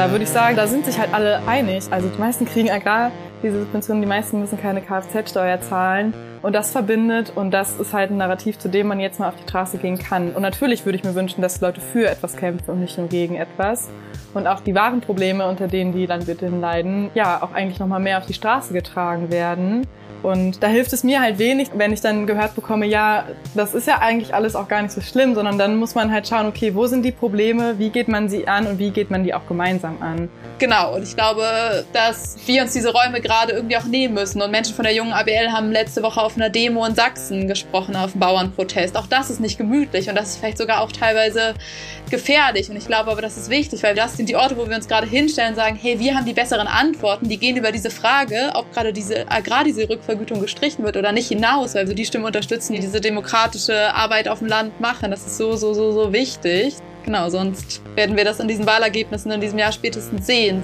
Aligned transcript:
Da 0.00 0.10
würde 0.10 0.24
ich 0.24 0.30
sagen, 0.30 0.56
da 0.56 0.66
sind 0.66 0.86
sich 0.86 0.98
halt 0.98 1.12
alle 1.12 1.46
einig. 1.46 1.84
Also 1.90 2.08
die 2.08 2.18
meisten 2.18 2.46
kriegen 2.46 2.70
Agrar 2.70 3.12
diese 3.42 3.60
Subventionen, 3.60 4.00
die 4.00 4.08
meisten 4.08 4.40
müssen 4.40 4.58
keine 4.58 4.80
Kfz-Steuer 4.80 5.60
zahlen. 5.60 6.14
Und 6.40 6.54
das 6.54 6.70
verbindet 6.70 7.34
und 7.36 7.50
das 7.50 7.78
ist 7.78 7.92
halt 7.92 8.10
ein 8.10 8.16
Narrativ, 8.16 8.58
zu 8.58 8.70
dem 8.70 8.86
man 8.86 8.98
jetzt 8.98 9.20
mal 9.20 9.28
auf 9.28 9.36
die 9.36 9.42
Straße 9.42 9.76
gehen 9.76 9.98
kann. 9.98 10.30
Und 10.30 10.40
natürlich 10.40 10.86
würde 10.86 10.96
ich 10.96 11.04
mir 11.04 11.14
wünschen, 11.14 11.42
dass 11.42 11.60
Leute 11.60 11.82
für 11.82 12.08
etwas 12.08 12.34
kämpfen 12.38 12.70
und 12.70 12.80
nicht 12.80 12.96
nur 12.96 13.08
gegen 13.08 13.36
etwas. 13.36 13.90
Und 14.32 14.46
auch 14.46 14.60
die 14.60 14.74
wahren 14.74 15.02
Probleme, 15.02 15.46
unter 15.46 15.68
denen 15.68 15.92
die 15.92 16.06
Landwirtinnen 16.06 16.62
leiden, 16.62 17.10
ja, 17.12 17.42
auch 17.42 17.52
eigentlich 17.52 17.78
nochmal 17.78 18.00
mehr 18.00 18.16
auf 18.16 18.24
die 18.24 18.32
Straße 18.32 18.72
getragen 18.72 19.30
werden. 19.30 19.86
Und 20.22 20.62
da 20.62 20.66
hilft 20.66 20.92
es 20.92 21.04
mir 21.04 21.20
halt 21.20 21.38
wenig, 21.38 21.70
wenn 21.74 21.92
ich 21.92 22.00
dann 22.00 22.26
gehört 22.26 22.54
bekomme, 22.54 22.86
ja, 22.86 23.24
das 23.54 23.74
ist 23.74 23.86
ja 23.86 23.98
eigentlich 23.98 24.34
alles 24.34 24.54
auch 24.54 24.68
gar 24.68 24.82
nicht 24.82 24.92
so 24.92 25.00
schlimm, 25.00 25.34
sondern 25.34 25.58
dann 25.58 25.76
muss 25.76 25.94
man 25.94 26.12
halt 26.12 26.28
schauen, 26.28 26.46
okay, 26.46 26.74
wo 26.74 26.86
sind 26.86 27.02
die 27.04 27.12
Probleme, 27.12 27.78
wie 27.78 27.90
geht 27.90 28.08
man 28.08 28.28
sie 28.28 28.46
an 28.46 28.66
und 28.66 28.78
wie 28.78 28.90
geht 28.90 29.10
man 29.10 29.24
die 29.24 29.34
auch 29.34 29.46
gemeinsam 29.46 30.00
an. 30.00 30.28
Genau, 30.58 30.94
und 30.94 31.04
ich 31.04 31.16
glaube, 31.16 31.86
dass 31.94 32.36
wir 32.44 32.60
uns 32.60 32.74
diese 32.74 32.92
Räume 32.92 33.22
gerade 33.22 33.52
irgendwie 33.52 33.78
auch 33.78 33.84
nehmen 33.84 34.12
müssen. 34.12 34.42
Und 34.42 34.50
Menschen 34.50 34.74
von 34.74 34.84
der 34.84 34.92
jungen 34.94 35.12
ABL 35.12 35.52
haben 35.52 35.72
letzte 35.72 36.02
Woche 36.02 36.20
auf 36.20 36.36
einer 36.36 36.50
Demo 36.50 36.84
in 36.84 36.94
Sachsen 36.94 37.48
gesprochen, 37.48 37.96
auf 37.96 38.12
dem 38.12 38.20
Bauernprotest. 38.20 38.94
Auch 38.98 39.06
das 39.06 39.30
ist 39.30 39.40
nicht 39.40 39.56
gemütlich 39.56 40.10
und 40.10 40.16
das 40.16 40.30
ist 40.30 40.36
vielleicht 40.36 40.58
sogar 40.58 40.82
auch 40.82 40.92
teilweise 40.92 41.54
gefährlich. 42.10 42.68
Und 42.68 42.76
ich 42.76 42.86
glaube 42.86 43.10
aber, 43.10 43.22
das 43.22 43.38
ist 43.38 43.48
wichtig, 43.48 43.82
weil 43.82 43.94
das 43.94 44.18
sind 44.18 44.28
die 44.28 44.36
Orte, 44.36 44.58
wo 44.58 44.68
wir 44.68 44.76
uns 44.76 44.86
gerade 44.86 45.06
hinstellen 45.06 45.50
und 45.50 45.56
sagen, 45.56 45.78
hey, 45.80 45.98
wir 45.98 46.14
haben 46.14 46.26
die 46.26 46.34
besseren 46.34 46.66
Antworten, 46.66 47.28
die 47.28 47.38
gehen 47.38 47.56
über 47.56 47.72
diese 47.72 47.90
Frage, 47.90 48.50
ob 48.52 48.70
gerade 48.74 48.92
diese 48.92 49.30
Agrar, 49.30 49.64
diese 49.64 49.88
Rückvergütung 50.10 50.40
gestrichen 50.40 50.84
wird 50.84 50.96
oder 50.96 51.12
nicht 51.12 51.28
hinaus, 51.28 51.74
weil 51.74 51.88
wir 51.88 51.94
die 51.94 52.04
Stimmen 52.04 52.24
unterstützen, 52.24 52.74
die 52.74 52.80
diese 52.80 53.00
demokratische 53.00 53.94
Arbeit 53.94 54.28
auf 54.28 54.40
dem 54.40 54.48
Land 54.48 54.80
machen. 54.80 55.10
Das 55.10 55.24
ist 55.26 55.38
so, 55.38 55.56
so, 55.56 55.72
so, 55.72 55.92
so 55.92 56.12
wichtig. 56.12 56.74
Genau, 57.04 57.30
sonst 57.30 57.80
werden 57.94 58.16
wir 58.16 58.24
das 58.24 58.40
in 58.40 58.48
diesen 58.48 58.66
Wahlergebnissen 58.66 59.30
in 59.30 59.40
diesem 59.40 59.58
Jahr 59.58 59.72
spätestens 59.72 60.26
sehen. 60.26 60.62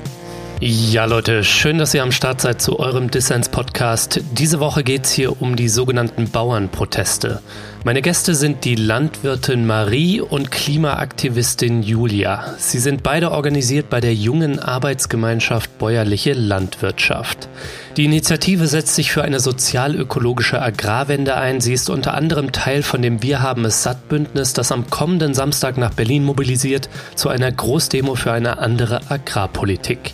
Ja, 0.61 1.05
Leute, 1.05 1.45
schön, 1.45 1.79
dass 1.79 1.93
ihr 1.95 2.03
am 2.03 2.13
Start 2.13 2.41
seid 2.41 2.63
zu 2.63 2.79
eurem 2.79 3.11
Dissens-Podcast. 3.11 4.21
Diese 4.33 4.59
Woche 4.59 4.83
geht 4.83 5.05
es 5.05 5.13
hier 5.13 5.41
um 5.41 5.55
die 5.55 5.69
sogenannten 5.69 6.31
Bauernproteste. 6.31 7.41
Meine 7.87 8.03
Gäste 8.03 8.35
sind 8.35 8.65
die 8.65 8.75
Landwirtin 8.75 9.65
Marie 9.65 10.21
und 10.21 10.51
Klimaaktivistin 10.51 11.85
Julia. 11.85 12.57
Sie 12.59 12.81
sind 12.81 13.05
beide 13.05 13.31
organisiert 13.31 13.91
bei 13.91 14.01
der 14.01 14.13
jungen 14.13 14.59
Arbeitsgemeinschaft 14.59 15.79
Bäuerliche 15.79 16.33
Landwirtschaft. 16.33 17.49
Die 17.97 18.05
Initiative 18.05 18.67
setzt 18.67 18.97
sich 18.97 19.13
für 19.13 19.23
eine 19.23 19.39
sozial-ökologische 19.39 20.61
Agrarwende 20.61 21.37
ein. 21.37 21.61
Sie 21.61 21.75
ist 21.75 21.89
unter 21.89 22.15
anderem 22.15 22.51
Teil 22.51 22.83
von 22.83 23.03
dem 23.03 23.23
Wir 23.23 23.41
haben 23.41 23.65
es 23.65 23.85
satt 23.85 24.09
Bündnis, 24.09 24.53
das 24.53 24.73
am 24.73 24.91
kommenden 24.91 25.33
Samstag 25.33 25.79
nach 25.79 25.95
Berlin 25.95 26.25
mobilisiert 26.25 26.89
zu 27.15 27.29
einer 27.29 27.53
Großdemo 27.53 28.17
für 28.17 28.33
eine 28.33 28.59
andere 28.59 29.01
Agrarpolitik. 29.09 30.13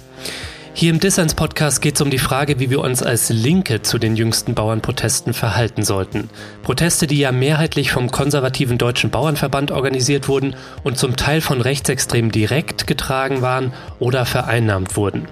Hier 0.74 0.90
im 0.90 1.00
Dissens-Podcast 1.00 1.82
geht 1.82 1.96
es 1.96 2.00
um 2.00 2.08
die 2.08 2.18
Frage, 2.18 2.58
wie 2.58 2.70
wir 2.70 2.80
uns 2.80 3.02
als 3.02 3.28
Linke 3.28 3.82
zu 3.82 3.98
den 3.98 4.16
jüngsten 4.16 4.54
Bauernprotesten 4.54 5.34
verhalten 5.34 5.84
sollten. 5.84 6.30
Proteste, 6.62 7.06
die 7.06 7.18
ja 7.18 7.30
mehrheitlich 7.30 7.92
vom 7.92 8.10
konservativen 8.10 8.78
Deutschen 8.78 9.10
Bauernverband 9.10 9.70
organisiert 9.70 10.28
wurden 10.28 10.56
und 10.82 10.96
zum 10.96 11.14
Teil 11.14 11.42
von 11.42 11.60
Rechtsextremen 11.60 12.30
direkt 12.30 12.86
getragen 12.86 13.42
waren 13.42 13.74
oder 13.98 14.24
vereinnahmt 14.24 14.96
wurden. 14.96 15.28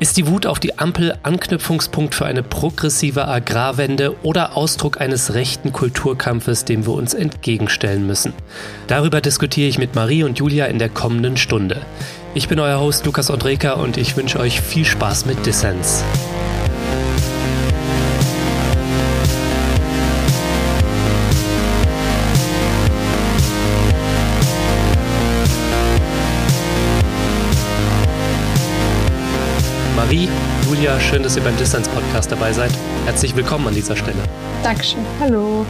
Ist 0.00 0.16
die 0.16 0.26
Wut 0.28 0.46
auf 0.46 0.60
die 0.60 0.78
Ampel 0.78 1.14
Anknüpfungspunkt 1.22 2.14
für 2.14 2.24
eine 2.24 2.44
progressive 2.44 3.26
Agrarwende 3.26 4.14
oder 4.22 4.56
Ausdruck 4.56 5.00
eines 5.00 5.34
rechten 5.34 5.72
Kulturkampfes, 5.72 6.64
dem 6.64 6.86
wir 6.86 6.94
uns 6.94 7.14
entgegenstellen 7.14 8.06
müssen? 8.06 8.32
Darüber 8.86 9.20
diskutiere 9.20 9.68
ich 9.68 9.78
mit 9.78 9.96
Marie 9.96 10.22
und 10.22 10.38
Julia 10.38 10.66
in 10.66 10.78
der 10.78 10.88
kommenden 10.88 11.36
Stunde. 11.36 11.82
Ich 12.38 12.46
bin 12.46 12.60
euer 12.60 12.78
Host 12.78 13.04
Lukas 13.04 13.32
Andreka 13.32 13.72
und 13.72 13.96
ich 13.96 14.16
wünsche 14.16 14.38
euch 14.38 14.60
viel 14.60 14.84
Spaß 14.84 15.26
mit 15.26 15.44
Dissens. 15.44 16.04
Marie, 29.96 30.28
Julia, 30.66 31.00
schön, 31.00 31.24
dass 31.24 31.34
ihr 31.34 31.42
beim 31.42 31.56
Distance 31.56 31.90
Podcast 31.90 32.30
dabei 32.30 32.52
seid. 32.52 32.70
Herzlich 33.04 33.34
willkommen 33.34 33.66
an 33.66 33.74
dieser 33.74 33.96
Stelle. 33.96 34.22
Dankeschön. 34.62 35.04
Hallo. 35.18 35.66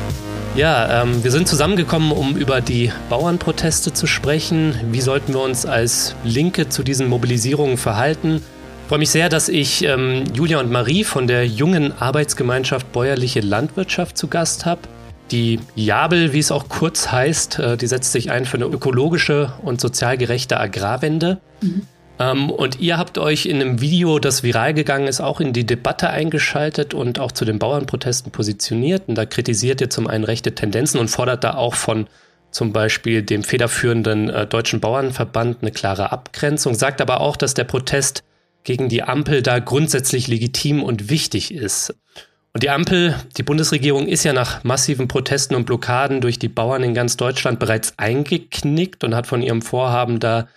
Ja, 0.59 1.03
ähm, 1.03 1.23
wir 1.23 1.31
sind 1.31 1.47
zusammengekommen, 1.47 2.11
um 2.11 2.37
über 2.37 2.61
die 2.61 2.91
Bauernproteste 3.11 3.93
zu 3.93 4.09
sprechen. 4.09 4.75
Wie 4.91 5.01
sollten 5.01 5.33
wir 5.33 5.41
uns 5.41 5.65
als 5.65 6.17
Linke 6.25 6.69
zu 6.69 6.83
diesen 6.83 7.07
Mobilisierungen 7.07 7.77
verhalten? 7.77 8.43
Ich 8.83 8.89
freue 8.89 8.99
mich 8.99 9.11
sehr, 9.11 9.29
dass 9.29 9.49
ich 9.49 9.85
ähm, 9.85 10.25
Julia 10.35 10.59
und 10.59 10.73
Marie 10.73 11.05
von 11.05 11.29
der 11.29 11.47
jungen 11.47 11.93
Arbeitsgemeinschaft 11.97 12.91
Bäuerliche 12.91 13.39
Landwirtschaft 13.39 14.19
zu 14.19 14.27
Gast 14.27 14.67
habe. 14.67 14.81
Die 15.31 15.61
Jabel, 15.77 16.33
wie 16.33 16.41
es 16.41 16.51
auch 16.51 16.69
kurz 16.69 17.13
heißt, 17.13 17.61
äh, 17.61 17.77
die 17.77 17.87
setzt 17.87 18.11
sich 18.11 18.33
ein 18.33 18.45
für 18.45 18.57
eine 18.57 18.67
ökologische 18.67 19.53
und 19.63 19.81
sozial 19.81 20.19
gerechte 20.19 20.59
Agrarwende. 20.59 21.39
Mhm. 21.61 21.83
Ähm, 22.19 22.51
und 22.51 22.81
ihr 22.81 22.99
habt 22.99 23.19
euch 23.19 23.47
in 23.47 23.61
einem 23.61 23.81
Video, 23.81 24.19
das 24.19 24.43
viral 24.43 24.75
gegangen 24.75 25.07
ist, 25.07 25.21
auch 25.21 25.41
in 25.41 25.53
die 25.53 25.67
Debatte 25.67 26.11
eingeschaltet 26.11 26.95
und 26.95 27.19
auch 27.19 27.33
zu 27.33 27.45
den 27.45 27.59
Bauernprotesten 27.59 28.33
positioniert. 28.33 29.05
Und 29.07 29.15
da 29.15 29.27
kritisiert 29.27 29.81
ihr 29.81 29.91
zum 29.91 30.07
einen 30.07 30.25
rechte 30.25 30.55
Tendenzen 30.55 30.99
und 31.01 31.09
fordert 31.09 31.45
da 31.45 31.55
auch 31.55 31.75
von 31.75 32.09
zum 32.51 32.73
Beispiel 32.73 33.23
dem 33.23 33.43
federführenden 33.43 34.31
äh, 34.31 34.47
Deutschen 34.47 34.81
Bauernverband 34.81 35.59
eine 35.63 35.71
klare 35.71 36.13
Abgrenzung, 36.13 36.75
sagt 36.75 37.01
aber 37.01 37.21
auch, 37.21 37.37
dass 37.37 37.55
der 37.55 37.65
Protest 37.65 38.25
gegen 38.65 38.89
die 38.89 39.03
Ampel 39.03 39.43
da 39.43 39.59
grundsätzlich 39.59 40.29
legitim 40.29 40.83
und 40.83 41.11
wichtig 41.11 41.55
ist. 41.55 41.95
Und 42.55 42.63
die 42.63 42.71
Ampel, 42.71 43.15
die 43.37 43.43
Bundesregierung 43.43 44.09
ist 44.09 44.25
ja 44.25 44.33
nach 44.33 44.65
massiven 44.65 45.07
Protesten 45.07 45.55
und 45.55 45.67
Blockaden 45.67 46.21
durch 46.21 46.39
die 46.39 46.49
Bauern 46.49 46.83
in 46.83 46.95
ganz 46.95 47.17
Deutschland 47.17 47.61
bereits 47.61 47.95
eingeknickt 47.99 49.05
und 49.05 49.15
hat 49.15 49.27
von 49.27 49.43
ihrem 49.43 49.63
Vorhaben 49.63 50.19
da 50.19 50.49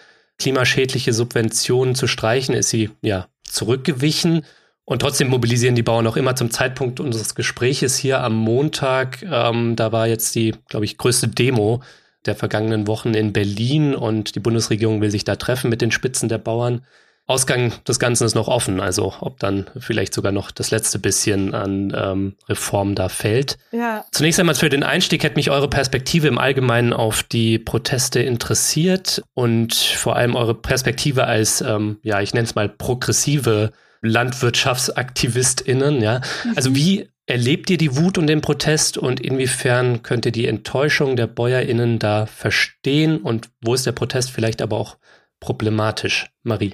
klimaschädliche 0.41 1.13
Subventionen 1.13 1.94
zu 1.94 2.07
streichen, 2.07 2.56
ist 2.56 2.69
sie 2.69 2.90
ja 3.02 3.28
zurückgewichen. 3.44 4.44
Und 4.85 5.00
trotzdem 5.00 5.29
mobilisieren 5.29 5.75
die 5.75 5.84
Bauern 5.84 6.07
auch 6.07 6.18
immer 6.18 6.35
zum 6.35 6.50
Zeitpunkt 6.50 7.00
unseres 7.00 7.35
Gespräches 7.35 7.96
hier 7.96 8.22
am 8.22 8.35
Montag. 8.35 9.22
Ähm, 9.22 9.75
da 9.75 9.91
war 9.91 10.07
jetzt 10.07 10.34
die, 10.34 10.56
glaube 10.68 10.85
ich, 10.85 10.97
größte 10.97 11.28
Demo 11.28 11.84
der 12.25 12.35
vergangenen 12.35 12.88
Wochen 12.88 13.13
in 13.13 13.34
Berlin 13.34 13.94
und 13.94 14.35
die 14.35 14.40
Bundesregierung 14.40 15.00
will 15.00 15.12
sich 15.12 15.24
da 15.24 15.35
treffen 15.35 15.69
mit 15.69 15.81
den 15.81 15.91
Spitzen 15.91 16.28
der 16.28 16.40
Bauern. 16.40 16.85
Ausgang 17.31 17.73
des 17.87 17.97
Ganzen 17.97 18.25
ist 18.25 18.35
noch 18.35 18.47
offen, 18.47 18.79
also 18.79 19.13
ob 19.21 19.39
dann 19.39 19.65
vielleicht 19.79 20.13
sogar 20.13 20.31
noch 20.31 20.51
das 20.51 20.69
letzte 20.69 20.99
bisschen 20.99 21.53
an 21.53 21.93
ähm, 21.95 22.35
Reform 22.47 22.93
da 22.93 23.09
fällt. 23.09 23.57
Ja. 23.71 24.05
Zunächst 24.11 24.39
einmal 24.39 24.55
für 24.55 24.69
den 24.69 24.83
Einstieg 24.83 25.23
hätte 25.23 25.37
mich 25.37 25.49
eure 25.49 25.69
Perspektive 25.69 26.27
im 26.27 26.37
Allgemeinen 26.37 26.93
auf 26.93 27.23
die 27.23 27.57
Proteste 27.57 28.21
interessiert 28.21 29.23
und 29.33 29.73
vor 29.73 30.15
allem 30.15 30.35
eure 30.35 30.53
Perspektive 30.53 31.25
als, 31.25 31.61
ähm, 31.61 31.97
ja, 32.03 32.21
ich 32.21 32.33
nenne 32.33 32.45
es 32.45 32.55
mal 32.55 32.69
progressive 32.69 33.71
LandwirtschaftsaktivistInnen, 34.01 36.01
ja. 36.01 36.21
Mhm. 36.43 36.53
Also 36.55 36.75
wie 36.75 37.09
erlebt 37.25 37.69
ihr 37.69 37.77
die 37.77 37.95
Wut 37.95 38.17
und 38.17 38.27
den 38.27 38.41
Protest 38.41 38.97
und 38.97 39.21
inwiefern 39.21 40.03
könnt 40.03 40.25
ihr 40.25 40.33
die 40.33 40.47
Enttäuschung 40.47 41.15
der 41.15 41.27
BäuerInnen 41.27 41.97
da 41.97 42.25
verstehen 42.25 43.21
und 43.21 43.49
wo 43.61 43.73
ist 43.73 43.85
der 43.85 43.93
Protest 43.93 44.31
vielleicht 44.31 44.61
aber 44.61 44.77
auch 44.77 44.97
problematisch? 45.39 46.29
Marie. 46.43 46.73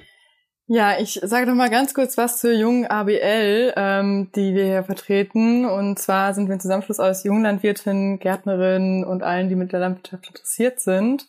Ja, 0.70 1.00
ich 1.00 1.18
sage 1.22 1.46
noch 1.46 1.54
mal 1.54 1.70
ganz 1.70 1.94
kurz 1.94 2.18
was 2.18 2.38
zur 2.38 2.52
jungen 2.52 2.86
ABL, 2.86 3.72
ähm, 3.74 4.30
die 4.36 4.54
wir 4.54 4.64
hier 4.64 4.84
vertreten. 4.84 5.64
Und 5.64 5.98
zwar 5.98 6.34
sind 6.34 6.46
wir 6.46 6.56
ein 6.56 6.60
Zusammenschluss 6.60 7.00
aus 7.00 7.24
Junglandwirtinnen, 7.24 8.18
Gärtnerinnen 8.18 9.02
und 9.02 9.22
allen, 9.22 9.48
die 9.48 9.56
mit 9.56 9.72
der 9.72 9.80
Landwirtschaft 9.80 10.28
interessiert 10.28 10.78
sind. 10.80 11.26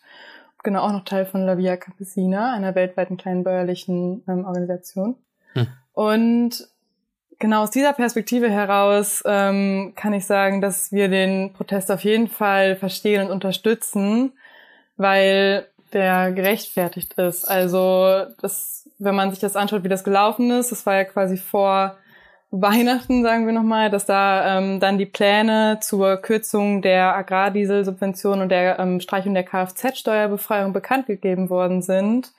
Genau, 0.62 0.82
auch 0.82 0.92
noch 0.92 1.06
Teil 1.06 1.26
von 1.26 1.46
La 1.46 1.58
Via 1.58 1.78
Campesina, 1.78 2.54
einer 2.54 2.76
weltweiten 2.76 3.16
kleinen 3.16 3.46
bäuerlichen 3.46 4.26
ähm, 4.28 4.44
Organisation. 4.44 5.16
Hm. 5.54 5.68
Und 5.94 6.68
genau 7.40 7.64
aus 7.64 7.72
dieser 7.72 7.94
Perspektive 7.94 8.50
heraus 8.50 9.24
ähm, 9.26 9.94
kann 9.96 10.12
ich 10.12 10.26
sagen, 10.26 10.60
dass 10.60 10.92
wir 10.92 11.08
den 11.08 11.54
Protest 11.54 11.92
auf 11.92 12.04
jeden 12.04 12.28
Fall 12.28 12.76
verstehen 12.76 13.26
und 13.26 13.32
unterstützen, 13.32 14.34
weil 14.98 15.66
der 15.94 16.32
gerechtfertigt 16.32 17.14
ist. 17.14 17.46
Also 17.46 18.26
das, 18.42 18.90
wenn 19.00 19.16
man 19.16 19.32
sich 19.32 19.40
das 19.40 19.56
anschaut, 19.56 19.84
wie 19.84 19.90
das 19.90 20.04
gelaufen 20.04 20.52
ist, 20.52 20.72
das 20.72 20.86
war 20.86 20.96
ja 20.96 21.04
quasi 21.06 21.38
vor 21.38 21.98
Weihnachten, 22.52 23.22
sagen 23.22 23.46
wir 23.46 23.54
nochmal, 23.54 23.92
dass 23.92 24.08
da 24.08 24.58
ähm, 24.58 24.80
dann 24.80 24.98
die 24.98 25.06
Pläne 25.06 25.80
zur 25.82 26.18
Kürzung 26.18 26.82
der 26.82 27.16
Agrardieselsubvention 27.16 28.42
und 28.42 28.50
der 28.50 28.80
ähm, 28.80 29.00
Streichung 29.00 29.36
der 29.36 29.44
Kfz-Steuerbefreiung 29.44 30.74
bekannt 30.74 31.06
gegeben 31.06 31.50
worden 31.52 31.84
sind. 31.84 32.32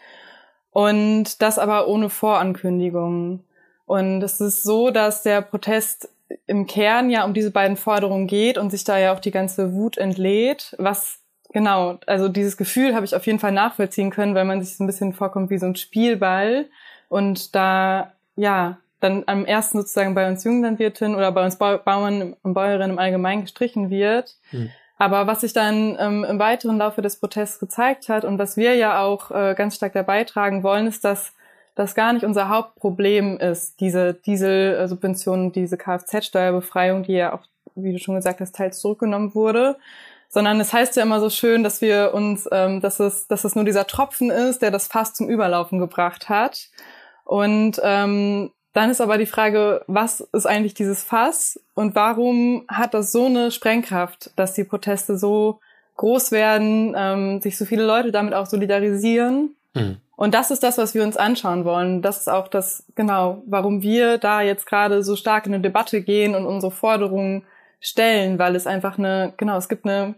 Und 0.73 1.43
das 1.43 1.59
aber 1.59 1.87
ohne 1.87 2.11
Vorankündigung. 2.11 3.45
Und 3.87 4.23
es 4.23 4.41
ist 4.41 4.63
so, 4.63 4.91
dass 4.91 5.23
der 5.23 5.43
Protest 5.43 6.09
im 6.47 6.67
Kern 6.67 7.11
ja 7.11 7.25
um 7.25 7.35
diese 7.35 7.51
beiden 7.51 7.77
Forderungen 7.77 8.27
geht 8.27 8.59
und 8.59 8.71
sich 8.71 8.85
da 8.85 8.99
ja 8.99 9.13
auch 9.13 9.21
die 9.21 9.33
ganze 9.33 9.73
Wut 9.75 9.97
entlädt, 9.97 10.75
was 10.79 11.20
genau, 11.53 11.99
also 12.07 12.29
dieses 12.29 12.57
Gefühl 12.57 12.95
habe 12.95 13.05
ich 13.05 13.15
auf 13.15 13.27
jeden 13.27 13.39
Fall 13.39 13.53
nachvollziehen 13.53 14.11
können, 14.11 14.35
weil 14.35 14.45
man 14.45 14.63
sich 14.63 14.77
so 14.77 14.85
ein 14.85 14.87
bisschen 14.87 15.13
vorkommt 15.13 15.51
wie 15.51 15.59
so 15.59 15.67
ein 15.67 15.77
Spielball 15.77 16.67
und 17.09 17.55
da, 17.55 18.13
ja, 18.37 18.79
dann 19.01 19.25
am 19.27 19.47
ersten 19.47 19.79
sozusagen 19.79 20.15
bei 20.15 20.29
uns 20.29 20.45
Junglandwirtinnen 20.45 21.17
oder 21.17 21.33
bei 21.33 21.45
uns 21.45 21.57
Bauern 21.57 22.37
und 22.43 22.55
Bäuerinnen 22.55 22.91
im 22.91 22.99
Allgemeinen 22.99 23.43
gestrichen 23.43 23.91
wird. 23.91 24.37
Hm. 24.51 24.71
Aber 24.99 25.27
was 25.27 25.41
sich 25.41 25.55
dann 25.55 25.97
ähm, 25.99 26.25
im 26.25 26.39
weiteren 26.39 26.77
Laufe 26.77 27.01
des 27.01 27.19
Protests 27.19 27.59
gezeigt 27.59 28.11
hat 28.11 28.27
und 28.27 28.39
was 28.39 28.59
wir 28.59 28.75
ja 28.75 29.01
auch 29.01 29.31
äh, 29.31 29.55
ganz 29.57 29.77
stark 29.77 29.95
dabei 29.95 30.25
tragen 30.25 30.63
wollen, 30.63 30.87
ist, 30.87 31.05
dass 31.05 31.33
das 31.75 31.95
gar 31.95 32.13
nicht 32.13 32.25
unser 32.25 32.51
Hauptproblem 32.51 33.39
ist, 33.39 33.81
diese 33.81 34.13
Dieselsubventionen, 34.13 35.53
diese 35.53 35.79
Kfz-Steuerbefreiung, 35.79 37.05
die 37.05 37.15
ja 37.15 37.33
auch, 37.33 37.41
wie 37.75 37.93
du 37.93 37.99
schon 37.99 38.17
gesagt 38.17 38.41
hast, 38.41 38.55
teils 38.55 38.81
zurückgenommen 38.81 39.35
wurde, 39.35 39.77
sondern 40.31 40.61
es 40.61 40.73
heißt 40.73 40.97
ja 40.97 41.03
immer 41.03 41.21
so 41.21 41.29
schön, 41.29 41.65
dass 41.65 41.83
wir 41.83 42.15
uns, 42.15 42.49
ähm, 42.51 42.81
dass 42.81 43.01
es, 43.01 43.27
dass 43.27 43.45
es 43.45 43.57
nur 43.57 43.65
dieser 43.65 43.87
Tropfen 43.87 44.31
ist, 44.31 44.63
der 44.63 44.71
das 44.71 44.87
Fass 44.87 45.13
zum 45.13 45.29
Überlaufen 45.29 45.81
gebracht 45.81 46.29
hat. 46.29 46.69
Und 47.25 47.81
ähm, 47.83 48.53
dann 48.73 48.91
ist 48.91 49.01
aber 49.01 49.19
die 49.19 49.27
Frage, 49.27 49.83
was 49.89 50.21
ist 50.21 50.47
eigentlich 50.47 50.75
dieses 50.75 51.03
Fass 51.03 51.61
und 51.75 51.97
warum 51.97 52.65
hat 52.69 52.95
das 52.95 53.11
so 53.11 53.27
eine 53.27 53.51
Sprengkraft, 53.51 54.31
dass 54.37 54.55
die 54.55 54.65
Proteste 54.65 55.19
so 55.19 55.59
groß 55.97 56.31
werden, 56.31 56.95
ähm, 56.97 57.41
sich 57.41 57.59
so 57.59 57.65
viele 57.65 57.85
Leute 57.85 58.13
damit 58.13 58.33
auch 58.33 58.47
solidarisieren. 58.47 59.57
Mhm. 59.75 59.97
Und 60.15 60.35
das 60.35 60.53
ist 60.53 60.63
das, 60.63 60.79
was 60.79 60.95
wir 60.95 61.03
uns 61.03 61.17
anschauen 61.17 61.65
wollen. 61.65 62.03
Das 62.03 62.19
ist 62.19 62.29
auch 62.29 62.47
das, 62.47 62.85
genau, 62.95 63.43
warum 63.47 63.83
wir 63.83 64.19
da 64.19 64.43
jetzt 64.43 64.67
gerade 64.67 65.03
so 65.03 65.17
stark 65.17 65.47
in 65.47 65.55
eine 65.55 65.63
Debatte 65.63 66.03
gehen 66.03 66.37
und 66.37 66.47
unsere 66.47 66.71
Forderungen 66.71 67.43
stellen, 67.81 68.39
weil 68.39 68.55
es 68.55 68.67
einfach 68.67 68.99
eine, 68.99 69.33
genau, 69.37 69.57
es 69.57 69.69
gibt 69.69 69.87
eine 69.87 70.15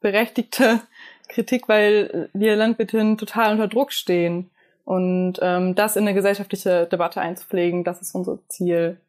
berechtigte 0.00 0.80
Kritik, 1.28 1.68
weil 1.68 2.28
wir 2.32 2.54
Landwirtinnen 2.56 3.18
total 3.18 3.52
unter 3.52 3.68
Druck 3.68 3.92
stehen. 3.92 4.50
Und 4.84 5.40
ähm, 5.42 5.74
das 5.74 5.96
in 5.96 6.04
eine 6.04 6.14
gesellschaftliche 6.14 6.86
Debatte 6.86 7.20
einzupflegen, 7.20 7.82
das 7.82 8.00
ist 8.00 8.14
unser 8.14 8.38
Ziel. 8.48 9.00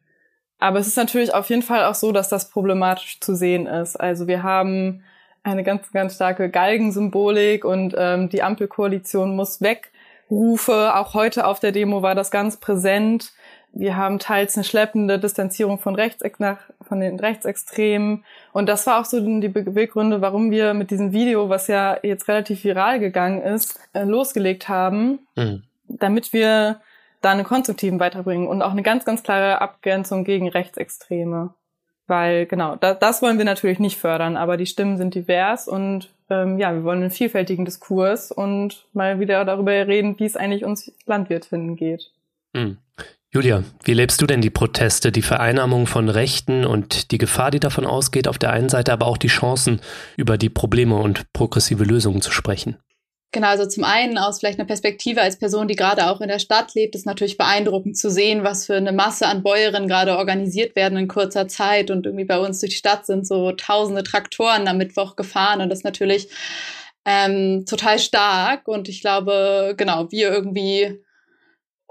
Aber 0.58 0.80
es 0.80 0.88
ist 0.88 0.96
natürlich 0.96 1.32
auf 1.32 1.48
jeden 1.50 1.62
Fall 1.62 1.84
auch 1.84 1.94
so, 1.94 2.10
dass 2.10 2.28
das 2.28 2.50
problematisch 2.50 3.20
zu 3.20 3.36
sehen 3.36 3.66
ist. 3.66 3.94
Also 3.94 4.26
wir 4.26 4.42
haben 4.42 5.04
eine 5.44 5.62
ganz, 5.62 5.92
ganz 5.92 6.16
starke 6.16 6.50
Galgensymbolik 6.50 7.64
und 7.64 7.94
ähm, 7.96 8.28
die 8.28 8.42
Ampelkoalition 8.42 9.36
muss 9.36 9.60
weg. 9.60 9.92
Rufe, 10.30 10.94
auch 10.96 11.14
heute 11.14 11.46
auf 11.46 11.60
der 11.60 11.72
Demo 11.72 12.02
war 12.02 12.14
das 12.14 12.30
ganz 12.30 12.58
präsent. 12.58 13.32
Wir 13.72 13.96
haben 13.96 14.18
teils 14.18 14.56
eine 14.56 14.64
schleppende 14.64 15.18
Distanzierung 15.18 15.78
von, 15.78 15.94
Rechts, 15.94 16.22
nach, 16.38 16.58
von 16.80 17.00
den 17.00 17.20
Rechtsextremen. 17.20 18.24
Und 18.52 18.68
das 18.68 18.86
war 18.86 19.00
auch 19.00 19.04
so 19.04 19.20
die 19.20 19.48
Beweggründe, 19.48 20.20
warum 20.20 20.50
wir 20.50 20.74
mit 20.74 20.90
diesem 20.90 21.12
Video, 21.12 21.48
was 21.48 21.68
ja 21.68 21.98
jetzt 22.02 22.28
relativ 22.28 22.64
viral 22.64 22.98
gegangen 22.98 23.42
ist, 23.42 23.78
äh, 23.92 24.04
losgelegt 24.04 24.68
haben. 24.68 25.20
Mhm 25.36 25.62
damit 25.88 26.32
wir 26.32 26.80
da 27.20 27.32
einen 27.32 27.44
konstruktiven 27.44 27.98
weiterbringen 27.98 28.46
und 28.46 28.62
auch 28.62 28.70
eine 28.70 28.82
ganz, 28.82 29.04
ganz 29.04 29.22
klare 29.22 29.60
Abgrenzung 29.60 30.24
gegen 30.24 30.48
Rechtsextreme. 30.48 31.54
Weil 32.06 32.46
genau, 32.46 32.76
da, 32.76 32.94
das 32.94 33.20
wollen 33.20 33.38
wir 33.38 33.44
natürlich 33.44 33.80
nicht 33.80 33.98
fördern, 33.98 34.36
aber 34.36 34.56
die 34.56 34.66
Stimmen 34.66 34.96
sind 34.96 35.14
divers 35.14 35.68
und 35.68 36.10
ähm, 36.30 36.58
ja, 36.58 36.72
wir 36.72 36.84
wollen 36.84 37.00
einen 37.02 37.10
vielfältigen 37.10 37.64
Diskurs 37.64 38.32
und 38.32 38.86
mal 38.92 39.20
wieder 39.20 39.44
darüber 39.44 39.72
reden, 39.72 40.18
wie 40.18 40.24
es 40.24 40.36
eigentlich 40.36 40.64
uns 40.64 40.92
Landwirtinnen 41.06 41.76
geht. 41.76 42.10
Mhm. 42.54 42.78
Julia, 43.30 43.62
wie 43.84 43.92
lebst 43.92 44.22
du 44.22 44.26
denn 44.26 44.40
die 44.40 44.48
Proteste, 44.48 45.12
die 45.12 45.20
Vereinnahmung 45.20 45.86
von 45.86 46.08
Rechten 46.08 46.64
und 46.64 47.10
die 47.10 47.18
Gefahr, 47.18 47.50
die 47.50 47.60
davon 47.60 47.84
ausgeht, 47.84 48.26
auf 48.26 48.38
der 48.38 48.52
einen 48.52 48.70
Seite 48.70 48.90
aber 48.90 49.06
auch 49.06 49.18
die 49.18 49.28
Chancen, 49.28 49.82
über 50.16 50.38
die 50.38 50.48
Probleme 50.48 50.96
und 50.96 51.30
progressive 51.34 51.84
Lösungen 51.84 52.22
zu 52.22 52.32
sprechen? 52.32 52.78
Genau, 53.30 53.48
also 53.48 53.66
zum 53.66 53.84
einen 53.84 54.16
aus 54.16 54.38
vielleicht 54.38 54.58
einer 54.58 54.66
Perspektive 54.66 55.20
als 55.20 55.38
Person, 55.38 55.68
die 55.68 55.76
gerade 55.76 56.10
auch 56.10 56.22
in 56.22 56.28
der 56.28 56.38
Stadt 56.38 56.74
lebt, 56.74 56.94
ist 56.94 57.04
natürlich 57.04 57.36
beeindruckend 57.36 57.98
zu 57.98 58.10
sehen, 58.10 58.44
was 58.44 58.64
für 58.64 58.76
eine 58.76 58.92
Masse 58.92 59.26
an 59.26 59.42
Bäuerinnen 59.42 59.88
gerade 59.88 60.16
organisiert 60.16 60.74
werden 60.74 60.96
in 60.96 61.08
kurzer 61.08 61.46
Zeit. 61.48 61.90
Und 61.90 62.06
irgendwie 62.06 62.24
bei 62.24 62.38
uns 62.38 62.60
durch 62.60 62.70
die 62.70 62.78
Stadt 62.78 63.04
sind 63.04 63.26
so 63.26 63.52
tausende 63.52 64.02
Traktoren 64.02 64.66
am 64.66 64.78
Mittwoch 64.78 65.16
gefahren 65.16 65.60
und 65.60 65.68
das 65.68 65.80
ist 65.80 65.84
natürlich 65.84 66.30
ähm, 67.04 67.66
total 67.68 67.98
stark. 67.98 68.66
Und 68.66 68.88
ich 68.88 69.02
glaube, 69.02 69.74
genau, 69.76 70.10
wir 70.10 70.32
irgendwie 70.32 70.98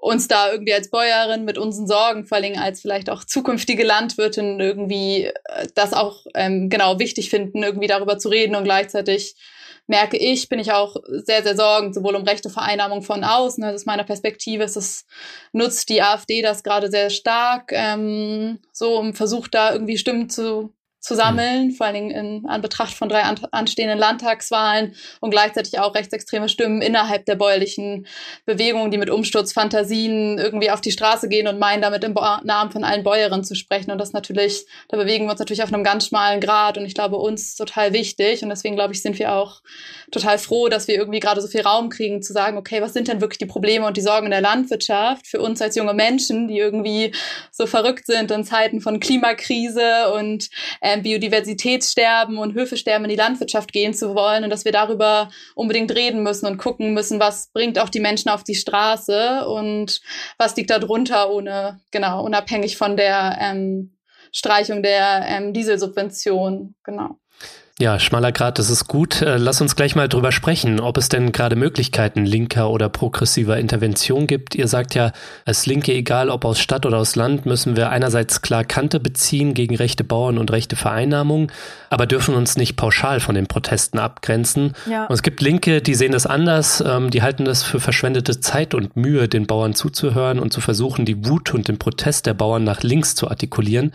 uns 0.08 0.28
da 0.28 0.52
irgendwie 0.52 0.74
als 0.74 0.90
Bäuerin 0.90 1.46
mit 1.46 1.58
unseren 1.58 1.88
Sorgen, 1.88 2.26
vor 2.26 2.38
allem 2.38 2.58
als 2.58 2.82
vielleicht 2.82 3.10
auch 3.10 3.24
zukünftige 3.24 3.84
Landwirtin 3.84 4.60
irgendwie 4.60 5.26
äh, 5.26 5.68
das 5.76 5.94
auch 5.94 6.26
ähm, 6.34 6.70
genau 6.70 7.00
wichtig 7.00 7.30
finden, 7.30 7.64
irgendwie 7.64 7.88
darüber 7.88 8.18
zu 8.18 8.30
reden. 8.30 8.56
Und 8.56 8.64
gleichzeitig 8.64 9.36
merke 9.88 10.18
ich, 10.18 10.50
bin 10.50 10.60
ich 10.60 10.72
auch 10.72 10.98
sehr, 11.08 11.44
sehr 11.44 11.56
sorgend, 11.56 11.96
sowohl 11.96 12.16
um 12.16 12.24
rechte 12.24 12.50
Vereinnahmung 12.50 13.02
von 13.02 13.24
außen, 13.24 13.64
also 13.64 13.76
aus 13.76 13.86
meiner 13.86 14.04
Perspektive 14.04 14.64
ist 14.64 14.76
es, 14.76 15.06
nutzt 15.54 15.90
die 15.90 16.02
AfD 16.02 16.42
das 16.42 16.64
gerade 16.64 16.92
sehr 16.92 17.10
stark, 17.10 17.72
ähm, 17.72 18.60
so 18.74 18.98
um 18.98 19.14
versucht 19.14 19.54
da 19.54 19.74
irgendwie 19.74 19.98
Stimmen 19.98 20.30
zu 20.30 20.74
zu 21.00 21.16
sammeln, 21.16 21.72
vor 21.72 21.86
allen 21.86 21.96
Dingen 21.96 22.12
in 22.12 22.46
Anbetracht 22.48 22.94
von 22.94 23.08
drei 23.08 23.22
an, 23.22 23.40
anstehenden 23.52 24.00
Landtagswahlen 24.00 24.96
und 25.22 25.30
gleichzeitig 25.30 25.80
auch 25.80 25.94
rechtsextreme 25.94 26.50
Stimmen 26.50 26.82
innerhalb 26.82 27.26
der 27.26 27.36
bäuerlichen 27.36 28.08
Bewegung, 28.46 28.90
die 28.90 28.98
mit 28.98 29.10
Umsturzfantasien 29.10 30.38
irgendwie 30.40 30.72
auf 30.72 30.82
die 30.82 30.92
Straße 30.92 31.30
gehen 31.30 31.48
und 31.48 31.60
meinen, 31.60 31.82
damit 31.82 32.04
im 32.04 32.14
Namen 32.14 32.72
von 32.72 32.84
allen 32.84 33.04
Bäuerinnen 33.04 33.44
zu 33.44 33.56
sprechen. 33.56 33.92
Und 33.92 34.00
das 34.00 34.12
natürlich, 34.12 34.66
da 34.90 34.98
bewegen 34.98 35.26
wir 35.26 35.32
uns 35.32 35.40
natürlich 35.40 35.64
auf 35.64 35.72
einem 35.72 35.84
ganz 35.84 36.08
schmalen 36.08 36.42
Grad 36.42 36.78
und 36.78 36.86
ich 36.86 36.96
glaube, 36.96 37.18
uns 37.18 37.56
total 37.56 37.94
wichtig. 37.94 38.44
Und 38.44 38.50
deswegen, 38.50 38.76
glaube 38.76 38.94
ich, 38.94 39.02
sind 39.02 39.20
wir 39.20 39.34
auch 39.34 39.62
total 40.12 40.38
froh, 40.40 40.68
dass 40.68 40.88
wir 40.88 40.96
irgendwie 40.96 41.20
gerade 41.20 41.42
so 41.42 41.48
viel 41.48 41.62
Raum 41.62 41.90
kriegen, 41.90 42.22
zu 42.22 42.34
sagen, 42.34 42.58
okay, 42.58 42.82
was 42.82 42.94
sind 42.94 43.08
denn 43.08 43.22
wirklich 43.22 43.38
die 43.38 43.46
Probleme 43.46 43.86
und 43.86 43.98
die 43.98 44.02
Sorgen 44.02 44.30
der 44.30 44.42
Landwirtschaft 44.42 45.28
für 45.28 45.42
uns 45.42 45.62
als 45.62 45.76
junge 45.76 45.94
Menschen, 45.94 46.48
die 46.48 46.58
irgendwie 46.58 47.14
so 47.52 47.68
verrückt 47.68 48.08
sind 48.08 48.32
in 48.32 48.44
Zeiten 48.44 48.82
von 48.82 49.00
Klimakrise 49.00 50.12
und 50.14 50.50
äh, 50.88 51.02
Biodiversitätssterben 51.02 52.38
und 52.38 52.54
Höfesterben 52.54 53.06
in 53.06 53.10
die 53.10 53.16
Landwirtschaft 53.16 53.74
gehen 53.74 53.94
zu 53.94 54.16
wollen 54.16 54.44
und 54.44 54.50
dass 54.50 54.66
wir 54.66 54.72
darüber 54.72 55.30
unbedingt 55.56 55.94
reden 55.94 56.24
müssen 56.24 56.46
und 56.46 56.58
gucken 56.58 56.94
müssen, 56.94 57.20
was 57.20 57.52
bringt 57.52 57.80
auch 57.80 57.90
die 57.90 58.00
Menschen 58.00 58.30
auf 58.30 58.44
die 58.44 58.56
Straße 58.56 59.48
und 59.48 60.02
was 60.38 60.56
liegt 60.56 60.70
da 60.70 60.80
drunter, 60.80 61.32
ohne, 61.32 61.82
genau, 61.92 62.24
unabhängig 62.24 62.78
von 62.78 62.96
der 62.96 63.38
ähm, 63.42 63.98
Streichung 64.32 64.84
der 64.84 65.26
ähm, 65.28 65.54
Dieselsubvention, 65.54 66.76
genau. 66.84 67.18
Ja, 67.80 68.00
schmaler 68.00 68.32
Grad, 68.32 68.58
das 68.58 68.72
ist 68.72 68.88
gut. 68.88 69.22
Äh, 69.22 69.38
lass 69.38 69.62
uns 69.62 69.76
gleich 69.76 69.96
mal 69.96 70.10
drüber 70.10 70.32
sprechen, 70.32 70.80
ob 70.80 70.98
es 70.98 71.10
denn 71.10 71.32
gerade 71.32 71.56
Möglichkeiten 71.56 72.26
linker 72.26 72.72
oder 72.72 72.90
progressiver 72.90 73.60
Intervention 73.60 74.26
gibt. 74.26 74.56
Ihr 74.56 74.68
sagt 74.68 74.96
ja, 74.96 75.12
als 75.46 75.68
Linke, 75.68 75.94
egal 75.94 76.32
ob 76.32 76.44
aus 76.44 76.60
Stadt 76.60 76.88
oder 76.88 76.98
aus 76.98 77.16
Land, 77.16 77.46
müssen 77.46 77.76
wir 77.78 77.92
einerseits 77.92 78.42
klar 78.42 78.64
Kante 78.64 79.00
beziehen 79.00 79.54
gegen 79.54 79.76
rechte 79.76 80.04
Bauern 80.04 80.40
und 80.40 80.50
rechte 80.50 80.76
Vereinnahmung, 80.76 81.52
aber 81.92 82.08
dürfen 82.08 82.34
uns 82.34 82.58
nicht 82.58 82.78
pauschal 82.78 83.20
von 83.20 83.36
den 83.36 83.46
Protesten 83.46 84.00
abgrenzen. 84.00 84.74
Ja. 84.90 85.06
Und 85.06 85.14
es 85.14 85.22
gibt 85.22 85.40
Linke, 85.42 85.84
die 85.84 85.94
sehen 85.94 86.14
das 86.14 86.26
anders, 86.26 86.84
ähm, 86.84 87.12
die 87.12 87.22
halten 87.22 87.46
das 87.46 87.62
für 87.62 87.80
verschwendete 87.80 88.40
Zeit 88.40 88.74
und 88.74 88.96
Mühe, 88.96 89.28
den 89.28 89.46
Bauern 89.46 89.76
zuzuhören 89.76 90.40
und 90.40 90.52
zu 90.52 90.62
versuchen, 90.62 91.06
die 91.06 91.28
Wut 91.28 91.54
und 91.54 91.68
den 91.68 91.78
Protest 91.78 92.26
der 92.26 92.34
Bauern 92.34 92.64
nach 92.64 92.82
links 92.82 93.14
zu 93.14 93.30
artikulieren. 93.30 93.92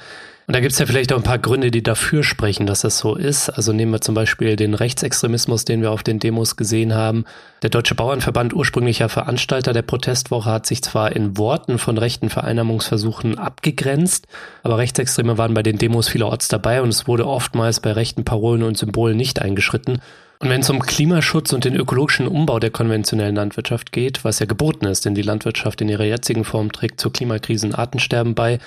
Da 0.52 0.60
gibt 0.60 0.74
es 0.74 0.78
ja 0.78 0.84
vielleicht 0.84 1.14
auch 1.14 1.16
ein 1.16 1.22
paar 1.22 1.38
Gründe, 1.38 1.70
die 1.70 1.82
dafür 1.82 2.22
sprechen, 2.22 2.66
dass 2.66 2.82
das 2.82 2.98
so 2.98 3.14
ist. 3.14 3.48
Also 3.48 3.72
nehmen 3.72 3.90
wir 3.90 4.02
zum 4.02 4.14
Beispiel 4.14 4.54
den 4.54 4.74
Rechtsextremismus, 4.74 5.64
den 5.64 5.80
wir 5.80 5.90
auf 5.90 6.02
den 6.02 6.18
Demos 6.18 6.56
gesehen 6.56 6.94
haben. 6.94 7.24
Der 7.62 7.70
Deutsche 7.70 7.94
Bauernverband, 7.94 8.52
ursprünglicher 8.52 9.08
Veranstalter 9.08 9.72
der 9.72 9.80
Protestwoche, 9.80 10.50
hat 10.50 10.66
sich 10.66 10.82
zwar 10.82 11.16
in 11.16 11.38
Worten 11.38 11.78
von 11.78 11.96
rechten 11.96 12.28
Vereinnahmungsversuchen 12.28 13.38
abgegrenzt, 13.38 14.26
aber 14.62 14.76
Rechtsextreme 14.76 15.38
waren 15.38 15.54
bei 15.54 15.62
den 15.62 15.78
Demos 15.78 16.08
vielerorts 16.08 16.48
dabei 16.48 16.82
und 16.82 16.90
es 16.90 17.08
wurde 17.08 17.26
oftmals 17.26 17.80
bei 17.80 17.92
rechten 17.92 18.24
Parolen 18.24 18.62
und 18.62 18.76
Symbolen 18.76 19.16
nicht 19.16 19.40
eingeschritten. 19.40 20.02
Und 20.38 20.50
wenn 20.50 20.60
es 20.60 20.68
um 20.68 20.80
Klimaschutz 20.80 21.54
und 21.54 21.64
den 21.64 21.76
ökologischen 21.76 22.28
Umbau 22.28 22.58
der 22.58 22.70
konventionellen 22.70 23.36
Landwirtschaft 23.36 23.90
geht, 23.90 24.22
was 24.22 24.38
ja 24.38 24.44
geboten 24.44 24.84
ist, 24.84 25.06
denn 25.06 25.14
die 25.14 25.22
Landwirtschaft 25.22 25.80
in 25.80 25.88
ihrer 25.88 26.04
jetzigen 26.04 26.44
Form 26.44 26.72
trägt 26.72 27.00
zur 27.00 27.10
Klimakrise 27.10 27.68
und 27.68 27.74
Artensterben 27.74 28.34
bei, 28.34 28.58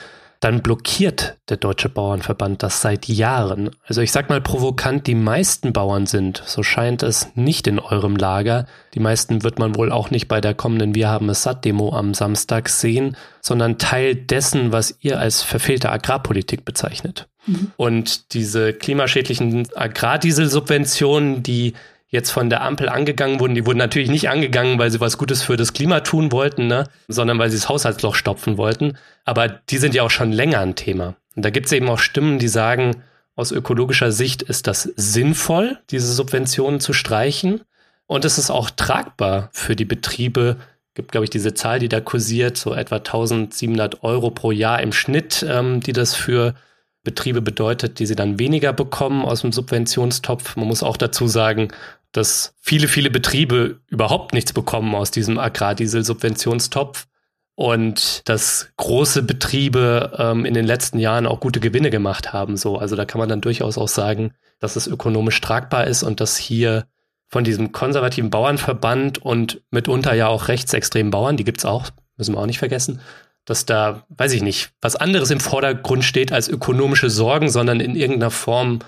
dann 0.45 0.61
blockiert 0.61 1.37
der 1.49 1.57
Deutsche 1.57 1.89
Bauernverband 1.89 2.61
das 2.61 2.79
seit 2.79 3.07
Jahren. 3.07 3.71
Also 3.87 4.01
ich 4.01 4.11
sag 4.11 4.29
mal 4.29 4.41
provokant, 4.41 5.07
die 5.07 5.15
meisten 5.15 5.73
Bauern 5.73 6.05
sind, 6.05 6.43
so 6.45 6.61
scheint 6.61 7.01
es, 7.01 7.29
nicht 7.33 7.65
in 7.65 7.79
eurem 7.79 8.15
Lager. 8.15 8.67
Die 8.93 8.99
meisten 8.99 9.43
wird 9.43 9.57
man 9.57 9.73
wohl 9.73 9.91
auch 9.91 10.11
nicht 10.11 10.27
bei 10.27 10.41
der 10.41 10.53
kommenden 10.53 10.93
Wir 10.93 11.09
haben 11.09 11.29
es 11.29 11.41
satt 11.41 11.65
Demo 11.65 11.95
am 11.95 12.13
Samstag 12.13 12.69
sehen, 12.69 13.17
sondern 13.41 13.79
Teil 13.79 14.13
dessen, 14.13 14.71
was 14.71 14.95
ihr 15.01 15.19
als 15.19 15.41
verfehlte 15.41 15.91
Agrarpolitik 15.91 16.63
bezeichnet. 16.63 17.27
Mhm. 17.47 17.71
Und 17.75 18.35
diese 18.35 18.71
klimaschädlichen 18.71 19.67
Agrardieselsubventionen, 19.73 21.41
die 21.41 21.73
jetzt 22.15 22.31
von 22.31 22.49
der 22.49 22.63
Ampel 22.63 22.89
angegangen 22.89 23.39
wurden, 23.39 23.53
die 23.53 23.65
wurden 23.67 23.77
natürlich 23.77 24.09
nicht 24.09 24.29
angegangen, 24.29 24.79
weil 24.79 24.89
sie 24.89 24.99
was 24.99 25.19
Gutes 25.19 25.43
für 25.43 25.55
das 25.55 25.73
Klima 25.73 25.99
tun 25.99 26.31
wollten, 26.31 26.65
ne? 26.65 26.85
sondern 27.07 27.37
weil 27.37 27.51
sie 27.51 27.57
das 27.57 27.69
Haushaltsloch 27.69 28.15
stopfen 28.15 28.57
wollten. 28.57 28.97
Aber 29.23 29.47
die 29.47 29.77
sind 29.77 29.93
ja 29.93 30.01
auch 30.01 30.09
schon 30.09 30.31
länger 30.31 30.59
ein 30.61 30.75
Thema. 30.75 31.15
Und 31.35 31.45
da 31.45 31.51
gibt 31.51 31.67
es 31.67 31.71
eben 31.71 31.89
auch 31.89 31.99
Stimmen, 31.99 32.39
die 32.39 32.47
sagen, 32.47 33.03
Aus 33.35 33.51
ökologischer 33.51 34.11
Sicht 34.11 34.41
ist 34.41 34.65
das 34.65 34.83
sinnvoll, 34.95 35.77
diese 35.89 36.11
Subventionen 36.11 36.79
zu 36.79 36.93
streichen. 36.93 37.61
Und 38.07 38.23
es 38.23 38.37
ist 38.37 38.49
auch 38.49 38.69
tragbar 38.69 39.49
für 39.51 39.75
die 39.75 39.85
Betriebe, 39.85 40.57
gibt, 40.93 41.11
glaube 41.11 41.25
ich, 41.25 41.29
diese 41.29 41.53
Zahl, 41.53 41.79
die 41.79 41.89
da 41.89 41.99
kursiert, 41.99 42.57
so 42.57 42.73
etwa 42.73 42.97
1700 42.97 44.03
Euro 44.03 44.31
pro 44.31 44.51
Jahr 44.51 44.81
im 44.81 44.93
Schnitt, 44.93 45.45
ähm, 45.47 45.81
die 45.81 45.91
das 45.91 46.15
für 46.15 46.55
Betriebe 47.03 47.41
bedeutet, 47.41 47.99
die 47.99 48.05
sie 48.05 48.15
dann 48.15 48.39
weniger 48.39 48.73
bekommen 48.73 49.23
aus 49.23 49.41
dem 49.41 49.51
Subventionstopf. 49.51 50.55
Man 50.55 50.67
muss 50.67 50.83
auch 50.83 50.97
dazu 50.97 51.27
sagen, 51.27 51.69
dass 52.15 52.53
viele, 52.61 52.87
viele 52.87 53.09
Betriebe 53.09 53.81
überhaupt 53.87 54.33
nichts 54.33 54.53
bekommen 54.53 54.95
aus 54.95 55.11
diesem 55.11 55.37
Agrardiesel-Subventionstopf 55.37 57.07
und 57.55 58.21
dass 58.29 58.69
große 58.77 59.23
Betriebe 59.23 60.13
ähm, 60.17 60.45
in 60.45 60.53
den 60.53 60.65
letzten 60.65 60.99
Jahren 60.99 61.25
auch 61.25 61.39
gute 61.39 61.59
Gewinne 61.59 61.89
gemacht 61.89 62.31
haben. 62.31 62.55
So, 62.57 62.77
also 62.77 62.95
da 62.95 63.05
kann 63.05 63.19
man 63.19 63.29
dann 63.29 63.41
durchaus 63.41 63.77
auch 63.77 63.87
sagen, 63.87 64.33
dass 64.59 64.77
es 64.77 64.87
ökonomisch 64.87 65.41
tragbar 65.41 65.87
ist 65.87 66.03
und 66.03 66.21
dass 66.21 66.37
hier 66.37 66.85
von 67.27 67.43
diesem 67.43 67.71
konservativen 67.71 68.29
Bauernverband 68.29 69.17
und 69.17 69.61
mitunter 69.71 70.13
ja 70.13 70.27
auch 70.27 70.47
rechtsextremen 70.47 71.11
Bauern, 71.11 71.35
die 71.35 71.43
gibt's 71.43 71.65
auch, 71.65 71.89
müssen 72.15 72.35
wir 72.35 72.39
auch 72.39 72.45
nicht 72.45 72.59
vergessen, 72.59 73.01
dass 73.45 73.65
da, 73.65 74.05
weiß 74.09 74.33
ich 74.33 74.41
nicht, 74.41 74.71
was 74.81 74.95
anderes 74.95 75.31
im 75.31 75.39
Vordergrund 75.39 76.03
steht 76.03 76.31
als 76.31 76.47
ökonomische 76.47 77.09
Sorgen, 77.09 77.49
sondern 77.49 77.79
in 77.79 77.95
irgendeiner 77.95 78.31
Form, 78.31 78.79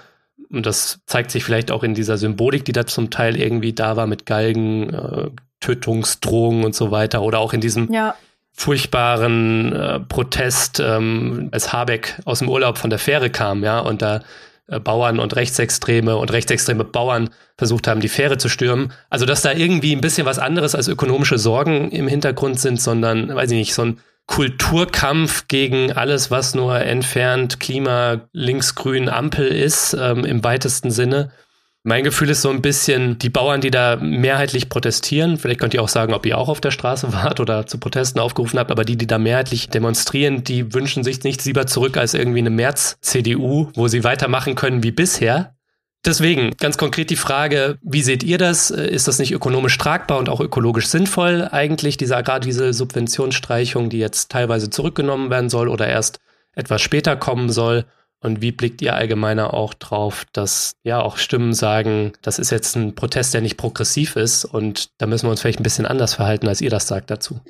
und 0.49 0.65
das 0.65 0.99
zeigt 1.05 1.31
sich 1.31 1.43
vielleicht 1.43 1.71
auch 1.71 1.83
in 1.83 1.93
dieser 1.93 2.17
Symbolik, 2.17 2.65
die 2.65 2.71
da 2.71 2.85
zum 2.85 3.09
Teil 3.09 3.39
irgendwie 3.39 3.73
da 3.73 3.95
war 3.95 4.07
mit 4.07 4.25
Galgen, 4.25 4.93
äh, 4.93 5.29
Tötungsdrohungen 5.59 6.63
und 6.63 6.75
so 6.75 6.91
weiter, 6.91 7.21
oder 7.21 7.39
auch 7.39 7.53
in 7.53 7.61
diesem 7.61 7.91
ja. 7.91 8.15
furchtbaren 8.53 9.73
äh, 9.73 9.99
Protest, 9.99 10.79
ähm, 10.79 11.49
als 11.51 11.73
Habeck 11.73 12.19
aus 12.25 12.39
dem 12.39 12.49
Urlaub 12.49 12.77
von 12.77 12.89
der 12.89 12.99
Fähre 12.99 13.29
kam, 13.29 13.63
ja, 13.63 13.79
und 13.79 14.01
da 14.01 14.21
äh, 14.67 14.79
Bauern 14.79 15.19
und 15.19 15.35
Rechtsextreme 15.35 16.15
und 16.17 16.31
rechtsextreme 16.31 16.83
Bauern 16.83 17.29
versucht 17.57 17.87
haben, 17.87 18.01
die 18.01 18.09
Fähre 18.09 18.37
zu 18.37 18.49
stürmen. 18.49 18.93
Also, 19.09 19.25
dass 19.25 19.41
da 19.41 19.51
irgendwie 19.51 19.95
ein 19.95 20.01
bisschen 20.01 20.25
was 20.25 20.39
anderes 20.39 20.75
als 20.75 20.87
ökonomische 20.87 21.37
Sorgen 21.37 21.91
im 21.91 22.07
Hintergrund 22.07 22.59
sind, 22.59 22.79
sondern, 22.81 23.33
weiß 23.33 23.51
ich 23.51 23.57
nicht, 23.57 23.73
so 23.73 23.83
ein 23.83 23.99
Kulturkampf 24.27 25.47
gegen 25.47 25.91
alles, 25.93 26.29
was 26.29 26.53
nur 26.53 26.79
entfernt 26.79 27.59
Klima, 27.59 28.21
linksgrün, 28.33 29.09
Ampel 29.09 29.47
ist, 29.47 29.97
ähm, 29.99 30.25
im 30.25 30.43
weitesten 30.43 30.91
Sinne. 30.91 31.31
Mein 31.83 32.03
Gefühl 32.03 32.29
ist 32.29 32.41
so 32.41 32.49
ein 32.49 32.61
bisschen, 32.61 33.17
die 33.17 33.29
Bauern, 33.29 33.61
die 33.61 33.71
da 33.71 33.95
mehrheitlich 33.95 34.67
protestieren, 34.67 35.37
vielleicht 35.37 35.61
könnt 35.61 35.73
ihr 35.73 35.81
auch 35.81 35.87
sagen, 35.87 36.13
ob 36.13 36.25
ihr 36.25 36.37
auch 36.37 36.49
auf 36.49 36.59
der 36.59 36.71
Straße 36.71 37.13
wart 37.13 37.39
oder 37.39 37.65
zu 37.65 37.79
Protesten 37.79 38.19
aufgerufen 38.19 38.59
habt, 38.59 38.71
aber 38.71 38.83
die, 38.83 38.97
die 38.97 39.07
da 39.07 39.17
mehrheitlich 39.17 39.69
demonstrieren, 39.69 40.43
die 40.43 40.73
wünschen 40.73 41.05
sich 41.05 41.23
nichts 41.23 41.45
lieber 41.45 41.65
zurück 41.65 41.95
als 41.95 42.13
irgendwie 42.13 42.39
eine 42.39 42.49
März-CDU, 42.49 43.71
wo 43.73 43.87
sie 43.87 44.03
weitermachen 44.03 44.55
können 44.55 44.83
wie 44.83 44.91
bisher. 44.91 45.56
Deswegen 46.05 46.51
ganz 46.57 46.77
konkret 46.77 47.09
die 47.09 47.15
Frage, 47.15 47.77
wie 47.81 48.01
seht 48.01 48.23
ihr 48.23 48.37
das? 48.37 48.69
Ist 48.69 49.07
das 49.07 49.19
nicht 49.19 49.33
ökonomisch 49.33 49.77
tragbar 49.77 50.19
und 50.19 50.29
auch 50.29 50.39
ökologisch 50.39 50.87
sinnvoll 50.87 51.49
eigentlich, 51.51 51.97
diese 51.97 52.15
Agrardiesel-Subventionsstreichung, 52.15 53.89
die 53.89 53.99
jetzt 53.99 54.31
teilweise 54.31 54.69
zurückgenommen 54.69 55.29
werden 55.29 55.49
soll 55.49 55.67
oder 55.67 55.87
erst 55.87 56.19
etwas 56.53 56.81
später 56.81 57.15
kommen 57.17 57.49
soll? 57.49 57.85
Und 58.19 58.41
wie 58.41 58.51
blickt 58.51 58.81
ihr 58.81 58.95
allgemeiner 58.95 59.53
auch 59.53 59.73
drauf, 59.73 60.25
dass 60.33 60.73
ja 60.83 61.01
auch 61.01 61.17
Stimmen 61.17 61.53
sagen, 61.53 62.13
das 62.21 62.39
ist 62.39 62.49
jetzt 62.49 62.75
ein 62.75 62.95
Protest, 62.95 63.33
der 63.33 63.41
nicht 63.41 63.57
progressiv 63.57 64.15
ist 64.15 64.45
und 64.45 64.89
da 64.97 65.05
müssen 65.05 65.27
wir 65.27 65.31
uns 65.31 65.41
vielleicht 65.41 65.59
ein 65.59 65.63
bisschen 65.63 65.85
anders 65.85 66.15
verhalten, 66.15 66.47
als 66.47 66.61
ihr 66.61 66.71
das 66.71 66.87
sagt 66.87 67.11
dazu? 67.11 67.41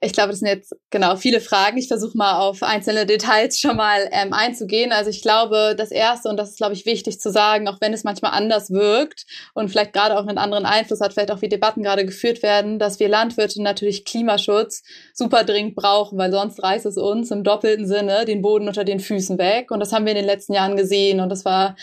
Ich 0.00 0.12
glaube, 0.12 0.30
das 0.30 0.40
sind 0.40 0.48
jetzt 0.48 0.76
genau 0.90 1.16
viele 1.16 1.40
Fragen. 1.40 1.78
Ich 1.78 1.88
versuche 1.88 2.18
mal 2.18 2.38
auf 2.38 2.62
einzelne 2.62 3.06
Details 3.06 3.58
schon 3.58 3.76
mal 3.76 4.06
ähm, 4.12 4.34
einzugehen. 4.34 4.92
Also 4.92 5.08
ich 5.08 5.22
glaube, 5.22 5.74
das 5.76 5.90
Erste, 5.90 6.28
und 6.28 6.36
das 6.36 6.50
ist, 6.50 6.58
glaube 6.58 6.74
ich, 6.74 6.84
wichtig 6.84 7.18
zu 7.18 7.32
sagen, 7.32 7.66
auch 7.66 7.80
wenn 7.80 7.94
es 7.94 8.04
manchmal 8.04 8.32
anders 8.32 8.70
wirkt 8.70 9.24
und 9.54 9.70
vielleicht 9.70 9.94
gerade 9.94 10.18
auch 10.18 10.26
einen 10.26 10.36
anderen 10.36 10.66
Einfluss 10.66 11.00
hat, 11.00 11.14
vielleicht 11.14 11.30
auch 11.30 11.40
wie 11.40 11.48
Debatten 11.48 11.82
gerade 11.82 12.04
geführt 12.04 12.42
werden, 12.42 12.78
dass 12.78 13.00
wir 13.00 13.08
Landwirte 13.08 13.62
natürlich 13.62 14.04
Klimaschutz 14.04 14.82
super 15.14 15.44
dringend 15.44 15.76
brauchen, 15.76 16.18
weil 16.18 16.30
sonst 16.30 16.62
reißt 16.62 16.84
es 16.84 16.98
uns 16.98 17.30
im 17.30 17.42
doppelten 17.42 17.86
Sinne 17.86 18.26
den 18.26 18.42
Boden 18.42 18.68
unter 18.68 18.84
den 18.84 19.00
Füßen 19.00 19.38
weg. 19.38 19.70
Und 19.70 19.80
das 19.80 19.94
haben 19.94 20.04
wir 20.04 20.12
in 20.12 20.18
den 20.18 20.26
letzten 20.26 20.52
Jahren 20.52 20.76
gesehen 20.76 21.20
und 21.20 21.30
das 21.30 21.46
war 21.46 21.74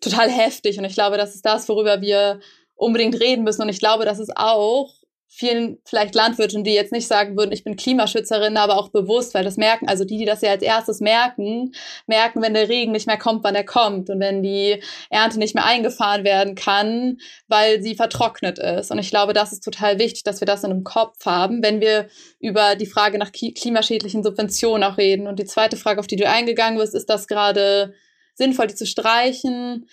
total 0.00 0.28
heftig. 0.28 0.78
Und 0.78 0.84
ich 0.84 0.94
glaube, 0.94 1.16
das 1.16 1.36
ist 1.36 1.46
das, 1.46 1.68
worüber 1.68 2.00
wir 2.00 2.40
unbedingt 2.74 3.20
reden 3.20 3.44
müssen. 3.44 3.62
Und 3.62 3.68
ich 3.68 3.78
glaube, 3.78 4.04
das 4.04 4.18
ist 4.18 4.36
auch 4.36 5.01
vielen 5.34 5.78
vielleicht 5.86 6.14
Landwirten, 6.14 6.62
die 6.62 6.74
jetzt 6.74 6.92
nicht 6.92 7.08
sagen 7.08 7.38
würden, 7.38 7.52
ich 7.52 7.64
bin 7.64 7.74
Klimaschützerin, 7.74 8.58
aber 8.58 8.76
auch 8.76 8.90
bewusst, 8.90 9.32
weil 9.32 9.44
das 9.44 9.56
merken, 9.56 9.88
also 9.88 10.04
die, 10.04 10.18
die 10.18 10.26
das 10.26 10.42
ja 10.42 10.50
als 10.50 10.62
erstes 10.62 11.00
merken, 11.00 11.72
merken, 12.06 12.42
wenn 12.42 12.52
der 12.52 12.68
Regen 12.68 12.92
nicht 12.92 13.06
mehr 13.06 13.16
kommt, 13.16 13.42
wann 13.42 13.54
er 13.54 13.64
kommt 13.64 14.10
und 14.10 14.20
wenn 14.20 14.42
die 14.42 14.82
Ernte 15.08 15.38
nicht 15.38 15.54
mehr 15.54 15.64
eingefahren 15.64 16.24
werden 16.24 16.54
kann, 16.54 17.16
weil 17.48 17.82
sie 17.82 17.94
vertrocknet 17.94 18.58
ist. 18.58 18.90
Und 18.90 18.98
ich 18.98 19.08
glaube, 19.08 19.32
das 19.32 19.52
ist 19.52 19.64
total 19.64 19.98
wichtig, 19.98 20.22
dass 20.22 20.40
wir 20.40 20.46
das 20.46 20.64
in 20.64 20.70
einem 20.70 20.84
Kopf 20.84 21.24
haben, 21.24 21.62
wenn 21.62 21.80
wir 21.80 22.08
über 22.38 22.76
die 22.76 22.86
Frage 22.86 23.16
nach 23.16 23.32
klimaschädlichen 23.32 24.22
Subventionen 24.22 24.84
auch 24.84 24.98
reden. 24.98 25.26
Und 25.26 25.38
die 25.38 25.46
zweite 25.46 25.78
Frage, 25.78 26.00
auf 26.00 26.06
die 26.06 26.16
du 26.16 26.28
eingegangen 26.28 26.78
bist, 26.78 26.94
ist 26.94 27.08
das 27.08 27.26
gerade 27.26 27.94
sinnvoll, 28.34 28.66
die 28.66 28.74
zu 28.74 28.86
streichen? 28.86 29.88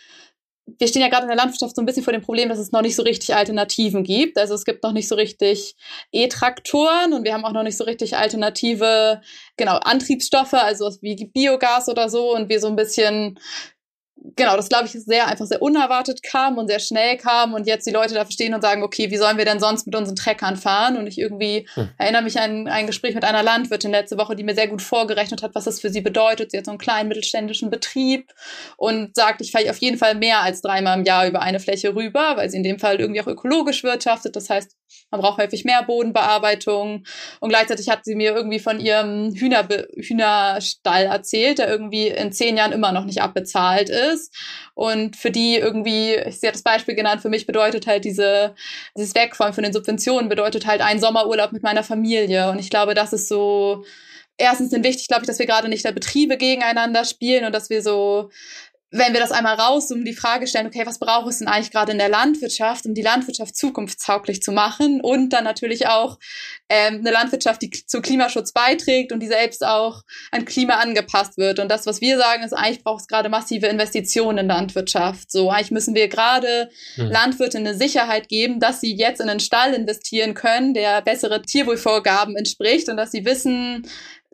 Wir 0.78 0.88
stehen 0.88 1.02
ja 1.02 1.10
gerade 1.10 1.24
in 1.24 1.30
der 1.30 1.38
Landwirtschaft 1.38 1.76
so 1.76 1.82
ein 1.82 1.86
bisschen 1.86 2.04
vor 2.04 2.14
dem 2.14 2.22
Problem, 2.22 2.50
dass 2.50 2.60
es 2.60 2.72
noch 2.72 2.82
nicht 2.82 2.96
so 2.96 3.04
richtig 3.04 3.36
Alternativen 3.36 4.04
gibt. 4.04 4.38
Also 4.38 4.54
es 4.54 4.66
gibt 4.66 4.84
noch 4.84 4.92
nicht 4.92 5.08
so 5.08 5.16
richtig 5.16 5.76
E-Traktoren 6.12 7.14
und 7.14 7.24
wir 7.24 7.34
haben 7.34 7.46
auch 7.46 7.54
noch 7.54 7.64
nicht 7.64 7.78
so 7.78 7.84
richtig 7.84 8.18
alternative, 8.18 9.22
genau, 9.58 9.78
Antriebsstoffe, 9.78 10.54
also 10.54 10.92
wie 11.02 11.26
Biogas 11.26 11.90
oder 11.90 12.10
so 12.10 12.36
und 12.36 12.50
wir 12.50 12.60
so 12.60 12.68
ein 12.68 12.76
bisschen 12.76 13.40
genau, 14.36 14.56
das 14.56 14.70
glaube 14.70 14.86
ich 14.86 14.92
sehr 14.92 15.28
einfach 15.28 15.46
sehr 15.46 15.62
unerwartet 15.62 16.24
kam 16.24 16.58
und 16.58 16.68
sehr 16.68 16.80
schnell 16.80 17.18
kam 17.18 17.54
und 17.54 17.68
jetzt 17.68 17.86
die 17.86 17.92
Leute 17.92 18.14
da 18.14 18.26
verstehen 18.26 18.54
und 18.54 18.62
sagen, 18.62 18.84
okay, 18.84 19.12
wie 19.12 19.18
sollen 19.18 19.38
wir 19.38 19.46
denn 19.46 19.60
sonst 19.60 19.86
mit 19.86 19.96
unseren 19.96 20.16
Treckern 20.16 20.56
fahren? 20.56 20.98
Und 20.98 21.08
ich 21.08 21.18
irgendwie 21.18 21.68
hm. 21.74 21.90
erinnere 21.98 22.24
mich 22.24 22.40
an 22.40 22.68
ein 22.68 22.88
Gespräch 22.88 23.16
mit 23.16 23.24
einer 23.24 23.44
Landwirtin 23.44 23.92
letzte 23.92 24.18
Woche, 24.18 24.36
die 24.36 24.44
mir 24.44 24.56
sehr 24.56 24.68
gut 24.68 24.82
vorgerechnet 24.82 25.44
hat, 25.44 25.56
was 25.56 25.66
das 25.66 25.80
für 25.80 25.90
sie 25.90 26.02
bedeutet. 26.02 26.52
Sie 26.52 26.58
hat 26.58 26.66
so 26.66 26.72
einen 26.72 26.80
kleinen 26.80 27.10
mittelständischen 27.10 27.70
Betrieb 27.70 28.32
und 28.78 29.16
sagt, 29.16 29.42
ich 29.42 29.52
fahre 29.52 29.70
auf 29.70 29.78
jeden 29.78 29.98
Fall 29.98 30.16
mehr 30.16 30.42
als 30.42 30.62
dreimal 30.62 30.98
im 30.98 31.06
Jahr 31.06 31.28
über 31.28 31.42
eine 31.42 31.60
Fläche 31.60 31.96
rüber, 31.96 32.34
weil 32.36 32.50
sie 32.50 32.58
in 32.58 32.64
dem 32.64 32.80
Fall 32.80 33.00
irgendwie 33.00 33.22
auch 33.22 33.28
ökologisch 33.28 33.84
wirtschaftet. 33.84 34.36
Das 34.36 34.50
heißt, 34.50 34.76
man 35.12 35.22
braucht 35.22 35.40
häufig 35.40 35.66
mehr 35.66 35.84
Bodenbearbeitung. 35.84 37.04
Und 37.40 37.50
gleichzeitig 37.50 37.90
hat 37.90 38.06
sie 38.06 38.16
mir 38.16 38.36
irgendwie 38.36 38.60
von 38.60 38.80
ihrem 38.80 39.34
Hühnerbe 39.34 39.88
Hühnerstall 39.96 41.06
erzählt, 41.06 41.60
der 41.60 41.70
irgendwie 41.70 42.08
in 42.08 42.32
zehn 42.32 42.58
Jahren 42.58 42.72
immer 42.72 42.92
noch 42.92 43.06
nicht 43.06 43.22
abbezahlt 43.22 43.90
ist. 43.90 44.34
Und 44.74 45.16
für 45.16 45.32
die 45.32 45.56
irgendwie, 45.56 46.20
sie 46.32 46.48
hat 46.48 46.56
das 46.56 46.64
Beispiel 46.64 46.96
genannt, 46.96 47.22
für 47.22 47.30
mich 47.30 47.46
bedeutet 47.46 47.88
halt 47.88 48.06
diese, 48.06 48.56
dieses 48.98 49.16
Wegfallen 49.16 49.54
von 49.54 49.64
den 49.64 49.74
Subventionen 49.74 50.30
bedeutet 50.30 50.66
halt 50.66 50.82
ein 50.82 51.00
Sommerurlaub 51.00 51.52
mit 51.52 51.64
meiner 51.64 51.84
Familie. 51.84 52.50
Und 52.50 52.60
ich 52.60 52.70
glaube, 52.70 52.94
das 52.94 53.14
ist 53.14 53.28
so, 53.28 53.84
erstens 54.40 54.72
sind 54.72 54.84
wichtig, 54.84 55.08
glaube 55.08 55.24
ich, 55.24 55.28
dass 55.28 55.40
wir 55.40 55.46
gerade 55.46 55.70
nicht 55.70 55.86
da 55.86 55.92
Betriebe 55.92 56.38
gegeneinander 56.38 57.06
spielen 57.06 57.46
und 57.46 57.54
dass 57.54 57.70
wir 57.70 57.84
so 57.84 58.30
wenn 58.92 59.14
wir 59.14 59.20
das 59.20 59.32
einmal 59.32 59.56
raus 59.56 59.92
um 59.92 60.04
die 60.04 60.14
Frage 60.14 60.48
stellen, 60.48 60.68
okay, 60.68 60.84
was 60.86 60.98
braucht 60.98 61.30
es 61.30 61.40
denn 61.40 61.48
eigentlich 61.48 61.70
gerade 61.70 61.92
in 61.92 62.00
der 62.00 62.10
Landwirtschaft, 62.10 62.86
um 62.88 62.96
die 62.96 63.04
Landwirtschaft 63.04 63.56
zukunftstauglich 63.56 64.42
zu 64.42 64.52
machen 64.52 65.00
und 65.02 65.30
dann 65.30 65.44
natürlich 65.44 65.88
auch 65.88 66.18
ähm, 66.70 67.00
eine 67.00 67.12
Landwirtschaft, 67.12 67.62
die 67.62 67.70
zu 67.70 68.02
Klimaschutz 68.02 68.52
beiträgt 68.52 69.12
und 69.12 69.20
die 69.20 69.28
selbst 69.28 69.64
auch 69.64 70.04
an 70.32 70.46
Klima 70.46 70.76
angepasst 70.76 71.38
wird. 71.38 71.60
Und 71.60 71.70
das, 71.70 71.86
was 71.86 72.02
wir 72.02 72.18
sagen, 72.18 72.44
ist, 72.44 72.54
eigentlich 72.54 72.84
braucht 72.84 73.02
es 73.02 73.08
gerade 73.08 73.30
massive 73.30 73.68
Investitionen 73.68 74.40
in 74.40 74.48
Landwirtschaft. 74.48 75.32
So, 75.32 75.52
eigentlich 75.52 75.72
müssen 75.72 75.94
wir 75.94 76.08
gerade 76.08 76.70
hm. 76.96 77.10
Landwirten 77.10 77.68
eine 77.68 77.76
Sicherheit 77.76 78.28
geben, 78.28 78.60
dass 78.60 78.82
sie 78.82 78.96
jetzt 78.96 79.22
in 79.22 79.30
einen 79.30 79.40
Stall 79.40 79.76
investieren 79.76 80.34
können, 80.34 80.74
der 80.74 81.02
bessere 81.02 81.44
Tierwohlvorgaben 81.44 82.36
entspricht 82.36 82.90
und 82.90 82.98
dass 82.98 83.12
sie 83.12 83.26
wissen, 83.26 83.88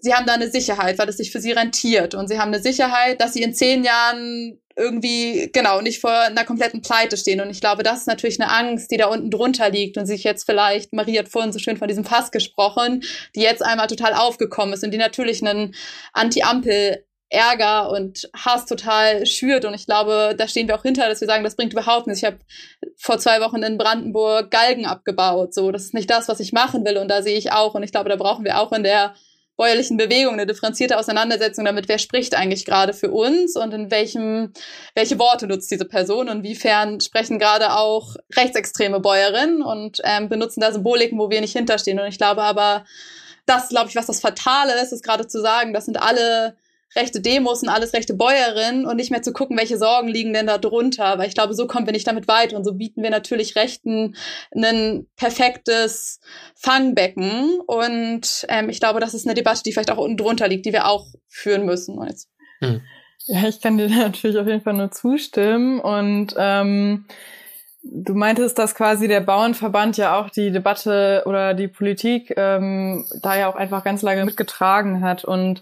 sie 0.06 0.14
haben 0.14 0.28
da 0.28 0.34
eine 0.34 0.52
Sicherheit, 0.52 1.00
weil 1.00 1.10
es 1.10 1.18
sich 1.18 1.32
für 1.32 1.42
sie 1.42 1.52
rentiert. 1.52 2.14
Und 2.14 2.28
sie 2.28 2.40
haben 2.40 2.54
eine 2.54 2.62
Sicherheit, 2.62 3.20
dass 3.20 3.34
sie 3.34 3.42
in 3.42 3.56
zehn 3.56 3.84
Jahren 3.84 4.62
irgendwie, 4.78 5.50
genau, 5.52 5.82
nicht 5.82 6.00
vor 6.00 6.12
einer 6.12 6.44
kompletten 6.44 6.84
Pleite 6.84 7.18
stehen. 7.18 7.42
Und 7.42 7.50
ich 7.50 7.60
glaube, 7.60 7.82
das 7.82 8.02
ist 8.02 8.08
natürlich 8.08 8.40
eine 8.40 8.52
Angst, 8.52 8.92
die 8.92 8.98
da 8.98 9.08
unten 9.08 9.32
drunter 9.32 9.72
liegt 9.72 9.98
und 9.98 10.06
sich 10.06 10.24
jetzt 10.24 10.46
vielleicht, 10.46 10.94
Marie 10.94 11.18
hat 11.18 11.28
vorhin 11.28 11.52
so 11.52 11.58
schön 11.58 11.78
von 11.78 11.88
diesem 11.88 12.06
Fass 12.06 12.30
gesprochen, 12.30 13.02
die 13.36 13.42
jetzt 13.42 13.64
einmal 13.64 13.88
total 13.88 14.14
aufgekommen 14.14 14.76
ist 14.76 14.84
und 14.84 14.92
die 14.92 15.00
natürlich 15.00 15.44
einen 15.44 15.74
Anti-Ampel 16.14 17.04
Ärger 17.30 17.90
und 17.90 18.30
Hass 18.36 18.68
total 18.68 19.26
schürt. 19.26 19.66
Und 19.66 19.74
ich 19.74 19.88
glaube, 19.88 20.36
da 20.38 20.48
stehen 20.48 20.68
wir 20.68 20.76
auch 20.76 20.84
hinter, 20.84 21.10
dass 21.10 21.20
wir 21.20 21.28
sagen, 21.28 21.44
das 21.44 21.56
bringt 21.56 21.74
überhaupt 21.74 22.06
nichts. 22.06 22.22
Ich 22.22 22.26
habe 22.26 22.38
vor 22.96 23.18
zwei 23.18 23.42
Wochen 23.42 23.64
in 23.64 23.80
Brandenburg 23.80 24.52
Galgen 24.52 24.86
abgebaut. 24.86 25.56
So, 25.56 25.72
das 25.72 25.86
ist 25.86 25.96
nicht 25.96 26.12
das, 26.12 26.28
was 26.28 26.40
ich 26.40 26.54
machen 26.54 26.86
will. 26.86 26.98
Und 26.98 27.08
da 27.08 27.24
sehe 27.24 27.38
ich 27.38 27.52
auch. 27.52 27.74
Und 27.74 27.82
ich 27.82 27.92
glaube, 27.92 28.10
da 28.10 28.18
brauchen 28.18 28.46
wir 28.46 28.60
auch 28.60 28.72
in 28.72 28.84
der 28.84 29.16
bäuerlichen 29.58 29.98
Bewegung 29.98 30.34
eine 30.34 30.46
differenzierte 30.46 30.98
Auseinandersetzung 30.98 31.66
damit, 31.66 31.88
wer 31.88 31.98
spricht 31.98 32.36
eigentlich 32.36 32.66
gerade 32.66 32.94
für 32.94 33.12
uns 33.12 33.56
und 33.56 33.74
in 33.74 33.90
welchem, 33.92 34.52
welche 34.96 35.18
Worte 35.18 35.48
nutzt 35.48 35.72
diese 35.72 35.86
Person 35.86 36.30
und 36.30 36.40
inwiefern 36.40 37.00
sprechen 37.00 37.40
gerade 37.40 37.74
auch 37.74 38.16
rechtsextreme 38.36 39.00
Bäuerinnen 39.00 39.62
und 39.62 40.00
ähm, 40.04 40.30
benutzen 40.30 40.60
da 40.60 40.72
Symboliken, 40.72 41.18
wo 41.20 41.30
wir 41.30 41.42
nicht 41.42 41.56
hinterstehen. 41.56 42.00
Und 42.00 42.08
ich 42.08 42.18
glaube 42.18 42.44
aber, 42.44 42.86
das, 43.46 43.70
glaube 43.70 43.90
ich, 43.90 43.96
was 43.96 44.08
das 44.08 44.20
Fatale 44.20 44.74
ist, 44.82 44.92
ist 44.92 45.04
gerade 45.04 45.28
zu 45.28 45.42
sagen, 45.42 45.74
das 45.74 45.86
sind 45.86 46.02
alle 46.02 46.58
rechte 46.96 47.22
Demos 47.22 47.62
und 47.62 47.70
alles 47.70 47.94
rechte 47.94 48.14
Bäuerinnen 48.14 48.86
und 48.86 48.96
nicht 48.96 49.12
mehr 49.12 49.22
zu 49.22 49.34
gucken, 49.34 49.58
welche 49.58 49.78
Sorgen 49.78 50.08
liegen 50.08 50.34
denn 50.34 50.48
da 50.48 50.58
drunter. 50.58 51.18
Weil 51.18 51.28
ich 51.28 51.36
glaube, 51.36 51.54
so 51.54 51.68
kommen 51.68 51.86
wir 51.86 51.94
nicht 51.94 52.08
damit 52.08 52.28
weiter. 52.28 52.56
Und 52.56 52.64
so 52.64 52.74
bieten 52.74 53.04
wir 53.04 53.10
natürlich 53.10 53.56
Rechten 53.56 54.16
ein 54.56 55.06
perfektes 55.16 56.20
Fangbecken. 56.56 57.60
Und 57.68 58.46
ähm, 58.50 58.70
ich 58.70 58.80
glaube, 58.80 59.00
das 59.00 59.14
ist 59.14 59.28
eine 59.28 59.34
Debatte, 59.34 59.64
die 59.64 59.74
vielleicht 59.74 59.92
auch 59.92 59.98
unten 59.98 60.18
drunter 60.18 60.48
liegt, 60.48 60.66
die 60.66 60.74
wir 60.74 60.88
auch 60.88 61.08
führen 61.28 61.66
müssen. 61.66 62.00
Hm. 62.62 62.82
Ja, 63.26 63.48
ich 63.48 63.62
kann 63.62 63.78
dir 63.78 63.90
natürlich 63.90 64.38
auf 64.38 64.48
jeden 64.48 64.62
Fall 64.62 64.74
nur 64.74 64.92
zustimmen. 64.92 65.80
Und 65.80 66.34
ähm, 66.38 67.06
du 67.84 68.14
meintest, 68.14 68.58
dass 68.58 68.74
quasi 68.74 69.08
der 69.10 69.22
Bauernverband 69.22 69.98
ja 69.98 70.18
auch 70.18 70.30
die 70.30 70.52
Debatte 70.52 71.24
oder 71.26 71.54
die 71.54 71.68
Politik 71.68 72.34
ähm, 72.38 73.06
da 73.22 73.38
ja 73.38 73.50
auch 73.50 73.56
einfach 73.56 73.84
ganz 73.84 74.02
lange 74.02 74.24
mitgetragen 74.24 75.02
hat. 75.02 75.26
Und 75.26 75.62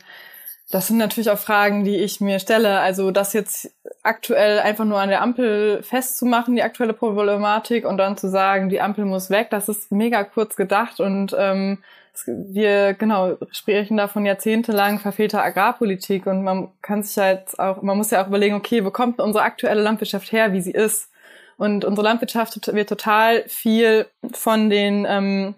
das 0.74 0.88
sind 0.88 0.98
natürlich 0.98 1.30
auch 1.30 1.38
Fragen, 1.38 1.84
die 1.84 1.98
ich 1.98 2.20
mir 2.20 2.39
stelle. 2.39 2.80
Also 2.80 3.12
das 3.12 3.34
jetzt 3.34 3.72
aktuell 4.01 4.60
einfach 4.60 4.86
nur 4.86 5.00
an 5.00 5.10
der 5.10 5.22
Ampel 5.22 5.84
festzumachen, 5.84 6.56
die 6.56 6.63
aktuelle 6.63 6.94
Problematik 6.94 7.86
und 7.86 8.00
dann 8.00 8.18
zu 8.18 8.27
sagen, 8.27 8.70
die 8.70 8.82
Ampel 8.82 9.06
muss 9.06 9.30
weg, 9.30 9.51
das 9.51 9.70
ist 9.70 9.92
mega 9.92 10.24
kurz 10.24 10.56
gedacht 10.56 11.00
und 11.00 11.36
ähm, 11.38 11.77
wir 12.25 12.96
genau 12.96 13.38
sprechen 13.51 13.98
da 13.98 14.08
von 14.08 14.25
jahrzehntelang 14.25 14.98
verfehlter 14.98 15.44
Agrarpolitik 15.44 16.25
und 16.25 16.44
man 16.44 16.70
kann 16.82 17.03
sich 17.03 17.18
ja 17.18 17.30
jetzt 17.34 17.60
auch, 17.60 17.84
man 17.84 17.96
muss 17.96 18.10
ja 18.10 18.24
auch 18.24 18.27
überlegen, 18.27 18.56
okay, 18.56 18.84
wo 18.84 18.89
kommt 18.89 19.22
unsere 19.22 19.44
aktuelle 19.44 19.82
Landwirtschaft 19.82 20.32
her, 20.32 20.53
wie 20.53 20.62
sie 20.62 20.72
ist? 20.72 21.12
Und 21.58 21.86
unsere 21.86 22.08
Landwirtschaft 22.08 22.74
wird 22.74 22.89
total 22.89 23.44
viel 23.48 24.08
von 24.32 24.72
den 24.72 25.06
ähm, 25.08 25.53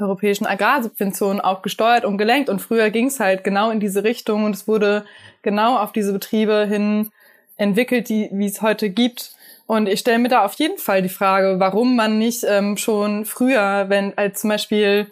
europäischen 0.00 0.46
Agrarsubventionen 0.46 1.40
auch 1.40 1.62
gesteuert 1.62 2.04
und 2.04 2.18
gelenkt. 2.18 2.48
Und 2.48 2.60
früher 2.60 2.90
ging 2.90 3.06
es 3.06 3.20
halt 3.20 3.44
genau 3.44 3.70
in 3.70 3.80
diese 3.80 4.04
Richtung 4.04 4.44
und 4.44 4.54
es 4.54 4.68
wurde 4.68 5.04
genau 5.42 5.76
auf 5.76 5.92
diese 5.92 6.12
Betriebe 6.12 6.66
hin 6.66 7.10
entwickelt, 7.56 8.08
die 8.08 8.28
wie 8.32 8.46
es 8.46 8.62
heute 8.62 8.90
gibt. 8.90 9.32
Und 9.66 9.88
ich 9.88 10.00
stelle 10.00 10.18
mir 10.18 10.28
da 10.28 10.44
auf 10.44 10.54
jeden 10.54 10.78
Fall 10.78 11.02
die 11.02 11.08
Frage, 11.08 11.60
warum 11.60 11.94
man 11.94 12.18
nicht 12.18 12.44
ähm, 12.48 12.76
schon 12.76 13.24
früher, 13.24 13.86
wenn 13.88 14.16
als 14.18 14.40
zum 14.40 14.50
Beispiel 14.50 15.06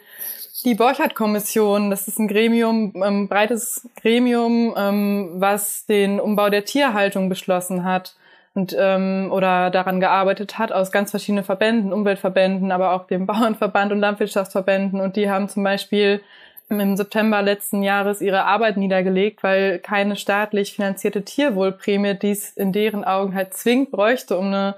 die 0.64 0.74
Borchardt-Kommission, 0.74 1.90
das 1.90 2.08
ist 2.08 2.18
ein 2.18 2.26
Gremium, 2.26 2.92
ähm, 3.04 3.28
breites 3.28 3.88
Gremium, 4.00 4.74
ähm, 4.76 5.30
was 5.34 5.86
den 5.86 6.18
Umbau 6.18 6.50
der 6.50 6.64
Tierhaltung 6.64 7.28
beschlossen 7.28 7.84
hat 7.84 8.16
und 8.58 8.74
ähm, 8.76 9.28
oder 9.30 9.70
daran 9.70 10.00
gearbeitet 10.00 10.58
hat 10.58 10.72
aus 10.72 10.90
ganz 10.90 11.10
verschiedenen 11.10 11.44
Verbänden, 11.44 11.92
Umweltverbänden, 11.92 12.72
aber 12.72 12.92
auch 12.92 13.06
dem 13.06 13.24
Bauernverband 13.26 13.92
und 13.92 14.00
Landwirtschaftsverbänden. 14.00 15.00
Und 15.00 15.14
die 15.14 15.30
haben 15.30 15.48
zum 15.48 15.62
Beispiel 15.62 16.20
im 16.68 16.96
September 16.96 17.40
letzten 17.40 17.84
Jahres 17.84 18.20
ihre 18.20 18.44
Arbeit 18.44 18.76
niedergelegt, 18.76 19.44
weil 19.44 19.78
keine 19.78 20.16
staatlich 20.16 20.74
finanzierte 20.74 21.22
Tierwohlprämie 21.24 22.14
dies 22.14 22.50
in 22.50 22.72
deren 22.72 23.04
Augen 23.04 23.34
halt 23.34 23.54
zwingend 23.54 23.92
bräuchte, 23.92 24.36
um 24.36 24.46
eine 24.46 24.74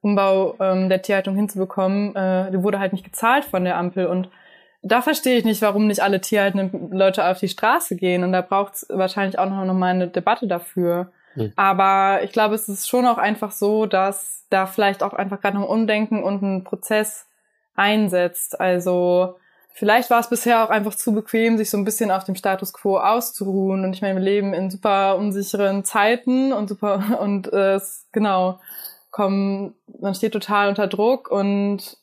Umbau 0.00 0.54
ähm, 0.60 0.88
der 0.88 1.02
Tierhaltung 1.02 1.34
hinzubekommen. 1.34 2.14
Äh, 2.14 2.52
die 2.52 2.62
wurde 2.62 2.78
halt 2.78 2.92
nicht 2.92 3.04
gezahlt 3.04 3.44
von 3.44 3.64
der 3.64 3.76
Ampel 3.76 4.06
und 4.06 4.28
da 4.86 5.02
verstehe 5.02 5.38
ich 5.38 5.44
nicht, 5.44 5.60
warum 5.62 5.86
nicht 5.86 6.02
alle 6.02 6.20
tierhaltenden 6.20 6.92
Leute 6.92 7.26
auf 7.26 7.40
die 7.40 7.48
Straße 7.48 7.96
gehen. 7.96 8.22
Und 8.22 8.32
da 8.32 8.42
braucht 8.42 8.74
es 8.74 8.86
wahrscheinlich 8.90 9.38
auch 9.38 9.48
noch 9.48 9.72
mal 9.72 9.94
eine 9.94 10.08
Debatte 10.08 10.46
dafür. 10.46 11.10
Hm. 11.34 11.52
Aber 11.56 12.20
ich 12.22 12.32
glaube, 12.32 12.54
es 12.54 12.68
ist 12.68 12.88
schon 12.88 13.06
auch 13.06 13.18
einfach 13.18 13.52
so, 13.52 13.86
dass 13.86 14.44
da 14.50 14.66
vielleicht 14.66 15.02
auch 15.02 15.12
einfach 15.12 15.40
gerade 15.40 15.56
noch 15.56 15.64
ein 15.64 15.68
Umdenken 15.68 16.22
und 16.22 16.42
ein 16.42 16.64
Prozess 16.64 17.26
einsetzt. 17.74 18.60
Also 18.60 19.36
vielleicht 19.72 20.10
war 20.10 20.20
es 20.20 20.28
bisher 20.28 20.64
auch 20.64 20.70
einfach 20.70 20.94
zu 20.94 21.12
bequem, 21.12 21.58
sich 21.58 21.70
so 21.70 21.76
ein 21.76 21.84
bisschen 21.84 22.10
auf 22.10 22.24
dem 22.24 22.36
Status 22.36 22.72
quo 22.72 22.98
auszuruhen. 22.98 23.84
Und 23.84 23.94
ich 23.94 24.02
meine, 24.02 24.14
wir 24.14 24.24
leben 24.24 24.54
in 24.54 24.70
super 24.70 25.16
unsicheren 25.16 25.84
Zeiten 25.84 26.52
und 26.52 26.68
super 26.68 27.18
und 27.20 27.52
äh, 27.52 27.80
genau 28.12 28.60
kommen, 29.10 29.74
man 30.00 30.14
steht 30.14 30.32
total 30.32 30.68
unter 30.68 30.88
Druck 30.88 31.30
und 31.30 31.98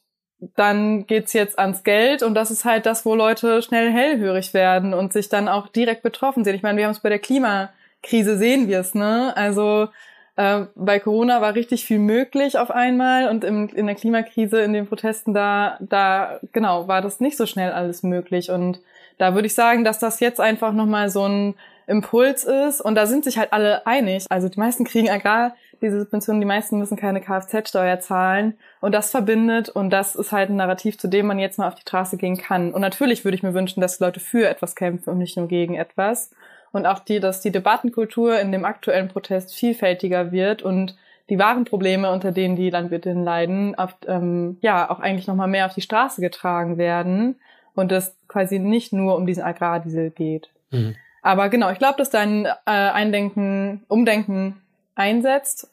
dann 0.56 1.06
geht's 1.08 1.34
jetzt 1.34 1.60
ans 1.60 1.84
Geld 1.84 2.24
und 2.24 2.34
das 2.34 2.50
ist 2.52 2.64
halt 2.66 2.86
das, 2.86 3.06
wo 3.06 3.16
Leute 3.16 3.62
schnell 3.62 3.92
hellhörig 3.92 4.54
werden 4.54 4.94
und 4.94 5.14
sich 5.14 5.28
dann 5.28 5.48
auch 5.48 5.68
direkt 5.68 6.04
betroffen 6.04 6.44
sehen. 6.44 6.56
Ich 6.56 6.64
meine, 6.64 6.78
wir 6.78 6.86
haben 6.86 6.94
es 6.94 7.02
bei 7.02 7.10
der 7.10 7.20
Klima 7.20 7.70
Krise 8.04 8.38
sehen 8.38 8.68
wir 8.68 8.80
es, 8.80 8.96
ne? 8.96 9.36
Also 9.36 9.90
äh, 10.36 10.66
bei 10.76 11.00
Corona 11.00 11.42
war 11.42 11.56
richtig 11.56 11.86
viel 11.86 12.00
möglich 12.00 12.58
auf 12.58 12.72
einmal 12.72 13.30
und 13.30 13.44
im, 13.44 13.70
in 13.70 13.86
der 13.86 13.96
Klimakrise, 13.96 14.62
in 14.62 14.74
den 14.74 14.88
Protesten, 14.88 15.34
da, 15.34 15.78
da, 15.82 16.40
genau, 16.52 16.88
war 16.88 17.02
das 17.02 17.20
nicht 17.20 17.38
so 17.38 17.46
schnell 17.46 17.72
alles 17.72 18.04
möglich. 18.04 18.50
Und 18.50 18.80
da 19.18 19.36
würde 19.36 19.48
ich 19.48 19.56
sagen, 19.56 19.84
dass 19.84 20.00
das 20.00 20.20
jetzt 20.20 20.40
einfach 20.40 20.74
nochmal 20.74 21.10
so 21.10 21.28
ein 21.28 21.56
Impuls 21.88 22.46
ist 22.46 22.80
und 22.80 22.96
da 22.96 23.06
sind 23.06 23.26
sich 23.26 23.38
halt 23.38 23.54
alle 23.54 23.86
einig. 23.86 24.26
Also 24.30 24.50
die 24.50 24.60
meisten 24.60 24.86
kriegen 24.86 25.10
Agrar 25.10 25.56
diese 25.82 26.00
Subventionen, 26.00 26.40
die 26.40 26.48
meisten 26.48 26.78
müssen 26.78 26.96
keine 26.96 27.22
Kfz-Steuer 27.22 28.00
zahlen 28.00 28.58
und 28.82 28.94
das 28.94 29.12
verbindet 29.12 29.70
und 29.70 29.90
das 29.90 30.16
ist 30.16 30.32
halt 30.32 30.50
ein 30.50 30.56
Narrativ, 30.56 30.98
zu 30.98 31.08
dem 31.08 31.26
man 31.26 31.40
jetzt 31.40 31.58
mal 31.58 31.68
auf 31.68 31.76
die 31.76 31.82
Straße 31.82 32.18
gehen 32.18 32.38
kann. 32.38 32.72
Und 32.72 32.82
natürlich 32.82 33.26
würde 33.26 33.36
ich 33.36 33.44
mir 33.44 33.54
wünschen, 33.54 33.82
dass 33.82 34.00
Leute 34.00 34.20
für 34.20 34.48
etwas 34.48 34.76
kämpfen 34.76 35.10
und 35.10 35.18
nicht 35.18 35.38
nur 35.38 35.48
gegen 35.48 35.76
etwas 35.76 36.32
und 36.72 36.86
auch 36.86 37.00
die, 37.00 37.20
dass 37.20 37.42
die 37.42 37.52
Debattenkultur 37.52 38.40
in 38.40 38.52
dem 38.52 38.66
aktuellen 38.66 39.08
Protest 39.08 39.54
vielfältiger 39.54 40.32
wird 40.32 40.62
und 40.62 40.96
die 41.30 41.40
wahren 41.40 41.66
Probleme, 41.66 42.12
unter 42.12 42.32
denen 42.32 42.56
die 42.56 42.70
Landwirtinnen 42.70 43.24
leiden, 43.24 43.76
auf, 43.76 43.96
ähm, 44.08 44.58
ja 44.62 44.90
auch 44.90 45.00
eigentlich 45.00 45.28
nochmal 45.28 45.48
mehr 45.48 45.66
auf 45.66 45.74
die 45.74 45.82
Straße 45.82 46.22
getragen 46.22 46.78
werden 46.78 47.36
und 47.74 47.92
es 47.92 48.16
quasi 48.28 48.60
nicht 48.60 48.92
nur 48.92 49.16
um 49.16 49.26
diesen 49.26 49.44
Agrardiesel 49.44 50.10
geht. 50.10 50.50
Mhm. 50.72 50.96
Aber 51.22 51.50
genau, 51.50 51.70
ich 51.70 51.78
glaube, 51.78 51.98
dass 51.98 52.10
dein 52.10 52.46
äh, 52.46 52.52
Eindenken, 52.66 53.84
Umdenken 53.88 54.62
einsetzt 54.96 55.70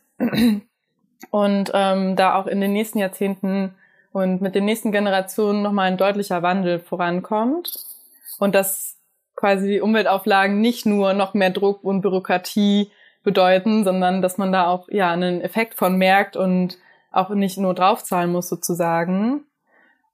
und 1.30 1.70
ähm, 1.74 2.16
da 2.16 2.34
auch 2.34 2.46
in 2.46 2.60
den 2.60 2.72
nächsten 2.72 2.98
Jahrzehnten 2.98 3.74
und 4.12 4.40
mit 4.40 4.54
den 4.54 4.64
nächsten 4.64 4.92
Generationen 4.92 5.62
nochmal 5.62 5.88
ein 5.88 5.96
deutlicher 5.96 6.42
Wandel 6.42 6.80
vorankommt 6.80 7.84
und 8.38 8.54
dass 8.54 8.97
quasi 9.38 9.68
die 9.68 9.80
Umweltauflagen 9.80 10.60
nicht 10.60 10.84
nur 10.84 11.12
noch 11.12 11.32
mehr 11.32 11.50
Druck 11.50 11.84
und 11.84 12.00
Bürokratie 12.00 12.90
bedeuten, 13.22 13.84
sondern 13.84 14.20
dass 14.20 14.36
man 14.36 14.50
da 14.50 14.66
auch 14.66 14.88
ja 14.90 15.12
einen 15.12 15.40
Effekt 15.40 15.74
von 15.74 15.96
merkt 15.96 16.36
und 16.36 16.76
auch 17.12 17.30
nicht 17.30 17.56
nur 17.56 17.72
draufzahlen 17.72 18.32
muss 18.32 18.48
sozusagen. 18.48 19.44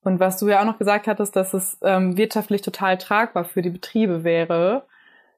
Und 0.02 0.20
was 0.20 0.38
du 0.38 0.48
ja 0.48 0.60
auch 0.60 0.66
noch 0.66 0.78
gesagt 0.78 1.06
hattest, 1.06 1.36
dass 1.36 1.54
es 1.54 1.78
ähm, 1.82 2.18
wirtschaftlich 2.18 2.60
total 2.60 2.98
tragbar 2.98 3.46
für 3.46 3.62
die 3.62 3.70
Betriebe 3.70 4.24
wäre. 4.24 4.84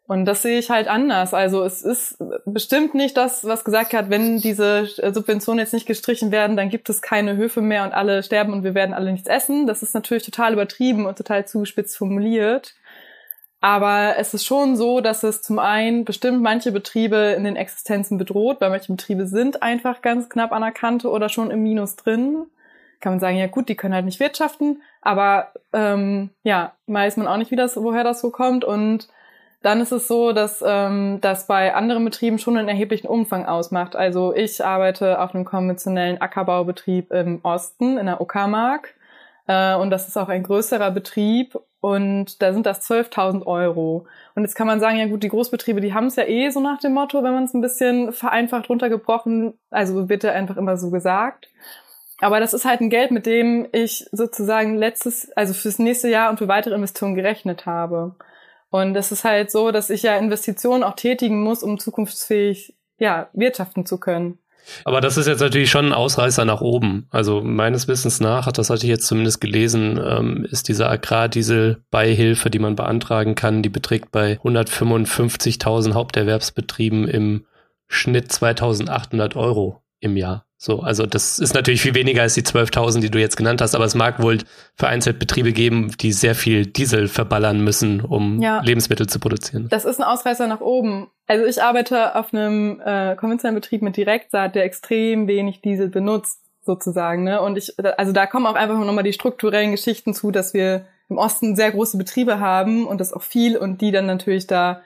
Und 0.08 0.24
das 0.24 0.42
sehe 0.42 0.58
ich 0.58 0.68
halt 0.68 0.88
anders. 0.88 1.32
Also 1.32 1.62
es 1.62 1.82
ist 1.82 2.18
bestimmt 2.44 2.94
nicht 2.94 3.16
das, 3.16 3.44
was 3.44 3.64
gesagt 3.64 3.92
hat, 3.92 4.10
wenn 4.10 4.38
diese 4.38 4.86
Subventionen 4.86 5.60
jetzt 5.60 5.74
nicht 5.74 5.86
gestrichen 5.86 6.32
werden, 6.32 6.56
dann 6.56 6.70
gibt 6.70 6.88
es 6.88 7.02
keine 7.02 7.36
Höfe 7.36 7.60
mehr 7.60 7.84
und 7.84 7.92
alle 7.92 8.24
sterben 8.24 8.52
und 8.52 8.64
wir 8.64 8.74
werden 8.74 8.94
alle 8.94 9.12
nichts 9.12 9.28
essen. 9.28 9.68
Das 9.68 9.84
ist 9.84 9.94
natürlich 9.94 10.24
total 10.24 10.54
übertrieben 10.54 11.06
und 11.06 11.18
total 11.18 11.46
zugespitzt 11.46 11.96
formuliert. 11.96 12.74
Aber 13.60 14.16
es 14.18 14.34
ist 14.34 14.44
schon 14.44 14.76
so, 14.76 15.00
dass 15.00 15.22
es 15.22 15.42
zum 15.42 15.58
einen 15.58 16.04
bestimmt 16.04 16.42
manche 16.42 16.72
Betriebe 16.72 17.34
in 17.36 17.44
den 17.44 17.56
Existenzen 17.56 18.18
bedroht, 18.18 18.60
weil 18.60 18.70
manche 18.70 18.92
Betriebe 18.92 19.26
sind 19.26 19.62
einfach 19.62 20.02
ganz 20.02 20.28
knapp 20.28 20.52
an 20.52 20.62
der 20.62 20.72
Kante 20.72 21.10
oder 21.10 21.28
schon 21.28 21.50
im 21.50 21.62
Minus 21.62 21.96
drin. 21.96 22.46
Kann 23.00 23.14
man 23.14 23.20
sagen, 23.20 23.36
ja 23.36 23.46
gut, 23.46 23.68
die 23.68 23.74
können 23.74 23.94
halt 23.94 24.04
nicht 24.04 24.20
wirtschaften, 24.20 24.82
aber 25.02 25.52
ähm, 25.72 26.30
ja, 26.42 26.72
weiß 26.86 27.16
man 27.18 27.26
auch 27.26 27.36
nicht, 27.36 27.50
wie 27.50 27.56
das, 27.56 27.76
woher 27.76 28.04
das 28.04 28.20
so 28.20 28.30
kommt. 28.30 28.64
Und 28.64 29.08
dann 29.62 29.80
ist 29.80 29.92
es 29.92 30.06
so, 30.06 30.32
dass 30.32 30.62
ähm, 30.64 31.18
das 31.20 31.46
bei 31.46 31.74
anderen 31.74 32.04
Betrieben 32.04 32.38
schon 32.38 32.56
einen 32.56 32.68
erheblichen 32.68 33.08
Umfang 33.08 33.46
ausmacht. 33.46 33.96
Also 33.96 34.34
ich 34.34 34.64
arbeite 34.64 35.20
auf 35.20 35.34
einem 35.34 35.44
konventionellen 35.44 36.20
Ackerbaubetrieb 36.20 37.10
im 37.10 37.40
Osten, 37.42 37.98
in 37.98 38.06
der 38.06 38.20
Uckermark. 38.20 38.94
Äh, 39.46 39.74
und 39.74 39.90
das 39.90 40.08
ist 40.08 40.16
auch 40.16 40.28
ein 40.28 40.42
größerer 40.42 40.90
Betrieb 40.90 41.58
und 41.86 42.42
da 42.42 42.52
sind 42.52 42.66
das 42.66 42.90
12.000 42.90 43.46
Euro. 43.46 44.08
Und 44.34 44.42
jetzt 44.42 44.56
kann 44.56 44.66
man 44.66 44.80
sagen, 44.80 44.98
ja 44.98 45.06
gut, 45.06 45.22
die 45.22 45.28
Großbetriebe, 45.28 45.80
die 45.80 45.94
haben 45.94 46.08
es 46.08 46.16
ja 46.16 46.24
eh 46.24 46.50
so 46.50 46.58
nach 46.58 46.80
dem 46.80 46.94
Motto, 46.94 47.22
wenn 47.22 47.32
man 47.32 47.44
es 47.44 47.54
ein 47.54 47.60
bisschen 47.60 48.12
vereinfacht 48.12 48.68
runtergebrochen, 48.68 49.54
also 49.70 50.04
bitte 50.06 50.32
einfach 50.32 50.56
immer 50.56 50.78
so 50.78 50.90
gesagt. 50.90 51.48
Aber 52.18 52.40
das 52.40 52.54
ist 52.54 52.64
halt 52.64 52.80
ein 52.80 52.90
Geld, 52.90 53.12
mit 53.12 53.24
dem 53.24 53.68
ich 53.70 54.08
sozusagen 54.10 54.74
letztes, 54.74 55.30
also 55.36 55.54
fürs 55.54 55.78
nächste 55.78 56.08
Jahr 56.08 56.28
und 56.28 56.38
für 56.38 56.48
weitere 56.48 56.74
Investitionen 56.74 57.14
gerechnet 57.14 57.66
habe. 57.66 58.16
Und 58.70 58.94
das 58.94 59.12
ist 59.12 59.22
halt 59.22 59.52
so, 59.52 59.70
dass 59.70 59.88
ich 59.88 60.02
ja 60.02 60.16
Investitionen 60.16 60.82
auch 60.82 60.96
tätigen 60.96 61.40
muss, 61.40 61.62
um 61.62 61.78
zukunftsfähig, 61.78 62.74
ja, 62.98 63.28
wirtschaften 63.32 63.86
zu 63.86 64.00
können. 64.00 64.40
Aber 64.84 65.00
das 65.00 65.16
ist 65.16 65.26
jetzt 65.26 65.40
natürlich 65.40 65.70
schon 65.70 65.86
ein 65.86 65.92
Ausreißer 65.92 66.44
nach 66.44 66.60
oben. 66.60 67.06
Also 67.10 67.42
meines 67.42 67.88
Wissens 67.88 68.20
nach, 68.20 68.50
das 68.52 68.70
hatte 68.70 68.84
ich 68.84 68.90
jetzt 68.90 69.06
zumindest 69.06 69.40
gelesen, 69.40 70.00
ähm, 70.02 70.46
ist 70.50 70.68
diese 70.68 70.88
Agrardiesel-Beihilfe, 70.88 72.50
die 72.50 72.58
man 72.58 72.76
beantragen 72.76 73.34
kann, 73.34 73.62
die 73.62 73.68
beträgt 73.68 74.10
bei 74.10 74.38
155.000 74.38 75.94
Haupterwerbsbetrieben 75.94 77.08
im 77.08 77.46
Schnitt 77.88 78.30
2.800 78.30 79.36
Euro 79.36 79.82
im 80.00 80.16
Jahr. 80.16 80.45
So, 80.58 80.80
also 80.80 81.04
das 81.04 81.38
ist 81.38 81.54
natürlich 81.54 81.82
viel 81.82 81.94
weniger 81.94 82.22
als 82.22 82.34
die 82.34 82.42
12.000, 82.42 83.00
die 83.00 83.10
du 83.10 83.20
jetzt 83.20 83.36
genannt 83.36 83.60
hast, 83.60 83.74
aber 83.74 83.84
es 83.84 83.94
mag 83.94 84.22
wohl 84.22 84.38
vereinzelt 84.74 85.18
Betriebe 85.18 85.52
geben, 85.52 85.92
die 86.00 86.12
sehr 86.12 86.34
viel 86.34 86.64
Diesel 86.64 87.08
verballern 87.08 87.62
müssen, 87.62 88.00
um 88.00 88.40
ja. 88.40 88.62
Lebensmittel 88.62 89.06
zu 89.06 89.18
produzieren. 89.20 89.68
Das 89.68 89.84
ist 89.84 90.00
ein 90.00 90.04
Ausreißer 90.04 90.46
nach 90.46 90.60
oben. 90.60 91.08
Also 91.26 91.44
ich 91.44 91.62
arbeite 91.62 92.14
auf 92.14 92.32
einem 92.32 92.80
äh, 92.80 93.16
konventionellen 93.16 93.60
Betrieb 93.60 93.82
mit 93.82 93.96
Direktsaat, 93.96 94.54
der 94.54 94.64
extrem 94.64 95.28
wenig 95.28 95.60
Diesel 95.60 95.88
benutzt, 95.88 96.40
sozusagen. 96.62 97.24
Ne? 97.24 97.40
Und 97.40 97.58
ich, 97.58 97.74
also 97.98 98.12
da 98.12 98.26
kommen 98.26 98.46
auch 98.46 98.54
einfach 98.54 98.78
nochmal 98.78 99.04
die 99.04 99.12
strukturellen 99.12 99.72
Geschichten 99.72 100.14
zu, 100.14 100.30
dass 100.30 100.54
wir 100.54 100.86
im 101.08 101.18
Osten 101.18 101.54
sehr 101.54 101.70
große 101.70 101.98
Betriebe 101.98 102.40
haben 102.40 102.86
und 102.86 103.00
das 103.00 103.12
auch 103.12 103.22
viel 103.22 103.56
und 103.56 103.80
die 103.80 103.92
dann 103.92 104.06
natürlich 104.06 104.46
da 104.46 104.82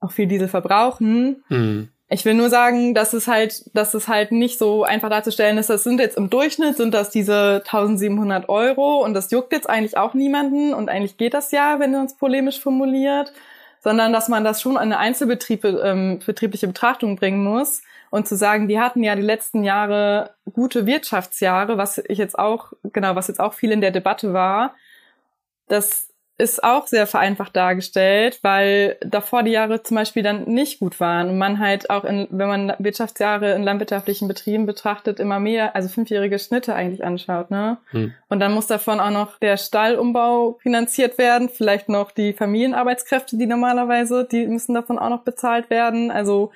auch 0.00 0.12
viel 0.12 0.26
Diesel 0.26 0.48
verbrauchen. 0.48 1.44
Mhm. 1.48 1.88
Ich 2.08 2.24
will 2.24 2.34
nur 2.34 2.50
sagen, 2.50 2.94
dass 2.94 3.12
es 3.14 3.26
halt, 3.26 3.64
dass 3.74 3.92
es 3.94 4.06
halt 4.06 4.30
nicht 4.30 4.58
so 4.58 4.84
einfach 4.84 5.10
darzustellen 5.10 5.58
ist. 5.58 5.70
Das 5.70 5.82
sind 5.82 5.98
jetzt 5.98 6.16
im 6.16 6.30
Durchschnitt 6.30 6.76
sind 6.76 6.94
das 6.94 7.10
diese 7.10 7.62
1700 7.64 8.48
Euro 8.48 9.04
und 9.04 9.12
das 9.14 9.30
juckt 9.32 9.52
jetzt 9.52 9.68
eigentlich 9.68 9.96
auch 9.96 10.14
niemanden 10.14 10.72
und 10.72 10.88
eigentlich 10.88 11.16
geht 11.16 11.34
das 11.34 11.50
ja, 11.50 11.80
wenn 11.80 11.90
man 11.90 12.06
es 12.06 12.14
polemisch 12.16 12.60
formuliert, 12.60 13.32
sondern 13.80 14.12
dass 14.12 14.28
man 14.28 14.44
das 14.44 14.62
schon 14.62 14.76
an 14.76 14.84
eine 14.84 14.98
Einzelbetriebe, 14.98 15.82
ähm, 15.84 16.20
betriebliche 16.24 16.68
Betrachtung 16.68 17.16
bringen 17.16 17.42
muss 17.42 17.82
und 18.10 18.28
zu 18.28 18.36
sagen, 18.36 18.68
die 18.68 18.78
hatten 18.78 19.02
ja 19.02 19.16
die 19.16 19.22
letzten 19.22 19.64
Jahre 19.64 20.30
gute 20.52 20.86
Wirtschaftsjahre, 20.86 21.76
was 21.76 21.98
ich 21.98 22.18
jetzt 22.18 22.38
auch, 22.38 22.72
genau, 22.84 23.16
was 23.16 23.26
jetzt 23.26 23.40
auch 23.40 23.54
viel 23.54 23.72
in 23.72 23.80
der 23.80 23.90
Debatte 23.90 24.32
war, 24.32 24.76
dass 25.66 26.05
ist 26.38 26.62
auch 26.62 26.86
sehr 26.86 27.06
vereinfacht 27.06 27.56
dargestellt, 27.56 28.40
weil 28.42 28.96
davor 29.00 29.42
die 29.42 29.52
Jahre 29.52 29.82
zum 29.82 29.94
Beispiel 29.94 30.22
dann 30.22 30.44
nicht 30.44 30.80
gut 30.80 31.00
waren 31.00 31.30
und 31.30 31.38
man 31.38 31.58
halt 31.58 31.88
auch 31.88 32.04
in, 32.04 32.28
wenn 32.30 32.48
man 32.48 32.72
Wirtschaftsjahre 32.78 33.54
in 33.54 33.62
landwirtschaftlichen 33.62 34.28
Betrieben 34.28 34.66
betrachtet, 34.66 35.18
immer 35.18 35.40
mehr, 35.40 35.74
also 35.74 35.88
fünfjährige 35.88 36.38
Schnitte 36.38 36.74
eigentlich 36.74 37.04
anschaut, 37.04 37.50
ne? 37.50 37.78
Hm. 37.90 38.12
Und 38.28 38.40
dann 38.40 38.52
muss 38.52 38.66
davon 38.66 39.00
auch 39.00 39.10
noch 39.10 39.38
der 39.38 39.56
Stallumbau 39.56 40.58
finanziert 40.62 41.16
werden, 41.16 41.48
vielleicht 41.48 41.88
noch 41.88 42.10
die 42.10 42.34
Familienarbeitskräfte, 42.34 43.38
die 43.38 43.46
normalerweise, 43.46 44.28
die 44.30 44.46
müssen 44.46 44.74
davon 44.74 44.98
auch 44.98 45.10
noch 45.10 45.22
bezahlt 45.22 45.70
werden. 45.70 46.10
Also 46.10 46.52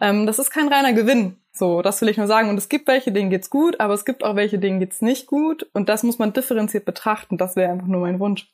ähm, 0.00 0.26
das 0.26 0.40
ist 0.40 0.50
kein 0.50 0.66
reiner 0.66 0.92
Gewinn. 0.92 1.36
So, 1.52 1.82
das 1.82 2.00
will 2.00 2.08
ich 2.08 2.16
nur 2.16 2.26
sagen. 2.26 2.48
Und 2.48 2.56
es 2.56 2.68
gibt 2.68 2.88
welche, 2.88 3.12
denen 3.12 3.30
geht's 3.30 3.50
gut, 3.50 3.80
aber 3.80 3.94
es 3.94 4.04
gibt 4.04 4.24
auch 4.24 4.34
welche, 4.34 4.58
denen 4.58 4.80
geht's 4.80 5.02
nicht 5.02 5.26
gut. 5.26 5.68
Und 5.72 5.88
das 5.88 6.02
muss 6.02 6.18
man 6.18 6.32
differenziert 6.32 6.84
betrachten. 6.84 7.36
Das 7.36 7.54
wäre 7.54 7.70
einfach 7.70 7.86
nur 7.86 8.00
mein 8.00 8.18
Wunsch. 8.18 8.48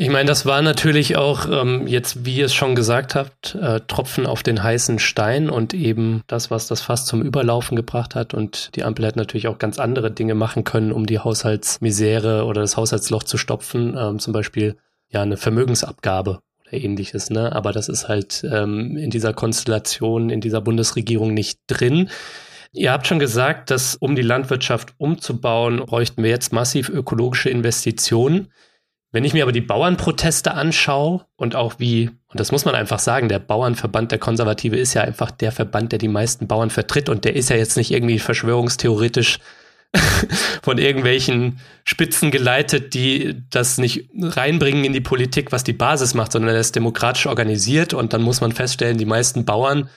Ich 0.00 0.10
meine, 0.10 0.26
das 0.26 0.46
war 0.46 0.62
natürlich 0.62 1.16
auch 1.16 1.48
ähm, 1.50 1.88
jetzt, 1.88 2.24
wie 2.24 2.36
ihr 2.36 2.46
es 2.46 2.54
schon 2.54 2.76
gesagt 2.76 3.16
habt, 3.16 3.56
äh, 3.56 3.80
Tropfen 3.88 4.26
auf 4.26 4.44
den 4.44 4.62
heißen 4.62 5.00
Stein 5.00 5.50
und 5.50 5.74
eben 5.74 6.22
das, 6.28 6.52
was 6.52 6.68
das 6.68 6.80
Fass 6.80 7.04
zum 7.04 7.20
Überlaufen 7.20 7.74
gebracht 7.74 8.14
hat. 8.14 8.32
Und 8.32 8.76
die 8.76 8.84
Ampel 8.84 9.04
hat 9.04 9.16
natürlich 9.16 9.48
auch 9.48 9.58
ganz 9.58 9.80
andere 9.80 10.12
Dinge 10.12 10.36
machen 10.36 10.62
können, 10.62 10.92
um 10.92 11.06
die 11.06 11.18
Haushaltsmisere 11.18 12.44
oder 12.44 12.60
das 12.60 12.76
Haushaltsloch 12.76 13.24
zu 13.24 13.38
stopfen. 13.38 13.96
Ähm, 13.98 14.20
zum 14.20 14.32
Beispiel 14.32 14.76
ja 15.08 15.22
eine 15.22 15.36
Vermögensabgabe 15.36 16.38
oder 16.60 16.72
ähnliches. 16.72 17.30
Ne? 17.30 17.50
Aber 17.52 17.72
das 17.72 17.88
ist 17.88 18.06
halt 18.06 18.46
ähm, 18.48 18.96
in 18.96 19.10
dieser 19.10 19.32
Konstellation, 19.32 20.30
in 20.30 20.40
dieser 20.40 20.60
Bundesregierung 20.60 21.34
nicht 21.34 21.58
drin. 21.66 22.08
Ihr 22.70 22.92
habt 22.92 23.08
schon 23.08 23.18
gesagt, 23.18 23.72
dass 23.72 23.96
um 23.96 24.14
die 24.14 24.22
Landwirtschaft 24.22 24.94
umzubauen, 24.98 25.78
bräuchten 25.78 26.22
wir 26.22 26.30
jetzt 26.30 26.52
massiv 26.52 26.88
ökologische 26.88 27.50
Investitionen. 27.50 28.52
Wenn 29.10 29.24
ich 29.24 29.32
mir 29.32 29.42
aber 29.42 29.52
die 29.52 29.62
Bauernproteste 29.62 30.52
anschaue 30.52 31.24
und 31.36 31.56
auch 31.56 31.76
wie, 31.78 32.10
und 32.28 32.40
das 32.40 32.52
muss 32.52 32.66
man 32.66 32.74
einfach 32.74 32.98
sagen, 32.98 33.28
der 33.30 33.38
Bauernverband 33.38 34.12
der 34.12 34.18
Konservative 34.18 34.76
ist 34.76 34.92
ja 34.92 35.02
einfach 35.02 35.30
der 35.30 35.50
Verband, 35.50 35.92
der 35.92 35.98
die 35.98 36.08
meisten 36.08 36.46
Bauern 36.46 36.68
vertritt 36.68 37.08
und 37.08 37.24
der 37.24 37.34
ist 37.34 37.48
ja 37.48 37.56
jetzt 37.56 37.78
nicht 37.78 37.90
irgendwie 37.90 38.18
verschwörungstheoretisch 38.18 39.38
von 40.62 40.76
irgendwelchen 40.76 41.60
Spitzen 41.84 42.30
geleitet, 42.30 42.92
die 42.92 43.42
das 43.48 43.78
nicht 43.78 44.10
reinbringen 44.20 44.84
in 44.84 44.92
die 44.92 45.00
Politik, 45.00 45.52
was 45.52 45.64
die 45.64 45.72
Basis 45.72 46.12
macht, 46.12 46.32
sondern 46.32 46.54
er 46.54 46.60
ist 46.60 46.76
demokratisch 46.76 47.26
organisiert 47.26 47.94
und 47.94 48.12
dann 48.12 48.20
muss 48.20 48.42
man 48.42 48.52
feststellen, 48.52 48.98
die 48.98 49.06
meisten 49.06 49.46
Bauern 49.46 49.88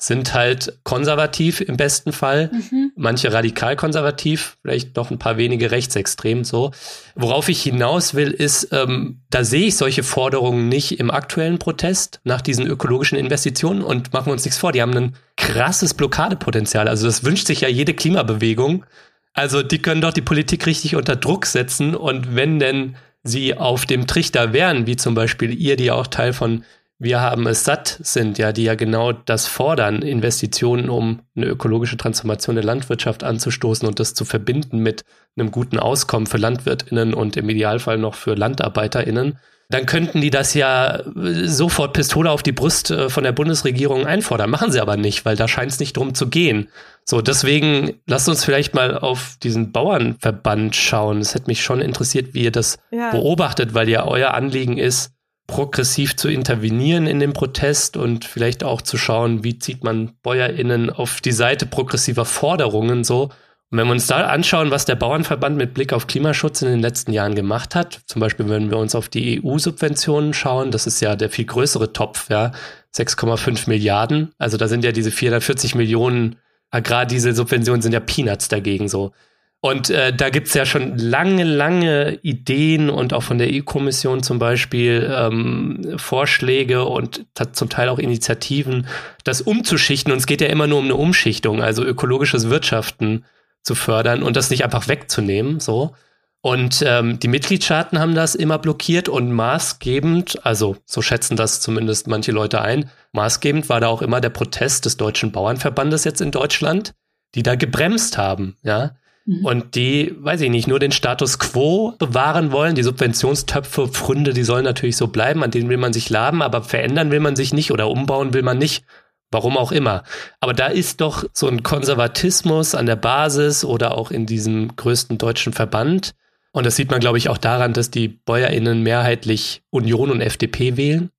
sind 0.00 0.32
halt 0.32 0.78
konservativ 0.84 1.60
im 1.60 1.76
besten 1.76 2.12
Fall, 2.12 2.50
mhm. 2.52 2.92
manche 2.94 3.32
radikal 3.32 3.74
konservativ, 3.74 4.56
vielleicht 4.62 4.94
noch 4.94 5.10
ein 5.10 5.18
paar 5.18 5.36
wenige 5.38 5.72
rechtsextrem 5.72 6.44
so. 6.44 6.70
Worauf 7.16 7.48
ich 7.48 7.60
hinaus 7.64 8.14
will, 8.14 8.30
ist, 8.30 8.68
ähm, 8.70 9.22
da 9.28 9.42
sehe 9.42 9.66
ich 9.66 9.76
solche 9.76 10.04
Forderungen 10.04 10.68
nicht 10.68 11.00
im 11.00 11.10
aktuellen 11.10 11.58
Protest 11.58 12.20
nach 12.22 12.40
diesen 12.40 12.64
ökologischen 12.64 13.18
Investitionen 13.18 13.82
und 13.82 14.12
machen 14.12 14.26
wir 14.26 14.32
uns 14.32 14.44
nichts 14.44 14.58
vor, 14.58 14.70
die 14.70 14.80
haben 14.80 14.96
ein 14.96 15.16
krasses 15.36 15.94
Blockadepotenzial. 15.94 16.86
Also 16.86 17.06
das 17.06 17.24
wünscht 17.24 17.48
sich 17.48 17.62
ja 17.62 17.68
jede 17.68 17.92
Klimabewegung. 17.92 18.86
Also 19.34 19.64
die 19.64 19.82
können 19.82 20.00
doch 20.00 20.12
die 20.12 20.22
Politik 20.22 20.64
richtig 20.66 20.94
unter 20.94 21.16
Druck 21.16 21.44
setzen 21.44 21.96
und 21.96 22.36
wenn 22.36 22.60
denn 22.60 22.96
sie 23.24 23.56
auf 23.56 23.84
dem 23.84 24.06
Trichter 24.06 24.52
wären, 24.52 24.86
wie 24.86 24.96
zum 24.96 25.14
Beispiel 25.14 25.52
ihr, 25.52 25.74
die 25.74 25.90
auch 25.90 26.06
Teil 26.06 26.32
von 26.32 26.62
wir 26.98 27.20
haben 27.20 27.46
es 27.46 27.64
satt 27.64 27.98
sind, 28.02 28.38
ja, 28.38 28.52
die 28.52 28.64
ja 28.64 28.74
genau 28.74 29.12
das 29.12 29.46
fordern, 29.46 30.02
Investitionen, 30.02 30.90
um 30.90 31.20
eine 31.36 31.46
ökologische 31.46 31.96
Transformation 31.96 32.56
der 32.56 32.64
Landwirtschaft 32.64 33.22
anzustoßen 33.22 33.86
und 33.86 34.00
das 34.00 34.14
zu 34.14 34.24
verbinden 34.24 34.78
mit 34.78 35.04
einem 35.36 35.52
guten 35.52 35.78
Auskommen 35.78 36.26
für 36.26 36.38
LandwirtInnen 36.38 37.14
und 37.14 37.36
im 37.36 37.48
Idealfall 37.48 37.98
noch 37.98 38.14
für 38.14 38.34
LandarbeiterInnen, 38.34 39.38
dann 39.70 39.86
könnten 39.86 40.22
die 40.22 40.30
das 40.30 40.54
ja 40.54 41.00
sofort 41.44 41.92
Pistole 41.92 42.30
auf 42.30 42.42
die 42.42 42.52
Brust 42.52 42.90
äh, 42.90 43.10
von 43.10 43.22
der 43.22 43.32
Bundesregierung 43.32 44.06
einfordern. 44.06 44.48
Machen 44.48 44.72
sie 44.72 44.80
aber 44.80 44.96
nicht, 44.96 45.24
weil 45.26 45.36
da 45.36 45.46
scheint 45.46 45.70
es 45.70 45.78
nicht 45.78 45.96
drum 45.96 46.14
zu 46.14 46.28
gehen. 46.28 46.68
So, 47.04 47.20
deswegen 47.20 48.00
lasst 48.06 48.28
uns 48.28 48.44
vielleicht 48.44 48.74
mal 48.74 48.96
auf 48.98 49.36
diesen 49.42 49.70
Bauernverband 49.70 50.74
schauen. 50.74 51.20
Es 51.20 51.34
hätte 51.34 51.48
mich 51.48 51.62
schon 51.62 51.82
interessiert, 51.82 52.32
wie 52.32 52.44
ihr 52.44 52.50
das 52.50 52.78
ja. 52.90 53.10
beobachtet, 53.10 53.74
weil 53.74 53.90
ja 53.90 54.06
euer 54.06 54.32
Anliegen 54.32 54.78
ist, 54.78 55.12
progressiv 55.48 56.14
zu 56.14 56.28
intervenieren 56.28 57.08
in 57.08 57.18
dem 57.18 57.32
Protest 57.32 57.96
und 57.96 58.24
vielleicht 58.24 58.62
auch 58.62 58.80
zu 58.82 58.96
schauen, 58.96 59.42
wie 59.42 59.58
zieht 59.58 59.82
man 59.82 60.12
BäuerInnen 60.22 60.90
auf 60.90 61.20
die 61.20 61.32
Seite 61.32 61.66
progressiver 61.66 62.24
Forderungen 62.24 63.02
so. 63.02 63.30
Und 63.70 63.78
wenn 63.78 63.86
wir 63.86 63.92
uns 63.92 64.06
da 64.06 64.26
anschauen, 64.26 64.70
was 64.70 64.84
der 64.84 64.94
Bauernverband 64.94 65.56
mit 65.56 65.74
Blick 65.74 65.92
auf 65.92 66.06
Klimaschutz 66.06 66.62
in 66.62 66.68
den 66.68 66.80
letzten 66.80 67.12
Jahren 67.12 67.34
gemacht 67.34 67.74
hat, 67.74 68.00
zum 68.06 68.20
Beispiel 68.20 68.48
wenn 68.48 68.70
wir 68.70 68.78
uns 68.78 68.94
auf 68.94 69.08
die 69.08 69.42
EU-Subventionen 69.42 70.34
schauen, 70.34 70.70
das 70.70 70.86
ist 70.86 71.00
ja 71.00 71.16
der 71.16 71.30
viel 71.30 71.46
größere 71.46 71.92
Topf, 71.92 72.28
ja, 72.30 72.52
6,5 72.94 73.68
Milliarden. 73.68 74.32
Also 74.38 74.58
da 74.58 74.68
sind 74.68 74.84
ja 74.84 74.92
diese 74.92 75.10
440 75.10 75.74
Millionen 75.74 76.36
Agrardiesel-Subventionen 76.70 77.80
sind 77.80 77.92
ja 77.92 78.00
Peanuts 78.00 78.48
dagegen 78.48 78.88
so. 78.88 79.12
Und 79.60 79.90
äh, 79.90 80.12
da 80.12 80.30
gibt's 80.30 80.54
ja 80.54 80.64
schon 80.64 80.96
lange, 80.96 81.42
lange 81.42 82.20
Ideen 82.22 82.90
und 82.90 83.12
auch 83.12 83.24
von 83.24 83.38
der 83.38 83.48
EU-Kommission 83.50 84.22
zum 84.22 84.38
Beispiel 84.38 85.12
ähm, 85.12 85.94
Vorschläge 85.96 86.84
und 86.84 87.26
zum 87.52 87.68
Teil 87.68 87.88
auch 87.88 87.98
Initiativen, 87.98 88.86
das 89.24 89.40
umzuschichten. 89.40 90.12
Und 90.12 90.18
es 90.18 90.26
geht 90.26 90.40
ja 90.40 90.46
immer 90.46 90.68
nur 90.68 90.78
um 90.78 90.84
eine 90.84 90.94
Umschichtung, 90.94 91.60
also 91.60 91.84
ökologisches 91.84 92.50
Wirtschaften 92.50 93.24
zu 93.62 93.74
fördern 93.74 94.22
und 94.22 94.36
das 94.36 94.50
nicht 94.50 94.62
einfach 94.62 94.86
wegzunehmen. 94.86 95.58
So. 95.58 95.92
Und 96.40 96.84
ähm, 96.86 97.18
die 97.18 97.26
Mitgliedstaaten 97.26 97.98
haben 97.98 98.14
das 98.14 98.36
immer 98.36 98.58
blockiert 98.58 99.08
und 99.08 99.32
maßgebend, 99.32 100.46
also 100.46 100.76
so 100.84 101.02
schätzen 101.02 101.36
das 101.36 101.60
zumindest 101.60 102.06
manche 102.06 102.30
Leute 102.30 102.60
ein, 102.62 102.90
maßgebend 103.12 103.68
war 103.68 103.80
da 103.80 103.88
auch 103.88 104.02
immer 104.02 104.20
der 104.20 104.30
Protest 104.30 104.84
des 104.84 104.96
Deutschen 104.96 105.32
Bauernverbandes 105.32 106.04
jetzt 106.04 106.20
in 106.20 106.30
Deutschland, 106.30 106.94
die 107.34 107.42
da 107.42 107.56
gebremst 107.56 108.18
haben, 108.18 108.56
ja. 108.62 108.92
Mhm. 109.28 109.44
Und 109.44 109.74
die, 109.74 110.14
weiß 110.18 110.40
ich 110.40 110.48
nicht, 110.48 110.68
nur 110.68 110.78
den 110.78 110.90
Status 110.90 111.38
quo 111.38 111.94
bewahren 111.98 112.50
wollen. 112.50 112.74
Die 112.74 112.82
Subventionstöpfe, 112.82 113.88
Pfründe, 113.88 114.32
die 114.32 114.42
sollen 114.42 114.64
natürlich 114.64 114.96
so 114.96 115.08
bleiben, 115.08 115.44
an 115.44 115.50
denen 115.50 115.68
will 115.68 115.76
man 115.76 115.92
sich 115.92 116.08
laben, 116.08 116.40
aber 116.40 116.62
verändern 116.62 117.10
will 117.10 117.20
man 117.20 117.36
sich 117.36 117.52
nicht 117.52 117.70
oder 117.70 117.90
umbauen 117.90 118.32
will 118.32 118.42
man 118.42 118.56
nicht. 118.56 118.84
Warum 119.30 119.58
auch 119.58 119.70
immer. 119.70 120.04
Aber 120.40 120.54
da 120.54 120.68
ist 120.68 121.02
doch 121.02 121.24
so 121.34 121.46
ein 121.46 121.62
Konservatismus 121.62 122.74
an 122.74 122.86
der 122.86 122.96
Basis 122.96 123.62
oder 123.66 123.98
auch 123.98 124.10
in 124.10 124.24
diesem 124.24 124.74
größten 124.74 125.18
deutschen 125.18 125.52
Verband. 125.52 126.14
Und 126.52 126.64
das 126.64 126.76
sieht 126.76 126.90
man, 126.90 127.00
glaube 127.00 127.18
ich, 127.18 127.28
auch 127.28 127.36
daran, 127.36 127.74
dass 127.74 127.90
die 127.90 128.08
BäuerInnen 128.08 128.82
mehrheitlich 128.82 129.60
Union 129.68 130.10
und 130.10 130.22
FDP 130.22 130.78
wählen 130.78 131.10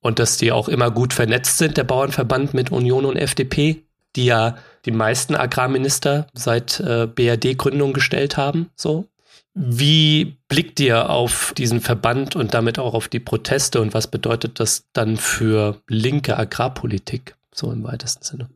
und 0.00 0.18
dass 0.18 0.36
die 0.36 0.52
auch 0.52 0.68
immer 0.68 0.90
gut 0.90 1.14
vernetzt 1.14 1.56
sind, 1.56 1.78
der 1.78 1.84
Bauernverband 1.84 2.52
mit 2.52 2.70
Union 2.70 3.06
und 3.06 3.16
FDP, 3.16 3.84
die 4.16 4.26
ja 4.26 4.56
die 4.84 4.90
meisten 4.90 5.34
Agrarminister 5.34 6.26
seit 6.34 6.80
äh, 6.80 7.06
BRD-Gründung 7.06 7.92
gestellt 7.92 8.36
haben. 8.36 8.70
So. 8.76 9.06
Wie 9.54 10.36
blickt 10.48 10.80
ihr 10.80 11.10
auf 11.10 11.54
diesen 11.56 11.80
Verband 11.80 12.34
und 12.34 12.54
damit 12.54 12.78
auch 12.78 12.94
auf 12.94 13.08
die 13.08 13.20
Proteste 13.20 13.80
und 13.80 13.94
was 13.94 14.08
bedeutet 14.08 14.58
das 14.58 14.88
dann 14.92 15.16
für 15.16 15.80
linke 15.88 16.36
Agrarpolitik, 16.36 17.36
so 17.52 17.70
im 17.70 17.84
weitesten 17.84 18.24
Sinne? 18.24 18.48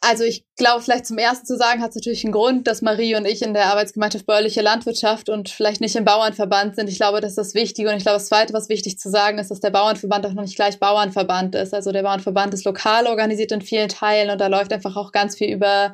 Also 0.00 0.22
ich 0.22 0.44
glaube, 0.56 0.80
vielleicht 0.80 1.06
zum 1.06 1.18
ersten 1.18 1.44
zu 1.44 1.56
sagen, 1.56 1.82
hat 1.82 1.90
es 1.90 1.96
natürlich 1.96 2.24
einen 2.24 2.32
Grund, 2.32 2.68
dass 2.68 2.82
Marie 2.82 3.16
und 3.16 3.26
ich 3.26 3.42
in 3.42 3.52
der 3.52 3.66
Arbeitsgemeinschaft 3.66 4.26
bäuerliche 4.26 4.62
Landwirtschaft 4.62 5.28
und 5.28 5.48
vielleicht 5.48 5.80
nicht 5.80 5.96
im 5.96 6.04
Bauernverband 6.04 6.76
sind. 6.76 6.88
Ich 6.88 6.98
glaube, 6.98 7.20
das 7.20 7.32
ist 7.32 7.38
das 7.38 7.54
Wichtige. 7.54 7.90
Und 7.90 7.96
ich 7.96 8.04
glaube, 8.04 8.18
das 8.18 8.28
Zweite, 8.28 8.52
was 8.52 8.68
wichtig 8.68 8.98
zu 8.98 9.10
sagen 9.10 9.38
ist, 9.38 9.50
dass 9.50 9.58
der 9.58 9.70
Bauernverband 9.70 10.24
auch 10.26 10.34
noch 10.34 10.42
nicht 10.42 10.54
gleich 10.54 10.78
Bauernverband 10.78 11.56
ist. 11.56 11.74
Also 11.74 11.90
der 11.90 12.04
Bauernverband 12.04 12.54
ist 12.54 12.64
lokal 12.64 13.08
organisiert 13.08 13.50
in 13.50 13.60
vielen 13.60 13.88
Teilen 13.88 14.30
und 14.30 14.40
da 14.40 14.46
läuft 14.46 14.72
einfach 14.72 14.94
auch 14.94 15.10
ganz 15.10 15.36
viel 15.36 15.52
über 15.52 15.92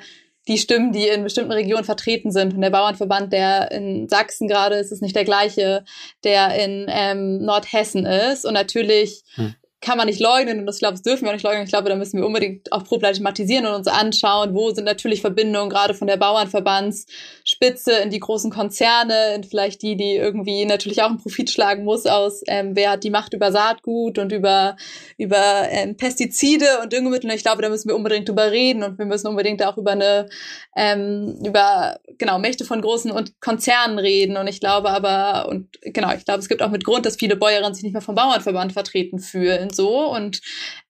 die 0.48 0.58
Stimmen, 0.58 0.92
die 0.92 1.08
in 1.08 1.24
bestimmten 1.24 1.52
Regionen 1.52 1.84
vertreten 1.84 2.30
sind. 2.30 2.52
Und 2.52 2.60
der 2.60 2.68
Bauernverband, 2.68 3.32
der 3.32 3.72
in 3.72 4.10
Sachsen 4.10 4.48
gerade 4.48 4.74
ist, 4.74 4.92
ist 4.92 5.00
nicht 5.00 5.16
der 5.16 5.24
gleiche, 5.24 5.82
der 6.24 6.62
in 6.62 6.86
ähm, 6.90 7.38
Nordhessen 7.38 8.04
ist. 8.04 8.44
Und 8.44 8.52
natürlich 8.52 9.22
hm 9.36 9.54
kann 9.84 9.98
man 9.98 10.06
nicht 10.06 10.20
leugnen 10.20 10.60
und 10.60 10.66
das, 10.66 10.76
ich 10.76 10.80
glaube, 10.80 10.94
das 10.94 11.02
dürfen 11.02 11.24
wir 11.24 11.28
auch 11.28 11.34
nicht 11.34 11.42
leugnen. 11.42 11.64
Ich 11.64 11.70
glaube, 11.70 11.90
da 11.90 11.96
müssen 11.96 12.18
wir 12.18 12.26
unbedingt 12.26 12.72
auch 12.72 12.84
problematisieren 12.84 13.66
und 13.66 13.74
uns 13.74 13.86
anschauen, 13.86 14.54
wo 14.54 14.70
sind 14.70 14.84
natürlich 14.84 15.20
Verbindungen 15.20 15.68
gerade 15.68 15.92
von 15.92 16.06
der 16.06 16.16
Bauernverbandsspitze 16.16 17.92
in 18.02 18.08
die 18.08 18.18
großen 18.18 18.50
Konzerne, 18.50 19.34
in 19.34 19.44
vielleicht 19.44 19.82
die, 19.82 19.94
die 19.96 20.14
irgendwie 20.14 20.64
natürlich 20.64 21.02
auch 21.02 21.10
einen 21.10 21.18
Profit 21.18 21.50
schlagen 21.50 21.84
muss 21.84 22.06
aus, 22.06 22.42
ähm, 22.46 22.74
wer 22.74 22.92
hat 22.92 23.04
die 23.04 23.10
Macht 23.10 23.34
über 23.34 23.52
Saatgut 23.52 24.18
und 24.18 24.32
über, 24.32 24.76
über 25.18 25.68
ähm, 25.68 25.98
Pestizide 25.98 26.64
und 26.82 26.90
Düngemittel. 26.92 27.30
Ich 27.32 27.42
glaube, 27.42 27.60
da 27.60 27.68
müssen 27.68 27.88
wir 27.88 27.96
unbedingt 27.96 28.26
drüber 28.26 28.50
reden 28.50 28.82
und 28.82 28.98
wir 28.98 29.04
müssen 29.04 29.26
unbedingt 29.26 29.62
auch 29.62 29.76
über 29.76 29.92
eine, 29.92 30.30
ähm, 30.76 31.36
über, 31.44 32.00
genau, 32.16 32.38
Mächte 32.38 32.64
von 32.64 32.80
großen 32.80 33.10
und 33.10 33.38
Konzernen 33.42 33.98
reden. 33.98 34.38
Und 34.38 34.46
ich 34.46 34.60
glaube 34.60 34.88
aber, 34.88 35.46
und 35.48 35.68
genau, 35.82 36.14
ich 36.14 36.24
glaube, 36.24 36.40
es 36.40 36.48
gibt 36.48 36.62
auch 36.62 36.70
mit 36.70 36.84
Grund, 36.84 37.04
dass 37.04 37.16
viele 37.16 37.36
Bäuerinnen 37.36 37.74
sich 37.74 37.84
nicht 37.84 37.92
mehr 37.92 38.00
vom 38.00 38.14
Bauernverband 38.14 38.72
vertreten 38.72 39.18
fühlen 39.18 39.73
so. 39.74 40.10
Und 40.10 40.40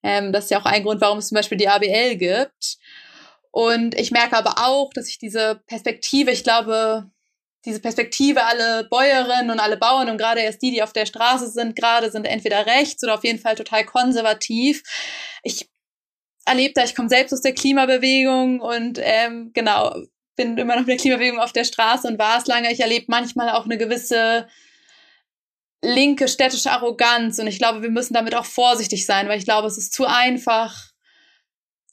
ähm, 0.02 0.32
das 0.32 0.44
ist 0.44 0.50
ja 0.50 0.60
auch 0.60 0.66
ein 0.66 0.82
Grund, 0.82 1.00
warum 1.00 1.18
es 1.18 1.28
zum 1.28 1.36
Beispiel 1.36 1.58
die 1.58 1.68
ABL 1.68 2.16
gibt. 2.16 2.78
Und 3.50 3.94
ich 3.94 4.10
merke 4.10 4.36
aber 4.36 4.66
auch, 4.66 4.92
dass 4.92 5.08
ich 5.08 5.18
diese 5.18 5.62
Perspektive, 5.66 6.30
ich 6.30 6.42
glaube, 6.42 7.08
diese 7.64 7.80
Perspektive, 7.80 8.44
alle 8.44 8.84
Bäuerinnen 8.90 9.50
und 9.50 9.60
alle 9.60 9.76
Bauern 9.76 10.10
und 10.10 10.18
gerade 10.18 10.40
erst 10.40 10.60
die, 10.60 10.70
die 10.70 10.82
auf 10.82 10.92
der 10.92 11.06
Straße 11.06 11.48
sind, 11.48 11.76
gerade 11.76 12.10
sind 12.10 12.26
entweder 12.26 12.66
rechts 12.66 13.02
oder 13.02 13.14
auf 13.14 13.24
jeden 13.24 13.38
Fall 13.38 13.54
total 13.54 13.84
konservativ. 13.84 14.82
Ich 15.42 15.70
erlebe 16.44 16.74
da, 16.74 16.84
ich 16.84 16.94
komme 16.94 17.08
selbst 17.08 17.32
aus 17.32 17.40
der 17.40 17.54
Klimabewegung 17.54 18.60
und 18.60 18.98
ähm, 19.02 19.52
genau, 19.54 19.94
bin 20.36 20.58
immer 20.58 20.74
noch 20.74 20.82
mit 20.82 20.90
der 20.90 20.96
Klimabewegung 20.96 21.40
auf 21.40 21.52
der 21.52 21.64
Straße 21.64 22.06
und 22.08 22.18
war 22.18 22.38
es 22.38 22.46
lange. 22.46 22.72
Ich 22.72 22.80
erlebe 22.80 23.06
manchmal 23.08 23.50
auch 23.50 23.64
eine 23.64 23.78
gewisse 23.78 24.46
linke 25.84 26.28
städtische 26.28 26.72
Arroganz. 26.72 27.38
Und 27.38 27.46
ich 27.46 27.58
glaube, 27.58 27.82
wir 27.82 27.90
müssen 27.90 28.14
damit 28.14 28.34
auch 28.34 28.44
vorsichtig 28.44 29.06
sein, 29.06 29.28
weil 29.28 29.38
ich 29.38 29.44
glaube, 29.44 29.68
es 29.68 29.78
ist 29.78 29.92
zu 29.92 30.06
einfach, 30.06 30.90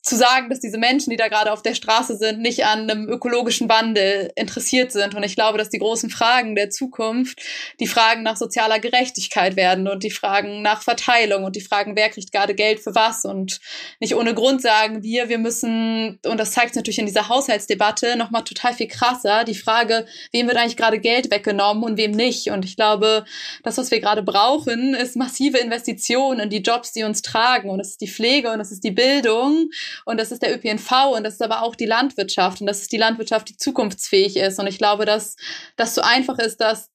zu 0.02 0.16
sagen, 0.16 0.50
dass 0.50 0.60
diese 0.60 0.80
Menschen, 0.80 1.12
die 1.12 1.16
da 1.16 1.28
gerade 1.28 1.52
auf 1.52 1.62
der 1.62 1.76
Straße 1.76 2.18
sind, 2.18 2.40
nicht 2.40 2.66
an 2.66 2.90
einem 2.90 3.08
ökologischen 3.08 3.70
Wandel 3.70 4.32
interessiert 4.36 4.92
sind. 4.92 5.14
Und 5.14 5.24
ich 5.24 5.36
glaube, 5.36 5.60
dass 5.60 5.70
die 5.70 5.78
großen 5.78 6.10
Fragen 6.10 6.56
der 6.56 6.72
Zukunft 6.72 7.40
die 7.80 7.86
Fragen 7.86 8.24
nach 8.24 8.36
sozialer 8.36 8.80
Gerechtigkeit 8.80 9.56
werden 9.56 9.88
und 9.88 10.04
die 10.04 10.10
Fragen 10.10 10.64
nach 10.64 10.82
Verteilung 10.82 11.44
und 11.44 11.56
die 11.56 11.62
Fragen, 11.62 11.96
wer 11.96 12.10
kriegt 12.10 12.32
gerade 12.32 12.56
Geld 12.56 12.80
für 12.80 12.96
was. 12.96 13.26
Und 13.26 13.60
nicht 14.00 14.16
ohne 14.16 14.34
Grund 14.34 14.64
sagen 14.64 15.04
wir, 15.04 15.30
wir 15.30 15.38
müssen, 15.38 16.20
und 16.26 16.40
das 16.40 16.52
zeigt 16.52 16.76
natürlich 16.76 17.00
in 17.00 17.06
dieser 17.06 17.30
Haushaltsdebatte 17.30 18.18
nochmal 18.18 18.44
total 18.44 18.74
viel 18.74 18.88
krasser, 18.88 19.44
die 19.44 19.56
Frage, 19.56 20.08
wem 20.32 20.48
wird 20.48 20.58
eigentlich 20.58 20.78
gerade 20.78 21.00
Geld 21.00 21.30
weggenommen 21.30 21.84
und 21.84 21.98
wem 21.98 22.12
nicht. 22.12 22.50
Und 22.50 22.66
ich 22.66 22.76
glaube, 22.76 23.24
das, 23.64 23.78
was 23.78 23.92
wir 23.92 24.02
gerade 24.02 24.24
brauchen, 24.24 24.96
ist 24.96 25.16
massive 25.16 25.60
Investitionen 25.60 26.40
in 26.40 26.50
die 26.50 26.64
Jobs, 26.64 26.92
die 26.92 27.04
uns 27.04 27.22
tragen. 27.22 27.70
Und 27.70 27.78
das 27.78 27.90
ist 27.90 28.02
die 28.02 28.08
Pflege 28.08 28.52
und 28.52 28.58
das 28.58 28.72
ist 28.72 28.84
die 28.84 28.92
Bildung 28.92 29.70
und 30.06 30.20
das 30.20 30.32
ist 30.32 30.42
der 30.42 30.54
ÖPNV 30.56 30.92
und 31.16 31.24
das 31.24 31.36
ist 31.36 31.42
aber 31.42 31.64
auch 31.64 31.76
die 31.76 31.86
Landwirtschaft 31.86 32.62
und 32.62 32.68
das 32.68 32.82
ist 32.82 32.92
die 32.92 32.98
Landwirtschaft, 32.98 33.50
die 33.50 33.58
zukunftsfähig 33.58 34.38
ist. 34.38 34.60
Und 34.60 34.68
ich 34.68 34.78
glaube, 34.78 35.06
dass 35.06 35.36
das 35.76 35.96
so 35.96 36.02
einfach 36.02 36.40
ist, 36.40 36.62
das 36.62 36.92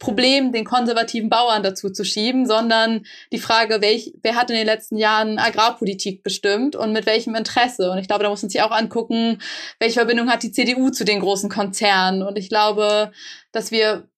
Problem 0.00 0.50
den 0.50 0.64
konservativen 0.64 1.28
Bauern 1.28 1.62
dazu 1.62 1.90
zu 1.90 2.04
schieben, 2.04 2.46
sondern 2.46 3.04
die 3.32 3.38
Frage, 3.38 3.82
welch, 3.82 4.14
wer 4.22 4.34
hat 4.34 4.50
in 4.50 4.56
den 4.56 4.66
letzten 4.66 4.96
Jahren 4.96 5.38
Agrarpolitik 5.38 6.22
bestimmt 6.22 6.74
und 6.74 6.92
mit 6.92 7.04
welchem 7.04 7.34
Interesse. 7.34 7.90
Und 7.90 7.98
ich 7.98 8.08
glaube, 8.08 8.24
da 8.24 8.30
muss 8.30 8.42
man 8.42 8.48
sich 8.48 8.62
auch 8.62 8.70
angucken, 8.70 9.40
welche 9.78 10.00
Verbindung 10.00 10.30
hat 10.30 10.42
die 10.42 10.52
CDU 10.52 10.88
zu 10.88 11.04
den 11.04 11.20
großen 11.20 11.50
Konzernen. 11.50 12.22
Und 12.22 12.38
ich 12.38 12.48
glaube, 12.48 13.12
dass 13.52 13.70
wir 13.70 14.08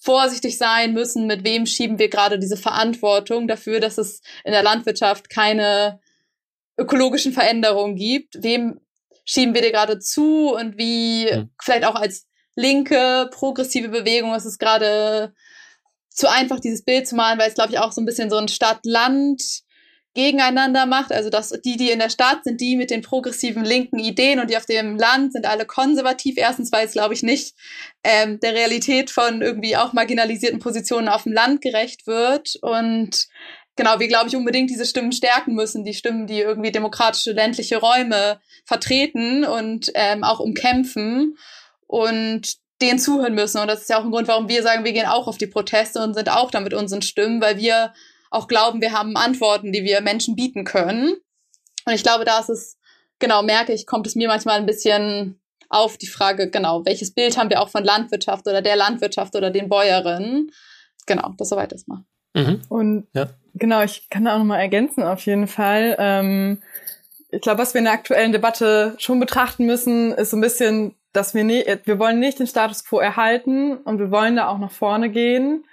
vorsichtig 0.00 0.58
sein 0.58 0.94
müssen, 0.94 1.28
mit 1.28 1.44
wem 1.44 1.64
schieben 1.64 2.00
wir 2.00 2.08
gerade 2.08 2.40
diese 2.40 2.56
Verantwortung 2.56 3.46
dafür, 3.46 3.78
dass 3.78 3.98
es 3.98 4.22
in 4.44 4.50
der 4.50 4.64
Landwirtschaft 4.64 5.30
keine 5.30 6.00
ökologischen 6.80 7.32
Veränderungen 7.32 7.94
gibt. 7.94 8.42
Wem 8.42 8.80
schieben 9.24 9.54
wir 9.54 9.62
dir 9.62 9.70
gerade 9.70 9.98
zu 9.98 10.54
und 10.54 10.76
wie 10.78 11.26
mhm. 11.32 11.50
vielleicht 11.62 11.84
auch 11.84 11.94
als 11.94 12.26
linke, 12.56 13.28
progressive 13.32 13.88
Bewegung 13.88 14.34
ist 14.34 14.44
es 14.44 14.58
gerade 14.58 15.32
zu 16.08 16.28
einfach, 16.28 16.60
dieses 16.60 16.84
Bild 16.84 17.06
zu 17.06 17.14
malen, 17.14 17.38
weil 17.38 17.48
es, 17.48 17.54
glaube 17.54 17.70
ich, 17.70 17.78
auch 17.78 17.92
so 17.92 18.00
ein 18.00 18.06
bisschen 18.06 18.30
so 18.30 18.36
ein 18.36 18.48
Stadt-Land 18.48 19.62
gegeneinander 20.14 20.86
macht. 20.86 21.12
Also 21.12 21.30
dass 21.30 21.50
die, 21.50 21.76
die 21.76 21.90
in 21.90 22.00
der 22.00 22.10
Stadt 22.10 22.44
sind, 22.44 22.60
die 22.60 22.76
mit 22.76 22.90
den 22.90 23.02
progressiven 23.02 23.64
linken 23.64 23.98
Ideen 23.98 24.40
und 24.40 24.50
die 24.50 24.56
auf 24.56 24.66
dem 24.66 24.96
Land 24.96 25.32
sind 25.32 25.46
alle 25.46 25.66
konservativ. 25.66 26.36
Erstens, 26.36 26.72
weil 26.72 26.86
es, 26.86 26.92
glaube 26.92 27.14
ich, 27.14 27.22
nicht 27.22 27.54
ähm, 28.02 28.40
der 28.40 28.54
Realität 28.54 29.10
von 29.10 29.40
irgendwie 29.40 29.76
auch 29.76 29.92
marginalisierten 29.92 30.58
Positionen 30.58 31.08
auf 31.08 31.22
dem 31.22 31.32
Land 31.32 31.60
gerecht 31.60 32.06
wird. 32.06 32.56
Und 32.60 33.28
genau, 33.80 33.98
wir, 33.98 34.08
glaube 34.08 34.28
ich, 34.28 34.36
unbedingt 34.36 34.68
diese 34.68 34.84
Stimmen 34.84 35.10
stärken 35.10 35.54
müssen, 35.54 35.86
die 35.86 35.94
Stimmen, 35.94 36.26
die 36.26 36.38
irgendwie 36.38 36.70
demokratische 36.70 37.32
ländliche 37.32 37.78
Räume 37.78 38.38
vertreten 38.66 39.42
und 39.42 39.90
ähm, 39.94 40.22
auch 40.22 40.38
umkämpfen 40.38 41.38
und 41.86 42.56
denen 42.82 42.98
zuhören 42.98 43.34
müssen. 43.34 43.58
Und 43.58 43.68
das 43.68 43.80
ist 43.80 43.88
ja 43.88 43.98
auch 43.98 44.04
ein 44.04 44.10
Grund, 44.10 44.28
warum 44.28 44.50
wir 44.50 44.62
sagen, 44.62 44.84
wir 44.84 44.92
gehen 44.92 45.06
auch 45.06 45.26
auf 45.26 45.38
die 45.38 45.46
Proteste 45.46 46.02
und 46.02 46.12
sind 46.12 46.30
auch 46.30 46.50
da 46.50 46.60
mit 46.60 46.74
unseren 46.74 47.00
Stimmen, 47.00 47.40
weil 47.40 47.56
wir 47.56 47.94
auch 48.30 48.48
glauben, 48.48 48.82
wir 48.82 48.92
haben 48.92 49.16
Antworten, 49.16 49.72
die 49.72 49.82
wir 49.82 50.02
Menschen 50.02 50.36
bieten 50.36 50.64
können. 50.64 51.14
Und 51.86 51.94
ich 51.94 52.02
glaube, 52.02 52.26
da 52.26 52.38
ist 52.38 52.50
es, 52.50 52.76
genau, 53.18 53.42
merke 53.42 53.72
ich, 53.72 53.86
kommt 53.86 54.06
es 54.06 54.14
mir 54.14 54.28
manchmal 54.28 54.58
ein 54.58 54.66
bisschen 54.66 55.40
auf 55.70 55.96
die 55.96 56.06
Frage, 56.06 56.50
genau, 56.50 56.84
welches 56.84 57.14
Bild 57.14 57.38
haben 57.38 57.48
wir 57.48 57.62
auch 57.62 57.70
von 57.70 57.82
Landwirtschaft 57.82 58.46
oder 58.46 58.60
der 58.60 58.76
Landwirtschaft 58.76 59.34
oder 59.36 59.50
den 59.50 59.70
Bäuerinnen? 59.70 60.52
Genau, 61.06 61.32
das 61.38 61.48
soweit 61.48 61.72
erstmal. 61.72 62.00
Mhm. 62.34 62.60
Und 62.68 63.08
ja. 63.14 63.30
Genau, 63.54 63.82
ich 63.82 64.08
kann 64.10 64.24
da 64.24 64.34
auch 64.34 64.38
nochmal 64.38 64.60
ergänzen 64.60 65.02
auf 65.02 65.20
jeden 65.26 65.46
Fall. 65.46 65.96
Ähm, 65.98 66.62
ich 67.30 67.40
glaube, 67.40 67.60
was 67.60 67.74
wir 67.74 67.78
in 67.78 67.84
der 67.84 67.94
aktuellen 67.94 68.32
Debatte 68.32 68.94
schon 68.98 69.20
betrachten 69.20 69.66
müssen, 69.66 70.12
ist 70.12 70.30
so 70.30 70.36
ein 70.36 70.40
bisschen, 70.40 70.94
dass 71.12 71.34
wir 71.34 71.44
nicht, 71.44 71.66
wir 71.84 71.98
wollen 71.98 72.18
nicht 72.18 72.38
den 72.38 72.46
Status 72.46 72.84
quo 72.84 72.98
erhalten 72.98 73.76
und 73.76 73.98
wir 73.98 74.10
wollen 74.10 74.36
da 74.36 74.48
auch 74.48 74.58
nach 74.58 74.72
vorne 74.72 75.10
gehen. 75.10 75.64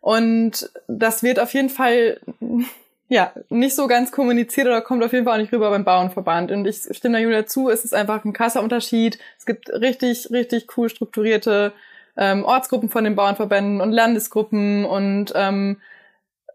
Und 0.00 0.70
das 0.88 1.22
wird 1.22 1.40
auf 1.40 1.52
jeden 1.52 1.68
Fall 1.68 2.20
ja 3.08 3.32
nicht 3.48 3.74
so 3.74 3.86
ganz 3.86 4.12
kommuniziert 4.12 4.66
oder 4.66 4.80
kommt 4.80 5.02
auf 5.02 5.12
jeden 5.12 5.24
Fall 5.24 5.34
auch 5.34 5.42
nicht 5.42 5.52
rüber 5.52 5.70
beim 5.70 5.84
Bauernverband. 5.84 6.52
Und 6.52 6.66
ich 6.66 6.82
stimme 6.92 7.18
da 7.18 7.22
Julia 7.22 7.46
zu, 7.46 7.68
es 7.68 7.84
ist 7.84 7.94
einfach 7.94 8.24
ein 8.24 8.32
krasser 8.32 8.62
Unterschied. 8.62 9.18
Es 9.38 9.46
gibt 9.46 9.68
richtig, 9.70 10.30
richtig 10.30 10.76
cool 10.76 10.88
strukturierte 10.88 11.72
ähm, 12.16 12.44
Ortsgruppen 12.44 12.88
von 12.88 13.04
den 13.04 13.16
Bauernverbänden 13.16 13.80
und 13.80 13.92
Landesgruppen 13.92 14.84
und 14.84 15.32
ähm, 15.34 15.78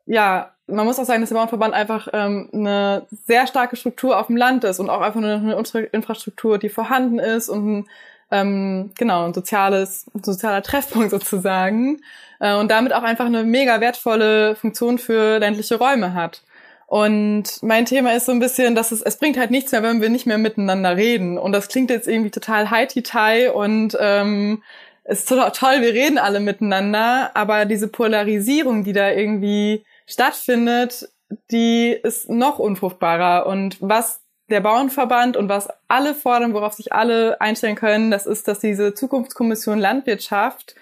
ja, 0.06 0.52
man 0.68 0.86
muss 0.86 1.00
auch 1.00 1.06
sagen, 1.06 1.22
dass 1.22 1.30
der 1.30 1.36
Bauernverband 1.36 1.74
einfach 1.74 2.08
ähm, 2.13 2.50
eine 2.54 3.06
sehr 3.28 3.48
starke 3.48 3.76
Struktur 3.76 4.20
auf 4.20 4.28
dem 4.28 4.38
Land 4.38 4.63
ist 4.63 4.80
und 4.80 4.89
auch 4.89 5.02
einfach 5.02 5.22
eine, 5.22 5.36
eine 5.36 5.88
Infrastruktur, 5.91 6.58
die 6.58 6.70
vorhanden 6.70 7.20
ist 7.20 7.50
und 7.50 7.86
ähm, 8.32 8.91
genau 8.98 9.26
ein 9.26 9.34
soziales, 9.34 10.08
ein 10.15 10.24
sozialer 10.24 10.63
Treffpunkt 10.63 11.12
sozusagen 11.12 12.02
äh, 12.39 12.56
und 12.56 12.72
damit 12.72 12.94
auch 12.94 13.04
einfach 13.04 13.26
eine 13.26 13.44
mega 13.44 13.80
wertvolle 13.80 14.56
Funktion 14.56 14.98
für 14.98 15.39
ländliche 15.39 15.76
Räume 15.76 16.13
hat. 16.13 16.41
Und 16.88 17.63
mein 17.63 17.86
Thema 17.86 18.13
ist 18.13 18.26
so 18.26 18.32
ein 18.32 18.39
bisschen, 18.39 18.76
dass 18.76 18.91
es, 18.91 19.02
es 19.02 19.18
bringt 19.18 19.38
halt 19.38 19.52
nichts 19.52 19.72
mehr, 19.72 19.82
wenn 19.82 20.02
wir 20.02 20.10
nicht 20.10 20.28
mehr 20.28 20.38
miteinander 20.38 20.96
reden. 20.96 21.38
Und 21.38 21.52
das 21.52 21.68
klingt 21.68 21.89
jetzt 21.89 22.08
irgendwie 22.08 22.30
total 22.30 22.70
high-tai 22.70 23.52
und 23.52 23.98
ähm, 24.00 24.62
ist 25.04 25.30
total 25.30 25.52
toll, 25.52 25.82
wir 25.82 25.94
reden 25.94 26.18
alle 26.18 26.39
miteinander, 26.39 27.32
aber 27.36 27.65
diese 27.65 27.88
Polarisierung, 27.88 28.84
die 28.84 28.94
da 28.94 29.12
irgendwie 29.12 29.86
stattfindet, 30.06 31.10
die 31.52 31.91
ist 31.91 32.30
noch 32.30 32.60
unfruchtbarer. 32.60 33.46
Und 33.48 33.78
was 33.82 34.22
der 34.50 34.62
Bauernverband 34.62 35.38
und 35.38 35.50
was 35.50 35.70
alle 35.88 36.13
fordern, 36.13 36.54
worauf 36.54 36.74
sich 36.74 36.94
alle 36.94 37.41
einstellen 37.41 37.76
können, 37.76 38.12
das 38.12 38.26
ist, 38.26 38.48
dass 38.48 38.60
diese 38.60 38.94
Zukunftskommission 38.94 39.80
Landwirtschaft, 39.80 40.76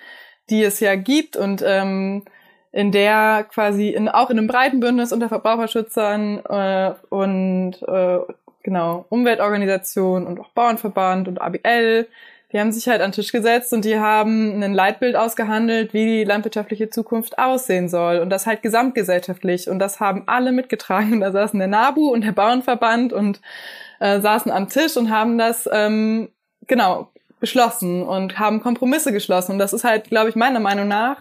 die 0.49 0.63
es 0.63 0.79
ja 0.79 0.95
gibt 0.95 1.37
und 1.37 1.63
ähm, 1.65 2.23
in 2.73 2.91
der 2.91 3.45
quasi 3.49 3.89
in, 3.89 4.09
auch 4.09 4.29
in 4.29 4.37
einem 4.37 4.47
breiten 4.47 4.79
Bündnis 4.79 5.13
unter 5.13 5.29
Verbraucherschützern 5.29 6.39
äh, 6.39 6.93
und 7.09 7.75
äh, 7.87 8.19
genau 8.63 9.05
Umweltorganisationen 9.09 10.27
und 10.27 10.39
auch 10.39 10.49
Bauernverband 10.49 11.27
und 11.27 11.39
ABL 11.39 12.07
die 12.53 12.59
haben 12.59 12.71
sich 12.71 12.87
halt 12.87 13.01
an 13.01 13.09
den 13.09 13.15
Tisch 13.15 13.31
gesetzt 13.31 13.73
und 13.73 13.83
die 13.83 13.99
haben 13.99 14.61
ein 14.61 14.75
Leitbild 14.75 15.15
ausgehandelt, 15.15 15.93
wie 15.93 16.05
die 16.05 16.23
landwirtschaftliche 16.23 16.91
Zukunft 16.91 17.39
aussehen 17.39 17.89
soll. 17.89 18.19
Und 18.19 18.29
das 18.29 18.45
halt 18.45 18.61
gesamtgesellschaftlich. 18.61 19.69
Und 19.69 19.79
das 19.79 19.99
haben 19.99 20.23
alle 20.27 20.51
mitgetragen. 20.51 21.13
Und 21.13 21.21
da 21.21 21.31
saßen 21.31 21.57
der 21.57 21.67
NABU 21.67 22.13
und 22.13 22.23
der 22.23 22.31
Bauernverband 22.31 23.11
und 23.11 23.41
äh, 23.99 24.21
saßen 24.21 24.51
am 24.51 24.69
Tisch 24.69 24.95
und 24.97 25.09
haben 25.09 25.39
das 25.39 25.67
ähm, 25.71 26.29
genau 26.67 27.09
beschlossen 27.39 28.03
und 28.03 28.37
haben 28.37 28.61
Kompromisse 28.61 29.11
geschlossen. 29.11 29.53
Und 29.53 29.59
das 29.59 29.73
ist 29.73 29.83
halt, 29.83 30.05
glaube 30.05 30.29
ich, 30.29 30.35
meiner 30.35 30.59
Meinung 30.59 30.87
nach, 30.87 31.17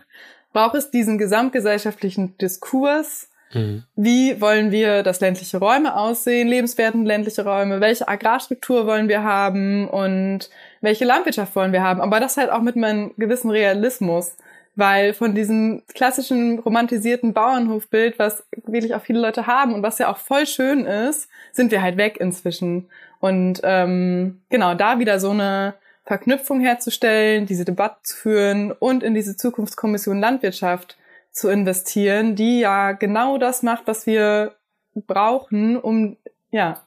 braucht 0.53 0.75
es 0.75 0.91
diesen 0.91 1.17
gesamtgesellschaftlichen 1.17 2.37
Diskurs, 2.37 3.31
Mhm. 3.55 3.85
Wie 3.97 4.41
wollen 4.41 4.71
wir, 4.71 5.03
dass 5.03 5.21
ländliche 5.21 5.59
Räume 5.59 5.97
aussehen, 5.97 6.49
lebenswerten 6.49 7.05
ländliche 7.05 7.45
Räume? 7.45 7.81
Welche 7.81 8.09
Agrarstruktur 8.09 8.87
wollen 8.87 9.09
wir 9.09 9.23
haben 9.23 9.89
und 9.89 10.51
welche 10.83 11.07
Landwirtschaft 11.07 11.57
wollen 11.57 11.73
wir 11.73 11.83
haben? 11.83 12.01
Aber 12.01 12.21
das 12.21 12.37
halt 12.37 12.51
auch 12.51 12.61
mit 12.61 12.77
einem 12.77 13.13
gewissen 13.17 13.51
Realismus, 13.51 14.37
weil 14.75 15.15
von 15.15 15.35
diesem 15.35 15.83
klassischen 15.95 16.59
romantisierten 16.59 17.33
Bauernhofbild, 17.33 18.19
was 18.19 18.45
wirklich 18.67 18.95
auch 18.95 19.03
viele 19.03 19.21
Leute 19.21 19.47
haben 19.47 19.75
und 19.75 19.83
was 19.83 19.99
ja 19.99 20.11
auch 20.11 20.19
voll 20.19 20.47
schön 20.47 20.85
ist, 20.85 21.29
sind 21.53 21.71
wir 21.71 21.83
halt 21.83 21.97
weg 21.97 22.19
inzwischen. 22.19 22.89
Und 23.21 23.61
ähm, 23.63 24.43
genau 24.51 24.75
da 24.75 24.99
wieder 24.99 25.21
so 25.21 25.31
eine 25.31 25.75
Verknüpfung 26.05 26.61
herzustellen, 26.61 27.47
diese 27.47 27.65
Debatte 27.65 28.03
zu 28.03 28.17
führen 28.17 28.73
und 28.73 29.03
in 29.03 29.15
diese 29.15 29.37
Zukunftskommission 29.37 30.19
Landwirtschaft 30.19 30.97
zu 31.31 31.49
investieren, 31.49 32.35
die 32.35 32.61
ja 32.61 32.93
genau 32.93 33.39
das 33.39 33.63
macht, 33.63 33.87
was 33.87 34.07
wir 34.07 34.57
brauchen, 34.95 35.79
um, 35.79 36.17
ja, 36.51 36.83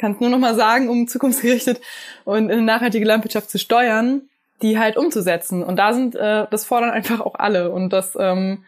kann 0.00 0.12
es 0.12 0.20
nur 0.20 0.30
noch 0.30 0.38
mal 0.38 0.54
sagen, 0.54 0.88
um 0.88 1.06
zukunftsgerichtet 1.06 1.80
und 2.24 2.46
in 2.46 2.50
eine 2.50 2.62
nachhaltige 2.62 3.04
Landwirtschaft 3.04 3.50
zu 3.50 3.58
steuern, 3.58 4.22
die 4.62 4.78
halt 4.78 4.96
umzusetzen. 4.96 5.62
Und 5.62 5.76
da 5.76 5.92
sind, 5.92 6.14
äh, 6.16 6.46
das 6.50 6.64
fordern 6.64 6.90
einfach 6.90 7.20
auch 7.20 7.34
alle. 7.36 7.70
Und 7.70 7.92
das 7.92 8.16
ähm, 8.18 8.64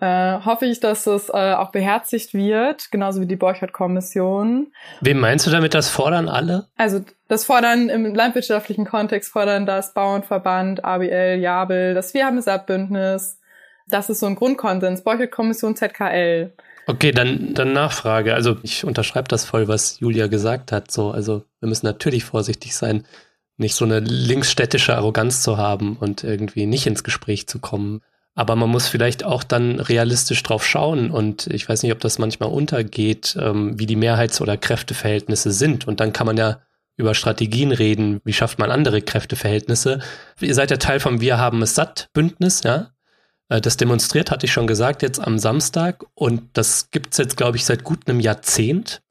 äh, 0.00 0.38
hoffe 0.44 0.66
ich, 0.66 0.80
dass 0.80 1.06
es 1.06 1.28
äh, 1.30 1.54
auch 1.54 1.70
beherzigt 1.70 2.34
wird, 2.34 2.90
genauso 2.90 3.20
wie 3.20 3.26
die 3.26 3.36
Borchert-Kommission. 3.36 4.68
Wem 5.00 5.18
meinst 5.18 5.46
du 5.46 5.50
damit, 5.50 5.74
das 5.74 5.88
fordern 5.88 6.28
alle? 6.28 6.68
Also 6.76 7.00
das 7.28 7.44
fordern 7.44 7.88
im 7.88 8.14
landwirtschaftlichen 8.14 8.84
Kontext, 8.84 9.32
fordern 9.32 9.66
das 9.66 9.94
Bauernverband, 9.94 10.84
ABL, 10.84 11.38
Jabel, 11.40 11.94
das 11.94 12.14
Wir 12.14 12.26
haben 12.26 12.38
es 12.38 12.46
Bündnis, 12.66 13.38
das 13.88 14.10
ist 14.10 14.20
so 14.20 14.26
ein 14.26 14.34
Grundkonsens. 14.34 15.02
Borchert-Kommission 15.02 15.76
ZKL. 15.76 16.52
Okay, 16.88 17.10
dann, 17.10 17.52
dann 17.52 17.72
Nachfrage. 17.72 18.34
Also 18.34 18.58
ich 18.62 18.84
unterschreibe 18.84 19.26
das 19.28 19.44
voll, 19.44 19.66
was 19.66 19.98
Julia 19.98 20.28
gesagt 20.28 20.70
hat. 20.70 20.90
So, 20.92 21.10
also 21.10 21.44
wir 21.60 21.68
müssen 21.68 21.86
natürlich 21.86 22.24
vorsichtig 22.24 22.76
sein, 22.76 23.04
nicht 23.56 23.74
so 23.74 23.84
eine 23.84 24.00
linksstädtische 24.00 24.94
Arroganz 24.96 25.42
zu 25.42 25.56
haben 25.56 25.96
und 25.96 26.22
irgendwie 26.22 26.66
nicht 26.66 26.86
ins 26.86 27.02
Gespräch 27.02 27.48
zu 27.48 27.58
kommen. 27.58 28.02
Aber 28.34 28.54
man 28.54 28.68
muss 28.68 28.86
vielleicht 28.86 29.24
auch 29.24 29.42
dann 29.42 29.80
realistisch 29.80 30.42
drauf 30.42 30.64
schauen 30.64 31.10
und 31.10 31.46
ich 31.48 31.68
weiß 31.68 31.82
nicht, 31.82 31.92
ob 31.92 32.00
das 32.00 32.18
manchmal 32.18 32.50
untergeht, 32.50 33.36
ähm, 33.40 33.78
wie 33.78 33.86
die 33.86 33.96
Mehrheits- 33.96 34.42
oder 34.42 34.58
Kräfteverhältnisse 34.58 35.52
sind. 35.52 35.88
Und 35.88 36.00
dann 36.00 36.12
kann 36.12 36.26
man 36.26 36.36
ja 36.36 36.60
über 36.98 37.14
Strategien 37.14 37.72
reden. 37.72 38.20
Wie 38.24 38.34
schafft 38.34 38.58
man 38.58 38.70
andere 38.70 39.02
Kräfteverhältnisse? 39.02 40.00
Ihr 40.40 40.54
seid 40.54 40.70
ja 40.70 40.76
Teil 40.76 41.00
vom 41.00 41.20
Wir 41.20 41.38
haben 41.38 41.62
es 41.62 41.74
satt 41.74 42.10
Bündnis, 42.12 42.62
ja? 42.62 42.90
Äh, 43.48 43.60
das 43.60 43.76
demonstriert, 43.76 44.30
hatte 44.30 44.46
ich 44.46 44.52
schon 44.52 44.66
gesagt, 44.66 45.02
jetzt 45.02 45.20
am 45.20 45.38
Samstag. 45.38 46.04
Und 46.14 46.42
das 46.54 46.90
gibt's 46.90 47.18
jetzt, 47.18 47.36
glaube 47.36 47.56
ich, 47.56 47.64
seit 47.64 47.84
gut 47.84 48.08
einem 48.08 48.20
Jahrzehnt. 48.20 49.02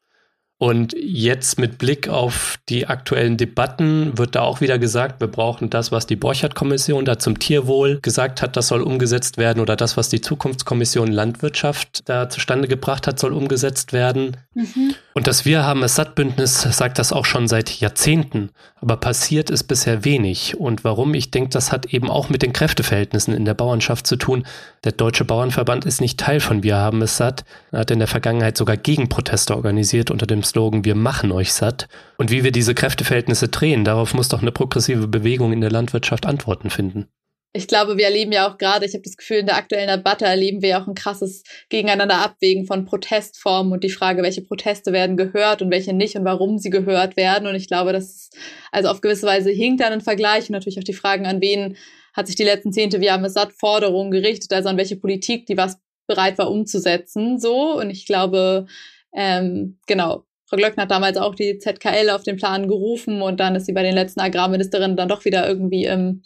Und 0.58 0.96
jetzt 0.98 1.60
mit 1.60 1.78
Blick 1.78 2.08
auf 2.08 2.58
die 2.70 2.88
aktuellen 2.88 3.36
Debatten 3.36 4.18
wird 4.18 4.36
da 4.36 4.42
auch 4.42 4.62
wieder 4.62 4.80
gesagt, 4.80 5.20
wir 5.20 5.28
brauchen 5.28 5.70
das, 5.70 5.92
was 5.92 6.08
die 6.08 6.16
Borchert-Kommission 6.16 7.04
da 7.04 7.20
zum 7.20 7.40
Tierwohl 7.40 8.00
gesagt 8.00 8.42
hat, 8.42 8.56
das 8.56 8.70
soll 8.70 8.82
umgesetzt 8.82 9.38
werden 9.38 9.60
oder 9.60 9.76
das, 9.76 9.98
was 9.98 10.08
die 10.08 10.22
Zukunftskommission 10.22 11.12
Landwirtschaft 11.12 12.08
da 12.08 12.30
zustande 12.30 12.70
gebracht 12.70 13.06
hat, 13.06 13.20
soll 13.20 13.34
umgesetzt 13.34 13.92
werden. 13.92 14.38
Mhm. 14.54 14.96
Und 15.14 15.28
das 15.28 15.44
Wir 15.44 15.66
haben 15.66 15.84
es 15.84 15.96
Satt-Bündnis 15.96 16.62
sagt 16.62 17.00
das 17.00 17.12
auch 17.12 17.26
schon 17.26 17.50
seit 17.50 17.70
Jahrzehnten. 17.82 18.52
Aber 18.86 18.98
passiert 18.98 19.50
ist 19.50 19.64
bisher 19.64 20.06
wenig. 20.06 20.60
Und 20.60 20.84
warum? 20.84 21.16
Ich 21.16 21.32
denke, 21.32 21.50
das 21.50 21.72
hat 21.72 21.88
eben 21.88 22.08
auch 22.08 22.30
mit 22.30 22.44
den 22.44 22.54
Kräfteverhältnissen 22.54 23.34
in 23.34 23.44
der 23.44 23.56
Bauernschaft 23.56 24.06
zu 24.06 24.16
tun. 24.16 24.46
Der 24.84 24.92
Deutsche 24.92 25.26
Bauernverband 25.26 25.86
ist 25.86 26.02
nicht 26.02 26.20
Teil 26.20 26.40
von 26.40 26.62
Wir 26.62 26.76
haben 26.76 27.02
es 27.02 27.18
satt. 27.18 27.46
Er 27.72 27.80
hat 27.80 27.90
in 27.90 27.98
der 27.98 28.08
Vergangenheit 28.08 28.56
sogar 28.56 28.78
Gegenproteste 28.78 29.56
organisiert 29.56 30.12
unter 30.12 30.28
dem 30.28 30.44
Slogan 30.44 30.86
Wir 30.86 30.94
machen 30.94 31.32
euch 31.32 31.52
satt. 31.52 31.88
Und 32.18 32.30
wie 32.30 32.44
wir 32.44 32.52
diese 32.52 32.76
Kräfteverhältnisse 32.76 33.48
drehen, 33.48 33.86
darauf 33.86 34.14
muss 34.14 34.28
doch 34.28 34.44
eine 34.44 34.52
progressive 34.52 35.08
Bewegung 35.08 35.52
in 35.52 35.62
der 35.62 35.72
Landwirtschaft 35.72 36.28
Antworten 36.28 36.70
finden. 36.70 37.08
Ich 37.56 37.68
glaube, 37.68 37.96
wir 37.96 38.04
erleben 38.04 38.34
ja 38.34 38.50
auch 38.50 38.58
gerade, 38.58 38.86
ich 38.86 38.94
habe 38.94 39.04
das 39.04 39.16
Gefühl, 39.16 39.38
in 39.38 39.46
der 39.46 39.56
aktuellen 39.56 39.88
Debatte 39.88 40.26
erleben 40.26 40.62
wir 40.62 40.70
ja 40.70 40.84
auch 40.84 40.88
ein 40.88 40.94
krasses 40.94 41.42
Gegeneinander 41.70 42.18
abwägen 42.18 42.66
von 42.66 42.84
Protestformen 42.84 43.72
und 43.72 43.82
die 43.82 43.90
Frage, 43.90 44.24
welche 44.24 44.42
Proteste 44.42 44.92
werden 44.92 45.16
gehört 45.16 45.62
und 45.62 45.72
welche 45.72 45.94
nicht 45.94 46.18
und 46.18 46.26
warum 46.26 46.58
sie 46.58 46.70
gehört 46.70 47.16
werden. 47.16 47.48
Und 47.48 47.56
ich 47.56 47.70
glaube, 47.70 47.94
das 47.94 48.30
also 48.74 48.90
auf 48.90 49.00
gewisse 49.00 49.26
Weise 49.26 49.52
hinkt 49.52 49.80
dann 49.80 49.94
ein 49.94 50.02
Vergleich 50.02 50.50
und 50.50 50.52
natürlich 50.52 50.78
auch 50.80 50.84
die 50.84 50.92
Fragen, 50.92 51.26
an 51.26 51.40
wen 51.40 51.78
hat 52.14 52.28
sich 52.28 52.36
die 52.36 52.44
letzten 52.44 52.74
Zehnte, 52.74 53.00
wir 53.00 53.14
haben 53.14 53.24
es 53.24 53.36
satt, 53.36 53.54
Forderungen 53.54 54.12
gerichtet, 54.12 54.52
also 54.52 54.68
an 54.68 54.78
welche 54.78 54.98
Politik, 54.98 55.46
die 55.46 55.56
was 55.56 55.78
bereit 56.08 56.38
war 56.38 56.52
umzusetzen, 56.52 57.40
so. 57.40 57.80
Und 57.80 57.90
ich 57.90 58.06
glaube, 58.06 58.68
ähm, 59.14 59.80
genau, 59.88 60.26
Frau 60.46 60.58
Glöckner 60.58 60.84
hat 60.84 60.92
damals 60.92 61.16
auch 61.16 61.36
die 61.36 61.58
ZKL 61.58 62.10
auf 62.10 62.24
den 62.24 62.36
Plan 62.36 62.68
gerufen 62.68 63.22
und 63.22 63.40
dann 63.40 63.56
ist 63.56 63.66
sie 63.66 63.74
bei 63.74 63.82
den 63.82 63.96
letzten 63.96 64.20
Agrarministerinnen 64.20 64.98
dann 64.98 65.08
doch 65.08 65.24
wieder 65.24 65.48
irgendwie 65.48 65.86
ähm, 65.86 66.22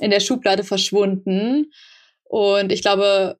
in 0.00 0.10
der 0.10 0.20
Schublade 0.20 0.64
verschwunden. 0.64 1.72
Und 2.24 2.72
ich 2.72 2.82
glaube, 2.82 3.38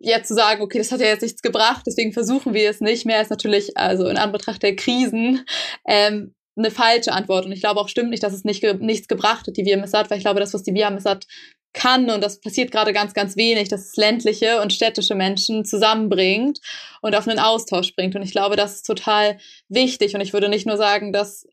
jetzt 0.00 0.28
zu 0.28 0.34
sagen, 0.34 0.62
okay, 0.62 0.78
das 0.78 0.92
hat 0.92 1.00
ja 1.00 1.06
jetzt 1.06 1.22
nichts 1.22 1.42
gebracht, 1.42 1.82
deswegen 1.86 2.12
versuchen 2.12 2.54
wir 2.54 2.70
es 2.70 2.80
nicht 2.80 3.04
mehr, 3.04 3.20
ist 3.20 3.30
natürlich, 3.30 3.76
also 3.76 4.08
in 4.08 4.16
Anbetracht 4.16 4.62
der 4.62 4.76
Krisen, 4.76 5.44
ähm, 5.86 6.34
eine 6.56 6.70
falsche 6.70 7.12
Antwort. 7.12 7.46
Und 7.46 7.52
ich 7.52 7.60
glaube 7.60 7.80
auch 7.80 7.88
stimmt 7.88 8.10
nicht, 8.10 8.22
dass 8.22 8.32
es 8.32 8.44
nicht, 8.44 8.62
nichts 8.80 9.08
gebracht 9.08 9.46
hat, 9.46 9.56
die 9.56 9.64
VMSAT, 9.64 10.10
weil 10.10 10.18
ich 10.18 10.24
glaube, 10.24 10.40
das, 10.40 10.52
was 10.52 10.62
die 10.62 10.74
VMSAT 10.74 11.26
kann 11.72 12.10
und 12.10 12.20
das 12.20 12.40
passiert 12.40 12.72
gerade 12.72 12.92
ganz, 12.92 13.14
ganz 13.14 13.36
wenig, 13.36 13.68
dass 13.68 13.86
es 13.86 13.96
ländliche 13.96 14.60
und 14.60 14.72
städtische 14.72 15.14
Menschen 15.14 15.64
zusammenbringt 15.64 16.58
und 17.00 17.14
auf 17.14 17.28
einen 17.28 17.38
Austausch 17.38 17.94
bringt. 17.94 18.16
Und 18.16 18.22
ich 18.22 18.32
glaube, 18.32 18.56
das 18.56 18.76
ist 18.76 18.86
total 18.86 19.38
wichtig. 19.68 20.14
Und 20.14 20.20
ich 20.20 20.32
würde 20.32 20.48
nicht 20.48 20.66
nur 20.66 20.76
sagen, 20.76 21.12
dass 21.12 21.46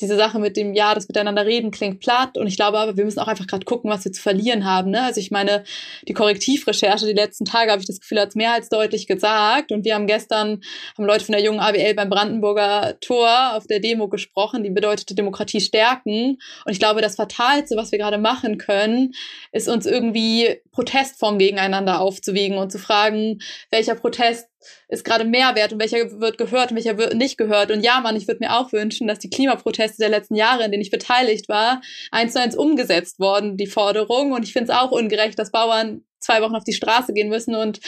diese 0.00 0.16
Sache 0.16 0.38
mit 0.38 0.56
dem 0.56 0.74
Ja, 0.74 0.94
das 0.94 1.08
Miteinander 1.08 1.46
reden 1.46 1.70
klingt 1.70 2.00
platt 2.00 2.36
und 2.36 2.46
ich 2.46 2.56
glaube 2.56 2.78
aber, 2.78 2.96
wir 2.96 3.04
müssen 3.04 3.18
auch 3.18 3.28
einfach 3.28 3.46
gerade 3.46 3.64
gucken, 3.64 3.90
was 3.90 4.04
wir 4.04 4.12
zu 4.12 4.20
verlieren 4.20 4.64
haben. 4.64 4.90
Ne? 4.90 5.02
Also 5.02 5.20
ich 5.20 5.30
meine, 5.30 5.64
die 6.06 6.12
Korrektivrecherche 6.12 7.06
die 7.06 7.12
letzten 7.12 7.44
Tage, 7.44 7.70
habe 7.70 7.80
ich 7.80 7.86
das 7.86 8.00
Gefühl, 8.00 8.20
hat 8.20 8.30
es 8.30 8.34
mehr 8.34 8.52
als 8.52 8.68
deutlich 8.68 9.06
gesagt 9.06 9.72
und 9.72 9.84
wir 9.84 9.94
haben 9.94 10.06
gestern, 10.06 10.60
haben 10.96 11.04
Leute 11.04 11.24
von 11.24 11.32
der 11.32 11.42
jungen 11.42 11.60
AWL 11.60 11.94
beim 11.94 12.10
Brandenburger 12.10 12.96
Tor 13.00 13.54
auf 13.54 13.66
der 13.66 13.80
Demo 13.80 14.08
gesprochen, 14.08 14.62
die 14.62 14.70
bedeutete 14.70 15.14
Demokratie 15.14 15.60
stärken 15.60 16.38
und 16.64 16.72
ich 16.72 16.78
glaube, 16.78 17.00
das 17.00 17.16
Fatalste, 17.16 17.76
was 17.76 17.92
wir 17.92 17.98
gerade 17.98 18.18
machen 18.18 18.58
können, 18.58 19.12
ist 19.52 19.68
uns 19.68 19.86
irgendwie 19.86 20.60
Protestformen 20.72 21.38
gegeneinander 21.38 22.00
aufzuwiegen 22.00 22.58
und 22.58 22.70
zu 22.70 22.78
fragen, 22.78 23.40
welcher 23.70 23.94
Protest 23.94 24.48
ist 24.88 25.04
gerade 25.04 25.24
mehr 25.24 25.54
wert 25.54 25.72
und 25.72 25.80
welcher 25.80 26.20
wird 26.20 26.38
gehört 26.38 26.70
und 26.70 26.76
welcher 26.76 26.98
wird 26.98 27.14
nicht 27.14 27.36
gehört. 27.38 27.70
Und 27.70 27.82
ja, 27.82 28.00
Mann, 28.00 28.16
ich 28.16 28.28
würde 28.28 28.40
mir 28.40 28.56
auch 28.56 28.72
wünschen, 28.72 29.06
dass 29.06 29.18
die 29.18 29.30
Klimaproteste 29.30 29.98
der 29.98 30.08
letzten 30.08 30.34
Jahre, 30.34 30.64
in 30.64 30.70
denen 30.70 30.82
ich 30.82 30.90
beteiligt 30.90 31.48
war, 31.48 31.80
eins 32.10 32.32
zu 32.32 32.40
eins 32.40 32.56
umgesetzt 32.56 33.18
worden, 33.18 33.56
die 33.56 33.66
Forderung. 33.66 34.32
Und 34.32 34.42
ich 34.44 34.52
finde 34.52 34.72
es 34.72 34.78
auch 34.78 34.90
ungerecht, 34.90 35.38
dass 35.38 35.50
Bauern 35.50 36.02
zwei 36.18 36.42
Wochen 36.42 36.56
auf 36.56 36.64
die 36.64 36.72
Straße 36.72 37.12
gehen 37.12 37.28
müssen 37.28 37.54
und 37.54 37.80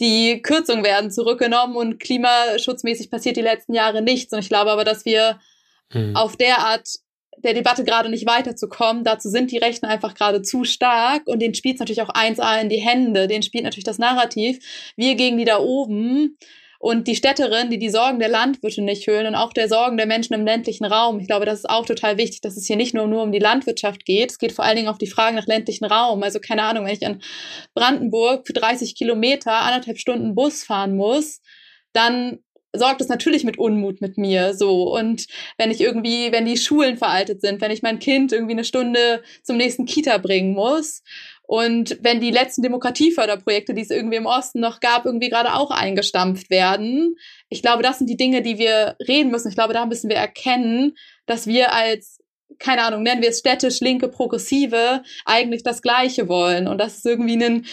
die 0.00 0.42
Kürzungen 0.42 0.84
werden 0.84 1.10
zurückgenommen 1.10 1.76
und 1.76 2.00
klimaschutzmäßig 2.00 3.10
passiert 3.10 3.36
die 3.36 3.42
letzten 3.42 3.74
Jahre 3.74 4.02
nichts. 4.02 4.32
Und 4.32 4.40
ich 4.40 4.48
glaube 4.48 4.72
aber, 4.72 4.84
dass 4.84 5.04
wir 5.04 5.38
mhm. 5.92 6.16
auf 6.16 6.36
der 6.36 6.58
Art 6.58 6.88
der 7.38 7.54
Debatte 7.54 7.84
gerade 7.84 8.08
nicht 8.08 8.26
weiterzukommen. 8.26 9.04
Dazu 9.04 9.28
sind 9.28 9.50
die 9.50 9.58
Rechten 9.58 9.86
einfach 9.86 10.14
gerade 10.14 10.42
zu 10.42 10.64
stark 10.64 11.26
und 11.26 11.40
den 11.40 11.54
spielt 11.54 11.78
natürlich 11.78 12.02
auch 12.02 12.10
1A 12.10 12.60
in 12.60 12.68
die 12.68 12.80
Hände. 12.80 13.26
Den 13.28 13.42
spielt 13.42 13.64
natürlich 13.64 13.84
das 13.84 13.98
Narrativ. 13.98 14.58
Wir 14.96 15.14
gegen 15.14 15.36
die 15.36 15.44
da 15.44 15.58
oben 15.58 16.38
und 16.84 17.08
die 17.08 17.16
Städterin, 17.16 17.70
die 17.70 17.78
die 17.78 17.88
Sorgen 17.88 18.18
der 18.18 18.28
Landwirte 18.28 18.82
nicht 18.82 19.06
hören 19.06 19.26
und 19.26 19.34
auch 19.34 19.54
der 19.54 19.68
Sorgen 19.68 19.96
der 19.96 20.04
Menschen 20.04 20.34
im 20.34 20.44
ländlichen 20.44 20.84
Raum. 20.84 21.18
Ich 21.18 21.26
glaube, 21.26 21.46
das 21.46 21.60
ist 21.60 21.70
auch 21.70 21.86
total 21.86 22.18
wichtig, 22.18 22.42
dass 22.42 22.58
es 22.58 22.66
hier 22.66 22.76
nicht 22.76 22.92
nur, 22.92 23.06
nur 23.06 23.22
um 23.22 23.32
die 23.32 23.38
Landwirtschaft 23.38 24.04
geht. 24.04 24.32
Es 24.32 24.38
geht 24.38 24.52
vor 24.52 24.66
allen 24.66 24.76
Dingen 24.76 24.88
auf 24.88 24.98
die 24.98 25.06
Frage 25.06 25.34
nach 25.34 25.46
ländlichen 25.46 25.86
Raum. 25.86 26.22
Also 26.22 26.40
keine 26.40 26.62
Ahnung, 26.62 26.84
wenn 26.84 26.92
ich 26.92 27.06
an 27.06 27.22
Brandenburg 27.74 28.46
für 28.46 28.52
30 28.52 28.94
Kilometer 28.94 29.52
anderthalb 29.52 29.98
Stunden 29.98 30.34
Bus 30.34 30.62
fahren 30.62 30.94
muss, 30.94 31.40
dann 31.94 32.40
sorgt 32.74 33.00
es 33.00 33.08
natürlich 33.08 33.44
mit 33.44 33.58
Unmut 33.58 34.00
mit 34.00 34.18
mir 34.18 34.54
so 34.54 34.94
und 34.94 35.26
wenn 35.58 35.70
ich 35.70 35.80
irgendwie 35.80 36.32
wenn 36.32 36.44
die 36.44 36.56
Schulen 36.56 36.96
veraltet 36.96 37.40
sind 37.40 37.60
wenn 37.60 37.70
ich 37.70 37.82
mein 37.82 37.98
Kind 37.98 38.32
irgendwie 38.32 38.52
eine 38.52 38.64
Stunde 38.64 39.22
zum 39.42 39.56
nächsten 39.56 39.84
Kita 39.84 40.18
bringen 40.18 40.54
muss 40.54 41.02
und 41.46 41.98
wenn 42.00 42.20
die 42.20 42.30
letzten 42.30 42.62
Demokratieförderprojekte, 42.62 43.74
die 43.74 43.82
es 43.82 43.90
irgendwie 43.90 44.16
im 44.16 44.24
Osten 44.24 44.60
noch 44.60 44.80
gab, 44.80 45.04
irgendwie 45.04 45.28
gerade 45.28 45.52
auch 45.52 45.70
eingestampft 45.70 46.48
werden. 46.48 47.16
Ich 47.50 47.60
glaube, 47.60 47.82
das 47.82 47.98
sind 47.98 48.08
die 48.08 48.16
Dinge, 48.16 48.40
die 48.40 48.56
wir 48.56 48.96
reden 49.06 49.30
müssen. 49.30 49.48
Ich 49.48 49.54
glaube, 49.54 49.74
da 49.74 49.84
müssen 49.84 50.08
wir 50.08 50.16
erkennen, 50.16 50.94
dass 51.26 51.46
wir 51.46 51.74
als 51.74 52.18
keine 52.58 52.82
Ahnung, 52.82 53.02
nennen 53.02 53.22
wir 53.22 53.30
es 53.30 53.40
städtisch 53.40 53.80
linke 53.80 54.08
Progressive, 54.08 55.02
eigentlich 55.24 55.62
das 55.62 55.82
Gleiche 55.82 56.28
wollen. 56.28 56.68
Und 56.68 56.78
dass 56.78 56.98
es 56.98 57.04
irgendwie 57.04 57.42
ein 57.42 57.66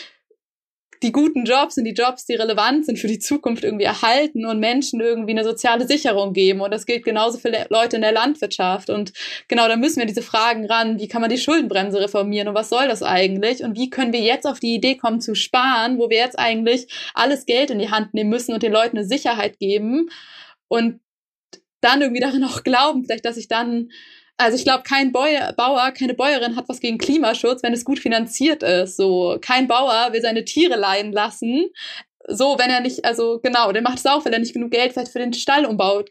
die 1.02 1.12
guten 1.12 1.46
Jobs 1.46 1.76
sind 1.76 1.86
die 1.86 1.94
Jobs, 1.94 2.26
die 2.26 2.36
relevant 2.36 2.86
sind 2.86 3.00
für 3.00 3.08
die 3.08 3.20
Zukunft 3.20 3.64
irgendwie 3.64 3.86
erhalten 3.86 4.46
und 4.46 4.60
Menschen 4.60 5.00
irgendwie 5.00 5.32
eine 5.32 5.44
soziale 5.44 5.88
Sicherung 5.88 6.34
geben. 6.34 6.62
Und 6.62 6.72
das 6.72 6.86
gilt 6.86 7.04
genauso 7.04 7.40
für 7.40 7.52
Leute 7.70 7.96
in 7.96 8.04
der 8.04 8.12
Landwirtschaft. 8.12 8.90
Und 8.90 9.12
genau, 9.48 9.68
da 9.68 9.76
müssen 9.78 10.00
wir 10.00 10.06
diese 10.06 10.22
Fragen 10.22 10.66
ran. 10.66 11.00
Wie 11.00 11.08
kann 11.08 11.22
man 11.22 11.30
die 11.30 11.40
Schuldenbremse 11.40 12.00
reformieren 12.00 12.48
und 12.50 12.56
was 12.56 12.70
soll 12.70 12.88
das 12.88 13.02
eigentlich? 13.02 13.64
Und 13.64 13.78
wie 13.78 13.90
können 13.90 14.14
wir 14.14 14.22
jetzt 14.22 14.46
auf 14.46 14.60
die 14.60 14.76
Idee 14.76 14.96
kommen 14.96 15.22
zu 15.22 15.34
sparen, 15.34 15.98
wo 15.98 16.10
wir 16.10 16.18
jetzt 16.18 16.38
eigentlich 16.38 16.88
alles 17.14 17.46
Geld 17.46 17.72
in 17.72 17.80
die 17.80 17.90
Hand 17.90 18.14
nehmen 18.14 18.30
müssen 18.30 18.54
und 18.54 18.62
den 18.62 18.72
Leuten 18.72 18.98
eine 18.98 19.08
Sicherheit 19.08 19.58
geben 19.58 20.10
und 20.68 21.00
dann 21.82 22.02
irgendwie 22.02 22.22
darin 22.22 22.44
auch 22.44 22.64
glauben, 22.64 23.04
vielleicht, 23.04 23.26
dass 23.26 23.38
ich 23.38 23.48
dann 23.48 23.90
also 24.42 24.58
ich 24.58 24.64
glaube, 24.64 24.84
kein 24.84 25.12
Bäuer, 25.12 25.54
Bauer, 25.54 25.92
keine 25.92 26.14
Bäuerin 26.14 26.56
hat 26.56 26.68
was 26.68 26.80
gegen 26.80 26.98
Klimaschutz, 26.98 27.64
wenn 27.64 27.74
es 27.74 27.86
gut 27.86 28.00
finanziert 28.00 28.64
ist. 28.64 28.98
So, 28.98 29.38
kein 29.42 29.68
Bauer 29.68 30.12
will 30.12 30.22
seine 30.22 30.46
Tiere 30.46 30.76
leiden 30.76 31.12
lassen. 31.12 31.70
So, 32.28 32.58
wenn 32.60 32.70
er 32.70 32.82
nicht, 32.82 33.06
also 33.06 33.40
genau, 33.42 33.72
der 33.72 33.82
macht 33.82 34.00
es 34.00 34.06
auch, 34.06 34.26
weil 34.26 34.34
er 34.34 34.40
nicht 34.40 34.54
genug 34.54 34.72
Geld 34.72 34.94
für 34.94 35.20
den 35.20 35.34
Stallumbau 35.34 36.04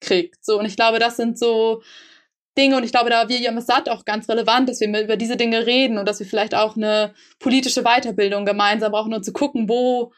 kriegt. 0.00 0.44
So, 0.44 0.58
und 0.58 0.66
ich 0.66 0.76
glaube, 0.76 0.98
das 0.98 1.16
sind 1.16 1.38
so 1.38 1.82
Dinge, 2.56 2.76
und 2.76 2.84
ich 2.84 2.90
glaube, 2.90 3.10
da 3.10 3.28
wir 3.28 3.38
Yamasat 3.38 3.88
auch 3.88 4.04
ganz 4.04 4.28
relevant, 4.28 4.68
dass 4.68 4.80
wir 4.80 4.88
über 5.00 5.16
diese 5.16 5.36
Dinge 5.36 5.66
reden 5.66 5.98
und 5.98 6.08
dass 6.08 6.18
wir 6.18 6.26
vielleicht 6.26 6.54
auch 6.54 6.76
eine 6.76 7.14
politische 7.38 7.82
Weiterbildung 7.82 8.44
gemeinsam 8.44 8.92
brauchen, 8.92 9.14
um 9.14 9.22
zu 9.22 9.32
gucken, 9.32 9.68
wo 9.68 10.12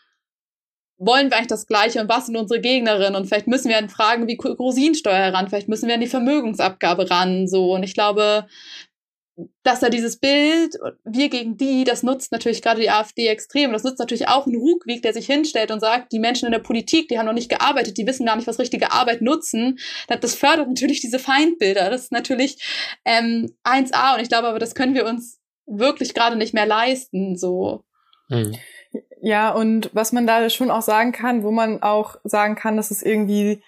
wollen 1.01 1.31
wir 1.31 1.37
eigentlich 1.37 1.49
das 1.49 1.67
Gleiche 1.67 2.01
und 2.01 2.09
was 2.09 2.27
sind 2.27 2.37
unsere 2.37 2.61
Gegnerinnen? 2.61 3.17
Und 3.17 3.27
vielleicht 3.27 3.47
müssen 3.47 3.71
wir 3.71 3.79
an 3.79 3.89
Fragen 3.89 4.29
wie 4.29 4.39
Rosinensteuer 4.39 5.33
ran, 5.33 5.49
vielleicht 5.49 5.69
müssen 5.69 5.89
wir 5.89 5.95
an 5.95 6.01
die 6.01 6.07
Vermögensabgabe 6.07 7.11
ran, 7.11 7.49
so. 7.49 7.75
Und 7.75 7.83
ich 7.83 7.95
glaube, 7.95 8.47
dass 9.63 9.81
da 9.81 9.89
dieses 9.89 10.19
Bild, 10.19 10.77
wir 11.05 11.31
gegen 11.31 11.57
die, 11.57 11.85
das 11.85 12.03
nutzt 12.03 12.33
natürlich 12.33 12.61
gerade 12.61 12.83
die 12.83 12.91
AfD 12.91 13.29
extrem. 13.29 13.73
Das 13.73 13.83
nutzt 13.83 13.99
natürlich 13.99 14.29
auch 14.29 14.47
einen 14.47 14.57
Ruhkweg, 14.57 15.01
der 15.01 15.15
sich 15.15 15.25
hinstellt 15.25 15.71
und 15.71 15.81
sagt, 15.81 16.13
die 16.13 16.19
Menschen 16.19 16.45
in 16.45 16.53
der 16.53 16.59
Politik, 16.59 17.09
die 17.09 17.19
haben 17.19 17.25
noch 17.25 17.33
nicht 17.33 17.49
gearbeitet, 17.49 17.97
die 17.97 18.07
wissen 18.07 18.27
gar 18.27 18.37
nicht, 18.37 18.47
was 18.47 18.59
richtige 18.59 18.93
Arbeit 18.93 19.23
nutzen. 19.23 19.79
Das 20.09 20.35
fördert 20.35 20.69
natürlich 20.69 21.01
diese 21.01 21.19
Feindbilder. 21.19 21.89
Das 21.89 22.03
ist 22.03 22.13
natürlich 22.13 22.59
ähm, 23.07 23.57
1A 23.65 24.17
und 24.17 24.21
ich 24.21 24.29
glaube 24.29 24.49
aber, 24.49 24.59
das 24.59 24.75
können 24.75 24.95
wir 24.95 25.07
uns 25.07 25.41
wirklich 25.67 26.13
gerade 26.13 26.37
nicht 26.37 26.53
mehr 26.53 26.67
leisten, 26.67 27.37
so. 27.37 27.85
Mhm. 28.29 28.55
Ja, 29.23 29.51
und 29.51 29.91
was 29.93 30.13
man 30.13 30.27
da 30.27 30.49
schon 30.49 30.71
auch 30.71 30.83
sagen 30.83 31.13
kann, 31.13 31.43
wo 31.43 31.51
man 31.51 31.83
auch 31.83 32.17
sagen 32.25 32.55
kann, 32.55 32.77
dass 32.77 32.91
es 32.91 33.03
irgendwie, 33.03 33.63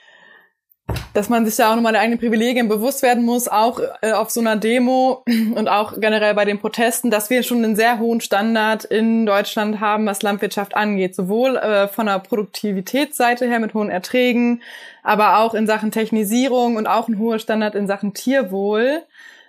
dass 1.13 1.29
man 1.29 1.45
sich 1.45 1.57
da 1.57 1.71
auch 1.71 1.77
nochmal 1.77 1.93
der 1.93 2.01
eigenen 2.01 2.19
Privilegien 2.19 2.69
bewusst 2.69 3.03
werden 3.03 3.25
muss, 3.25 3.49
auch 3.49 3.79
äh, 4.01 4.13
auf 4.13 4.31
so 4.31 4.41
einer 4.41 4.57
Demo 4.57 5.23
und 5.55 5.69
auch 5.69 6.01
generell 6.01 6.35
bei 6.35 6.47
den 6.47 6.59
Protesten, 6.59 7.11
dass 7.11 7.29
wir 7.29 7.43
schon 7.43 7.63
einen 7.65 7.77
sehr 7.77 7.99
hohen 7.99 8.23
Standard 8.23 8.85
in 8.85 9.27
Deutschland 9.27 9.81
haben, 9.81 10.07
was 10.07 10.23
Landwirtschaft 10.23 10.75
angeht. 10.75 11.15
Sowohl 11.15 11.57
äh, 11.57 11.87
von 11.87 12.07
der 12.07 12.19
Produktivitätsseite 12.21 13.47
her 13.47 13.61
mit 13.61 13.75
hohen 13.75 13.91
Erträgen, 13.91 14.63
aber 15.03 15.39
auch 15.39 15.53
in 15.53 15.67
Sachen 15.67 15.91
Technisierung 15.91 16.77
und 16.77 16.87
auch 16.87 17.09
ein 17.09 17.19
hoher 17.19 17.39
Standard 17.39 17.75
in 17.75 17.87
Sachen 17.87 18.15
Tierwohl. 18.15 19.03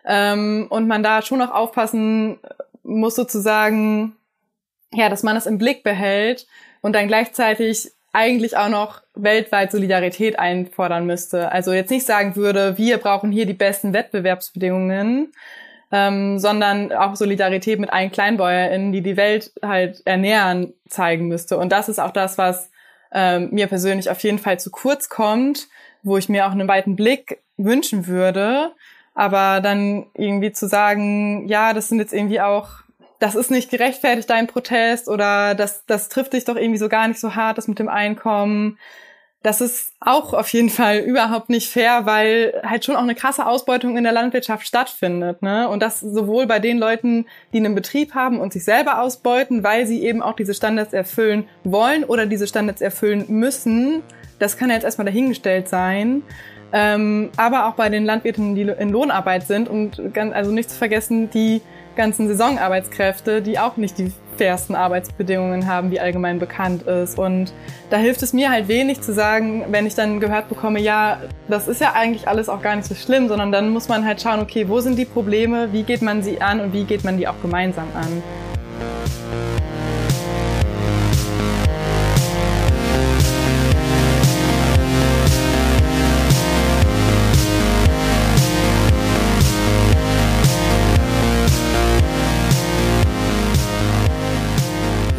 Ähm, 0.05 0.67
und 0.69 0.85
man 0.87 1.01
da 1.01 1.21
schon 1.21 1.41
auch 1.41 1.51
aufpassen 1.51 2.39
muss 2.83 3.15
sozusagen, 3.15 4.17
ja, 4.93 5.09
dass 5.09 5.23
man 5.23 5.35
das 5.35 5.45
im 5.45 5.57
Blick 5.57 5.83
behält 5.83 6.47
und 6.81 6.93
dann 6.93 7.07
gleichzeitig 7.07 7.91
eigentlich 8.13 8.55
auch 8.57 8.69
noch 8.69 9.01
weltweit 9.15 9.71
Solidarität 9.71 10.37
einfordern 10.37 11.05
müsste. 11.05 11.51
Also 11.51 11.73
jetzt 11.73 11.89
nicht 11.89 12.05
sagen 12.05 12.35
würde, 12.35 12.77
wir 12.77 12.99
brauchen 12.99 13.31
hier 13.31 13.47
die 13.47 13.53
besten 13.53 13.91
Wettbewerbsbedingungen, 13.91 15.33
ähm, 15.91 16.37
sondern 16.37 16.91
auch 16.91 17.15
Solidarität 17.15 17.79
mit 17.79 17.91
allen 17.91 18.11
KleinbäuerInnen, 18.11 18.91
die 18.91 19.01
die 19.01 19.17
Welt 19.17 19.51
halt 19.63 20.03
ernähren, 20.05 20.73
zeigen 20.87 21.27
müsste. 21.27 21.57
Und 21.57 21.71
das 21.71 21.89
ist 21.89 21.99
auch 21.99 22.11
das, 22.11 22.37
was 22.37 22.69
ähm, 23.11 23.49
mir 23.51 23.67
persönlich 23.67 24.09
auf 24.11 24.19
jeden 24.21 24.39
Fall 24.39 24.59
zu 24.59 24.69
kurz 24.69 25.09
kommt, 25.09 25.67
wo 26.03 26.17
ich 26.17 26.29
mir 26.29 26.47
auch 26.47 26.51
einen 26.51 26.67
weiten 26.67 26.95
Blick 26.95 27.41
wünschen 27.57 28.05
würde. 28.05 28.71
Aber 29.15 29.59
dann 29.61 30.07
irgendwie 30.15 30.51
zu 30.51 30.67
sagen, 30.67 31.47
ja, 31.47 31.73
das 31.73 31.89
sind 31.89 31.99
jetzt 31.99 32.13
irgendwie 32.13 32.41
auch 32.41 32.82
das 33.23 33.35
ist 33.35 33.51
nicht 33.51 33.71
gerechtfertigt, 33.71 34.29
dein 34.29 34.47
Protest 34.47 35.07
oder 35.07 35.55
das, 35.55 35.85
das 35.85 36.09
trifft 36.09 36.33
dich 36.33 36.43
doch 36.43 36.57
irgendwie 36.57 36.77
so 36.77 36.89
gar 36.89 37.07
nicht 37.07 37.21
so 37.21 37.35
hart, 37.35 37.57
das 37.57 37.69
mit 37.69 37.79
dem 37.79 37.87
Einkommen. 37.87 38.77
Das 39.41 39.61
ist 39.61 39.93
auch 40.01 40.33
auf 40.33 40.49
jeden 40.49 40.69
Fall 40.69 40.97
überhaupt 40.97 41.49
nicht 41.49 41.69
fair, 41.69 42.05
weil 42.05 42.61
halt 42.65 42.83
schon 42.83 42.97
auch 42.97 43.01
eine 43.03 43.15
krasse 43.15 43.45
Ausbeutung 43.45 43.95
in 43.95 44.03
der 44.03 44.11
Landwirtschaft 44.11 44.67
stattfindet. 44.67 45.41
Ne? 45.41 45.69
Und 45.69 45.81
das 45.81 46.01
sowohl 46.01 46.47
bei 46.47 46.59
den 46.59 46.77
Leuten, 46.77 47.25
die 47.53 47.59
einen 47.59 47.75
Betrieb 47.75 48.13
haben 48.13 48.41
und 48.41 48.51
sich 48.51 48.65
selber 48.65 49.01
ausbeuten, 49.01 49.63
weil 49.63 49.87
sie 49.87 50.03
eben 50.03 50.21
auch 50.21 50.35
diese 50.35 50.53
Standards 50.53 50.91
erfüllen 50.91 51.47
wollen 51.63 52.03
oder 52.03 52.25
diese 52.25 52.45
Standards 52.45 52.81
erfüllen 52.81 53.23
müssen. 53.29 54.03
Das 54.37 54.57
kann 54.57 54.69
jetzt 54.69 54.83
erstmal 54.83 55.05
dahingestellt 55.05 55.69
sein. 55.69 56.23
Ähm, 56.73 57.29
aber 57.37 57.67
auch 57.67 57.75
bei 57.75 57.87
den 57.87 58.03
Landwirten, 58.03 58.53
die 58.53 58.63
in 58.63 58.89
Lohnarbeit 58.89 59.47
sind 59.47 59.69
und 59.69 60.13
ganz, 60.13 60.33
also 60.33 60.51
nicht 60.51 60.71
zu 60.71 60.77
vergessen, 60.77 61.29
die 61.29 61.61
ganzen 61.95 62.27
Saisonarbeitskräfte, 62.27 63.41
die 63.41 63.59
auch 63.59 63.77
nicht 63.77 63.97
die 63.97 64.11
fairsten 64.37 64.75
Arbeitsbedingungen 64.75 65.67
haben, 65.67 65.91
wie 65.91 65.99
allgemein 65.99 66.39
bekannt 66.39 66.83
ist. 66.83 67.17
Und 67.17 67.53
da 67.89 67.97
hilft 67.97 68.23
es 68.23 68.33
mir 68.33 68.49
halt 68.49 68.67
wenig 68.67 69.01
zu 69.01 69.13
sagen, 69.13 69.65
wenn 69.69 69.85
ich 69.85 69.95
dann 69.95 70.19
gehört 70.19 70.49
bekomme, 70.49 70.79
ja, 70.79 71.19
das 71.47 71.67
ist 71.67 71.81
ja 71.81 71.93
eigentlich 71.93 72.27
alles 72.27 72.49
auch 72.49 72.61
gar 72.61 72.75
nicht 72.75 72.87
so 72.87 72.95
schlimm, 72.95 73.27
sondern 73.27 73.51
dann 73.51 73.69
muss 73.69 73.89
man 73.89 74.05
halt 74.05 74.21
schauen, 74.21 74.39
okay, 74.39 74.67
wo 74.67 74.79
sind 74.79 74.97
die 74.97 75.05
Probleme, 75.05 75.71
wie 75.71 75.83
geht 75.83 76.01
man 76.01 76.23
sie 76.23 76.41
an 76.41 76.59
und 76.59 76.73
wie 76.73 76.83
geht 76.83 77.03
man 77.03 77.17
die 77.17 77.27
auch 77.27 77.39
gemeinsam 77.41 77.87
an. 77.95 78.23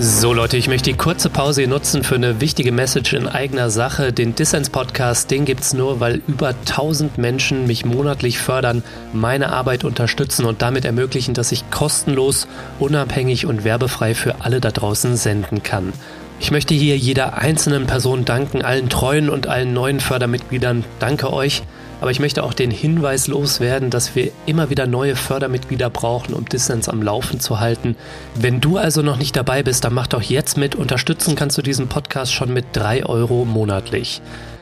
So 0.06 0.34
Leute, 0.34 0.58
ich 0.58 0.68
möchte 0.68 0.90
die 0.90 0.98
kurze 0.98 1.30
Pause 1.30 1.66
nutzen 1.66 2.04
für 2.04 2.16
eine 2.16 2.38
wichtige 2.38 2.72
Message 2.72 3.14
in 3.14 3.26
eigener 3.26 3.70
Sache. 3.70 4.12
Den 4.12 4.34
Dissens 4.34 4.68
Podcast, 4.68 5.30
den 5.30 5.46
gibt's 5.46 5.72
nur, 5.72 5.98
weil 5.98 6.20
über 6.28 6.48
1000 6.48 7.16
Menschen 7.16 7.66
mich 7.66 7.86
monatlich 7.86 8.36
fördern, 8.36 8.82
meine 9.14 9.50
Arbeit 9.50 9.82
unterstützen 9.82 10.44
und 10.44 10.60
damit 10.60 10.84
ermöglichen, 10.84 11.32
dass 11.32 11.52
ich 11.52 11.70
kostenlos, 11.70 12.48
unabhängig 12.78 13.46
und 13.46 13.64
werbefrei 13.64 14.14
für 14.14 14.42
alle 14.42 14.60
da 14.60 14.72
draußen 14.72 15.16
senden 15.16 15.62
kann. 15.62 15.94
Ich 16.38 16.50
möchte 16.50 16.74
hier 16.74 16.98
jeder 16.98 17.38
einzelnen 17.38 17.86
Person 17.86 18.26
danken, 18.26 18.60
allen 18.60 18.90
treuen 18.90 19.30
und 19.30 19.46
allen 19.46 19.72
neuen 19.72 20.00
Fördermitgliedern. 20.00 20.84
Danke 20.98 21.32
euch. 21.32 21.62
Aber 22.04 22.10
ich 22.10 22.20
möchte 22.20 22.42
auch 22.42 22.52
den 22.52 22.70
Hinweis 22.70 23.28
loswerden, 23.28 23.88
dass 23.88 24.14
wir 24.14 24.30
immer 24.44 24.68
wieder 24.68 24.86
neue 24.86 25.16
Fördermitglieder 25.16 25.88
brauchen, 25.88 26.34
um 26.34 26.44
Distance 26.44 26.92
am 26.92 27.02
Laufen 27.02 27.40
zu 27.40 27.60
halten. 27.60 27.96
Wenn 28.34 28.60
du 28.60 28.76
also 28.76 29.00
noch 29.00 29.16
nicht 29.16 29.34
dabei 29.36 29.62
bist, 29.62 29.86
dann 29.86 29.94
mach 29.94 30.06
doch 30.06 30.20
jetzt 30.20 30.58
mit. 30.58 30.74
Unterstützen 30.74 31.34
kannst 31.34 31.56
du 31.56 31.62
diesen 31.62 31.88
Podcast 31.88 32.34
schon 32.34 32.52
mit 32.52 32.66
3 32.74 33.06
Euro 33.06 33.46
monatlich. 33.46 34.20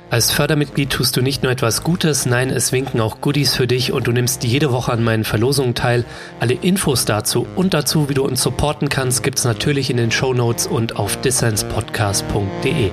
Als 0.09 0.31
Fördermitglied 0.31 0.91
tust 0.91 1.17
du 1.17 1.21
nicht 1.21 1.43
nur 1.43 1.51
etwas 1.51 1.83
Gutes, 1.83 2.27
nein, 2.27 2.49
es 2.49 2.71
winken 2.71 3.01
auch 3.01 3.21
Goodies 3.21 3.57
für 3.57 3.67
dich 3.67 3.91
und 3.91 4.07
du 4.07 4.13
nimmst 4.13 4.45
jede 4.45 4.71
Woche 4.71 4.93
an 4.93 5.03
meinen 5.03 5.25
Verlosungen 5.25 5.75
teil. 5.75 6.05
Alle 6.39 6.55
Infos 6.55 7.07
dazu 7.07 7.49
und 7.57 7.75
dazu, 7.75 8.09
wie 8.09 8.15
du 8.15 8.23
uns 8.23 8.41
supporten 8.41 8.89
kannst, 8.89 9.25
gibt's 9.25 9.43
natürlich 9.43 9.91
in 9.91 9.97
den 9.97 10.13
Show 10.13 10.33
Notes 10.33 10.69
und 10.69 10.95
auf 10.95 11.21
dissenspodcast.de. 11.21 12.93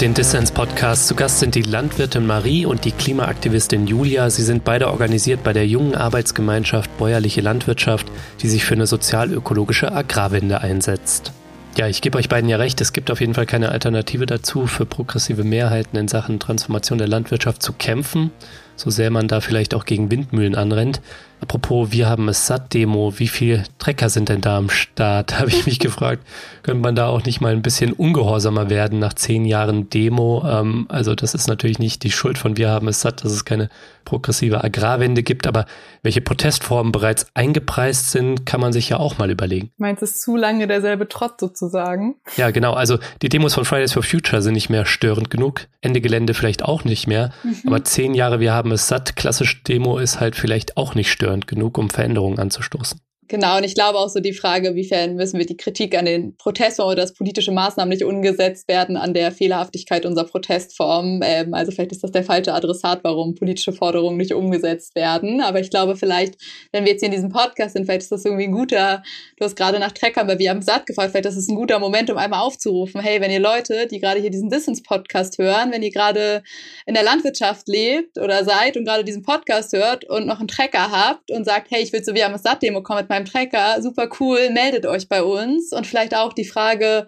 den 0.00 0.14
Dissens 0.14 0.52
Podcast. 0.52 1.08
Zu 1.08 1.16
Gast 1.16 1.40
sind 1.40 1.56
die 1.56 1.62
Landwirtin 1.62 2.24
Marie 2.24 2.66
und 2.66 2.84
die 2.84 2.92
Klimaaktivistin 2.92 3.88
Julia. 3.88 4.30
Sie 4.30 4.44
sind 4.44 4.62
beide 4.62 4.88
organisiert 4.88 5.42
bei 5.42 5.52
der 5.52 5.66
jungen 5.66 5.96
Arbeitsgemeinschaft 5.96 6.96
Bäuerliche 6.98 7.40
Landwirtschaft, 7.40 8.06
die 8.40 8.48
sich 8.48 8.64
für 8.64 8.74
eine 8.74 8.86
sozial-ökologische 8.86 9.90
Agrarwende 9.90 10.60
einsetzt. 10.60 11.32
Ja, 11.76 11.88
ich 11.88 12.00
gebe 12.00 12.16
euch 12.16 12.28
beiden 12.28 12.48
ja 12.48 12.58
recht, 12.58 12.80
es 12.80 12.92
gibt 12.92 13.10
auf 13.10 13.20
jeden 13.20 13.34
Fall 13.34 13.46
keine 13.46 13.70
Alternative 13.70 14.26
dazu, 14.26 14.68
für 14.68 14.86
progressive 14.86 15.42
Mehrheiten 15.42 15.96
in 15.96 16.06
Sachen 16.06 16.38
Transformation 16.38 16.98
der 16.98 17.08
Landwirtschaft 17.08 17.60
zu 17.60 17.72
kämpfen. 17.72 18.30
So 18.78 18.90
sehr 18.90 19.10
man 19.10 19.28
da 19.28 19.40
vielleicht 19.40 19.74
auch 19.74 19.84
gegen 19.84 20.10
Windmühlen 20.10 20.54
anrennt. 20.54 21.00
Apropos, 21.40 21.92
wir 21.92 22.08
haben 22.08 22.28
es 22.28 22.46
satt 22.46 22.74
Demo. 22.74 23.18
Wie 23.18 23.28
viele 23.28 23.62
Trecker 23.78 24.08
sind 24.08 24.28
denn 24.28 24.40
da 24.40 24.56
am 24.58 24.70
Start? 24.70 25.38
Habe 25.38 25.50
ich 25.50 25.66
mich 25.66 25.78
gefragt. 25.78 26.26
Könnte 26.62 26.82
man 26.82 26.96
da 26.96 27.08
auch 27.08 27.24
nicht 27.24 27.40
mal 27.40 27.52
ein 27.52 27.62
bisschen 27.62 27.92
ungehorsamer 27.92 28.70
werden 28.70 28.98
nach 28.98 29.14
zehn 29.14 29.44
Jahren 29.44 29.88
Demo? 29.88 30.44
Ähm, 30.46 30.86
also 30.88 31.14
das 31.14 31.34
ist 31.34 31.46
natürlich 31.46 31.78
nicht 31.78 32.02
die 32.02 32.10
Schuld 32.10 32.38
von 32.38 32.56
wir 32.56 32.70
haben 32.70 32.88
es 32.88 33.00
satt, 33.00 33.24
dass 33.24 33.32
es 33.32 33.44
keine 33.44 33.68
progressive 34.04 34.64
Agrarwende 34.64 35.22
gibt. 35.22 35.46
Aber 35.46 35.66
welche 36.02 36.20
Protestformen 36.20 36.92
bereits 36.92 37.26
eingepreist 37.34 38.10
sind, 38.10 38.44
kann 38.46 38.60
man 38.60 38.72
sich 38.72 38.88
ja 38.88 38.96
auch 38.98 39.18
mal 39.18 39.30
überlegen. 39.30 39.70
Meinst 39.76 40.02
du, 40.02 40.06
es 40.06 40.20
zu 40.20 40.34
lange 40.34 40.66
derselbe 40.66 41.08
Trott 41.08 41.38
sozusagen? 41.38 42.16
Ja, 42.36 42.50
genau. 42.50 42.72
Also 42.72 42.98
die 43.22 43.28
Demos 43.28 43.54
von 43.54 43.64
Fridays 43.64 43.92
for 43.92 44.02
Future 44.02 44.42
sind 44.42 44.54
nicht 44.54 44.70
mehr 44.70 44.86
störend 44.86 45.30
genug. 45.30 45.66
Ende 45.82 46.00
Gelände 46.00 46.34
vielleicht 46.34 46.64
auch 46.64 46.84
nicht 46.84 47.06
mehr. 47.06 47.30
Mhm. 47.44 47.62
Aber 47.66 47.84
zehn 47.84 48.14
Jahre 48.14 48.40
wir 48.40 48.52
haben 48.52 48.67
es 48.72 48.88
satt. 48.88 49.16
Klassische 49.16 49.62
Demo 49.62 49.98
ist 49.98 50.20
halt 50.20 50.36
vielleicht 50.36 50.76
auch 50.76 50.94
nicht 50.94 51.10
störend 51.10 51.46
genug, 51.46 51.78
um 51.78 51.90
Veränderungen 51.90 52.38
anzustoßen. 52.38 53.00
Genau, 53.30 53.58
und 53.58 53.64
ich 53.64 53.74
glaube 53.74 53.98
auch 53.98 54.08
so 54.08 54.20
die 54.20 54.32
Frage, 54.32 54.74
wiefern 54.74 55.14
müssen 55.14 55.38
wir 55.38 55.44
die 55.44 55.58
Kritik 55.58 55.94
an 55.94 56.06
den 56.06 56.34
Protesten 56.38 56.80
oder 56.80 56.96
dass 56.96 57.12
politische 57.12 57.52
Maßnahmen 57.52 57.90
nicht 57.90 58.02
umgesetzt 58.02 58.68
werden 58.68 58.96
an 58.96 59.12
der 59.12 59.32
Fehlerhaftigkeit 59.32 60.06
unserer 60.06 60.24
Protestform. 60.24 61.20
Ähm, 61.22 61.52
also 61.52 61.70
vielleicht 61.70 61.92
ist 61.92 62.02
das 62.02 62.10
der 62.10 62.24
falsche 62.24 62.54
Adressat, 62.54 63.00
warum 63.02 63.34
politische 63.34 63.74
Forderungen 63.74 64.16
nicht 64.16 64.32
umgesetzt 64.32 64.94
werden. 64.94 65.42
Aber 65.42 65.60
ich 65.60 65.68
glaube 65.68 65.94
vielleicht, 65.96 66.36
wenn 66.72 66.86
wir 66.86 66.92
jetzt 66.92 67.00
hier 67.00 67.08
in 67.08 67.14
diesem 67.14 67.28
Podcast 67.28 67.74
sind, 67.74 67.84
vielleicht 67.84 68.00
ist 68.00 68.12
das 68.12 68.24
irgendwie 68.24 68.44
ein 68.44 68.52
guter, 68.52 69.02
du 69.36 69.44
hast 69.44 69.56
gerade 69.56 69.78
nach 69.78 69.92
Treckern 69.92 70.26
bei 70.26 70.38
Wir 70.38 70.48
haben 70.48 70.62
satt 70.62 70.86
gefragt, 70.86 71.10
vielleicht 71.10 71.26
ist 71.26 71.36
es 71.36 71.48
ein 71.48 71.56
guter 71.56 71.78
Moment, 71.80 72.10
um 72.10 72.16
einmal 72.16 72.40
aufzurufen, 72.40 73.02
hey, 73.02 73.20
wenn 73.20 73.30
ihr 73.30 73.40
Leute, 73.40 73.86
die 73.88 74.00
gerade 74.00 74.20
hier 74.20 74.30
diesen 74.30 74.48
Distance-Podcast 74.48 75.36
hören, 75.36 75.70
wenn 75.70 75.82
ihr 75.82 75.90
gerade 75.90 76.42
in 76.86 76.94
der 76.94 77.02
Landwirtschaft 77.02 77.68
lebt 77.68 78.16
oder 78.16 78.42
seid 78.44 78.78
und 78.78 78.86
gerade 78.86 79.04
diesen 79.04 79.22
Podcast 79.22 79.74
hört 79.74 80.06
und 80.06 80.26
noch 80.26 80.38
einen 80.38 80.48
Trecker 80.48 80.90
habt 80.90 81.30
und 81.30 81.44
sagt, 81.44 81.70
hey, 81.70 81.82
ich 81.82 81.92
will 81.92 82.00
zu 82.00 82.14
Wir 82.14 82.24
haben 82.24 82.34
es 82.34 82.42
satt 82.42 82.62
Demo 82.62 82.82
kommen 82.82 83.00
mit 83.00 83.10
meinem 83.10 83.17
beim 83.18 83.24
Trecker, 83.24 83.82
super 83.82 84.08
cool, 84.20 84.50
meldet 84.50 84.86
euch 84.86 85.08
bei 85.08 85.22
uns. 85.22 85.72
Und 85.72 85.86
vielleicht 85.86 86.14
auch 86.14 86.32
die 86.32 86.44
Frage, 86.44 87.06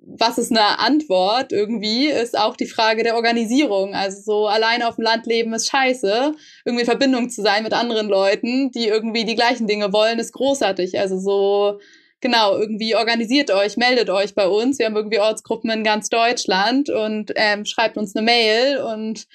was 0.00 0.38
ist 0.38 0.50
eine 0.50 0.78
Antwort 0.78 1.52
irgendwie, 1.52 2.06
ist 2.06 2.38
auch 2.38 2.56
die 2.56 2.66
Frage 2.66 3.02
der 3.02 3.16
Organisierung. 3.16 3.94
Also 3.94 4.20
so 4.22 4.46
alleine 4.46 4.88
auf 4.88 4.96
dem 4.96 5.04
Land 5.04 5.26
leben 5.26 5.52
ist 5.52 5.68
scheiße. 5.68 6.32
Irgendwie 6.64 6.82
in 6.82 6.88
Verbindung 6.88 7.30
zu 7.30 7.42
sein 7.42 7.62
mit 7.62 7.72
anderen 7.72 8.08
Leuten, 8.08 8.70
die 8.70 8.86
irgendwie 8.86 9.24
die 9.24 9.34
gleichen 9.34 9.66
Dinge 9.66 9.92
wollen, 9.92 10.18
ist 10.18 10.32
großartig. 10.32 10.98
Also 10.98 11.18
so, 11.18 11.80
genau, 12.20 12.56
irgendwie 12.56 12.94
organisiert 12.94 13.50
euch, 13.50 13.76
meldet 13.76 14.10
euch 14.10 14.34
bei 14.34 14.46
uns. 14.46 14.78
Wir 14.78 14.86
haben 14.86 14.96
irgendwie 14.96 15.20
Ortsgruppen 15.20 15.70
in 15.70 15.84
ganz 15.84 16.08
Deutschland 16.08 16.88
und 16.88 17.32
ähm, 17.34 17.64
schreibt 17.64 17.96
uns 17.96 18.14
eine 18.14 18.24
Mail 18.24 18.78
und 18.78 19.26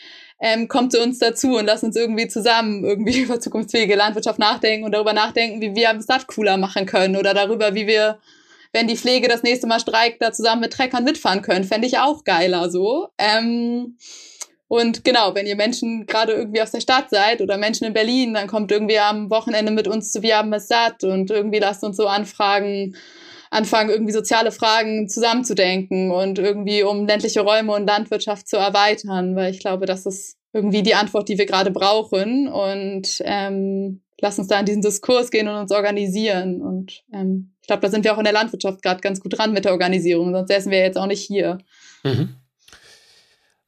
ähm, 0.44 0.68
kommt 0.68 0.92
zu 0.92 1.02
uns 1.02 1.20
dazu 1.20 1.56
und 1.56 1.66
lasst 1.66 1.84
uns 1.84 1.96
irgendwie 1.96 2.28
zusammen 2.28 2.84
irgendwie 2.84 3.20
über 3.22 3.40
zukunftsfähige 3.40 3.96
Landwirtschaft 3.96 4.40
nachdenken 4.40 4.84
und 4.84 4.92
darüber 4.92 5.14
nachdenken, 5.14 5.62
wie 5.62 5.76
wir 5.76 5.90
Stadt 6.02 6.28
cooler 6.28 6.58
machen 6.58 6.88
können 6.88 7.16
oder 7.16 7.34
darüber, 7.34 7.76
wie 7.76 7.86
wir, 7.86 8.18
wenn 8.74 8.88
die 8.88 8.98
Pflege 8.98 9.28
das 9.28 9.44
nächste 9.44 9.68
Mal 9.68 9.80
streikt, 9.80 10.22
da 10.22 10.34
zusammen 10.34 10.62
mit 10.62 10.74
Treckern 10.74 11.04
mitfahren 11.04 11.44
können. 11.44 11.64
Fände 11.64 11.88
ich 11.88 12.00
auch 12.00 12.24
geiler 12.24 12.72
so. 12.72 13.10
Ähm, 13.20 13.98
und 14.68 15.04
genau, 15.04 15.36
wenn 15.36 15.46
ihr 15.46 15.58
Menschen 15.58 16.06
gerade 16.08 16.32
irgendwie 16.32 16.62
aus 16.62 16.72
der 16.72 16.80
Stadt 16.80 17.10
seid 17.10 17.42
oder 17.42 17.58
Menschen 17.58 17.86
in 17.86 17.94
Berlin, 17.94 18.34
dann 18.34 18.48
kommt 18.48 18.72
irgendwie 18.72 18.98
am 18.98 19.30
Wochenende 19.30 19.72
mit 19.72 19.88
uns 19.88 20.12
zu 20.12 20.24
Wir 20.24 20.38
haben 20.38 20.54
es 20.54 20.68
satt 20.68 21.04
und 21.04 21.30
irgendwie 21.30 21.60
lasst 21.60 21.84
uns 21.84 21.98
so 21.98 22.08
anfragen, 22.08 22.96
anfangen, 23.52 23.90
irgendwie 23.92 24.14
soziale 24.14 24.52
Fragen 24.52 25.08
zusammenzudenken 25.08 26.10
und 26.10 26.40
irgendwie 26.40 26.84
um 26.84 27.06
ländliche 27.06 27.42
Räume 27.42 27.74
und 27.74 27.86
Landwirtschaft 27.86 28.48
zu 28.48 28.58
erweitern, 28.58 29.36
weil 29.36 29.52
ich 29.52 29.60
glaube, 29.60 29.86
das 29.86 30.06
ist 30.06 30.38
irgendwie 30.54 30.82
die 30.82 30.96
Antwort, 30.96 31.30
die 31.30 31.38
wir 31.38 31.46
gerade 31.46 31.70
brauchen. 31.70 32.48
Und 32.48 33.22
ähm, 33.26 34.02
lass 34.20 34.40
uns 34.40 34.48
da 34.48 34.60
in 34.60 34.66
diesen 34.66 34.82
Diskurs 34.82 35.32
gehen 35.32 35.48
und 35.48 35.56
uns 35.56 35.72
organisieren. 35.72 36.62
Und 36.62 37.04
ähm, 37.14 37.54
ich 37.62 37.68
glaube, 37.68 37.82
da 37.82 37.90
sind 37.90 38.06
wir 38.06 38.14
auch 38.14 38.18
in 38.18 38.24
der 38.24 38.34
Landwirtschaft 38.34 38.82
gerade 38.82 39.02
ganz 39.02 39.20
gut 39.20 39.38
dran 39.38 39.54
mit 39.54 39.66
der 39.66 39.74
Organisierung, 39.74 40.34
sonst 40.34 40.50
säßen 40.50 40.72
wir 40.72 40.80
jetzt 40.80 40.98
auch 40.98 41.08
nicht 41.08 41.22
hier. 41.22 41.60
Mhm. 42.04 42.36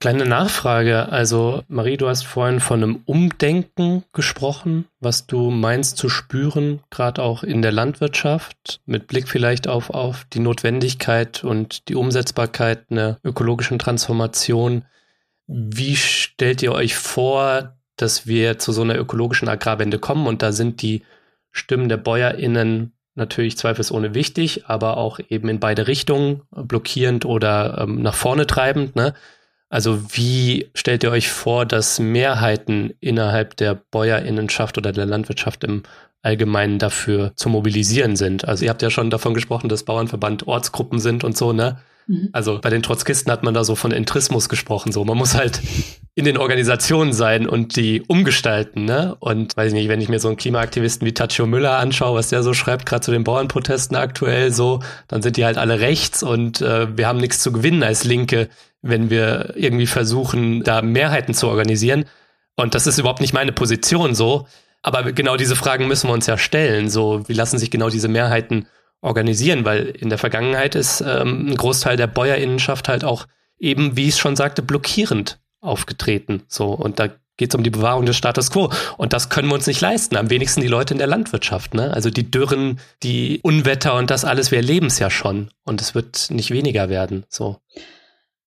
Kleine 0.03 0.25
Nachfrage. 0.25 1.13
Also, 1.13 1.63
Marie, 1.69 1.95
du 1.95 2.09
hast 2.09 2.25
vorhin 2.25 2.59
von 2.59 2.83
einem 2.83 3.03
Umdenken 3.05 4.03
gesprochen, 4.11 4.83
was 4.99 5.27
du 5.27 5.49
meinst 5.49 5.95
zu 5.95 6.09
spüren, 6.09 6.81
gerade 6.89 7.23
auch 7.23 7.41
in 7.41 7.61
der 7.61 7.71
Landwirtschaft, 7.71 8.81
mit 8.85 9.07
Blick 9.07 9.29
vielleicht 9.29 9.69
auf, 9.69 9.91
auf 9.91 10.25
die 10.33 10.41
Notwendigkeit 10.41 11.45
und 11.45 11.87
die 11.87 11.95
Umsetzbarkeit 11.95 12.91
einer 12.91 13.17
ökologischen 13.23 13.79
Transformation. 13.79 14.83
Wie 15.47 15.95
stellt 15.95 16.61
ihr 16.61 16.73
euch 16.73 16.95
vor, 16.95 17.77
dass 17.95 18.27
wir 18.27 18.59
zu 18.59 18.73
so 18.73 18.81
einer 18.81 18.97
ökologischen 18.97 19.47
Agrarwende 19.47 19.99
kommen? 19.99 20.27
Und 20.27 20.41
da 20.41 20.51
sind 20.51 20.81
die 20.81 21.03
Stimmen 21.49 21.87
der 21.87 21.95
BäuerInnen 21.95 22.91
natürlich 23.15 23.57
zweifelsohne 23.57 24.13
wichtig, 24.13 24.65
aber 24.65 24.97
auch 24.97 25.21
eben 25.29 25.47
in 25.47 25.61
beide 25.61 25.87
Richtungen, 25.87 26.41
blockierend 26.51 27.23
oder 27.23 27.77
ähm, 27.83 28.01
nach 28.01 28.15
vorne 28.15 28.45
treibend. 28.47 28.97
Ne? 28.97 29.13
Also 29.73 29.99
wie 30.13 30.69
stellt 30.75 31.03
ihr 31.03 31.09
euch 31.09 31.29
vor, 31.29 31.65
dass 31.65 31.97
Mehrheiten 31.97 32.93
innerhalb 32.99 33.57
der 33.57 33.73
Bäuerinnenschaft 33.73 34.77
oder 34.77 34.91
der 34.91 35.07
Landwirtschaft 35.07 35.63
im 35.63 35.81
Allgemeinen 36.21 36.77
dafür 36.77 37.31
zu 37.35 37.49
mobilisieren 37.49 38.15
sind? 38.15 38.47
Also 38.47 38.65
ihr 38.65 38.69
habt 38.69 38.83
ja 38.83 38.91
schon 38.91 39.09
davon 39.09 39.33
gesprochen, 39.33 39.69
dass 39.69 39.81
Bauernverband 39.81 40.45
Ortsgruppen 40.45 40.99
sind 40.99 41.23
und 41.23 41.35
so, 41.35 41.53
ne? 41.53 41.79
Mhm. 42.05 42.29
Also 42.33 42.59
bei 42.61 42.69
den 42.69 42.83
Trotzkisten 42.83 43.31
hat 43.31 43.41
man 43.41 43.55
da 43.55 43.63
so 43.63 43.73
von 43.73 43.91
Entrismus 43.91 44.47
gesprochen. 44.47 44.91
So, 44.91 45.05
man 45.05 45.17
muss 45.17 45.33
halt 45.33 45.59
in 46.13 46.25
den 46.25 46.37
Organisationen 46.37 47.11
sein 47.11 47.47
und 47.47 47.75
die 47.75 48.03
umgestalten, 48.03 48.85
ne? 48.85 49.15
Und 49.21 49.57
weiß 49.57 49.69
ich 49.69 49.73
nicht, 49.73 49.89
wenn 49.89 50.01
ich 50.01 50.09
mir 50.09 50.19
so 50.19 50.27
einen 50.27 50.37
Klimaaktivisten 50.37 51.07
wie 51.07 51.15
Tachio 51.15 51.47
Müller 51.47 51.79
anschaue, 51.79 52.19
was 52.19 52.29
der 52.29 52.43
so 52.43 52.53
schreibt, 52.53 52.85
gerade 52.85 53.01
zu 53.01 53.09
den 53.09 53.23
Bauernprotesten 53.23 53.97
aktuell 53.97 54.53
so, 54.53 54.81
dann 55.07 55.23
sind 55.23 55.35
die 55.35 55.45
halt 55.45 55.57
alle 55.57 55.79
rechts 55.79 56.21
und 56.21 56.61
äh, 56.61 56.95
wir 56.95 57.07
haben 57.07 57.17
nichts 57.17 57.39
zu 57.39 57.51
gewinnen 57.51 57.81
als 57.81 58.03
Linke, 58.03 58.49
wenn 58.83 59.09
wir 59.09 59.53
irgendwie 59.55 59.87
versuchen, 59.87 60.63
da 60.63 60.81
Mehrheiten 60.83 61.33
zu 61.33 61.47
organisieren. 61.47 62.05
Und 62.55 62.75
das 62.75 62.85
ist 62.85 62.99
überhaupt 62.99 63.21
nicht 63.21 63.33
meine 63.33 63.51
Position 63.51 64.13
so. 64.13 64.45
Aber 64.83 65.11
genau 65.13 65.37
diese 65.37 65.55
Fragen 65.55 65.87
müssen 65.87 66.09
wir 66.09 66.13
uns 66.13 66.27
ja 66.27 66.37
stellen. 66.37 66.89
So, 66.89 67.27
wie 67.27 67.33
lassen 67.33 67.57
sich 67.57 67.71
genau 67.71 67.89
diese 67.89 68.09
Mehrheiten 68.09 68.67
organisieren? 69.01 69.65
Weil 69.65 69.87
in 69.87 70.09
der 70.09 70.17
Vergangenheit 70.17 70.75
ist 70.75 71.01
ähm, 71.01 71.47
ein 71.47 71.55
Großteil 71.55 71.97
der 71.97 72.07
Bäuerinnenschaft 72.07 72.89
halt 72.89 73.05
auch 73.05 73.25
eben, 73.57 73.95
wie 73.95 74.03
ich 74.03 74.15
es 74.15 74.19
schon 74.19 74.35
sagte, 74.35 74.61
blockierend 74.61 75.39
aufgetreten. 75.61 76.43
So, 76.49 76.73
und 76.73 76.99
da 76.99 77.07
geht 77.37 77.51
es 77.51 77.55
um 77.55 77.63
die 77.63 77.69
Bewahrung 77.69 78.05
des 78.05 78.17
Status 78.17 78.51
quo. 78.51 78.71
Und 78.97 79.13
das 79.13 79.29
können 79.29 79.47
wir 79.47 79.55
uns 79.55 79.67
nicht 79.67 79.81
leisten. 79.81 80.17
Am 80.17 80.29
wenigsten 80.29 80.61
die 80.61 80.67
Leute 80.67 80.93
in 80.93 80.97
der 80.97 81.07
Landwirtschaft. 81.07 81.73
Ne? 81.73 81.91
Also 81.91 82.09
die 82.09 82.29
Dürren, 82.29 82.79
die 83.01 83.39
Unwetter 83.41 83.95
und 83.95 84.11
das 84.11 84.25
alles, 84.25 84.51
wir 84.51 84.59
erleben 84.59 84.87
es 84.87 84.99
ja 84.99 85.09
schon. 85.09 85.49
Und 85.63 85.81
es 85.81 85.95
wird 85.95 86.29
nicht 86.29 86.51
weniger 86.51 86.89
werden. 86.89 87.25
So. 87.29 87.57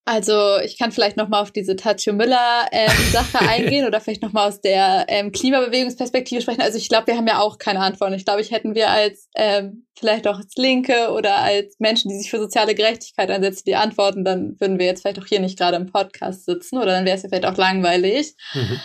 Also 0.09 0.59
ich 0.65 0.79
kann 0.79 0.93
vielleicht 0.93 1.17
noch 1.17 1.29
mal 1.29 1.41
auf 1.41 1.51
diese 1.51 1.75
Tachio 1.75 2.13
Müller 2.13 2.69
ähm, 2.71 2.93
Sache 3.11 3.41
eingehen 3.49 3.87
oder 3.87 4.01
vielleicht 4.01 4.23
noch 4.23 4.33
mal 4.33 4.47
aus 4.47 4.61
der 4.61 5.05
ähm, 5.09 5.33
Klimabewegungsperspektive 5.33 6.43
sprechen. 6.43 6.63
Also 6.63 6.79
ich 6.79 6.89
glaube, 6.89 7.09
wir 7.09 7.17
haben 7.17 7.27
ja 7.27 7.41
auch 7.41 7.59
keine 7.59 7.81
Antwort. 7.81 8.15
Ich 8.15 8.25
glaube, 8.25 8.41
ich 8.41 8.53
hätten 8.53 8.77
wir 8.77 8.89
als 8.89 9.29
ähm, 9.35 9.85
vielleicht 9.99 10.29
auch 10.29 10.39
als 10.39 10.55
Linke 10.55 11.11
oder 11.11 11.39
als 11.39 11.81
Menschen, 11.81 12.09
die 12.09 12.19
sich 12.19 12.31
für 12.31 12.39
soziale 12.39 12.77
Gerechtigkeit 12.77 13.33
einsetzen, 13.33 13.65
die 13.67 13.75
Antworten, 13.75 14.25
dann 14.25 14.55
würden 14.61 14.79
wir 14.79 14.87
jetzt 14.87 15.03
vielleicht 15.03 15.19
auch 15.19 15.27
hier 15.27 15.41
nicht 15.41 15.59
gerade 15.59 15.77
im 15.77 15.87
Podcast 15.87 16.45
sitzen 16.45 16.79
oder 16.79 16.93
dann 16.93 17.05
wäre 17.05 17.17
es 17.17 17.25
ja 17.25 17.29
vielleicht 17.29 17.47
auch 17.47 17.57
langweilig. 17.57 18.37
Mhm. 18.55 18.81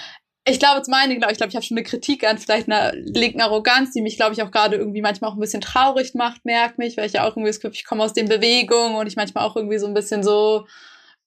Ich 0.47 0.57
glaube, 0.57 0.81
zum 0.81 0.95
einen, 0.95 1.11
ich, 1.11 1.19
glaube 1.19 1.33
ich 1.33 1.55
habe 1.55 1.63
schon 1.63 1.77
eine 1.77 1.85
Kritik 1.85 2.27
an 2.27 2.39
vielleicht 2.39 2.67
einer 2.67 2.93
linken 2.95 3.41
Arroganz, 3.41 3.91
die 3.91 4.01
mich, 4.01 4.17
glaube 4.17 4.33
ich, 4.33 4.41
auch 4.41 4.49
gerade 4.49 4.75
irgendwie 4.75 5.01
manchmal 5.01 5.29
auch 5.29 5.35
ein 5.35 5.39
bisschen 5.39 5.61
traurig 5.61 6.15
macht, 6.15 6.45
merkt 6.45 6.79
mich, 6.79 6.97
weil 6.97 7.05
ich 7.05 7.13
ja 7.13 7.25
auch 7.25 7.37
irgendwie 7.37 7.49
das 7.49 7.59
Gefühl, 7.59 7.75
ich 7.75 7.85
komme 7.85 8.03
aus 8.03 8.13
den 8.13 8.27
Bewegungen 8.27 8.95
und 8.95 9.05
ich 9.05 9.15
manchmal 9.15 9.45
auch 9.45 9.55
irgendwie 9.55 9.77
so 9.77 9.85
ein 9.85 9.93
bisschen 9.93 10.23
so 10.23 10.65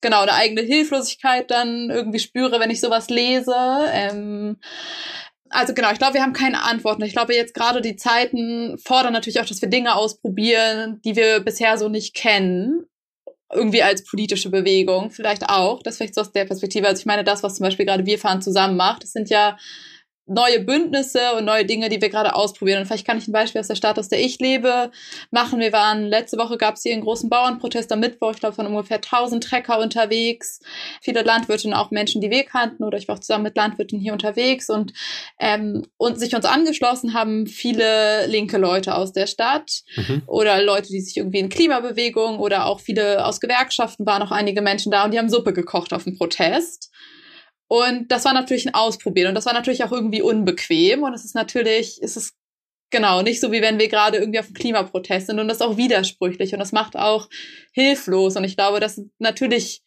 genau 0.04 0.20
eine 0.20 0.34
eigene 0.34 0.60
Hilflosigkeit 0.60 1.50
dann 1.50 1.90
irgendwie 1.90 2.20
spüre, 2.20 2.60
wenn 2.60 2.70
ich 2.70 2.80
sowas 2.80 3.08
lese. 3.10 3.56
Ähm, 3.92 4.58
also 5.50 5.74
genau, 5.74 5.90
ich 5.92 5.98
glaube, 5.98 6.14
wir 6.14 6.22
haben 6.22 6.32
keine 6.32 6.62
Antworten. 6.62 7.02
Ich 7.02 7.12
glaube, 7.12 7.34
jetzt 7.34 7.54
gerade 7.54 7.80
die 7.80 7.96
Zeiten 7.96 8.78
fordern 8.78 9.12
natürlich 9.12 9.40
auch, 9.40 9.46
dass 9.46 9.62
wir 9.62 9.68
Dinge 9.68 9.94
ausprobieren, 9.94 11.00
die 11.04 11.16
wir 11.16 11.40
bisher 11.40 11.78
so 11.78 11.88
nicht 11.88 12.14
kennen. 12.14 12.86
Irgendwie 13.52 13.82
als 13.82 14.04
politische 14.04 14.50
Bewegung 14.50 15.10
vielleicht 15.10 15.48
auch. 15.48 15.82
Das 15.82 15.96
vielleicht 15.96 16.14
so 16.14 16.22
aus 16.22 16.32
der 16.32 16.44
Perspektive. 16.44 16.88
Also 16.88 17.00
ich 17.00 17.06
meine, 17.06 17.24
das, 17.24 17.42
was 17.42 17.54
zum 17.54 17.64
Beispiel 17.64 17.86
gerade 17.86 18.06
Wir 18.06 18.18
fahren 18.18 18.42
zusammen 18.42 18.76
macht, 18.76 19.04
das 19.04 19.12
sind 19.12 19.30
ja 19.30 19.56
neue 20.26 20.60
Bündnisse 20.60 21.34
und 21.36 21.44
neue 21.44 21.66
Dinge, 21.66 21.90
die 21.90 22.00
wir 22.00 22.08
gerade 22.08 22.34
ausprobieren. 22.34 22.80
Und 22.80 22.86
vielleicht 22.86 23.06
kann 23.06 23.18
ich 23.18 23.28
ein 23.28 23.32
Beispiel 23.32 23.60
aus 23.60 23.68
der 23.68 23.74
Stadt, 23.74 23.98
aus 23.98 24.08
der 24.08 24.20
ich 24.20 24.38
lebe, 24.38 24.90
machen. 25.30 25.60
Wir 25.60 25.72
waren, 25.72 26.06
letzte 26.06 26.38
Woche 26.38 26.56
gab 26.56 26.76
es 26.76 26.82
hier 26.82 26.94
einen 26.94 27.02
großen 27.02 27.28
Bauernprotest 27.28 27.92
am 27.92 28.00
Mittwoch, 28.00 28.32
ich 28.32 28.40
glaube, 28.40 28.54
von 28.54 28.66
ungefähr 28.66 28.96
1000 28.96 29.44
Trecker 29.44 29.78
unterwegs. 29.78 30.60
Viele 31.02 31.22
Landwirte 31.22 31.68
und 31.68 31.74
auch 31.74 31.90
Menschen, 31.90 32.22
die 32.22 32.30
wir 32.30 32.44
kannten 32.44 32.84
oder 32.84 32.96
ich 32.96 33.06
war 33.06 33.16
auch 33.16 33.20
zusammen 33.20 33.44
mit 33.44 33.56
Landwirten 33.56 34.00
hier 34.00 34.14
unterwegs 34.14 34.70
und, 34.70 34.92
ähm, 35.38 35.86
und 35.98 36.18
sich 36.18 36.34
uns 36.34 36.46
angeschlossen 36.46 37.12
haben 37.12 37.46
viele 37.46 38.26
linke 38.26 38.56
Leute 38.56 38.94
aus 38.94 39.12
der 39.12 39.26
Stadt 39.26 39.82
mhm. 39.96 40.22
oder 40.26 40.62
Leute, 40.62 40.88
die 40.88 41.00
sich 41.00 41.18
irgendwie 41.18 41.40
in 41.40 41.48
Klimabewegung 41.50 42.38
oder 42.38 42.66
auch 42.66 42.80
viele 42.80 43.24
aus 43.26 43.40
Gewerkschaften 43.40 44.06
waren 44.06 44.22
auch 44.22 44.30
einige 44.30 44.62
Menschen 44.62 44.90
da 44.90 45.04
und 45.04 45.12
die 45.12 45.18
haben 45.18 45.28
Suppe 45.28 45.52
gekocht 45.52 45.92
auf 45.92 46.04
dem 46.04 46.16
Protest. 46.16 46.90
Und 47.68 48.10
das 48.10 48.24
war 48.24 48.34
natürlich 48.34 48.66
ein 48.66 48.74
Ausprobieren. 48.74 49.28
Und 49.28 49.34
das 49.34 49.46
war 49.46 49.54
natürlich 49.54 49.84
auch 49.84 49.92
irgendwie 49.92 50.22
unbequem. 50.22 51.02
Und 51.02 51.14
es 51.14 51.24
ist 51.24 51.34
natürlich, 51.34 51.98
es 52.02 52.16
ist 52.16 52.34
genau 52.90 53.22
nicht 53.22 53.40
so 53.40 53.50
wie 53.50 53.62
wenn 53.62 53.78
wir 53.78 53.88
gerade 53.88 54.18
irgendwie 54.18 54.38
auf 54.38 54.46
dem 54.46 54.54
Klimaprotest 54.54 55.26
sind. 55.26 55.40
Und 55.40 55.48
das 55.48 55.58
ist 55.58 55.62
auch 55.62 55.76
widersprüchlich. 55.76 56.52
Und 56.52 56.58
das 56.58 56.72
macht 56.72 56.96
auch 56.96 57.28
hilflos. 57.72 58.36
Und 58.36 58.44
ich 58.44 58.56
glaube, 58.56 58.80
das 58.80 58.96
sind 58.96 59.10
natürlich 59.18 59.82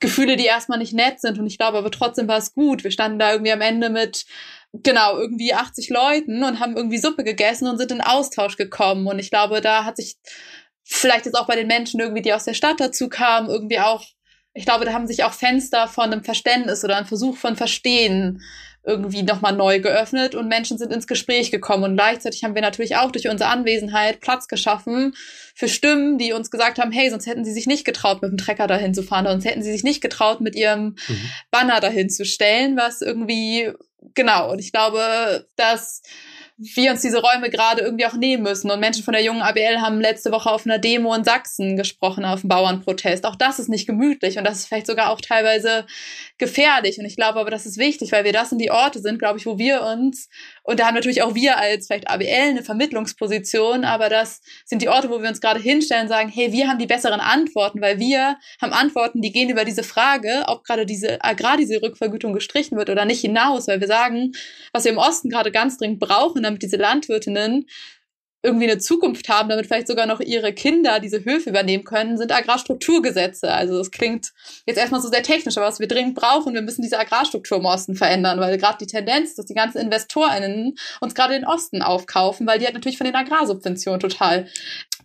Gefühle, 0.00 0.36
die 0.36 0.44
erstmal 0.44 0.78
nicht 0.78 0.92
nett 0.92 1.20
sind. 1.20 1.38
Und 1.38 1.46
ich 1.46 1.58
glaube 1.58 1.78
aber 1.78 1.90
trotzdem 1.90 2.28
war 2.28 2.38
es 2.38 2.52
gut. 2.52 2.84
Wir 2.84 2.90
standen 2.90 3.18
da 3.18 3.32
irgendwie 3.32 3.52
am 3.52 3.60
Ende 3.60 3.88
mit 3.88 4.26
genau 4.72 5.18
irgendwie 5.18 5.54
80 5.54 5.90
Leuten 5.90 6.42
und 6.42 6.60
haben 6.60 6.76
irgendwie 6.76 6.98
Suppe 6.98 7.24
gegessen 7.24 7.68
und 7.68 7.78
sind 7.78 7.92
in 7.92 8.00
Austausch 8.00 8.56
gekommen. 8.56 9.06
Und 9.06 9.18
ich 9.18 9.30
glaube, 9.30 9.60
da 9.60 9.84
hat 9.84 9.96
sich 9.96 10.16
vielleicht 10.82 11.26
jetzt 11.26 11.36
auch 11.36 11.46
bei 11.46 11.56
den 11.56 11.68
Menschen 11.68 12.00
irgendwie, 12.00 12.22
die 12.22 12.32
aus 12.32 12.44
der 12.44 12.54
Stadt 12.54 12.80
dazu 12.80 13.08
kamen, 13.08 13.48
irgendwie 13.48 13.78
auch 13.78 14.04
ich 14.54 14.64
glaube, 14.64 14.84
da 14.84 14.92
haben 14.92 15.06
sich 15.06 15.24
auch 15.24 15.32
Fenster 15.32 15.88
von 15.88 16.12
einem 16.12 16.24
Verständnis 16.24 16.84
oder 16.84 16.96
einem 16.96 17.06
Versuch 17.06 17.36
von 17.36 17.56
Verstehen 17.56 18.42
irgendwie 18.84 19.22
nochmal 19.22 19.54
neu 19.54 19.80
geöffnet 19.80 20.34
und 20.34 20.48
Menschen 20.48 20.76
sind 20.76 20.92
ins 20.92 21.06
Gespräch 21.06 21.52
gekommen. 21.52 21.84
Und 21.84 21.94
gleichzeitig 21.94 22.42
haben 22.42 22.56
wir 22.56 22.62
natürlich 22.62 22.96
auch 22.96 23.12
durch 23.12 23.28
unsere 23.28 23.48
Anwesenheit 23.48 24.20
Platz 24.20 24.48
geschaffen 24.48 25.14
für 25.54 25.68
Stimmen, 25.68 26.18
die 26.18 26.32
uns 26.32 26.50
gesagt 26.50 26.80
haben, 26.80 26.90
hey, 26.90 27.08
sonst 27.08 27.26
hätten 27.26 27.44
sie 27.44 27.52
sich 27.52 27.66
nicht 27.66 27.84
getraut, 27.84 28.22
mit 28.22 28.32
dem 28.32 28.38
Trecker 28.38 28.66
dahin 28.66 28.92
zu 28.92 29.04
fahren, 29.04 29.26
sonst 29.26 29.44
hätten 29.44 29.62
sie 29.62 29.70
sich 29.70 29.84
nicht 29.84 30.00
getraut, 30.00 30.40
mit 30.40 30.56
ihrem 30.56 30.96
mhm. 31.06 31.30
Banner 31.52 31.78
dahin 31.78 32.10
zu 32.10 32.24
stellen, 32.24 32.76
was 32.76 33.02
irgendwie, 33.02 33.70
genau. 34.14 34.50
Und 34.50 34.58
ich 34.58 34.72
glaube, 34.72 35.46
dass 35.54 36.02
wir 36.62 36.92
uns 36.92 37.02
diese 37.02 37.20
Räume 37.20 37.50
gerade 37.50 37.82
irgendwie 37.82 38.06
auch 38.06 38.14
nehmen 38.14 38.44
müssen. 38.44 38.70
Und 38.70 38.80
Menschen 38.80 39.02
von 39.02 39.12
der 39.12 39.22
jungen 39.22 39.42
ABL 39.42 39.80
haben 39.80 40.00
letzte 40.00 40.30
Woche 40.30 40.50
auf 40.50 40.64
einer 40.64 40.78
Demo 40.78 41.14
in 41.14 41.24
Sachsen 41.24 41.76
gesprochen, 41.76 42.24
auf 42.24 42.40
dem 42.40 42.48
Bauernprotest. 42.48 43.24
Auch 43.24 43.36
das 43.36 43.58
ist 43.58 43.68
nicht 43.68 43.86
gemütlich 43.86 44.38
und 44.38 44.44
das 44.44 44.58
ist 44.58 44.66
vielleicht 44.66 44.86
sogar 44.86 45.10
auch 45.10 45.20
teilweise 45.20 45.86
gefährlich. 46.38 46.98
Und 46.98 47.04
ich 47.04 47.16
glaube 47.16 47.40
aber, 47.40 47.50
das 47.50 47.66
ist 47.66 47.78
wichtig, 47.78 48.12
weil 48.12 48.24
wir 48.24 48.32
das 48.32 48.52
in 48.52 48.58
die 48.58 48.70
Orte 48.70 49.00
sind, 49.00 49.18
glaube 49.18 49.38
ich, 49.38 49.46
wo 49.46 49.58
wir 49.58 49.82
uns 49.82 50.28
und 50.64 50.78
da 50.78 50.86
haben 50.86 50.94
natürlich 50.94 51.22
auch 51.22 51.34
wir 51.34 51.58
als 51.58 51.86
vielleicht 51.86 52.08
ABL 52.08 52.26
eine 52.26 52.62
Vermittlungsposition, 52.62 53.84
aber 53.84 54.08
das 54.08 54.40
sind 54.64 54.80
die 54.80 54.88
Orte, 54.88 55.10
wo 55.10 55.20
wir 55.20 55.28
uns 55.28 55.40
gerade 55.40 55.60
hinstellen 55.60 56.02
und 56.02 56.08
sagen, 56.08 56.28
hey, 56.28 56.52
wir 56.52 56.68
haben 56.68 56.78
die 56.78 56.86
besseren 56.86 57.20
Antworten, 57.20 57.80
weil 57.80 57.98
wir 57.98 58.36
haben 58.60 58.72
Antworten, 58.72 59.20
die 59.20 59.32
gehen 59.32 59.50
über 59.50 59.64
diese 59.64 59.82
Frage, 59.82 60.44
ob 60.46 60.64
gerade 60.64 60.86
diese 60.86 61.22
agrar 61.22 61.56
diese 61.56 61.82
Rückvergütung 61.82 62.32
gestrichen 62.32 62.78
wird 62.78 62.90
oder 62.90 63.04
nicht 63.04 63.20
hinaus, 63.20 63.66
weil 63.66 63.80
wir 63.80 63.88
sagen, 63.88 64.32
was 64.72 64.84
wir 64.84 64.92
im 64.92 64.98
Osten 64.98 65.30
gerade 65.30 65.50
ganz 65.50 65.78
dringend 65.78 65.98
brauchen, 65.98 66.42
damit 66.42 66.62
diese 66.62 66.76
Landwirtinnen 66.76 67.66
irgendwie 68.42 68.68
eine 68.68 68.78
Zukunft 68.78 69.28
haben, 69.28 69.48
damit 69.48 69.66
vielleicht 69.66 69.86
sogar 69.86 70.06
noch 70.06 70.20
ihre 70.20 70.52
Kinder 70.52 70.98
diese 71.00 71.24
Höfe 71.24 71.50
übernehmen 71.50 71.84
können, 71.84 72.18
sind 72.18 72.32
Agrarstrukturgesetze. 72.32 73.52
Also 73.52 73.78
das 73.78 73.90
klingt 73.90 74.32
jetzt 74.66 74.78
erstmal 74.78 75.00
so 75.00 75.08
sehr 75.08 75.22
technisch, 75.22 75.56
aber 75.56 75.66
was 75.66 75.80
wir 75.80 75.88
dringend 75.88 76.14
brauchen, 76.14 76.54
wir 76.54 76.62
müssen 76.62 76.82
diese 76.82 76.98
Agrarstruktur 76.98 77.58
im 77.58 77.64
Osten 77.64 77.94
verändern, 77.94 78.40
weil 78.40 78.58
gerade 78.58 78.78
die 78.78 78.86
Tendenz 78.86 79.34
dass 79.34 79.46
die 79.46 79.54
ganzen 79.54 79.78
InvestorInnen 79.78 80.76
uns 81.00 81.14
gerade 81.14 81.34
den 81.34 81.46
Osten 81.46 81.82
aufkaufen, 81.82 82.46
weil 82.46 82.58
die 82.58 82.64
halt 82.64 82.74
natürlich 82.74 82.98
von 82.98 83.06
den 83.06 83.14
Agrarsubventionen 83.14 84.00
total 84.00 84.48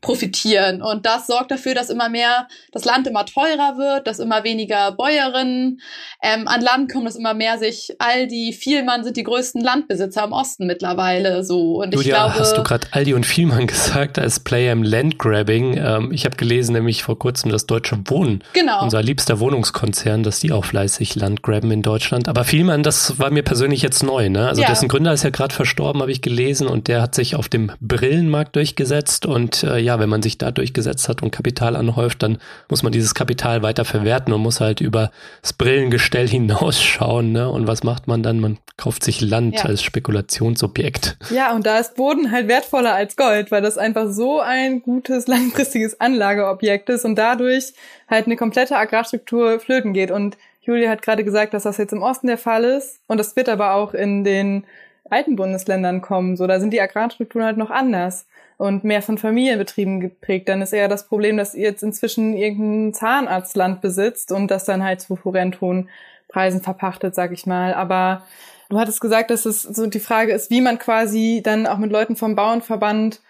profitieren. 0.02 0.82
Und 0.82 1.06
das 1.06 1.28
sorgt 1.28 1.52
dafür, 1.52 1.74
dass 1.74 1.90
immer 1.90 2.10
mehr 2.10 2.48
das 2.72 2.86
Land 2.86 3.08
immer 3.08 3.26
teurer 3.26 3.78
wird, 3.78 4.08
dass 4.08 4.20
immer 4.20 4.44
weniger 4.44 4.92
Bäuerinnen 4.92 5.82
ähm, 6.22 6.48
an 6.48 6.62
Land 6.62 6.92
kommen, 6.92 7.06
dass 7.06 7.16
immer 7.16 7.34
mehr 7.34 7.58
sich 7.58 7.96
all 8.00 8.28
die 8.28 8.54
Vielmann 8.54 9.04
sind 9.04 9.18
die 9.18 9.24
größten 9.24 9.62
Landbesitzer 9.62 10.24
im 10.24 10.32
Osten 10.32 10.68
mittlerweile 10.68 11.44
so. 11.44 11.82
Und 11.82 11.94
Julia, 11.94 12.00
ich 12.00 12.08
glaube, 12.08 12.40
hast 12.40 12.58
du 12.58 12.64
gerade 12.64 12.88
Aldi 12.92 13.14
und 13.14 13.26
Vielmann 13.26 13.68
gesagt 13.68 14.20
als 14.20 14.40
Player 14.40 14.72
im 14.72 14.84
Landgrabbing? 14.84 15.78
Ähm, 15.78 16.12
ich 16.12 16.26
habe 16.26 16.36
gelesen, 16.36 16.74
nämlich 16.74 17.04
vor 17.04 17.18
kurzem 17.18 17.52
das 17.52 17.66
Deutsche 17.66 17.98
Wohnen, 18.06 18.44
genau. 18.54 18.84
unser 18.84 19.02
liebster 19.02 19.40
Wohnungskonzern, 19.40 20.24
dass 20.24 20.40
die 20.40 20.52
auch 20.52 20.66
fleißig 20.66 21.16
Landgrabben 21.16 21.72
in 21.72 21.82
Deutschland. 21.82 22.28
Aber 22.28 22.44
Vielmann, 22.44 22.84
das 22.84 23.20
war 23.20 23.32
mir 23.32 23.44
persönlich 23.44 23.82
jetzt 23.82 24.04
neu. 24.04 24.30
Ne? 24.30 24.48
Also 24.48 24.62
ja. 24.62 24.68
dessen 24.68 24.88
Gründer 24.88 25.14
ist 25.14 25.24
ja 25.24 25.30
gerade 25.30 25.54
verstorben, 25.54 26.02
habe 26.02 26.12
ich 26.12 26.22
gelesen, 26.22 26.68
und 26.68 26.88
der 26.88 27.02
hat 27.02 27.16
sich 27.16 27.36
auf 27.36 27.50
dem 27.50 27.72
Brillenmarkt 27.82 28.56
durchgesetzt 28.56 29.26
und 29.26 29.64
äh, 29.64 29.78
ja, 29.88 30.00
wenn 30.00 30.10
man 30.10 30.22
sich 30.22 30.38
da 30.38 30.52
durchgesetzt 30.52 31.08
hat 31.08 31.24
und 31.24 31.32
Kapital 31.32 31.78
anhäuft, 31.78 32.22
dann 32.22 32.40
muss 32.68 32.84
man 32.84 32.92
dieses 32.92 33.16
Kapital 33.16 33.64
weiter 33.64 33.86
verwerten 33.86 34.34
und 34.34 34.42
muss 34.42 34.60
halt 34.60 34.82
über 34.82 35.12
das 35.42 35.54
Brillengestell 35.54 36.28
hinausschauen. 36.38 37.32
Ne? 37.32 37.50
Und 37.50 37.68
was 37.68 37.84
macht 37.84 38.06
man 38.06 38.22
dann? 38.22 38.42
Man 38.42 38.58
kauft 38.76 39.06
sich 39.06 39.22
Land 39.22 39.56
ja. 39.56 39.64
als 39.64 39.82
Spekulationsobjekt. 39.82 41.16
Ja, 41.30 41.56
und 41.56 41.66
da 41.66 41.80
ist 41.80 41.96
Boden 41.96 42.34
halt 42.34 42.50
wertvoller 42.50 42.96
als 42.96 43.16
Gold, 43.16 43.50
weil 43.50 43.62
das 43.62 43.78
einfach 43.78 44.12
so 44.12 44.42
ein 44.42 44.82
gutes, 44.82 45.28
langfristiges 45.28 46.02
Anlageobjekt 46.02 46.90
ist 46.90 47.06
und 47.06 47.16
dadurch 47.16 47.72
halt 48.10 48.26
eine 48.26 48.36
komplette 48.36 48.76
Agrarstruktur 48.76 49.62
flöten 49.62 49.94
geht. 49.94 50.12
Und 50.12 50.38
Julia 50.64 50.90
hat 50.90 51.02
gerade 51.02 51.24
gesagt, 51.24 51.54
dass 51.54 51.64
das 51.64 51.78
jetzt 51.78 51.94
im 51.94 52.02
Osten 52.02 52.28
der 52.28 52.38
Fall 52.38 52.66
ist. 52.66 53.00
Und 53.08 53.20
das 53.20 53.38
wird 53.38 53.48
aber 53.48 53.76
auch 53.76 53.94
in 53.94 54.26
den 54.26 54.66
alten 55.10 55.38
Bundesländern 55.38 56.02
kommen. 56.02 56.36
So, 56.36 56.46
da 56.46 56.60
sind 56.60 56.72
die 56.72 56.82
Agrarstrukturen 56.82 57.46
halt 57.46 57.58
noch 57.58 57.70
anders 57.70 58.26
und 58.58 58.84
mehr 58.84 59.02
von 59.02 59.18
Familienbetrieben 59.18 60.00
geprägt. 60.00 60.50
Dann 60.50 60.62
ist 60.62 60.74
eher 60.74 60.88
das 60.88 61.08
Problem, 61.08 61.38
dass 61.38 61.54
ihr 61.54 61.64
jetzt 61.64 61.84
inzwischen 61.84 62.36
irgendein 62.36 62.94
Zahnarztland 62.94 63.82
besitzt 63.82 64.32
und 64.32 64.50
das 64.50 64.66
dann 64.66 64.84
halt 64.84 65.02
zu 65.02 65.24
horrend 65.24 65.62
hohen 65.62 65.90
Preisen 66.28 66.62
verpachtet, 66.62 67.16
sag 67.16 67.32
ich 67.32 67.46
mal. 67.46 67.74
Aber 67.74 68.24
du 68.70 68.80
hattest 68.80 69.00
gesagt, 69.00 69.30
dass 69.30 69.46
es 69.46 69.62
so 69.62 69.88
die 69.88 70.00
Frage 70.00 70.34
ist, 70.34 70.50
wie 70.50 70.62
man 70.62 70.80
quasi 70.80 71.42
dann 71.44 71.68
auch 71.68 71.78
mit 71.78 71.92
Leuten 71.92 72.16
vom 72.16 72.36
Bauernverband 72.36 73.22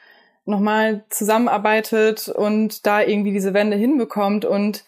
nochmal 0.45 1.03
zusammenarbeitet 1.09 2.29
und 2.29 2.85
da 2.85 3.01
irgendwie 3.01 3.33
diese 3.33 3.53
Wende 3.53 3.75
hinbekommt 3.75 4.45
und 4.45 4.85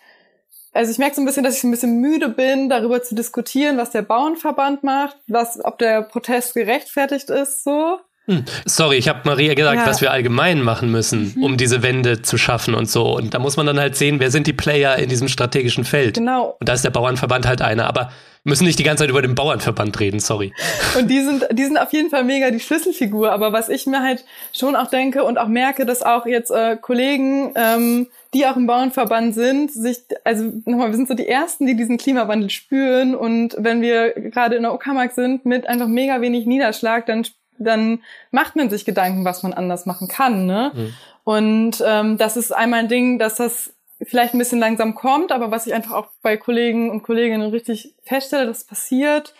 also 0.72 0.92
ich 0.92 1.00
merke 1.00 1.16
so 1.16 1.22
ein 1.22 1.26
bisschen, 1.26 1.44
dass 1.44 1.58
ich 1.58 1.64
ein 1.64 1.72
bisschen 1.72 2.00
müde 2.00 2.30
bin, 2.30 2.70
darüber 2.70 3.02
zu 3.02 3.16
diskutieren, 3.16 3.78
was 3.78 3.90
der 3.90 4.04
Bauernverband 4.04 4.84
macht, 4.84 5.18
was, 5.28 5.64
ob 5.64 5.80
der 5.80 6.04
Protest 6.04 6.54
gerechtfertigt 6.54 7.30
ist, 7.30 7.64
so. 7.64 8.00
Hm. 8.30 8.46
Sorry, 8.66 8.98
ich 8.98 9.10
habe 9.10 9.22
Maria 9.24 9.56
gesagt, 9.56 9.78
ja. 9.78 9.88
was 9.88 10.02
wir 10.02 10.12
allgemein 10.12 10.62
machen 10.62 10.92
müssen, 10.92 11.34
mhm. 11.36 11.44
um 11.44 11.58
diese 11.58 11.82
Wende 11.82 12.22
zu 12.22 12.38
schaffen 12.38 12.76
und 12.76 12.88
so. 12.88 13.16
Und 13.16 13.34
da 13.34 13.40
muss 13.40 13.58
man 13.58 13.66
dann 13.66 13.80
halt 13.80 13.96
sehen, 13.96 14.20
wer 14.20 14.30
sind 14.30 14.46
die 14.46 14.54
Player 14.54 14.98
in 14.98 15.10
diesem 15.10 15.28
strategischen 15.28 15.84
Feld. 15.84 16.14
Genau. 16.14 16.56
Und 16.60 16.70
da 16.70 16.74
ist 16.74 16.86
der 16.86 16.92
Bauernverband 16.92 17.48
halt 17.48 17.64
einer. 17.64 17.88
Aber 17.88 18.12
müssen 18.44 18.66
nicht 18.66 18.78
die 18.78 18.84
ganze 18.84 19.04
Zeit 19.04 19.10
über 19.10 19.24
den 19.24 19.34
Bauernverband 19.34 20.00
reden, 20.00 20.20
sorry. 20.20 20.54
Und 20.98 21.10
die 21.10 21.22
sind, 21.22 21.48
die 21.52 21.64
sind 21.64 21.78
auf 21.78 21.92
jeden 21.92 22.12
Fall 22.12 22.24
mega 22.24 22.52
die 22.52 22.60
Schlüsselfigur. 22.60 23.32
Aber 23.32 23.52
was 23.52 23.68
ich 23.68 23.88
mir 23.88 24.02
halt 24.02 24.24
schon 24.54 24.76
auch 24.76 24.92
denke 24.92 25.24
und 25.24 25.40
auch 25.40 25.48
merke, 25.48 25.88
dass 25.88 26.04
auch 26.04 26.28
jetzt 26.28 26.52
äh, 26.52 26.78
Kollegen, 26.80 27.52
ähm, 27.56 28.08
die 28.36 28.46
auch 28.46 28.56
im 28.56 28.68
Bauernverband 28.68 29.34
sind, 29.34 29.72
sich, 29.72 29.98
also 30.24 30.46
nochmal, 30.66 30.90
wir 30.90 30.96
sind 30.96 31.08
so 31.08 31.16
die 31.16 31.28
Ersten, 31.28 31.66
die 31.66 31.76
diesen 31.76 31.98
Klimawandel 31.98 32.52
spüren. 32.52 33.16
Und 33.16 33.56
wenn 33.58 33.82
wir 33.82 34.12
gerade 34.12 34.56
in 34.56 34.62
der 34.62 34.74
Uckermark 34.76 35.14
sind 35.14 35.46
mit 35.46 35.68
einfach 35.68 35.88
mega 35.88 36.22
wenig 36.22 36.46
Niederschlag, 36.46 37.08
dann 37.08 37.26
dann 37.60 38.00
macht 38.32 38.56
man 38.56 38.70
sich 38.70 38.86
Gedanken, 38.86 39.26
was 39.26 39.44
man 39.44 39.54
anders 39.54 39.86
machen 39.86 40.08
kann. 40.08 40.46
Ne? 40.46 40.72
Mhm. 40.74 40.94
Und 41.24 41.84
ähm, 41.86 42.18
das 42.18 42.38
ist 42.38 42.52
einmal 42.52 42.80
ein 42.80 42.88
Ding, 42.88 43.20
dass 43.20 43.36
das 43.36 43.74
vielleicht 44.02 44.34
ein 44.34 44.40
bisschen 44.40 44.60
langsam 44.60 44.96
kommt, 44.96 45.32
aber 45.32 45.52
was 45.52 45.68
ich 45.68 45.74
einfach 45.74 45.92
auch 45.92 46.08
bei 46.22 46.38
Kollegen 46.38 46.90
und 46.90 47.04
Kolleginnen 47.04 47.52
richtig 47.52 47.94
feststelle, 48.04 48.48
das 48.48 48.64
passiert. 48.64 49.34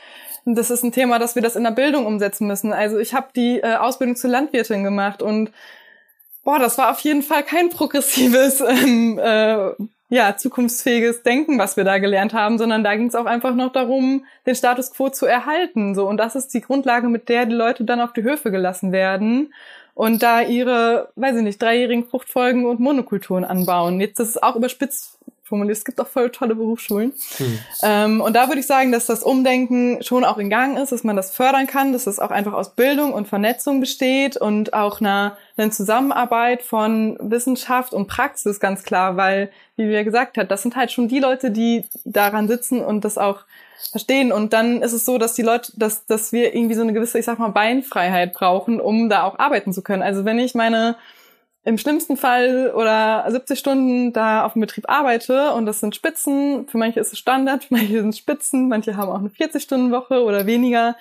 Und 0.46 0.56
das 0.56 0.70
ist 0.70 0.84
ein 0.84 0.92
Thema, 0.92 1.20
dass 1.20 1.36
wir 1.36 1.42
das 1.42 1.56
in 1.56 1.64
der 1.64 1.72
Bildung 1.72 2.06
umsetzen 2.06 2.48
müssen. 2.48 2.74
Also 2.74 2.98
ich 2.98 3.14
habe 3.14 3.28
die 3.36 3.60
äh, 3.60 3.76
Ausbildung 3.76 4.16
zur 4.16 4.30
Landwirtin 4.30 4.84
gemacht 4.84 5.22
und 5.22 5.52
boah, 6.44 6.60
das 6.60 6.78
war 6.78 6.92
auf 6.92 7.00
jeden 7.02 7.22
Fall 7.22 7.44
kein 7.44 7.70
progressives 7.70 8.62
ähm, 8.68 9.20
äh, 9.20 9.72
ja, 10.10 10.36
zukunftsfähiges 10.36 11.24
Denken, 11.24 11.60
was 11.60 11.78
wir 11.78 11.84
da 11.84 12.00
gelernt 12.00 12.34
haben, 12.34 12.58
sondern 12.58 12.84
da 12.84 12.96
ging 12.96 13.08
es 13.08 13.16
auch 13.16 13.26
einfach 13.26 13.54
noch 13.54 13.72
darum, 13.72 14.26
den 14.46 14.56
Status 14.56 14.92
quo 14.92 15.10
zu 15.10 15.28
erhalten. 15.28 15.94
So. 15.94 16.08
Und 16.08 16.18
das 16.18 16.36
ist 16.36 16.54
die 16.54 16.62
Grundlage, 16.62 17.08
mit 17.10 17.30
der 17.30 17.46
die 17.46 17.56
Leute 17.56 17.84
dann 17.84 18.02
auf 18.02 18.14
die 18.14 18.24
Höfe 18.24 18.50
gelassen 18.50 18.92
werden 18.92 19.54
und 19.94 20.24
da 20.24 20.42
ihre, 20.42 21.12
weiß 21.16 21.36
ich 21.36 21.44
nicht, 21.44 21.62
dreijährigen 21.62 22.06
Fruchtfolgen 22.08 22.66
und 22.66 22.80
Monokulturen 22.80 23.44
anbauen. 23.44 24.00
Jetzt 24.00 24.20
ist 24.20 24.42
auch 24.42 24.56
überspitzt 24.56 25.19
formuliert. 25.50 25.78
Es 25.78 25.84
gibt 25.84 26.00
auch 26.00 26.08
voll 26.08 26.30
tolle 26.30 26.56
Berufsschulen. 26.56 27.12
Hm. 27.38 27.60
Ähm, 27.84 28.22
und 28.22 28.36
da 28.36 28.48
würde 28.48 28.62
ich 28.62 28.68
sagen, 28.68 28.92
dass 28.92 29.06
das 29.06 29.24
Umdenken 29.24 30.02
schon 30.02 30.24
auch 30.24 30.38
in 30.38 30.50
Gang 30.50 30.78
ist, 30.78 30.92
dass 30.92 31.04
man 31.04 31.16
das 31.16 31.32
fördern 31.32 31.68
kann, 31.68 31.92
dass 31.92 32.08
es 32.08 32.20
auch 32.20 32.32
einfach 32.32 32.54
aus 32.54 32.76
Bildung 32.76 33.14
und 33.14 33.28
Vernetzung 33.28 33.82
besteht 33.82 34.38
und 34.38 34.74
auch 34.74 35.02
einer, 35.02 35.38
einer 35.58 35.72
Zusammenarbeit 35.72 36.62
von 36.62 37.18
Wissenschaft 37.20 37.94
und 37.94 38.08
Praxis 38.08 38.60
ganz 38.60 38.84
klar, 38.84 39.18
weil, 39.18 39.52
wie 39.76 39.90
wir 39.90 40.04
gesagt 40.04 40.38
hat, 40.38 40.50
das 40.52 40.62
sind 40.62 40.76
halt 40.76 40.92
schon 40.92 41.08
die 41.08 41.20
Leute, 41.20 41.52
die 41.52 41.84
daran 42.06 42.48
sitzen 42.48 42.82
und 42.82 43.04
das 43.04 43.18
auch 43.18 43.44
verstehen. 43.92 44.32
Und 44.32 44.54
dann 44.54 44.82
ist 44.82 44.94
es 44.94 45.06
so, 45.06 45.18
dass 45.18 45.34
die 45.34 45.42
Leute, 45.42 45.72
dass, 45.76 46.06
dass 46.06 46.32
wir 46.32 46.54
irgendwie 46.54 46.76
so 46.76 46.82
eine 46.82 46.94
gewisse, 46.94 47.20
ich 47.20 47.26
sag 47.26 47.40
mal, 47.40 47.50
Beinfreiheit 47.50 48.34
brauchen, 48.34 48.80
um 48.80 49.10
da 49.10 49.24
auch 49.24 49.40
arbeiten 49.40 49.74
zu 49.74 49.82
können. 49.82 50.04
Also 50.04 50.26
wenn 50.26 50.40
ich 50.40 50.56
meine 50.56 50.96
im 51.66 51.78
schlimmsten 51.78 52.18
Fall 52.18 52.72
oder 52.74 53.26
70 53.28 53.60
Stunden 53.60 54.14
da 54.14 54.46
auf 54.46 54.54
dem 54.54 54.62
Betrieb 54.62 54.90
arbeite 54.90 55.52
und 55.54 55.66
das 55.66 55.80
sind 55.80 55.96
Spitzen, 55.96 56.68
für 56.68 56.78
manche 56.78 57.00
ist 57.00 57.12
es 57.12 57.20
Standard, 57.20 57.64
für 57.66 57.76
manche 57.76 58.02
sind 58.02 58.16
Spitzen, 58.16 58.70
manche 58.70 58.96
haben 58.96 59.10
auch 59.10 59.20
eine 59.20 59.30
40-Stunden-Woche 59.30 60.24
oder 60.24 60.46
weniger, 60.46 60.96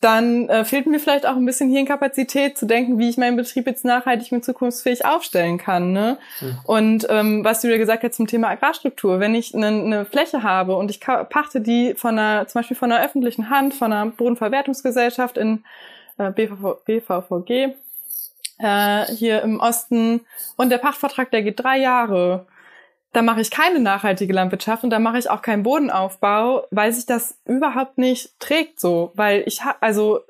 dann 0.00 0.48
äh, 0.48 0.64
fehlt 0.64 0.86
mir 0.86 0.98
vielleicht 0.98 1.26
auch 1.26 1.36
ein 1.36 1.44
bisschen 1.44 1.68
Hirnkapazität 1.68 2.56
zu 2.56 2.64
denken, 2.64 2.98
wie 2.98 3.10
ich 3.10 3.18
meinen 3.18 3.36
Betrieb 3.36 3.66
jetzt 3.66 3.84
nachhaltig 3.84 4.32
und 4.32 4.42
zukunftsfähig 4.42 5.04
aufstellen 5.04 5.58
kann. 5.58 5.92
Ne? 5.92 6.16
Mhm. 6.40 6.58
Und 6.64 7.06
ähm, 7.10 7.44
was 7.44 7.60
du 7.60 7.68
dir 7.68 7.76
gesagt 7.76 8.02
hast 8.02 8.14
zum 8.14 8.26
Thema 8.26 8.48
Agrarstruktur, 8.48 9.20
wenn 9.20 9.34
ich 9.34 9.54
eine, 9.54 9.66
eine 9.66 10.04
Fläche 10.06 10.42
habe 10.42 10.74
und 10.76 10.90
ich 10.90 11.00
pachte 11.00 11.60
die 11.60 11.94
von 11.96 12.18
einer, 12.18 12.46
zum 12.46 12.60
Beispiel 12.60 12.78
von 12.78 12.90
einer 12.90 13.04
öffentlichen 13.04 13.50
Hand, 13.50 13.74
von 13.74 13.92
einer 13.92 14.10
Bodenverwertungsgesellschaft 14.10 15.36
in 15.36 15.64
äh, 16.16 16.30
BVV, 16.30 16.82
BVVG 16.86 17.74
äh, 18.60 19.06
hier 19.14 19.42
im 19.42 19.60
Osten. 19.60 20.20
Und 20.56 20.70
der 20.70 20.78
Pachtvertrag, 20.78 21.30
der 21.30 21.42
geht 21.42 21.62
drei 21.62 21.78
Jahre. 21.78 22.46
Da 23.12 23.22
mache 23.22 23.40
ich 23.40 23.50
keine 23.50 23.80
nachhaltige 23.80 24.32
Landwirtschaft 24.32 24.84
und 24.84 24.90
da 24.90 25.00
mache 25.00 25.18
ich 25.18 25.28
auch 25.28 25.42
keinen 25.42 25.64
Bodenaufbau, 25.64 26.66
weil 26.70 26.92
sich 26.92 27.06
das 27.06 27.36
überhaupt 27.44 27.98
nicht 27.98 28.38
trägt 28.38 28.78
so, 28.78 29.10
weil 29.14 29.42
ich 29.46 29.64
habe 29.64 29.78
also 29.80 30.20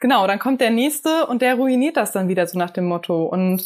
genau, 0.00 0.26
dann 0.26 0.38
kommt 0.38 0.60
der 0.60 0.70
nächste 0.70 1.26
und 1.26 1.42
der 1.42 1.54
ruiniert 1.54 1.96
das 1.96 2.12
dann 2.12 2.28
wieder 2.28 2.46
so 2.46 2.58
nach 2.58 2.70
dem 2.70 2.86
Motto. 2.86 3.24
Und 3.24 3.62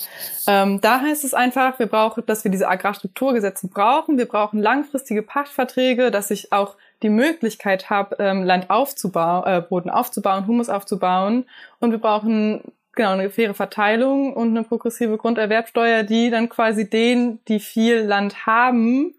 ähm, 0.46 0.80
da 0.80 1.00
heißt 1.00 1.24
es 1.24 1.34
einfach, 1.34 1.78
wir 1.78 1.86
brauchen, 1.86 2.24
dass 2.26 2.44
wir 2.44 2.50
diese 2.50 2.68
Agrarstrukturgesetze 2.68 3.68
brauchen, 3.68 4.18
wir 4.18 4.26
brauchen 4.26 4.60
langfristige 4.60 5.22
Pachtverträge, 5.22 6.10
dass 6.10 6.30
ich 6.30 6.52
auch 6.52 6.76
die 7.02 7.08
Möglichkeit 7.08 7.90
habe, 7.90 8.16
ähm, 8.18 8.44
Land 8.44 8.70
aufzubauen, 8.70 9.44
äh, 9.46 9.60
Boden 9.60 9.90
aufzubauen, 9.90 10.46
Humus 10.46 10.68
aufzubauen. 10.68 11.46
Und 11.78 11.90
wir 11.92 11.98
brauchen 11.98 12.62
genau, 13.01 13.12
eine 13.12 13.30
faire 13.30 13.55
Verteilung 13.55 14.34
und 14.34 14.51
eine 14.51 14.62
progressive 14.62 15.16
Grunderwerbsteuer, 15.16 16.03
die 16.03 16.28
dann 16.28 16.51
quasi 16.51 16.90
den, 16.90 17.42
die 17.48 17.59
viel 17.59 18.01
Land 18.01 18.44
haben, 18.44 19.14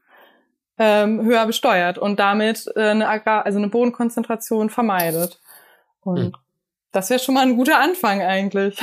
ähm, 0.78 1.24
höher 1.24 1.48
besteuert 1.48 1.98
und 1.98 2.20
damit 2.20 2.68
äh, 2.76 2.90
eine 2.90 3.08
Agrar, 3.08 3.44
also 3.44 3.58
eine 3.58 3.70
Bodenkonzentration 3.70 4.70
vermeidet. 4.70 5.40
Und 6.02 6.18
hm. 6.18 6.32
das 6.92 7.10
wäre 7.10 7.20
schon 7.20 7.34
mal 7.34 7.42
ein 7.42 7.56
guter 7.56 7.80
Anfang 7.80 8.22
eigentlich. 8.22 8.78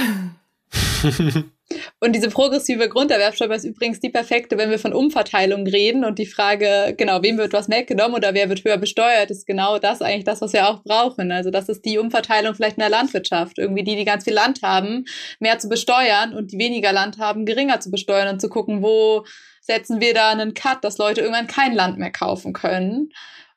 Und 2.00 2.14
diese 2.14 2.28
progressive 2.28 2.88
Grunderwerbsteuer 2.88 3.50
ist 3.50 3.64
übrigens 3.64 3.98
die 3.98 4.10
perfekte, 4.10 4.56
wenn 4.56 4.70
wir 4.70 4.78
von 4.78 4.92
Umverteilung 4.92 5.66
reden 5.66 6.04
und 6.04 6.18
die 6.20 6.26
Frage, 6.26 6.94
genau, 6.96 7.22
wem 7.22 7.38
wird 7.38 7.52
was 7.52 7.68
weggenommen 7.68 8.14
oder 8.14 8.34
wer 8.34 8.48
wird 8.48 8.64
höher 8.64 8.76
besteuert, 8.76 9.32
ist 9.32 9.46
genau 9.46 9.78
das 9.78 10.00
eigentlich 10.00 10.24
das, 10.24 10.40
was 10.40 10.52
wir 10.52 10.68
auch 10.68 10.84
brauchen. 10.84 11.32
Also 11.32 11.50
das 11.50 11.68
ist 11.68 11.84
die 11.84 11.98
Umverteilung 11.98 12.54
vielleicht 12.54 12.76
in 12.76 12.82
der 12.82 12.88
Landwirtschaft. 12.88 13.58
Irgendwie 13.58 13.82
die, 13.82 13.96
die 13.96 14.04
ganz 14.04 14.24
viel 14.24 14.32
Land 14.34 14.62
haben, 14.62 15.06
mehr 15.40 15.58
zu 15.58 15.68
besteuern 15.68 16.34
und 16.34 16.52
die 16.52 16.58
weniger 16.58 16.92
Land 16.92 17.18
haben, 17.18 17.46
geringer 17.46 17.80
zu 17.80 17.90
besteuern 17.90 18.28
und 18.28 18.40
zu 18.40 18.48
gucken, 18.48 18.80
wo 18.80 19.24
setzen 19.60 20.00
wir 20.00 20.14
da 20.14 20.30
einen 20.30 20.54
Cut, 20.54 20.84
dass 20.84 20.98
Leute 20.98 21.22
irgendwann 21.22 21.48
kein 21.48 21.74
Land 21.74 21.98
mehr 21.98 22.12
kaufen 22.12 22.52
können. 22.52 23.10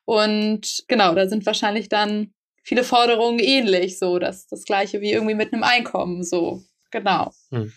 Und 0.04 0.82
genau, 0.88 1.14
da 1.14 1.28
sind 1.28 1.46
wahrscheinlich 1.46 1.88
dann 1.88 2.34
viele 2.64 2.82
Forderungen 2.82 3.38
ähnlich, 3.38 4.00
so, 4.00 4.18
dass 4.18 4.48
das 4.48 4.64
gleiche 4.64 5.00
wie 5.00 5.12
irgendwie 5.12 5.34
mit 5.34 5.52
einem 5.52 5.62
Einkommen, 5.62 6.24
so, 6.24 6.62
genau. 6.90 7.32
Hm. 7.50 7.72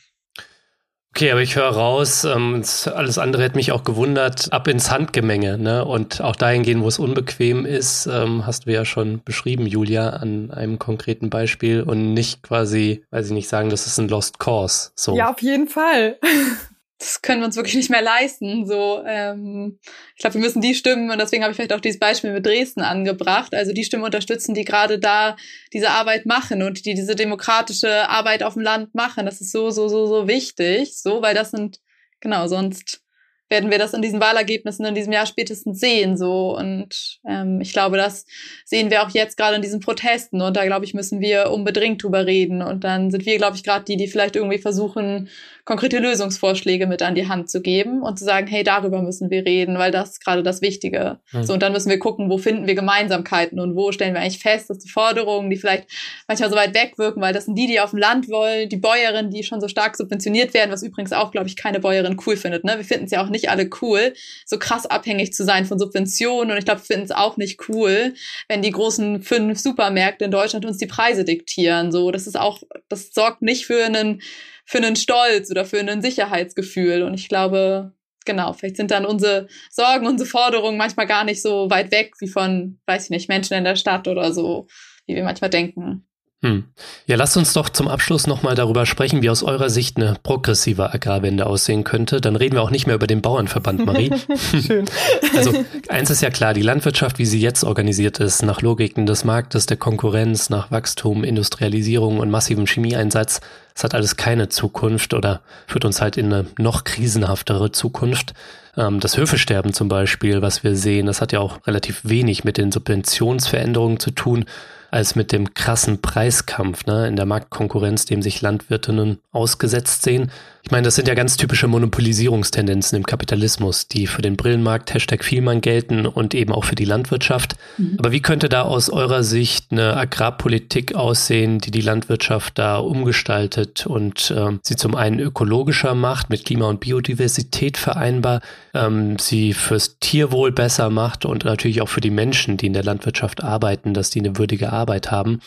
Okay, 1.16 1.32
aber 1.32 1.41
ich 1.41 1.55
höre 1.55 1.70
raus, 1.70 2.26
ähm, 2.26 2.61
alles 2.93 3.18
andere 3.18 3.43
hätte 3.43 3.55
mich 3.55 3.72
auch 3.72 3.86
gewundert, 3.86 4.51
ab 4.51 4.68
ins 4.68 4.91
Handgemenge, 4.91 5.57
ne? 5.57 5.86
Und 5.86 6.20
auch 6.20 6.36
dahin 6.36 6.63
gehen, 6.63 6.84
wo 6.84 6.89
es 6.89 6.99
unbequem 6.99 7.66
ist, 7.66 8.05
ähm, 8.05 8.45
hast 8.45 8.66
du 8.66 8.74
ja 8.74 8.84
schon 8.84 9.24
beschrieben, 9.24 9.66
Julia, 9.66 10.09
an 10.09 10.51
einem 10.51 10.78
konkreten 10.78 11.30
Beispiel 11.30 11.84
und 11.84 12.13
nicht 12.13 12.43
quasi, 12.43 13.05
weiß 13.11 13.28
ich 13.28 13.32
nicht, 13.32 13.47
sagen, 13.47 13.70
das 13.70 13.88
ist 13.88 13.97
ein 13.97 14.09
Lost 14.09 14.39
Cause. 14.39 14.91
So. 14.95 15.16
Ja, 15.16 15.32
auf 15.32 15.41
jeden 15.41 15.70
Fall. 15.70 16.18
das 16.97 17.21
können 17.21 17.41
wir 17.41 17.45
uns 17.45 17.57
wirklich 17.57 17.75
nicht 17.75 17.89
mehr 17.89 18.01
leisten. 18.01 18.65
So, 18.65 19.03
ähm, 19.05 19.79
ich 20.15 20.21
glaube, 20.21 20.35
wir 20.35 20.41
müssen 20.41 20.61
die 20.61 20.75
Stimmen, 20.75 21.11
und 21.11 21.19
deswegen 21.19 21.43
habe 21.43 21.51
ich 21.51 21.55
vielleicht 21.55 21.73
auch 21.73 21.81
dieses 21.81 21.99
Beispiel 21.99 22.31
mit 22.31 22.45
Dresden 22.45 22.81
angebracht, 22.81 23.53
also 23.53 23.73
die 23.73 23.83
Stimmen 23.83 24.03
unterstützen, 24.03 24.53
die 24.53 24.63
gerade 24.63 24.97
da 24.97 25.35
diese 25.73 25.89
Arbeit 25.89 26.25
machen 26.25 26.61
und 26.63 26.85
die 26.85 26.93
diese 26.93 27.15
demokratische 27.15 28.07
Arbeit 28.09 28.43
auf 28.43 28.53
dem 28.53 28.63
Land 28.63 28.95
machen. 28.95 29.25
Das 29.25 29.41
ist 29.41 29.51
so, 29.51 29.71
so, 29.71 29.87
so, 29.87 30.07
so 30.07 30.27
wichtig, 30.27 30.97
so, 30.97 31.21
weil 31.21 31.35
das 31.35 31.51
sind, 31.51 31.81
genau, 32.21 32.47
sonst 32.47 33.01
werden 33.49 33.69
wir 33.69 33.77
das 33.77 33.93
in 33.93 34.01
diesen 34.01 34.19
Wahlergebnissen 34.19 34.85
in 34.85 34.95
diesem 34.95 35.13
Jahr 35.13 35.25
spätestens 35.25 35.79
sehen. 35.79 36.17
So. 36.17 36.57
Und 36.57 37.19
ähm, 37.27 37.61
ich 37.61 37.73
glaube, 37.73 37.97
das 37.97 38.25
sehen 38.65 38.89
wir 38.89 39.03
auch 39.03 39.11
jetzt 39.11 39.37
gerade 39.37 39.55
in 39.55 39.61
diesen 39.61 39.79
Protesten. 39.79 40.41
Und 40.41 40.57
da, 40.57 40.65
glaube 40.65 40.85
ich, 40.85 40.93
müssen 40.93 41.19
wir 41.19 41.51
unbedingt 41.51 42.01
drüber 42.01 42.25
reden. 42.25 42.61
Und 42.61 42.83
dann 42.83 43.11
sind 43.11 43.25
wir, 43.25 43.37
glaube 43.37 43.55
ich, 43.55 43.63
gerade 43.63 43.85
die, 43.85 43.97
die 43.97 44.07
vielleicht 44.07 44.35
irgendwie 44.35 44.57
versuchen, 44.57 45.29
konkrete 45.66 45.97
Lösungsvorschläge 45.97 46.86
mit 46.86 47.01
an 47.01 47.16
die 47.16 47.28
Hand 47.28 47.49
zu 47.49 47.59
geben 47.59 48.03
und 48.03 48.20
zu 48.20 48.24
sagen, 48.24 48.45
hey, 48.45 48.63
darüber 48.63 49.01
müssen 49.01 49.32
wir 49.32 49.45
reden, 49.45 49.80
weil 49.80 49.91
das 49.91 50.11
ist 50.11 50.24
gerade 50.24 50.43
das 50.43 50.61
Wichtige. 50.61 51.20
Mhm. 51.34 51.43
So, 51.43 51.53
und 51.53 51.63
dann 51.63 51.74
müssen 51.74 51.89
wir 51.89 51.97
gucken, 51.97 52.30
wo 52.30 52.38
finden 52.38 52.68
wir 52.68 52.76
Gemeinsamkeiten 52.76 53.59
und 53.59 53.76
wo 53.76 53.91
stellen 53.91 54.13
wir 54.13 54.22
eigentlich 54.22 54.39
fest, 54.39 54.70
dass 54.70 54.78
die 54.78 54.89
Forderungen, 54.89 55.49
die 55.49 55.57
vielleicht 55.57 55.89
manchmal 56.28 56.51
so 56.51 56.55
weit 56.55 56.76
wegwirken, 56.76 57.20
weil 57.20 57.34
das 57.34 57.45
sind 57.45 57.55
die, 57.55 57.66
die 57.66 57.80
auf 57.80 57.89
dem 57.89 57.99
Land 57.99 58.30
wollen, 58.30 58.70
die 58.70 58.78
Bäuerinnen, 58.78 59.32
die 59.32 59.43
schon 59.43 59.59
so 59.59 59.68
stark 59.68 59.97
subventioniert 59.97 60.53
werden, 60.53 60.72
was 60.72 60.84
übrigens 60.84 61.13
auch, 61.13 61.32
glaube 61.32 61.47
ich, 61.47 61.55
keine 61.55 61.80
Bäuerin 61.80 62.18
cool 62.28 62.38
findet. 62.38 62.63
Ne? 62.63 62.78
Wir 62.78 62.86
finden 62.86 63.05
es 63.05 63.11
ja 63.11 63.24
auch 63.24 63.30
nicht 63.30 63.49
alle 63.49 63.68
cool, 63.82 64.13
so 64.45 64.59
krass 64.59 64.86
abhängig 64.86 65.34
zu 65.34 65.43
sein 65.43 65.66
von 65.66 65.80
Subventionen. 65.80 66.51
Und 66.51 66.57
ich 66.59 66.66
glaube, 66.66 66.82
wir 66.82 66.86
finden 66.86 67.05
es 67.05 67.11
auch 67.11 67.38
nicht 67.38 67.70
cool, 67.70 68.13
wenn 68.47 68.61
die 68.61 68.72
großen 68.72 69.24
fünf 69.24 69.59
Supermärkte 69.59 70.26
in 70.26 70.32
Deutschland 70.32 70.63
uns 70.66 70.78
die 70.78 70.86
Preise 70.86 71.26
diktieren. 71.26 71.91
So, 71.91 72.11
das 72.11 72.28
ist 72.28 72.39
auch, 72.39 72.61
das 72.88 73.09
sorgt 73.11 73.41
nicht 73.41 73.66
für 73.66 73.84
einen 73.84 74.22
für 74.66 74.80
einen 74.80 74.95
Stolz 74.95 75.51
oder 75.51 75.66
für 75.66 75.80
ein 75.80 76.01
Sicherheitsgefühl. 76.01 77.03
Und 77.03 77.13
ich 77.13 77.30
glaube, 77.30 77.93
genau, 78.26 78.53
vielleicht 78.53 78.78
sind 78.78 78.91
dann 78.91 79.05
unsere 79.05 79.47
Sorgen, 79.70 80.07
unsere 80.07 80.30
Forderungen 80.30 80.78
manchmal 80.78 81.07
gar 81.07 81.24
nicht 81.24 81.41
so 81.41 81.70
weit 81.70 81.91
weg 81.91 82.13
wie 82.20 82.28
von, 82.28 82.80
weiß 82.86 83.05
ich 83.05 83.09
nicht, 83.09 83.30
Menschen 83.30 83.53
in 83.53 83.63
der 83.63 83.76
Stadt 83.76 84.07
oder 84.07 84.34
so, 84.34 84.68
wie 85.05 85.16
wir 85.16 85.24
manchmal 85.24 85.49
denken. 85.49 86.05
Hm. 86.45 86.66
Ja, 87.07 87.16
lasst 87.16 87.38
uns 87.38 87.53
doch 87.53 87.70
zum 87.70 87.88
Abschluss 87.88 88.28
nochmal 88.28 88.53
darüber 88.53 88.86
sprechen, 88.86 89.24
wie 89.24 89.32
aus 89.32 89.41
eurer 89.41 89.70
Sicht 89.70 89.97
eine 89.97 90.16
progressive 90.22 90.93
Agrarwende 90.93 91.47
aussehen 91.47 91.84
könnte. 91.84 92.22
Dann 92.22 92.36
reden 92.36 92.55
wir 92.55 92.61
auch 92.61 92.70
nicht 92.70 92.86
mehr 92.86 92.95
über 92.95 93.07
den 93.07 93.22
Bauernverband, 93.22 93.86
Marie. 93.86 94.11
Schön. 94.66 94.86
Also 95.36 95.53
eins 95.89 96.09
ist 96.09 96.22
ja 96.22 96.30
klar, 96.30 96.53
die 96.53 96.61
Landwirtschaft, 96.61 97.20
wie 97.20 97.26
sie 97.26 97.41
jetzt 97.41 97.63
organisiert 97.63 98.20
ist, 98.20 98.43
nach 98.43 98.61
Logiken 98.61 99.05
des 99.05 99.24
Marktes, 99.24 99.66
der 99.66 99.78
Konkurrenz, 99.78 100.49
nach 100.49 100.72
Wachstum, 100.72 101.24
Industrialisierung 101.24 102.20
und 102.20 102.30
massivem 102.30 102.66
Chemieeinsatz, 102.68 103.41
das 103.76 103.84
hat 103.84 103.93
alles 103.93 104.15
keine 104.15 104.47
Zukunft 104.47 105.13
oder 105.13 105.41
führt 105.67 105.86
uns 105.86 106.01
halt 106.01 106.15
in 106.17 106.34
eine 106.34 106.45
noch 106.57 106.86
krisenhaftere 106.86 107.71
Zukunft. 107.71 108.34
Ähm, 108.78 109.01
das 109.01 109.17
Höfesterben 109.17 109.73
zum 109.73 109.89
Beispiel, 109.89 110.41
was 110.41 110.63
wir 110.63 110.76
sehen, 110.78 111.05
das 111.05 111.21
hat 111.21 111.34
ja 111.34 111.39
auch 111.39 111.67
relativ 111.67 112.01
wenig 112.03 112.45
mit 112.45 112.57
den 112.57 112.71
Subventionsveränderungen 112.71 113.99
zu 113.99 114.11
tun, 114.11 114.45
als 114.91 115.15
mit 115.15 115.34
dem 115.34 115.53
krassen 115.53 116.01
Preiskampf 116.01 116.86
ne, 116.86 117.05
in 117.07 117.17
der 117.17 117.26
Marktkonkurrenz, 117.26 118.05
dem 118.05 118.21
sich 118.21 118.41
Landwirtinnen 118.41 119.19
ausgesetzt 119.34 120.03
sehen. 120.03 120.32
Ich 120.66 120.72
meine, 120.72 120.86
das 120.86 120.95
sind 120.95 121.07
ja 121.07 121.13
ganz 121.13 121.38
typische 121.38 121.68
Monopolisierungstendenzen 121.68 122.97
im 122.97 123.05
Kapitalismus, 123.05 123.88
die 123.88 124.07
für 124.07 124.24
den 124.24 124.36
Brillenmarkt 124.36 124.95
Hashtag 124.95 125.24
Vielmann 125.24 125.61
gelten 125.61 126.07
und 126.07 126.34
eben 126.34 126.51
auch 126.51 126.63
für 126.63 126.74
die 126.74 126.86
Landwirtschaft. 126.86 127.55
Mhm. 127.78 127.97
Aber 127.99 128.11
wie 128.11 128.20
könnte 128.20 128.49
da 128.49 128.63
aus 128.63 128.89
eurer 128.89 129.22
Sicht 129.22 129.72
eine 129.72 129.95
Agrarpolitik 129.95 130.95
aussehen, 130.95 131.59
die 131.59 131.70
die 131.70 131.82
Landwirtschaft 131.82 132.57
da 132.57 132.78
umgestaltet 132.78 133.86
und 133.86 134.32
äh, 134.32 134.57
sie 134.63 134.76
zum 134.76 134.95
einen 134.95 135.20
ökologischer 135.20 135.93
macht, 135.93 136.32
mit 136.32 136.45
Klima- 136.45 136.70
und 136.70 136.80
Biodiversität 136.80 137.78
vereinbar, 137.78 138.41
ähm, 138.74 139.20
sie 139.20 139.53
fürs 139.53 139.99
Tierwohl 139.99 140.51
besser 140.51 140.89
macht 140.89 141.26
und 141.26 141.45
natürlich 141.45 141.84
auch 141.84 141.89
für 141.89 142.01
die 142.01 142.09
Menschen, 142.09 142.57
die 142.57 142.66
in 142.66 142.74
der 142.74 142.84
Landwirtschaft 142.84 143.43
arbeiten, 143.43 143.93
dass 143.93 144.09
die 144.09 144.20
eine 144.20 144.39
würdige 144.39 144.74
Arbeit 144.74 145.11
haben? 145.11 145.41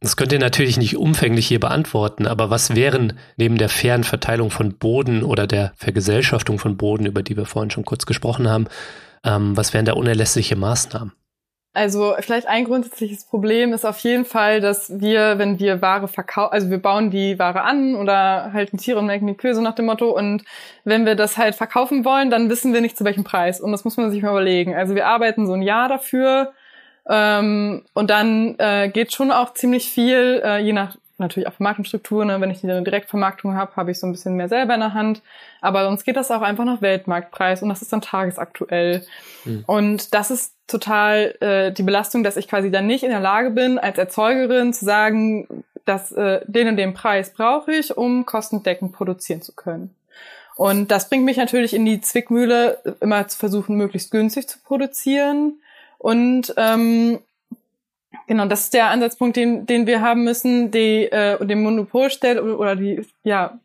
Das 0.00 0.16
könnt 0.16 0.32
ihr 0.32 0.38
natürlich 0.38 0.76
nicht 0.76 0.96
umfänglich 0.96 1.48
hier 1.48 1.60
beantworten, 1.60 2.26
aber 2.26 2.50
was 2.50 2.76
wären 2.76 3.18
neben 3.36 3.58
der 3.58 3.68
fairen 3.68 4.04
Verteilung 4.04 4.50
von 4.50 4.78
Boden 4.78 5.24
oder 5.24 5.46
der 5.46 5.72
Vergesellschaftung 5.76 6.58
von 6.58 6.76
Boden, 6.76 7.06
über 7.06 7.22
die 7.22 7.36
wir 7.36 7.46
vorhin 7.46 7.70
schon 7.70 7.84
kurz 7.84 8.06
gesprochen 8.06 8.48
haben, 8.48 8.66
ähm, 9.24 9.56
was 9.56 9.74
wären 9.74 9.84
da 9.84 9.94
unerlässliche 9.94 10.56
Maßnahmen? 10.56 11.12
Also 11.74 12.14
vielleicht 12.18 12.48
ein 12.48 12.64
grundsätzliches 12.64 13.26
Problem 13.26 13.72
ist 13.72 13.84
auf 13.84 13.98
jeden 14.00 14.24
Fall, 14.24 14.60
dass 14.60 15.00
wir, 15.00 15.38
wenn 15.38 15.58
wir 15.60 15.82
Ware 15.82 16.08
verkaufen, 16.08 16.52
also 16.52 16.70
wir 16.70 16.78
bauen 16.78 17.10
die 17.10 17.38
Ware 17.38 17.60
an 17.60 17.94
oder 17.94 18.52
halten 18.52 18.78
Tiere 18.78 18.98
und 18.98 19.06
melken 19.06 19.28
die 19.28 19.36
Kühe 19.36 19.54
so 19.54 19.60
nach 19.60 19.74
dem 19.74 19.86
Motto 19.86 20.10
und 20.10 20.44
wenn 20.84 21.06
wir 21.06 21.14
das 21.14 21.36
halt 21.36 21.54
verkaufen 21.54 22.04
wollen, 22.04 22.30
dann 22.30 22.50
wissen 22.50 22.72
wir 22.72 22.80
nicht 22.80 22.96
zu 22.96 23.04
welchem 23.04 23.22
Preis 23.22 23.60
und 23.60 23.70
das 23.70 23.84
muss 23.84 23.96
man 23.96 24.10
sich 24.10 24.22
mal 24.22 24.30
überlegen. 24.30 24.74
Also 24.74 24.94
wir 24.94 25.06
arbeiten 25.06 25.46
so 25.46 25.52
ein 25.52 25.62
Jahr 25.62 25.88
dafür, 25.88 26.52
ähm, 27.08 27.82
und 27.94 28.10
dann 28.10 28.54
äh, 28.58 28.90
geht 28.90 29.12
schon 29.12 29.30
auch 29.30 29.54
ziemlich 29.54 29.90
viel, 29.90 30.42
äh, 30.44 30.58
je 30.58 30.72
nach 30.72 30.96
natürlich 31.18 31.48
auch 31.48 31.54
Vermarktungsstruktur. 31.54 32.24
Ne? 32.24 32.40
Wenn 32.40 32.50
ich 32.50 32.62
eine 32.62 32.82
Direktvermarktung 32.82 33.54
habe, 33.54 33.74
habe 33.76 33.90
ich 33.90 33.98
so 33.98 34.06
ein 34.06 34.12
bisschen 34.12 34.36
mehr 34.36 34.48
selber 34.48 34.74
in 34.74 34.80
der 34.80 34.94
Hand. 34.94 35.22
Aber 35.60 35.84
sonst 35.84 36.04
geht 36.04 36.16
das 36.16 36.30
auch 36.30 36.42
einfach 36.42 36.64
nach 36.64 36.80
Weltmarktpreis 36.80 37.62
und 37.62 37.68
das 37.68 37.82
ist 37.82 37.92
dann 37.92 38.00
tagesaktuell. 38.00 39.04
Mhm. 39.44 39.64
Und 39.66 40.14
das 40.14 40.30
ist 40.30 40.54
total 40.66 41.34
äh, 41.40 41.72
die 41.72 41.82
Belastung, 41.82 42.22
dass 42.22 42.36
ich 42.36 42.46
quasi 42.46 42.70
dann 42.70 42.86
nicht 42.86 43.02
in 43.02 43.10
der 43.10 43.20
Lage 43.20 43.50
bin, 43.50 43.78
als 43.78 43.98
Erzeugerin 43.98 44.72
zu 44.72 44.84
sagen, 44.84 45.64
dass 45.84 46.12
äh, 46.12 46.40
den 46.46 46.68
und 46.68 46.76
den 46.76 46.94
Preis 46.94 47.32
brauche 47.32 47.72
ich, 47.72 47.96
um 47.96 48.26
kostendeckend 48.26 48.92
produzieren 48.92 49.42
zu 49.42 49.54
können. 49.54 49.94
Und 50.56 50.90
das 50.90 51.08
bringt 51.08 51.24
mich 51.24 51.36
natürlich 51.36 51.72
in 51.72 51.84
die 51.84 52.00
Zwickmühle, 52.00 52.96
immer 53.00 53.26
zu 53.28 53.38
versuchen, 53.38 53.76
möglichst 53.76 54.10
günstig 54.10 54.48
zu 54.48 54.58
produzieren 54.58 55.54
und 55.98 56.54
ähm, 56.56 57.18
Genau, 58.26 58.44
das 58.44 58.64
ist 58.64 58.74
der 58.74 58.90
Ansatzpunkt, 58.90 59.36
den, 59.36 59.64
den 59.64 59.86
wir 59.86 60.02
haben 60.02 60.22
müssen, 60.22 60.70
die, 60.70 61.04
äh, 61.04 61.42
den 61.44 61.62
Monopolstell 61.62 62.38
oder 62.38 62.76
die 62.76 63.06
ja, 63.24 63.58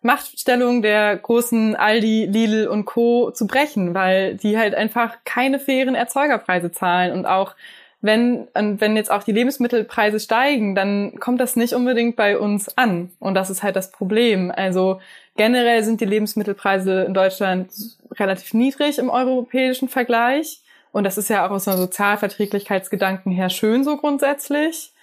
Machtstellung 0.00 0.80
der 0.80 1.16
großen 1.16 1.76
Aldi, 1.76 2.24
Lidl 2.24 2.66
und 2.66 2.86
Co. 2.86 3.30
zu 3.30 3.46
brechen, 3.46 3.92
weil 3.94 4.36
die 4.36 4.56
halt 4.56 4.74
einfach 4.74 5.18
keine 5.24 5.58
fairen 5.58 5.94
Erzeugerpreise 5.94 6.72
zahlen 6.72 7.12
und 7.12 7.26
auch 7.26 7.54
wenn, 8.02 8.46
wenn 8.54 8.96
jetzt 8.96 9.10
auch 9.10 9.22
die 9.22 9.32
Lebensmittelpreise 9.32 10.20
steigen, 10.20 10.74
dann 10.74 11.18
kommt 11.18 11.40
das 11.40 11.56
nicht 11.56 11.74
unbedingt 11.74 12.14
bei 12.14 12.38
uns 12.38 12.76
an. 12.76 13.10
Und 13.18 13.34
das 13.34 13.50
ist 13.50 13.62
halt 13.62 13.74
das 13.74 13.90
Problem. 13.90 14.52
Also 14.54 15.00
generell 15.36 15.82
sind 15.82 16.00
die 16.00 16.04
Lebensmittelpreise 16.04 17.02
in 17.02 17.14
Deutschland 17.14 17.70
relativ 18.12 18.54
niedrig 18.54 18.98
im 18.98 19.10
europäischen 19.10 19.88
Vergleich. 19.88 20.60
Und 20.96 21.04
das 21.04 21.18
ist 21.18 21.28
ja 21.28 21.46
auch 21.46 21.50
aus 21.50 21.68
einer 21.68 21.76
Sozialverträglichkeitsgedanken 21.76 23.30
her 23.30 23.50
schön 23.50 23.84
so 23.84 23.98
grundsätzlich. 23.98 24.94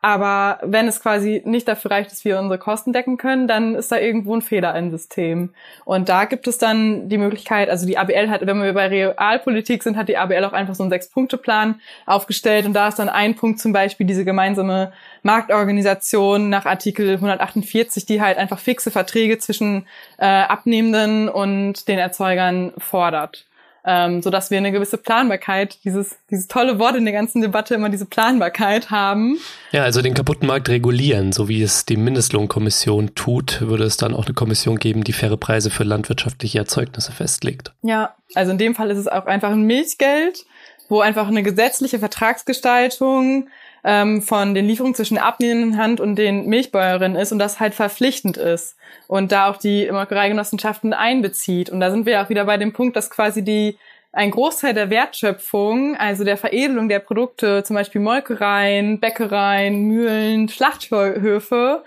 Aber 0.00 0.58
wenn 0.62 0.88
es 0.88 1.02
quasi 1.02 1.42
nicht 1.44 1.68
dafür 1.68 1.90
reicht, 1.90 2.10
dass 2.10 2.24
wir 2.24 2.38
unsere 2.38 2.58
Kosten 2.58 2.94
decken 2.94 3.18
können, 3.18 3.48
dann 3.48 3.74
ist 3.74 3.92
da 3.92 3.98
irgendwo 3.98 4.34
ein 4.34 4.40
Fehler 4.40 4.74
im 4.76 4.90
System. 4.90 5.50
Und 5.84 6.08
da 6.08 6.24
gibt 6.24 6.46
es 6.48 6.56
dann 6.56 7.10
die 7.10 7.18
Möglichkeit, 7.18 7.68
also 7.68 7.84
die 7.86 7.98
ABL 7.98 8.30
hat, 8.30 8.46
wenn 8.46 8.62
wir 8.62 8.72
bei 8.72 8.86
Realpolitik 8.86 9.82
sind, 9.82 9.98
hat 9.98 10.08
die 10.08 10.16
ABL 10.16 10.42
auch 10.46 10.54
einfach 10.54 10.74
so 10.74 10.84
einen 10.84 10.90
Sechs-Punkte-Plan 10.90 11.82
aufgestellt. 12.06 12.64
Und 12.64 12.72
da 12.72 12.88
ist 12.88 12.98
dann 12.98 13.10
ein 13.10 13.34
Punkt 13.34 13.60
zum 13.60 13.74
Beispiel 13.74 14.06
diese 14.06 14.24
gemeinsame 14.24 14.94
Marktorganisation 15.22 16.48
nach 16.48 16.64
Artikel 16.64 17.10
148, 17.10 18.06
die 18.06 18.22
halt 18.22 18.38
einfach 18.38 18.58
fixe 18.58 18.90
Verträge 18.90 19.36
zwischen 19.36 19.86
äh, 20.16 20.24
Abnehmenden 20.24 21.28
und 21.28 21.88
den 21.88 21.98
Erzeugern 21.98 22.72
fordert 22.78 23.44
ähm, 23.84 24.22
so 24.22 24.30
dass 24.30 24.50
wir 24.50 24.58
eine 24.58 24.72
gewisse 24.72 24.96
Planbarkeit, 24.96 25.78
dieses, 25.84 26.16
dieses 26.30 26.48
tolle 26.48 26.78
Wort 26.78 26.96
in 26.96 27.04
der 27.04 27.12
ganzen 27.12 27.42
Debatte 27.42 27.74
immer 27.74 27.88
diese 27.88 28.06
Planbarkeit 28.06 28.90
haben. 28.90 29.38
Ja, 29.72 29.82
also 29.82 30.02
den 30.02 30.14
kaputten 30.14 30.46
Markt 30.46 30.68
regulieren, 30.68 31.32
so 31.32 31.48
wie 31.48 31.62
es 31.62 31.84
die 31.84 31.96
Mindestlohnkommission 31.96 33.14
tut, 33.14 33.60
würde 33.60 33.84
es 33.84 33.96
dann 33.96 34.14
auch 34.14 34.26
eine 34.26 34.34
Kommission 34.34 34.78
geben, 34.78 35.04
die 35.04 35.12
faire 35.12 35.36
Preise 35.36 35.70
für 35.70 35.84
landwirtschaftliche 35.84 36.58
Erzeugnisse 36.58 37.12
festlegt. 37.12 37.72
Ja, 37.82 38.14
also 38.34 38.52
in 38.52 38.58
dem 38.58 38.74
Fall 38.74 38.90
ist 38.90 38.98
es 38.98 39.08
auch 39.08 39.26
einfach 39.26 39.50
ein 39.50 39.62
Milchgeld, 39.62 40.44
wo 40.88 41.00
einfach 41.00 41.26
eine 41.26 41.42
gesetzliche 41.42 41.98
Vertragsgestaltung 41.98 43.48
ähm, 43.84 44.22
von 44.22 44.54
den 44.54 44.66
Lieferungen 44.66 44.94
zwischen 44.94 45.14
der 45.14 45.26
abnehmenden 45.26 45.76
Hand 45.76 46.00
und 46.00 46.16
den 46.16 46.46
Milchbäuerinnen 46.46 47.20
ist 47.20 47.32
und 47.32 47.38
das 47.38 47.60
halt 47.60 47.74
verpflichtend 47.74 48.36
ist 48.36 48.76
und 49.08 49.32
da 49.32 49.50
auch 49.50 49.56
die 49.56 49.90
Molkereigenossenschaften 49.90 50.92
einbezieht. 50.92 51.70
Und 51.70 51.80
da 51.80 51.90
sind 51.90 52.06
wir 52.06 52.22
auch 52.22 52.28
wieder 52.28 52.44
bei 52.44 52.56
dem 52.56 52.72
Punkt, 52.72 52.96
dass 52.96 53.10
quasi 53.10 53.42
die 53.42 53.76
ein 54.12 54.30
Großteil 54.30 54.74
der 54.74 54.90
Wertschöpfung, 54.90 55.96
also 55.96 56.22
der 56.22 56.36
Veredelung 56.36 56.88
der 56.88 56.98
Produkte, 56.98 57.64
zum 57.64 57.74
Beispiel 57.74 58.00
Molkereien, 58.00 59.00
Bäckereien, 59.00 59.84
Mühlen, 59.84 60.48
Schlachthöfe, 60.50 61.82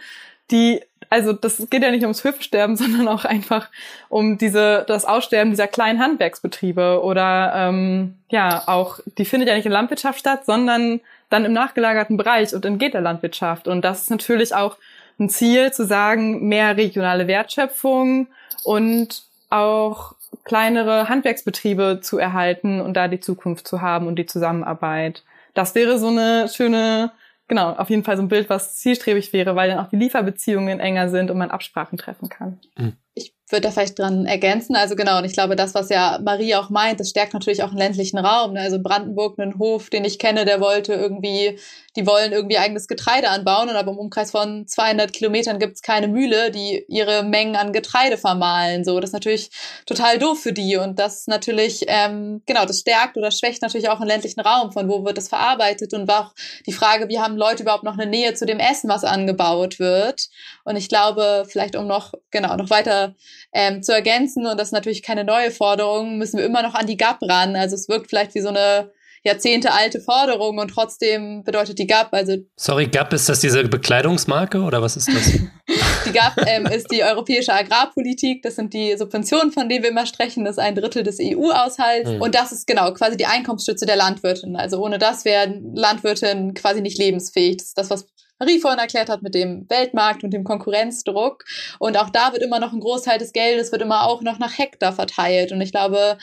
die 0.50 0.82
also 1.16 1.32
das 1.32 1.66
geht 1.70 1.82
ja 1.82 1.92
nicht 1.92 2.04
ums 2.04 2.24
Höfesterben, 2.24 2.76
sondern 2.78 3.08
auch 3.08 3.24
einfach 3.24 3.70
um 4.10 4.38
diese 4.38 4.84
das 4.88 5.06
Aussterben 5.06 5.52
dieser 5.52 5.68
kleinen 5.68 6.00
Handwerksbetriebe 6.00 7.02
oder 7.02 7.54
ähm, 7.56 8.16
ja 8.30 8.64
auch 8.68 9.00
die 9.18 9.26
findet 9.26 9.48
ja 9.48 9.56
nicht 9.56 9.66
in 9.66 9.72
Landwirtschaft 9.72 10.20
statt, 10.20 10.46
sondern 10.46 11.00
dann 11.30 11.46
im 11.46 11.54
nachgelagerten 11.54 12.18
Bereich 12.18 12.54
und 12.54 12.66
entgeht 12.66 12.94
der 12.94 13.02
Landwirtschaft. 13.02 13.68
Und 13.68 13.82
das 13.84 14.04
ist 14.04 14.10
natürlich 14.10 14.54
auch 14.54 14.78
ein 15.20 15.30
Ziel, 15.30 15.72
zu 15.72 15.86
sagen, 15.86 16.48
mehr 16.48 16.76
regionale 16.78 17.28
Wertschöpfung 17.28 18.28
und 18.64 19.24
auch 19.50 20.14
kleinere 20.44 21.08
Handwerksbetriebe 21.08 22.00
zu 22.02 22.18
erhalten 22.18 22.82
und 22.82 22.96
da 22.96 23.08
die 23.08 23.22
Zukunft 23.22 23.68
zu 23.68 23.82
haben 23.82 24.08
und 24.08 24.18
die 24.18 24.26
Zusammenarbeit. 24.26 25.24
Das 25.54 25.74
wäre 25.74 25.98
so 25.98 26.10
eine 26.10 26.50
schöne, 26.50 27.12
genau, 27.48 27.72
auf 27.72 27.90
jeden 27.90 28.04
Fall 28.04 28.18
so 28.18 28.24
ein 28.24 28.28
Bild, 28.28 28.50
was 28.50 28.76
zielstrebig 28.76 29.34
wäre, 29.34 29.56
weil 29.56 29.70
dann 29.70 29.80
auch 29.80 29.90
die 29.90 29.96
Lieferbeziehungen 29.96 30.80
enger 30.80 31.10
sind 31.10 31.32
und 31.32 31.38
man 31.38 31.52
Absprachen 31.52 31.98
treffen 31.98 32.30
kann. 32.30 32.60
Mhm. 32.78 32.94
Ich 33.14 33.34
würde 33.50 33.62
da 33.62 33.72
vielleicht 33.72 33.98
dran 33.98 34.26
ergänzen. 34.26 34.76
Also 34.76 34.96
genau, 34.96 35.20
und 35.20 35.26
ich 35.26 35.34
glaube, 35.34 35.56
das, 35.56 35.74
was 35.74 35.90
ja 35.90 36.20
Marie 36.24 36.56
auch 36.56 36.70
meint, 36.70 37.00
das 37.00 37.10
stärkt 37.10 37.34
natürlich 37.34 37.64
auch 37.64 37.70
den 37.70 37.78
ländlichen 37.78 38.18
Raum. 38.18 38.54
Ne? 38.54 38.62
Also 38.62 38.82
Brandenburg, 38.82 39.40
einen 39.40 39.58
Hof, 39.58 39.90
den 39.90 40.04
ich 40.04 40.20
kenne, 40.20 40.46
der 40.46 40.60
wollte 40.60 40.94
irgendwie, 40.94 41.58
die 41.96 42.06
wollen 42.06 42.32
irgendwie 42.32 42.58
eigenes 42.58 42.88
Getreide 42.88 43.30
anbauen 43.30 43.70
und 43.70 43.76
aber 43.76 43.92
im 43.92 43.98
Umkreis 43.98 44.32
von 44.32 44.68
200 44.68 45.14
Kilometern 45.14 45.60
gibt 45.60 45.76
es 45.76 45.82
keine 45.82 46.08
Mühle, 46.08 46.52
die 46.52 46.84
ihre 46.88 47.24
Mengen 47.24 47.56
an 47.56 47.74
Getreide 47.74 48.18
vermahlen. 48.18 48.84
So, 48.84 49.00
das 49.00 49.10
ist 49.10 49.14
natürlich 49.14 49.50
total 49.86 50.20
doof 50.20 50.42
für 50.42 50.54
die 50.54 50.78
und 50.78 51.00
das 51.00 51.28
natürlich, 51.28 51.86
ähm, 51.88 52.42
genau, 52.46 52.66
das 52.66 52.80
stärkt 52.80 53.18
oder 53.18 53.32
schwächt 53.32 53.62
natürlich 53.62 53.90
auch 53.90 54.00
den 54.00 54.08
ländlichen 54.08 54.42
Raum. 54.42 54.72
Von 54.72 54.90
wo 54.90 55.06
wird 55.06 55.18
das 55.18 55.30
verarbeitet 55.30 55.94
und 55.94 56.08
war 56.08 56.28
auch 56.28 56.34
die 56.66 56.74
Frage, 56.74 57.08
wie 57.10 57.20
haben 57.20 57.38
Leute 57.38 57.64
überhaupt 57.64 57.84
noch 57.84 57.98
eine 57.98 58.10
Nähe 58.10 58.34
zu 58.34 58.46
dem 58.46 58.60
Essen, 58.60 58.90
was 58.90 59.04
angebaut 59.04 59.80
wird? 59.80 60.28
Und 60.64 60.76
ich 60.76 60.90
glaube, 60.90 61.46
vielleicht 61.48 61.76
um 61.76 61.88
noch, 61.88 62.14
genau, 62.32 62.56
noch 62.56 62.70
weiter 62.70 63.16
ähm, 63.54 63.84
zu 63.84 63.94
ergänzen, 63.94 64.46
und 64.46 64.60
das 64.60 64.70
ist 64.70 64.74
natürlich 64.74 65.04
keine 65.04 65.24
neue 65.24 65.52
Forderung, 65.52 66.18
müssen 66.18 66.38
wir 66.38 66.46
immer 66.46 66.62
noch 66.62 66.76
an 66.76 66.88
die 66.88 66.98
GAP 66.98 67.22
ran. 67.22 67.56
Also 67.56 67.76
es 67.76 67.88
wirkt 67.88 68.10
vielleicht 68.10 68.36
wie 68.36 68.42
so 68.42 68.50
eine 68.50 68.92
Jahrzehnte 69.26 69.74
alte 69.74 70.00
Forderung 70.00 70.60
und 70.60 70.70
trotzdem 70.70 71.44
bedeutet 71.44 71.80
die 71.80 71.88
GAP, 71.88 72.14
also. 72.14 72.38
Sorry, 72.56 72.86
GAP, 72.86 73.12
ist 73.14 73.28
das 73.28 73.40
diese 73.40 73.64
Bekleidungsmarke 73.64 74.62
oder 74.62 74.82
was 74.82 74.98
ist 74.98 75.10
das? 75.10 75.32
die 76.06 76.12
GAP 76.12 76.46
ähm, 76.46 76.68
ist 76.68 76.92
die 76.92 77.04
europäische 77.04 77.52
Agrarpolitik. 77.52 78.44
Das 78.44 78.56
sind 78.56 78.74
die 78.74 78.96
Subventionen, 78.96 79.52
von 79.52 79.68
denen 79.68 79.84
wir 79.84 79.90
immer 79.90 80.06
sprechen. 80.06 80.46
Das 80.46 80.58
ist 80.58 80.64
ein 80.64 80.76
Drittel 80.76 81.02
des 81.02 81.18
EU-Haushalts. 81.20 82.12
Mhm. 82.12 82.22
Und 82.22 82.36
das 82.36 82.52
ist 82.52 82.68
genau 82.68 82.94
quasi 82.94 83.18
die 83.18 83.26
Einkommensstütze 83.26 83.88
der 83.88 83.96
Landwirtin. 83.96 84.56
Also 84.56 84.78
ohne 84.80 85.00
das 85.00 85.26
wären 85.26 85.76
Landwirtin 85.76 86.54
quasi 86.54 86.82
nicht 86.82 87.00
lebensfähig. 87.00 87.58
Das 87.58 87.68
ist 87.70 87.78
das, 87.80 87.90
was 87.90 88.06
Marie 88.38 88.60
vorhin 88.60 88.80
erklärt 88.80 89.10
hat 89.10 89.24
mit 89.24 89.34
dem 89.34 89.68
Weltmarkt 89.70 90.24
und 90.24 90.32
dem 90.32 90.44
Konkurrenzdruck. 90.44 91.46
Und 91.80 91.98
auch 91.98 92.10
da 92.12 92.34
wird 92.34 92.44
immer 92.44 92.60
noch 92.60 92.74
ein 92.74 92.80
Großteil 92.80 93.18
des 93.18 93.34
Geldes, 93.34 93.72
wird 93.72 93.82
immer 93.82 94.04
auch 94.04 94.22
noch 94.22 94.38
nach 94.38 94.58
Hektar 94.58 94.94
verteilt. 94.94 95.52
Und 95.52 95.62
ich 95.62 95.72
glaube, 95.72 96.18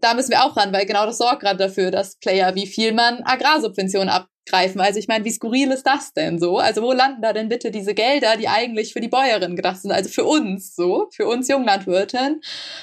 da 0.00 0.14
müssen 0.14 0.30
wir 0.30 0.44
auch 0.44 0.56
ran, 0.56 0.72
weil 0.72 0.86
genau 0.86 1.06
das 1.06 1.18
sorgt 1.18 1.40
gerade 1.40 1.58
dafür, 1.58 1.90
dass 1.90 2.16
Player 2.16 2.54
wie 2.54 2.66
viel 2.66 2.92
man 2.92 3.22
Agrarsubventionen 3.22 4.08
abgreifen. 4.08 4.80
Also 4.80 4.98
ich 4.98 5.08
meine, 5.08 5.24
wie 5.24 5.30
skurril 5.30 5.70
ist 5.70 5.86
das 5.86 6.12
denn 6.12 6.38
so? 6.38 6.58
Also 6.58 6.82
wo 6.82 6.92
landen 6.92 7.22
da 7.22 7.32
denn 7.32 7.48
bitte 7.48 7.70
diese 7.70 7.94
Gelder, 7.94 8.36
die 8.36 8.48
eigentlich 8.48 8.92
für 8.92 9.00
die 9.00 9.08
Bäuerin 9.08 9.56
gedacht 9.56 9.80
sind? 9.80 9.92
Also 9.92 10.10
für 10.10 10.24
uns 10.24 10.74
so, 10.74 11.08
für 11.12 11.26
uns 11.26 11.48
Junglandwirten. 11.48 12.40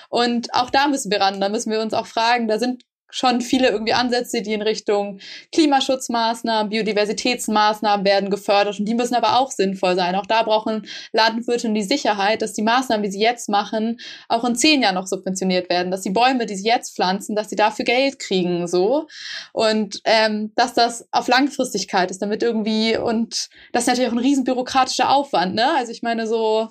Und 0.10 0.54
auch 0.54 0.70
da 0.70 0.88
müssen 0.88 1.12
wir 1.12 1.22
ran. 1.22 1.42
Da 1.42 1.50
müssen 1.50 1.72
wir 1.72 1.82
uns 1.82 1.94
auch 1.94 2.08
fragen, 2.08 2.48
da 2.48 2.60
sind 2.60 2.84
schon 3.10 3.42
viele 3.42 3.70
irgendwie 3.70 3.94
Ansätze, 3.94 4.42
die 4.42 4.54
in 4.54 4.62
Richtung 4.62 5.20
Klimaschutzmaßnahmen, 5.54 6.70
Biodiversitätsmaßnahmen 6.70 8.06
werden 8.06 8.30
gefördert 8.30 8.80
und 8.80 8.86
die 8.86 8.96
müssen 8.96 9.16
aber 9.16 9.40
auch 9.40 9.52
sinnvoll 9.52 9.96
sein. 9.96 10.16
Auch 10.16 10.26
da 10.26 10.44
brauchen 10.44 10.88
Landwirte 11.14 11.72
die 11.72 11.84
Sicherheit, 11.84 12.42
dass 12.42 12.54
die 12.54 12.62
Maßnahmen, 12.62 13.04
die 13.04 13.12
sie 13.12 13.20
jetzt 13.20 13.50
machen, 13.50 14.00
auch 14.28 14.44
in 14.44 14.56
zehn 14.56 14.82
Jahren 14.82 14.96
noch 14.96 15.08
subventioniert 15.08 15.70
werden, 15.70 15.92
dass 15.92 16.02
die 16.02 16.10
Bäume, 16.10 16.46
die 16.46 16.56
sie 16.56 16.68
jetzt 16.68 16.96
pflanzen, 16.96 17.36
dass 17.36 17.50
sie 17.50 17.56
dafür 17.56 17.86
Geld 17.86 18.20
kriegen, 18.20 18.68
so 18.68 19.08
und 19.54 20.02
ähm, 20.04 20.52
dass 20.56 20.74
das 20.74 21.08
auf 21.12 21.28
Langfristigkeit 21.28 22.12
ist, 22.12 22.22
damit 22.22 22.44
irgendwie 22.44 22.98
und 22.98 23.50
das 23.72 23.84
ist 23.84 23.88
natürlich 23.88 24.10
auch 24.10 24.14
ein 24.14 24.20
riesen 24.20 24.44
bürokratischer 24.44 25.10
Aufwand, 25.10 25.56
ne? 25.56 25.74
Also 25.76 25.92
ich 25.92 26.02
meine 26.02 26.28
so 26.28 26.70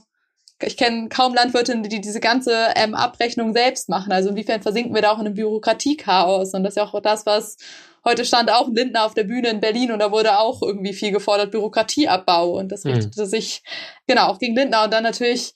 ich 0.63 0.77
kenne 0.77 1.09
kaum 1.09 1.35
Landwirtinnen, 1.35 1.83
die 1.83 2.01
diese 2.01 2.21
ganze 2.21 2.69
ähm, 2.77 2.95
Abrechnung 2.95 3.53
selbst 3.53 3.89
machen. 3.89 4.13
Also 4.13 4.31
inwiefern 4.31 4.63
versinken 4.63 4.95
wir 4.95 5.03
da 5.03 5.13
auch 5.13 5.19
in 5.19 5.27
einem 5.27 5.35
Bürokratiechaos? 5.35 6.55
Und 6.55 6.65
das 6.65 6.73
ist 6.73 6.77
ja 6.77 6.85
auch 6.85 7.01
das, 7.03 7.27
was 7.27 7.57
heute 8.05 8.25
stand 8.25 8.51
auch 8.51 8.69
Lindner 8.69 9.05
auf 9.05 9.15
der 9.15 9.25
Bühne 9.25 9.49
in 9.49 9.61
Berlin 9.61 9.93
und 9.93 9.99
da 9.99 10.13
wurde 10.13 10.39
auch 10.39 10.63
irgendwie 10.63 10.95
viel 10.95 11.11
gefordert, 11.11 11.51
Bürokratieabbau. 11.51 12.59
Und 12.59 12.73
das 12.73 12.85
mhm. 12.85 12.93
richtete 12.93 13.23
mhm. 13.23 13.27
sich 13.27 13.63
genau 14.07 14.29
auch 14.29 14.39
gegen 14.39 14.57
Lindner. 14.57 14.85
Und 14.85 14.93
dann 14.93 15.03
natürlich 15.03 15.55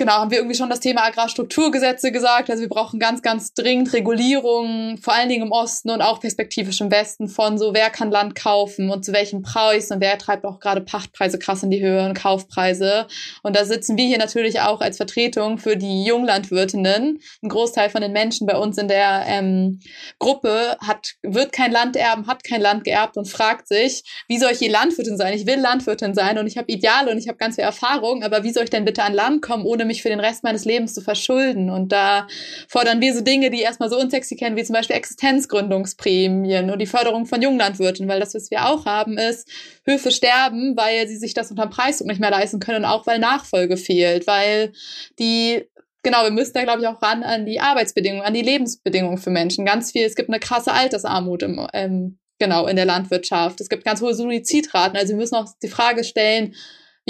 genau, 0.00 0.14
haben 0.14 0.30
wir 0.30 0.38
irgendwie 0.38 0.56
schon 0.56 0.70
das 0.70 0.80
Thema 0.80 1.04
Agrarstrukturgesetze 1.04 2.10
gesagt. 2.10 2.48
Also 2.48 2.62
wir 2.62 2.70
brauchen 2.70 2.98
ganz, 2.98 3.20
ganz 3.20 3.52
dringend 3.52 3.92
Regulierung, 3.92 4.96
vor 4.96 5.12
allen 5.12 5.28
Dingen 5.28 5.42
im 5.42 5.52
Osten 5.52 5.90
und 5.90 6.00
auch 6.00 6.20
perspektivisch 6.20 6.80
im 6.80 6.90
Westen 6.90 7.28
von 7.28 7.58
so, 7.58 7.74
wer 7.74 7.90
kann 7.90 8.10
Land 8.10 8.34
kaufen 8.34 8.88
und 8.88 9.04
zu 9.04 9.12
welchem 9.12 9.42
Preis 9.42 9.90
und 9.90 10.00
wer 10.00 10.16
treibt 10.16 10.46
auch 10.46 10.58
gerade 10.58 10.80
Pachtpreise 10.80 11.38
krass 11.38 11.62
in 11.62 11.70
die 11.70 11.82
Höhe 11.82 12.02
und 12.06 12.14
Kaufpreise. 12.14 13.08
Und 13.42 13.54
da 13.54 13.66
sitzen 13.66 13.98
wir 13.98 14.06
hier 14.06 14.16
natürlich 14.16 14.60
auch 14.60 14.80
als 14.80 14.96
Vertretung 14.96 15.58
für 15.58 15.76
die 15.76 16.04
Junglandwirtinnen. 16.04 17.20
Ein 17.42 17.48
Großteil 17.50 17.90
von 17.90 18.00
den 18.00 18.12
Menschen 18.12 18.46
bei 18.46 18.56
uns 18.56 18.78
in 18.78 18.88
der 18.88 19.24
ähm, 19.26 19.80
Gruppe 20.18 20.78
hat, 20.80 21.16
wird 21.22 21.52
kein 21.52 21.72
Land 21.72 21.94
erben, 21.94 22.26
hat 22.26 22.42
kein 22.42 22.62
Land 22.62 22.84
geerbt 22.84 23.18
und 23.18 23.28
fragt 23.28 23.68
sich, 23.68 24.02
wie 24.28 24.38
soll 24.38 24.52
ich 24.52 24.60
je 24.60 24.68
Landwirtin 24.68 25.18
sein? 25.18 25.34
Ich 25.34 25.46
will 25.46 25.60
Landwirtin 25.60 26.14
sein 26.14 26.38
und 26.38 26.46
ich 26.46 26.56
habe 26.56 26.72
Ideale 26.72 27.12
und 27.12 27.18
ich 27.18 27.28
habe 27.28 27.36
ganz 27.36 27.56
viel 27.56 27.64
Erfahrung, 27.64 28.22
aber 28.22 28.44
wie 28.44 28.52
soll 28.52 28.64
ich 28.64 28.70
denn 28.70 28.86
bitte 28.86 29.02
an 29.02 29.12
Land 29.12 29.42
kommen, 29.42 29.66
ohne 29.66 29.89
mich 29.90 30.02
für 30.02 30.08
den 30.08 30.20
Rest 30.20 30.44
meines 30.44 30.64
Lebens 30.64 30.94
zu 30.94 31.00
verschulden. 31.00 31.68
Und 31.68 31.90
da 31.92 32.26
fordern 32.68 33.00
wir 33.00 33.12
so 33.12 33.20
Dinge, 33.20 33.50
die 33.50 33.60
erstmal 33.60 33.90
so 33.90 33.98
unsexy 33.98 34.36
kennen, 34.36 34.56
wie 34.56 34.64
zum 34.64 34.74
Beispiel 34.74 34.96
Existenzgründungsprämien 34.96 36.70
und 36.70 36.78
die 36.78 36.86
Förderung 36.86 37.26
von 37.26 37.42
Junglandwirten, 37.42 38.08
weil 38.08 38.20
das, 38.20 38.34
was 38.34 38.50
wir 38.50 38.66
auch 38.66 38.86
haben, 38.86 39.18
ist, 39.18 39.48
Höfe 39.84 40.10
sterben, 40.10 40.76
weil 40.76 41.08
sie 41.08 41.16
sich 41.16 41.34
das 41.34 41.50
unter 41.50 41.66
Preisdruck 41.66 42.08
nicht 42.08 42.20
mehr 42.20 42.30
leisten 42.30 42.60
können, 42.60 42.84
auch 42.84 43.06
weil 43.06 43.18
Nachfolge 43.18 43.76
fehlt, 43.76 44.26
weil 44.26 44.72
die 45.18 45.64
Genau, 46.02 46.22
wir 46.22 46.30
müssen 46.30 46.54
da, 46.54 46.64
glaube 46.64 46.80
ich, 46.80 46.88
auch 46.88 47.02
ran 47.02 47.22
an 47.22 47.44
die 47.44 47.60
Arbeitsbedingungen, 47.60 48.24
an 48.24 48.32
die 48.32 48.40
Lebensbedingungen 48.40 49.18
für 49.18 49.28
Menschen. 49.28 49.66
Ganz 49.66 49.92
viel, 49.92 50.06
es 50.06 50.14
gibt 50.14 50.30
eine 50.30 50.40
krasse 50.40 50.72
Altersarmut 50.72 51.42
im, 51.42 51.66
ähm, 51.74 52.18
genau 52.38 52.66
in 52.66 52.76
der 52.76 52.86
Landwirtschaft. 52.86 53.60
Es 53.60 53.68
gibt 53.68 53.84
ganz 53.84 54.00
hohe 54.00 54.14
Suizidraten. 54.14 54.96
Also 54.96 55.10
wir 55.10 55.18
müssen 55.18 55.36
auch 55.36 55.46
die 55.62 55.68
Frage 55.68 56.02
stellen, 56.02 56.54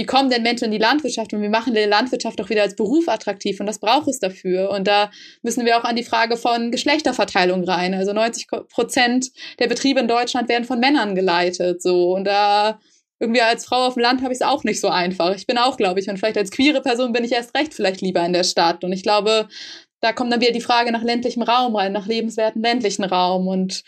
wie 0.01 0.07
kommen 0.07 0.30
denn 0.30 0.42
Menschen 0.42 0.64
in 0.64 0.70
die 0.70 0.78
Landwirtschaft 0.78 1.34
und 1.34 1.42
wie 1.42 1.51
machen 1.51 1.74
die 1.74 1.80
Landwirtschaft 1.80 2.40
doch 2.40 2.48
wieder 2.48 2.62
als 2.62 2.74
Beruf 2.74 3.07
attraktiv 3.07 3.61
und 3.61 3.66
das 3.66 3.78
braucht 3.78 4.09
es 4.09 4.18
dafür. 4.18 4.70
Und 4.70 4.86
da 4.88 5.11
müssen 5.42 5.66
wir 5.66 5.76
auch 5.76 5.84
an 5.84 5.94
die 5.94 6.05
Frage 6.05 6.38
von 6.38 6.70
Geschlechterverteilung 6.70 7.64
rein. 7.64 7.92
Also 7.92 8.14
90 8.14 8.46
Prozent 8.70 9.30
der 9.59 9.68
Betriebe 9.68 10.01
in 10.01 10.09
Deutschland 10.09 10.48
werden 10.48 10.64
von 10.64 10.80
Männern 10.80 11.14
geleitet. 11.14 11.82
So 11.82 12.14
und 12.14 12.24
da 12.24 12.80
irgendwie 13.18 13.42
als 13.42 13.66
Frau 13.66 13.86
auf 13.86 13.94
dem 13.94 14.03
Land 14.03 14.22
habe 14.22 14.32
ich 14.32 14.40
es 14.40 14.46
auch 14.46 14.64
nicht 14.64 14.80
so 14.80 14.88
einfach. 14.88 15.36
Ich 15.36 15.46
bin 15.46 15.59
auch, 15.59 15.76
glaube 15.76 16.01
ich, 16.01 16.09
und 16.09 16.16
vielleicht 16.16 16.38
als 16.38 16.51
queere 16.51 16.80
Person 16.80 17.12
bin 17.12 17.22
ich 17.22 17.32
erst 17.32 17.55
recht 17.55 17.74
vielleicht 17.74 18.01
lieber 18.01 18.24
in 18.24 18.32
der 18.32 18.44
Stadt. 18.44 18.82
Und 18.84 18.94
ich 18.94 19.03
glaube, 19.03 19.48
da 20.01 20.12
kommt 20.12 20.32
dann 20.32 20.40
wieder 20.40 20.53
die 20.53 20.61
Frage 20.61 20.92
nach 20.92 21.03
ländlichem 21.03 21.42
Raum 21.42 21.76
rein, 21.76 21.92
nach 21.92 22.07
lebenswerten 22.07 22.62
ländlichen 22.62 23.05
Raum. 23.05 23.48
Und 23.48 23.84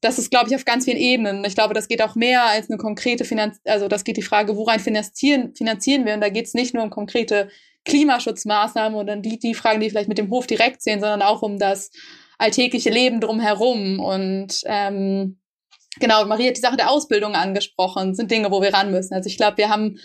das 0.00 0.18
ist, 0.18 0.30
glaube 0.30 0.48
ich, 0.48 0.54
auf 0.54 0.64
ganz 0.64 0.84
vielen 0.84 0.98
Ebenen. 0.98 1.44
Ich 1.44 1.54
glaube, 1.54 1.74
das 1.74 1.88
geht 1.88 2.02
auch 2.02 2.14
mehr 2.14 2.44
als 2.44 2.68
eine 2.68 2.76
konkrete 2.76 3.24
Finanz, 3.24 3.58
also 3.64 3.88
das 3.88 4.04
geht 4.04 4.16
die 4.16 4.22
Frage, 4.22 4.56
worein 4.56 4.80
finanzieren, 4.80 5.54
finanzieren 5.54 6.04
wir? 6.04 6.14
Und 6.14 6.20
da 6.20 6.28
geht 6.28 6.46
es 6.46 6.54
nicht 6.54 6.74
nur 6.74 6.82
um 6.82 6.90
konkrete 6.90 7.48
Klimaschutzmaßnahmen 7.84 8.98
und 8.98 9.06
dann 9.06 9.22
die, 9.22 9.38
die 9.38 9.54
Fragen, 9.54 9.80
die 9.80 9.90
vielleicht 9.90 10.08
mit 10.08 10.18
dem 10.18 10.30
Hof 10.30 10.46
direkt 10.46 10.82
sehen, 10.82 11.00
sondern 11.00 11.22
auch 11.22 11.42
um 11.42 11.58
das 11.58 11.90
alltägliche 12.38 12.90
Leben 12.90 13.20
drumherum. 13.20 14.00
Und 14.00 14.62
ähm, 14.66 15.38
Genau, 16.00 16.24
Marie 16.24 16.48
hat 16.48 16.56
die 16.56 16.60
Sache 16.60 16.76
der 16.76 16.90
Ausbildung 16.90 17.34
angesprochen, 17.34 18.14
sind 18.14 18.30
Dinge, 18.30 18.50
wo 18.50 18.60
wir 18.60 18.74
ran 18.74 18.90
müssen. 18.90 19.14
Also 19.14 19.28
ich 19.28 19.36
glaube, 19.36 19.58
wir 19.58 19.68
haben 19.68 19.98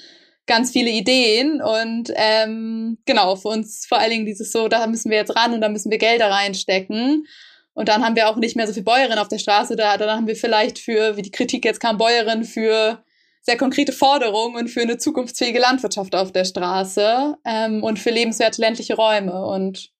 ganz 0.45 0.71
viele 0.71 0.89
Ideen 0.89 1.61
und 1.61 2.11
ähm, 2.15 2.97
genau, 3.05 3.35
für 3.35 3.49
uns 3.49 3.85
vor 3.85 3.99
allen 3.99 4.09
Dingen 4.09 4.25
dieses 4.25 4.51
so, 4.51 4.67
da 4.67 4.87
müssen 4.87 5.11
wir 5.11 5.17
jetzt 5.17 5.35
ran 5.35 5.53
und 5.53 5.61
da 5.61 5.69
müssen 5.69 5.91
wir 5.91 5.97
Gelder 5.97 6.31
reinstecken. 6.31 7.27
Und 7.73 7.87
dann 7.87 8.03
haben 8.03 8.15
wir 8.15 8.27
auch 8.27 8.35
nicht 8.35 8.55
mehr 8.55 8.67
so 8.67 8.73
viel 8.73 8.83
Bäuerinnen 8.83 9.19
auf 9.19 9.27
der 9.27 9.37
Straße 9.37 9.75
da. 9.75 9.95
Dann 9.95 10.09
haben 10.09 10.27
wir 10.27 10.35
vielleicht 10.35 10.79
für, 10.79 11.15
wie 11.15 11.21
die 11.21 11.31
Kritik 11.31 11.63
jetzt 11.63 11.79
kam, 11.79 11.97
Bäuerinnen 11.97 12.43
für 12.43 13.03
sehr 13.41 13.57
konkrete 13.57 13.93
Forderungen 13.93 14.55
und 14.57 14.67
für 14.69 14.81
eine 14.81 14.97
zukunftsfähige 14.97 15.59
Landwirtschaft 15.59 16.13
auf 16.15 16.31
der 16.31 16.45
Straße 16.45 17.37
ähm, 17.45 17.83
und 17.83 17.99
für 17.99 18.09
lebenswerte 18.09 18.59
ländliche 18.59 18.95
Räume. 18.95 19.45
Und 19.45 19.91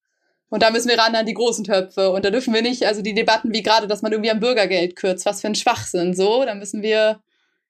und 0.50 0.64
da 0.64 0.72
müssen 0.72 0.90
wir 0.90 0.98
ran 0.98 1.16
an 1.16 1.28
die 1.28 1.36
großen 1.36 1.64
Töpfe. 1.64 2.10
Und 2.12 2.26
da 2.26 2.32
dürfen 2.32 2.54
wir 2.54 2.62
nicht, 2.62 2.84
also 2.86 3.02
die 3.02 3.14
Debatten 3.14 3.54
wie 3.54 3.62
gerade, 3.62 3.88
dass 3.88 4.02
man 4.02 4.12
irgendwie 4.12 4.32
am 4.32 4.40
Bürgergeld 4.40 4.96
kürzt, 4.96 5.26
was 5.26 5.42
für 5.42 5.48
ein 5.48 5.56
Schwachsinn. 5.56 6.16
So, 6.16 6.44
da 6.44 6.56
müssen 6.56 6.82
wir, 6.82 7.22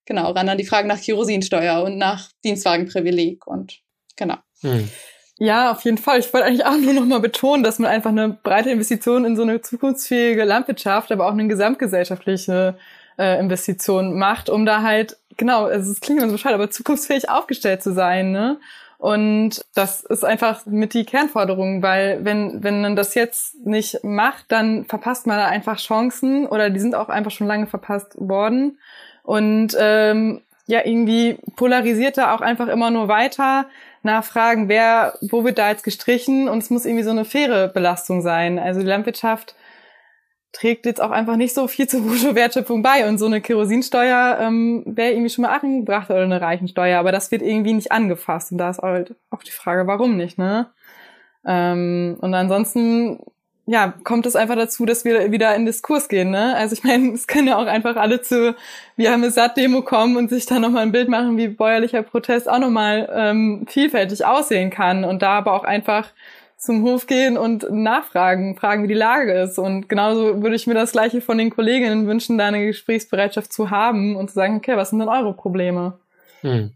genau, 0.06 0.32
ran 0.32 0.50
an 0.50 0.58
die 0.58 0.66
Frage 0.66 0.88
nach 0.88 1.02
Kerosinsteuer 1.02 1.84
und 1.84 1.98
nach 1.98 2.30
Dienstwagenprivileg. 2.44 3.48
Und 3.48 3.80
genau. 4.16 4.38
Hm. 4.62 4.90
Ja, 5.38 5.72
auf 5.72 5.86
jeden 5.86 5.98
Fall. 5.98 6.20
Ich 6.20 6.34
wollte 6.34 6.46
eigentlich 6.46 6.66
auch 6.66 6.78
nur 6.78 6.94
noch 6.94 7.06
mal 7.06 7.22
betonen, 7.22 7.64
dass 7.64 7.80
man 7.80 7.90
einfach 7.90 8.10
eine 8.10 8.30
breite 8.30 8.72
Investition 8.72 9.24
in 9.24 9.38
so 9.38 9.44
eine 9.44 9.62
zukunftsfähige 9.62 10.44
Landwirtschaft, 10.44 11.12
aber 11.12 11.28
auch 11.28 11.32
eine 11.32 11.48
gesamtgesellschaftliche 11.48 12.78
äh, 13.18 13.40
Investition 13.40 14.18
macht, 14.20 14.50
um 14.50 14.66
da 14.66 14.82
halt, 14.82 15.18
genau, 15.38 15.66
also 15.66 15.92
es 15.92 16.02
klingt 16.02 16.20
immer 16.20 16.28
so 16.28 16.36
bescheid, 16.36 16.54
aber 16.54 16.70
zukunftsfähig 16.70 17.30
aufgestellt 17.30 17.82
zu 17.82 17.94
sein, 17.94 18.32
ne? 18.32 18.60
Und 18.98 19.64
das 19.76 20.02
ist 20.02 20.26
einfach 20.26 20.66
mit 20.66 20.94
die 20.94 21.06
Kernforderung, 21.06 21.82
weil 21.82 22.26
wenn, 22.26 22.62
wenn 22.64 22.82
man 22.82 22.98
das 22.98 23.16
jetzt 23.16 23.56
nicht 23.66 24.04
macht, 24.04 24.52
dann 24.52 24.84
verpasst 24.84 25.26
man 25.26 25.38
da 25.38 25.46
einfach 25.46 25.78
Chancen 25.78 26.46
oder 26.46 26.70
die 26.70 26.82
sind 26.82 26.96
auch 26.96 27.08
einfach 27.08 27.32
schon 27.32 27.48
lange 27.48 27.66
verpasst 27.66 28.16
worden. 28.18 28.78
Und 29.30 29.78
ähm, 29.80 30.42
ja, 30.66 30.84
irgendwie 30.84 31.38
polarisiert 31.56 32.18
da 32.18 32.34
auch 32.34 32.42
einfach 32.42 32.68
immer 32.68 32.90
nur 32.90 33.10
weiter 33.10 33.68
nachfragen, 34.02 34.70
wer, 34.70 35.20
wo 35.22 35.44
wird 35.44 35.60
da 35.60 35.70
jetzt 35.70 35.84
gestrichen 35.84 36.50
und 36.50 36.64
es 36.64 36.72
muss 36.72 36.84
irgendwie 36.84 37.04
so 37.04 37.12
eine 37.12 37.26
faire 37.26 37.68
Belastung 37.68 38.24
sein. 38.24 38.58
Also 38.58 38.80
die 38.80 38.88
Landwirtschaft 38.88 39.54
trägt 40.52 40.88
jetzt 40.88 41.00
auch 41.00 41.12
einfach 41.12 41.36
nicht 41.36 41.54
so 41.54 41.68
viel 41.68 41.88
zur 41.88 42.02
Bruttowertschöpfung 42.02 42.82
bei. 42.82 43.08
Und 43.08 43.20
so 43.20 43.28
eine 43.28 43.40
Kerosinsteuer 43.40 44.40
ähm, 44.42 44.82
wäre 44.88 45.12
irgendwie 45.12 45.30
schon 45.30 45.44
mal 45.44 45.56
angebracht 45.56 46.10
oder 46.10 46.24
eine 46.24 46.42
Reichensteuer, 46.42 46.98
aber 46.98 47.12
das 47.12 47.30
wird 47.30 47.44
irgendwie 47.44 47.74
nicht 47.74 47.92
angefasst. 47.92 48.52
Und 48.52 48.58
da 48.58 48.72
ist 48.72 48.80
halt 48.80 49.16
auch 49.30 49.44
die 49.44 49.52
Frage, 49.52 49.86
warum 49.86 50.18
nicht, 50.18 50.40
ne? 50.40 50.72
Ähm, 51.46 52.18
und 52.20 52.34
ansonsten, 52.34 53.20
ja, 53.70 53.94
kommt 54.04 54.26
es 54.26 54.36
einfach 54.36 54.56
dazu, 54.56 54.84
dass 54.88 55.06
wir 55.06 55.32
wieder 55.32 55.54
in 55.54 55.68
Diskurs 55.68 56.10
gehen, 56.10 56.32
ne? 56.32 56.56
Also 56.56 56.74
ich 56.74 56.84
meine, 56.84 57.12
es 57.14 57.28
können 57.28 57.48
ja 57.48 57.58
auch 57.58 57.68
einfach 57.68 57.98
alle 57.98 58.20
zu 58.20 58.56
Wir 58.96 59.12
haben 59.12 59.22
eine 59.22 59.32
Satt-Demo 59.32 59.84
kommen 59.84 60.18
und 60.18 60.32
sich 60.32 60.48
da 60.48 60.58
nochmal 60.58 60.82
ein 60.82 60.92
Bild 60.92 61.08
machen, 61.08 61.38
wie 61.38 61.50
bäuerlicher 61.50 62.02
Protest 62.02 62.50
auch 62.50 62.58
nochmal 62.58 63.08
ähm, 63.14 63.68
vielfältig 63.70 64.26
aussehen 64.26 64.72
kann. 64.72 65.04
Und 65.04 65.22
da 65.22 65.34
aber 65.38 65.54
auch 65.54 65.66
einfach 65.66 66.08
zum 66.58 66.82
Hof 66.82 67.06
gehen 67.06 67.38
und 67.38 67.72
nachfragen, 67.72 68.58
fragen, 68.58 68.84
wie 68.84 68.88
die 68.88 68.96
Lage 68.96 69.34
ist. 69.34 69.60
Und 69.60 69.88
genauso 69.88 70.42
würde 70.42 70.56
ich 70.56 70.66
mir 70.66 70.74
das 70.74 70.92
Gleiche 70.92 71.22
von 71.22 71.38
den 71.38 71.52
Kolleginnen 71.52 72.08
wünschen, 72.08 72.40
da 72.40 72.48
eine 72.48 72.66
Gesprächsbereitschaft 72.66 73.54
zu 73.54 73.70
haben 73.70 74.16
und 74.16 74.30
zu 74.30 74.34
sagen, 74.34 74.58
okay, 74.58 74.78
was 74.78 74.90
sind 74.90 74.98
denn 74.98 75.10
eure 75.10 75.36
Probleme? 75.36 76.00
Hm. 76.42 76.72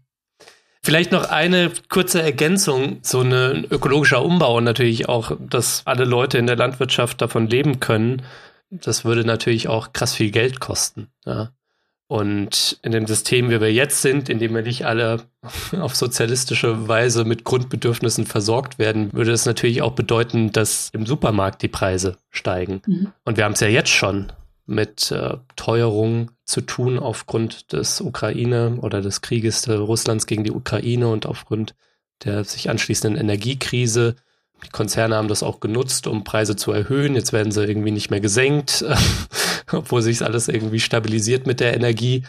Vielleicht 0.84 1.12
noch 1.12 1.30
eine 1.30 1.72
kurze 1.88 2.20
Ergänzung, 2.20 2.98
so 3.00 3.22
ein 3.22 3.64
ökologischer 3.70 4.22
Umbau 4.22 4.58
und 4.58 4.64
natürlich 4.64 5.08
auch, 5.08 5.32
dass 5.40 5.80
alle 5.86 6.04
Leute 6.04 6.36
in 6.36 6.46
der 6.46 6.56
Landwirtschaft 6.56 7.22
davon 7.22 7.48
leben 7.48 7.80
können. 7.80 8.20
Das 8.70 9.02
würde 9.02 9.24
natürlich 9.24 9.68
auch 9.68 9.94
krass 9.94 10.12
viel 10.12 10.30
Geld 10.30 10.60
kosten. 10.60 11.08
Ja. 11.24 11.52
Und 12.06 12.78
in 12.82 12.92
dem 12.92 13.06
System, 13.06 13.48
wie 13.48 13.62
wir 13.62 13.72
jetzt 13.72 14.02
sind, 14.02 14.28
in 14.28 14.38
dem 14.38 14.54
wir 14.54 14.60
nicht 14.60 14.84
alle 14.84 15.22
auf 15.80 15.96
sozialistische 15.96 16.86
Weise 16.86 17.24
mit 17.24 17.44
Grundbedürfnissen 17.44 18.26
versorgt 18.26 18.78
werden, 18.78 19.10
würde 19.14 19.30
das 19.30 19.46
natürlich 19.46 19.80
auch 19.80 19.92
bedeuten, 19.92 20.52
dass 20.52 20.90
im 20.92 21.06
Supermarkt 21.06 21.62
die 21.62 21.68
Preise 21.68 22.18
steigen. 22.28 22.82
Mhm. 22.86 23.12
Und 23.24 23.38
wir 23.38 23.44
haben 23.44 23.54
es 23.54 23.60
ja 23.60 23.68
jetzt 23.68 23.88
schon 23.88 24.32
mit 24.66 25.10
äh, 25.10 25.36
Teuerung 25.56 26.30
zu 26.44 26.60
tun 26.60 26.98
aufgrund 26.98 27.72
des 27.72 28.00
Ukraine 28.00 28.78
oder 28.80 29.00
des 29.00 29.20
Krieges 29.20 29.68
Russlands 29.68 30.26
gegen 30.26 30.44
die 30.44 30.52
Ukraine 30.52 31.08
und 31.08 31.26
aufgrund 31.26 31.74
der 32.24 32.44
sich 32.44 32.70
anschließenden 32.70 33.20
Energiekrise. 33.20 34.16
Die 34.64 34.70
Konzerne 34.70 35.16
haben 35.16 35.28
das 35.28 35.42
auch 35.42 35.60
genutzt, 35.60 36.06
um 36.06 36.24
Preise 36.24 36.56
zu 36.56 36.72
erhöhen. 36.72 37.14
Jetzt 37.14 37.32
werden 37.32 37.52
sie 37.52 37.64
irgendwie 37.64 37.90
nicht 37.90 38.10
mehr 38.10 38.20
gesenkt, 38.20 38.84
obwohl 39.72 40.00
sich 40.00 40.22
alles 40.22 40.48
irgendwie 40.48 40.80
stabilisiert 40.80 41.46
mit 41.46 41.60
der 41.60 41.74
Energie. 41.74 42.22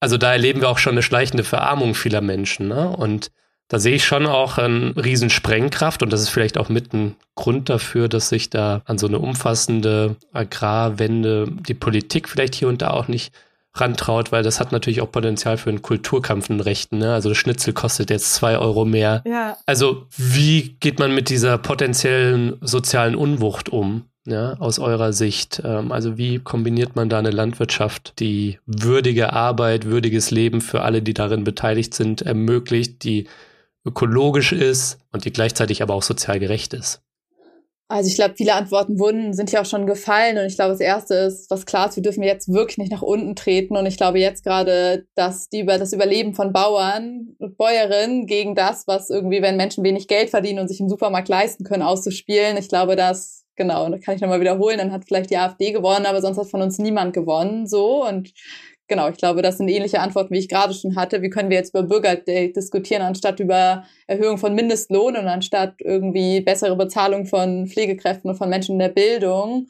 Also 0.00 0.16
da 0.16 0.32
erleben 0.32 0.60
wir 0.60 0.68
auch 0.68 0.78
schon 0.78 0.92
eine 0.92 1.02
schleichende 1.02 1.44
Verarmung 1.44 1.94
vieler 1.94 2.20
Menschen. 2.20 2.68
Ne? 2.68 2.88
Und 2.88 3.30
da 3.70 3.78
sehe 3.78 3.94
ich 3.94 4.04
schon 4.04 4.26
auch 4.26 4.58
eine 4.58 4.94
riesen 4.96 5.30
Sprengkraft 5.30 6.02
und 6.02 6.12
das 6.12 6.20
ist 6.20 6.30
vielleicht 6.30 6.58
auch 6.58 6.68
mit 6.68 6.92
ein 6.92 7.14
Grund 7.36 7.68
dafür, 7.68 8.08
dass 8.08 8.28
sich 8.28 8.50
da 8.50 8.82
an 8.84 8.98
so 8.98 9.06
eine 9.06 9.20
umfassende 9.20 10.16
Agrarwende 10.32 11.46
die 11.68 11.74
Politik 11.74 12.28
vielleicht 12.28 12.56
hier 12.56 12.66
und 12.66 12.82
da 12.82 12.90
auch 12.90 13.06
nicht 13.06 13.32
rantraut, 13.74 14.32
weil 14.32 14.42
das 14.42 14.58
hat 14.58 14.72
natürlich 14.72 15.00
auch 15.00 15.12
Potenzial 15.12 15.56
für 15.56 15.70
einen 15.70 15.82
Kulturkampf 15.82 16.50
in 16.50 16.58
Rechten. 16.58 16.98
Ne? 16.98 17.14
Also 17.14 17.28
das 17.28 17.38
Schnitzel 17.38 17.72
kostet 17.72 18.10
jetzt 18.10 18.34
zwei 18.34 18.58
Euro 18.58 18.84
mehr. 18.84 19.22
Ja. 19.24 19.56
Also 19.66 20.08
wie 20.16 20.76
geht 20.80 20.98
man 20.98 21.14
mit 21.14 21.28
dieser 21.30 21.56
potenziellen 21.56 22.56
sozialen 22.60 23.14
Unwucht 23.14 23.68
um? 23.68 24.06
Ja, 24.26 24.54
aus 24.54 24.80
eurer 24.80 25.12
Sicht? 25.12 25.62
Ähm, 25.64 25.92
also 25.92 26.18
wie 26.18 26.40
kombiniert 26.40 26.96
man 26.96 27.08
da 27.08 27.20
eine 27.20 27.30
Landwirtschaft, 27.30 28.14
die 28.18 28.58
würdige 28.66 29.32
Arbeit, 29.32 29.86
würdiges 29.86 30.32
Leben 30.32 30.60
für 30.60 30.82
alle, 30.82 31.02
die 31.02 31.14
darin 31.14 31.44
beteiligt 31.44 31.94
sind, 31.94 32.20
ermöglicht, 32.22 33.04
die 33.04 33.28
ökologisch 33.84 34.52
ist 34.52 34.98
und 35.12 35.24
die 35.24 35.32
gleichzeitig 35.32 35.82
aber 35.82 35.94
auch 35.94 36.02
sozial 36.02 36.38
gerecht 36.38 36.74
ist? 36.74 37.02
Also 37.90 38.08
ich 38.08 38.14
glaube, 38.14 38.34
viele 38.36 38.54
Antworten 38.54 39.00
wurden, 39.00 39.34
sind 39.34 39.50
ja 39.50 39.62
auch 39.62 39.66
schon 39.66 39.84
gefallen. 39.84 40.38
Und 40.38 40.44
ich 40.44 40.54
glaube, 40.54 40.70
das 40.70 40.78
erste 40.78 41.14
ist, 41.14 41.50
was 41.50 41.66
klar 41.66 41.88
ist, 41.88 41.96
wir 41.96 42.04
dürfen 42.04 42.22
jetzt 42.22 42.48
wirklich 42.52 42.78
nicht 42.78 42.92
nach 42.92 43.02
unten 43.02 43.34
treten. 43.34 43.76
Und 43.76 43.84
ich 43.86 43.96
glaube 43.96 44.20
jetzt 44.20 44.44
gerade, 44.44 45.06
dass 45.16 45.48
die 45.48 45.58
über 45.58 45.76
das 45.76 45.92
Überleben 45.92 46.32
von 46.32 46.52
Bauern 46.52 47.34
und 47.40 47.58
Bäuerinnen 47.58 48.26
gegen 48.26 48.54
das, 48.54 48.86
was 48.86 49.10
irgendwie, 49.10 49.42
wenn 49.42 49.56
Menschen 49.56 49.82
wenig 49.82 50.06
Geld 50.06 50.30
verdienen 50.30 50.60
und 50.60 50.68
sich 50.68 50.78
im 50.78 50.88
Supermarkt 50.88 51.28
leisten 51.28 51.64
können, 51.64 51.82
auszuspielen. 51.82 52.56
Ich 52.58 52.68
glaube, 52.68 52.94
dass, 52.94 53.44
genau, 53.56 53.86
und 53.86 53.90
das 53.90 54.02
kann 54.02 54.14
ich 54.14 54.20
nochmal 54.20 54.40
wiederholen, 54.40 54.78
dann 54.78 54.92
hat 54.92 55.04
vielleicht 55.04 55.30
die 55.30 55.38
AfD 55.38 55.72
gewonnen, 55.72 56.06
aber 56.06 56.22
sonst 56.22 56.38
hat 56.38 56.46
von 56.46 56.62
uns 56.62 56.78
niemand 56.78 57.12
gewonnen. 57.12 57.66
So. 57.66 58.06
Und 58.06 58.32
genau, 58.90 59.08
ich 59.08 59.16
glaube, 59.16 59.40
das 59.40 59.56
sind 59.56 59.68
ähnliche 59.68 60.00
Antworten, 60.00 60.34
wie 60.34 60.38
ich 60.38 60.48
gerade 60.48 60.74
schon 60.74 60.96
hatte. 60.96 61.22
Wie 61.22 61.30
können 61.30 61.48
wir 61.48 61.56
jetzt 61.56 61.70
über 61.70 61.84
Bürgergeld 61.84 62.54
diskutieren, 62.56 63.00
anstatt 63.00 63.40
über 63.40 63.84
Erhöhung 64.06 64.36
von 64.36 64.54
Mindestlohn 64.54 65.16
und 65.16 65.26
anstatt 65.28 65.76
irgendwie 65.78 66.42
bessere 66.42 66.76
Bezahlung 66.76 67.24
von 67.24 67.66
Pflegekräften 67.66 68.28
und 68.28 68.36
von 68.36 68.50
Menschen 68.50 68.72
in 68.72 68.80
der 68.80 68.88
Bildung? 68.90 69.68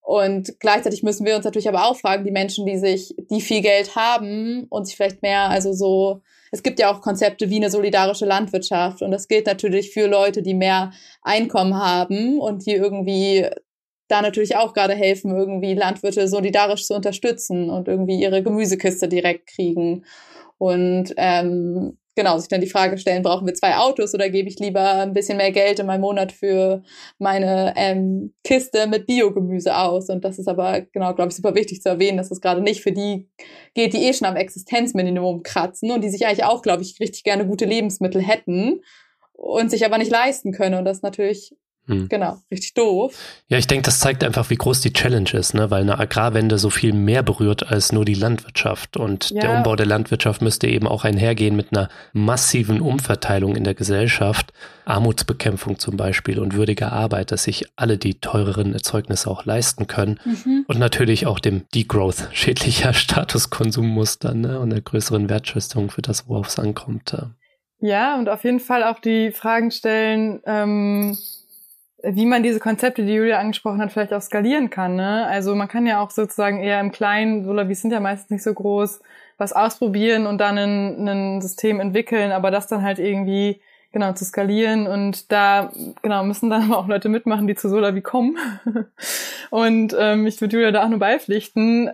Und 0.00 0.58
gleichzeitig 0.60 1.02
müssen 1.02 1.26
wir 1.26 1.36
uns 1.36 1.44
natürlich 1.44 1.68
aber 1.68 1.84
auch 1.84 1.96
fragen, 1.96 2.24
die 2.24 2.30
Menschen, 2.30 2.64
die 2.64 2.78
sich, 2.78 3.14
die 3.30 3.40
viel 3.40 3.60
Geld 3.60 3.94
haben 3.94 4.66
und 4.70 4.86
sich 4.86 4.96
vielleicht 4.96 5.22
mehr, 5.22 5.50
also 5.50 5.72
so, 5.72 6.22
es 6.50 6.62
gibt 6.62 6.80
ja 6.80 6.90
auch 6.90 7.00
Konzepte 7.00 7.50
wie 7.50 7.56
eine 7.56 7.70
solidarische 7.70 8.26
Landwirtschaft 8.26 9.02
und 9.02 9.10
das 9.10 9.28
gilt 9.28 9.46
natürlich 9.46 9.92
für 9.92 10.06
Leute, 10.06 10.42
die 10.42 10.54
mehr 10.54 10.92
Einkommen 11.22 11.76
haben 11.76 12.40
und 12.40 12.66
die 12.66 12.72
irgendwie 12.72 13.48
da 14.12 14.22
natürlich 14.22 14.56
auch 14.56 14.74
gerade 14.74 14.94
helfen, 14.94 15.34
irgendwie 15.34 15.74
Landwirte 15.74 16.28
solidarisch 16.28 16.84
zu 16.84 16.94
unterstützen 16.94 17.70
und 17.70 17.88
irgendwie 17.88 18.20
ihre 18.20 18.42
Gemüsekiste 18.42 19.08
direkt 19.08 19.48
kriegen. 19.48 20.04
Und 20.58 21.14
ähm, 21.16 21.96
genau, 22.14 22.38
sich 22.38 22.48
dann 22.48 22.60
die 22.60 22.68
Frage 22.68 22.98
stellen, 22.98 23.22
brauchen 23.22 23.46
wir 23.46 23.54
zwei 23.54 23.76
Autos 23.76 24.14
oder 24.14 24.28
gebe 24.28 24.48
ich 24.48 24.58
lieber 24.58 25.00
ein 25.00 25.14
bisschen 25.14 25.38
mehr 25.38 25.50
Geld 25.50 25.78
in 25.78 25.86
meinem 25.86 26.02
Monat 26.02 26.30
für 26.30 26.82
meine 27.18 27.72
ähm, 27.76 28.34
Kiste 28.44 28.86
mit 28.86 29.06
Biogemüse 29.06 29.76
aus? 29.76 30.08
Und 30.08 30.24
das 30.24 30.38
ist 30.38 30.48
aber, 30.48 30.82
genau, 30.82 31.14
glaube 31.14 31.30
ich, 31.30 31.36
super 31.36 31.54
wichtig 31.54 31.80
zu 31.80 31.88
erwähnen, 31.88 32.18
dass 32.18 32.30
es 32.30 32.40
gerade 32.40 32.60
nicht 32.60 32.82
für 32.82 32.92
die 32.92 33.28
geht, 33.74 33.94
die 33.94 34.04
eh 34.04 34.12
schon 34.12 34.28
am 34.28 34.36
Existenzminimum 34.36 35.42
kratzen 35.42 35.90
und 35.90 36.04
die 36.04 36.10
sich 36.10 36.26
eigentlich 36.26 36.44
auch, 36.44 36.62
glaube 36.62 36.82
ich, 36.82 37.00
richtig 37.00 37.24
gerne 37.24 37.46
gute 37.46 37.64
Lebensmittel 37.64 38.20
hätten 38.20 38.82
und 39.32 39.70
sich 39.70 39.84
aber 39.84 39.98
nicht 39.98 40.10
leisten 40.10 40.52
können. 40.52 40.78
Und 40.78 40.84
das 40.84 41.02
natürlich 41.02 41.56
hm. 41.88 42.08
Genau, 42.08 42.38
richtig 42.48 42.74
doof. 42.74 43.12
Ja, 43.48 43.58
ich 43.58 43.66
denke, 43.66 43.82
das 43.82 43.98
zeigt 43.98 44.22
einfach, 44.22 44.50
wie 44.50 44.56
groß 44.56 44.82
die 44.82 44.92
Challenge 44.92 45.30
ist, 45.32 45.54
ne? 45.54 45.68
weil 45.72 45.82
eine 45.82 45.98
Agrarwende 45.98 46.56
so 46.58 46.70
viel 46.70 46.92
mehr 46.92 47.24
berührt 47.24 47.66
als 47.66 47.90
nur 47.90 48.04
die 48.04 48.14
Landwirtschaft. 48.14 48.96
Und 48.96 49.30
ja. 49.30 49.40
der 49.40 49.56
Umbau 49.56 49.74
der 49.74 49.86
Landwirtschaft 49.86 50.42
müsste 50.42 50.68
eben 50.68 50.86
auch 50.86 51.04
einhergehen 51.04 51.56
mit 51.56 51.72
einer 51.72 51.88
massiven 52.12 52.80
Umverteilung 52.80 53.56
in 53.56 53.64
der 53.64 53.74
Gesellschaft, 53.74 54.52
Armutsbekämpfung 54.84 55.80
zum 55.80 55.96
Beispiel 55.96 56.38
und 56.38 56.54
würdiger 56.54 56.92
Arbeit, 56.92 57.32
dass 57.32 57.44
sich 57.44 57.64
alle 57.74 57.98
die 57.98 58.14
teureren 58.14 58.74
Erzeugnisse 58.74 59.28
auch 59.28 59.44
leisten 59.44 59.88
können. 59.88 60.20
Mhm. 60.24 60.64
Und 60.68 60.78
natürlich 60.78 61.26
auch 61.26 61.40
dem 61.40 61.66
Degrowth 61.74 62.28
schädlicher 62.32 62.92
Statuskonsummuster 62.92 64.34
ne? 64.34 64.60
und 64.60 64.70
der 64.70 64.82
größeren 64.82 65.28
Wertschätzung 65.28 65.90
für 65.90 66.02
das, 66.02 66.28
worauf 66.28 66.46
es 66.46 66.60
ankommt. 66.60 67.16
Ja, 67.80 68.16
und 68.16 68.28
auf 68.28 68.44
jeden 68.44 68.60
Fall 68.60 68.84
auch 68.84 69.00
die 69.00 69.32
Fragen 69.32 69.72
stellen, 69.72 70.40
ähm 70.46 71.16
wie 72.02 72.26
man 72.26 72.42
diese 72.42 72.58
Konzepte, 72.60 73.04
die 73.04 73.14
Julia 73.14 73.38
angesprochen 73.38 73.80
hat, 73.80 73.92
vielleicht 73.92 74.12
auch 74.12 74.20
skalieren 74.20 74.70
kann. 74.70 74.96
Ne? 74.96 75.26
Also 75.26 75.54
man 75.54 75.68
kann 75.68 75.86
ja 75.86 76.00
auch 76.00 76.10
sozusagen 76.10 76.60
eher 76.60 76.80
im 76.80 76.90
Kleinen, 76.90 77.44
Solavis 77.44 77.82
sind 77.82 77.92
ja 77.92 78.00
meistens 78.00 78.30
nicht 78.30 78.42
so 78.42 78.52
groß, 78.52 79.00
was 79.38 79.52
ausprobieren 79.52 80.26
und 80.26 80.38
dann 80.38 80.58
ein, 80.58 81.08
ein 81.08 81.40
System 81.40 81.80
entwickeln, 81.80 82.32
aber 82.32 82.50
das 82.50 82.66
dann 82.66 82.82
halt 82.82 82.98
irgendwie 82.98 83.60
genau 83.92 84.12
zu 84.12 84.24
skalieren 84.24 84.86
und 84.86 85.30
da 85.30 85.70
genau 86.02 86.24
müssen 86.24 86.50
dann 86.50 86.72
auch 86.72 86.88
Leute 86.88 87.08
mitmachen, 87.08 87.46
die 87.46 87.54
zu 87.54 87.68
Solavi 87.68 88.00
kommen. 88.00 88.36
und 89.50 89.94
ähm, 89.98 90.26
ich 90.26 90.40
würde 90.40 90.56
Julia 90.56 90.70
da 90.72 90.84
auch 90.84 90.88
nur 90.88 90.98
beipflichten. 90.98 91.90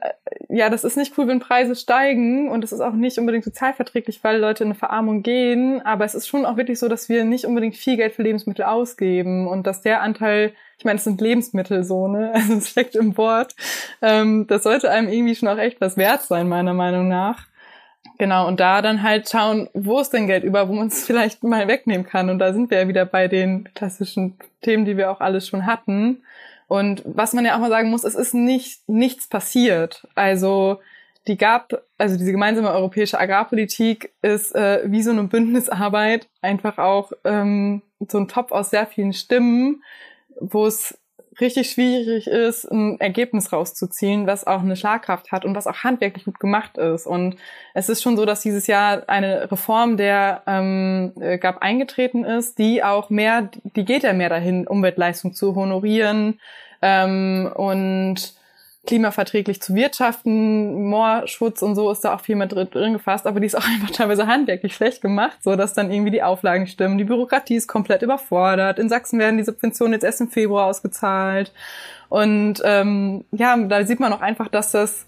Ja, 0.48 0.70
das 0.70 0.84
ist 0.84 0.96
nicht 0.96 1.18
cool, 1.18 1.26
wenn 1.28 1.40
Preise 1.40 1.74
steigen 1.74 2.48
und 2.50 2.64
es 2.64 2.72
ist 2.72 2.80
auch 2.80 2.92
nicht 2.92 3.18
unbedingt 3.18 3.44
sozialverträglich, 3.44 4.22
weil 4.22 4.38
Leute 4.40 4.64
in 4.64 4.68
eine 4.68 4.78
Verarmung 4.78 5.22
gehen. 5.22 5.82
Aber 5.84 6.04
es 6.04 6.14
ist 6.14 6.28
schon 6.28 6.46
auch 6.46 6.56
wirklich 6.56 6.78
so, 6.78 6.88
dass 6.88 7.08
wir 7.08 7.24
nicht 7.24 7.44
unbedingt 7.44 7.76
viel 7.76 7.96
Geld 7.96 8.14
für 8.14 8.22
Lebensmittel 8.22 8.64
ausgeben 8.64 9.46
und 9.48 9.66
dass 9.66 9.82
der 9.82 10.00
Anteil 10.02 10.52
ich 10.78 10.84
meine, 10.84 10.98
es 10.98 11.04
sind 11.04 11.20
Lebensmittel 11.20 11.82
so, 11.82 12.06
ne? 12.06 12.30
Also 12.34 12.54
es 12.54 12.70
steckt 12.70 12.94
im 12.94 13.16
Wort. 13.16 13.56
Ähm, 14.00 14.46
das 14.46 14.62
sollte 14.62 14.90
einem 14.90 15.08
irgendwie 15.08 15.34
schon 15.34 15.48
auch 15.48 15.58
echt 15.58 15.80
was 15.80 15.96
wert 15.96 16.22
sein, 16.22 16.48
meiner 16.48 16.72
Meinung 16.72 17.08
nach. 17.08 17.47
Genau, 18.18 18.48
und 18.48 18.58
da 18.58 18.82
dann 18.82 19.04
halt 19.04 19.28
schauen, 19.28 19.70
wo 19.74 20.00
ist 20.00 20.10
denn 20.10 20.26
Geld 20.26 20.42
über, 20.42 20.68
wo 20.68 20.72
man 20.72 20.88
es 20.88 21.04
vielleicht 21.06 21.42
mal 21.44 21.68
wegnehmen 21.68 22.04
kann. 22.04 22.28
Und 22.30 22.40
da 22.40 22.52
sind 22.52 22.70
wir 22.70 22.80
ja 22.80 22.88
wieder 22.88 23.06
bei 23.06 23.28
den 23.28 23.72
klassischen 23.74 24.36
Themen, 24.60 24.84
die 24.84 24.96
wir 24.96 25.10
auch 25.10 25.20
alles 25.20 25.46
schon 25.46 25.66
hatten. 25.66 26.22
Und 26.66 27.02
was 27.06 27.32
man 27.32 27.44
ja 27.44 27.54
auch 27.54 27.60
mal 27.60 27.70
sagen 27.70 27.90
muss, 27.90 28.04
es 28.04 28.14
ist 28.14 28.34
nicht 28.34 28.86
nichts 28.88 29.28
passiert. 29.28 30.06
Also 30.14 30.80
die 31.28 31.38
gab, 31.38 31.82
also 31.96 32.16
diese 32.16 32.32
gemeinsame 32.32 32.70
europäische 32.70 33.18
Agrarpolitik 33.18 34.12
ist 34.22 34.54
äh, 34.54 34.82
wie 34.84 35.02
so 35.02 35.10
eine 35.10 35.24
Bündnisarbeit 35.24 36.28
einfach 36.42 36.78
auch 36.78 37.12
ähm, 37.24 37.82
so 38.08 38.18
ein 38.18 38.28
Topf 38.28 38.50
aus 38.52 38.70
sehr 38.70 38.86
vielen 38.86 39.12
Stimmen, 39.12 39.82
wo 40.40 40.66
es 40.66 40.98
richtig 41.40 41.70
schwierig 41.70 42.26
ist, 42.26 42.64
ein 42.64 42.98
Ergebnis 43.00 43.52
rauszuziehen, 43.52 44.26
was 44.26 44.46
auch 44.46 44.60
eine 44.60 44.76
Schlagkraft 44.76 45.32
hat 45.32 45.44
und 45.44 45.54
was 45.54 45.66
auch 45.66 45.84
handwerklich 45.84 46.24
gut 46.24 46.40
gemacht 46.40 46.78
ist. 46.78 47.06
Und 47.06 47.36
es 47.74 47.88
ist 47.88 48.02
schon 48.02 48.16
so, 48.16 48.24
dass 48.24 48.40
dieses 48.40 48.66
Jahr 48.66 49.08
eine 49.08 49.50
Reform 49.50 49.96
der 49.96 50.42
ähm, 50.46 51.12
äh, 51.20 51.38
GAP 51.38 51.62
eingetreten 51.62 52.24
ist, 52.24 52.58
die 52.58 52.82
auch 52.82 53.10
mehr, 53.10 53.50
die 53.76 53.84
geht 53.84 54.02
ja 54.02 54.12
mehr 54.12 54.28
dahin, 54.28 54.66
Umweltleistung 54.66 55.32
zu 55.32 55.54
honorieren 55.54 56.40
ähm, 56.82 57.50
und 57.54 58.37
klimaverträglich 58.88 59.60
zu 59.60 59.74
wirtschaften, 59.74 60.84
Moorschutz 60.88 61.60
und 61.60 61.74
so 61.74 61.90
ist 61.90 62.06
da 62.06 62.14
auch 62.14 62.22
viel 62.22 62.36
mehr 62.36 62.46
drin, 62.46 62.94
gefasst, 62.94 63.26
aber 63.26 63.38
die 63.38 63.46
ist 63.46 63.54
auch 63.54 63.66
einfach 63.68 63.90
teilweise 63.90 64.26
handwerklich 64.26 64.74
schlecht 64.74 65.02
gemacht, 65.02 65.36
so 65.42 65.56
dass 65.56 65.74
dann 65.74 65.92
irgendwie 65.92 66.10
die 66.10 66.22
Auflagen 66.22 66.66
stimmen. 66.66 66.96
Die 66.96 67.04
Bürokratie 67.04 67.56
ist 67.56 67.68
komplett 67.68 68.00
überfordert. 68.00 68.78
In 68.78 68.88
Sachsen 68.88 69.18
werden 69.18 69.36
die 69.36 69.44
Subventionen 69.44 69.92
jetzt 69.92 70.04
erst 70.04 70.22
im 70.22 70.28
Februar 70.28 70.66
ausgezahlt. 70.66 71.52
Und 72.08 72.62
ähm, 72.64 73.26
ja, 73.30 73.58
da 73.58 73.84
sieht 73.84 74.00
man 74.00 74.10
auch 74.14 74.22
einfach, 74.22 74.48
dass 74.48 74.72
das 74.72 75.04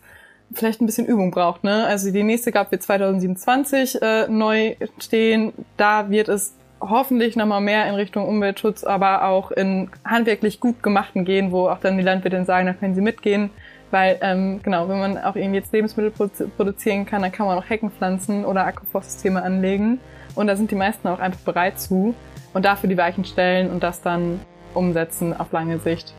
vielleicht 0.53 0.83
ein 0.83 0.87
bisschen 0.87 1.07
Übung 1.07 1.31
braucht. 1.31 1.64
Ne? 1.64 1.87
Also 1.87 2.12
die 2.12 2.22
nächste 2.22 2.53
gab 2.53 2.70
wir 2.70 2.81
2027 2.81 4.03
äh, 4.03 4.28
neu 4.28 4.76
stehen. 4.99 5.55
Da 5.78 6.11
wird 6.11 6.28
es 6.28 6.55
hoffentlich 6.81 7.35
nochmal 7.35 7.62
mehr 7.62 7.87
in 7.89 7.95
Richtung 7.95 8.28
Umweltschutz, 8.28 8.85
aber 8.85 9.24
auch 9.24 9.51
in 9.51 9.91
handwerklich 10.05 10.61
gut 10.61 10.83
gemachten 10.83 11.24
gehen, 11.24 11.51
wo 11.51 11.68
auch 11.68 11.78
dann 11.78 11.97
die 11.97 12.03
Landwirte 12.03 12.45
sagen, 12.45 12.66
da 12.66 12.74
können 12.74 12.95
sie 12.95 13.01
mitgehen. 13.01 13.51
Weil, 13.91 14.18
ähm, 14.20 14.61
genau, 14.62 14.88
wenn 14.88 14.99
man 14.99 15.18
auch 15.18 15.34
irgendwie 15.34 15.59
jetzt 15.59 15.72
Lebensmittel 15.72 16.12
produzieren 16.57 17.07
kann, 17.07 17.22
dann 17.22 17.32
kann 17.32 17.47
man 17.47 17.59
auch 17.59 17.68
Hecken 17.68 17.91
pflanzen 17.91 18.45
oder 18.45 18.64
Aquaforstsysteme 18.66 19.43
anlegen. 19.43 20.01
Und 20.34 20.47
da 20.47 20.57
sind 20.57 20.70
die 20.70 20.76
meisten 20.76 21.09
auch 21.09 21.18
einfach 21.18 21.41
bereit 21.41 21.80
zu. 21.80 22.14
Und 22.53 22.64
dafür 22.64 22.88
die 22.88 22.97
Weichen 22.97 23.24
stellen 23.24 23.70
und 23.70 23.82
das 23.82 24.03
dann 24.03 24.41
umsetzen 24.74 25.38
auf 25.38 25.53
lange 25.53 25.78
Sicht. 25.78 26.14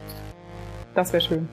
Das 0.96 1.14
wäre 1.14 1.22
schön. 1.22 1.48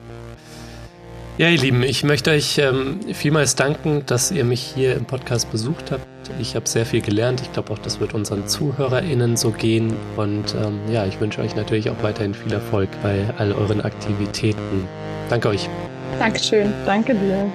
Ja, 1.37 1.47
ihr 1.47 1.57
Lieben, 1.57 1.83
ich 1.83 2.03
möchte 2.03 2.31
euch 2.31 2.57
ähm, 2.57 2.99
vielmals 3.13 3.55
danken, 3.55 4.03
dass 4.05 4.29
ihr 4.29 4.43
mich 4.43 4.61
hier 4.61 4.95
im 4.95 5.05
Podcast 5.05 5.49
besucht 5.51 5.91
habt. 5.91 6.05
Ich 6.37 6.55
habe 6.55 6.67
sehr 6.67 6.85
viel 6.85 6.99
gelernt. 6.99 7.41
Ich 7.41 7.53
glaube 7.53 7.71
auch, 7.71 7.79
das 7.79 8.01
wird 8.01 8.13
unseren 8.13 8.47
ZuhörerInnen 8.47 9.37
so 9.37 9.51
gehen. 9.51 9.93
Und 10.17 10.53
ähm, 10.55 10.79
ja, 10.91 11.05
ich 11.05 11.21
wünsche 11.21 11.41
euch 11.41 11.55
natürlich 11.55 11.89
auch 11.89 12.03
weiterhin 12.03 12.33
viel 12.33 12.51
Erfolg 12.51 12.89
bei 13.01 13.23
all 13.37 13.53
euren 13.53 13.79
Aktivitäten. 13.79 14.85
Danke 15.29 15.47
euch. 15.47 15.69
Dankeschön. 16.17 16.73
Danke 16.85 17.13
dir. 17.13 17.49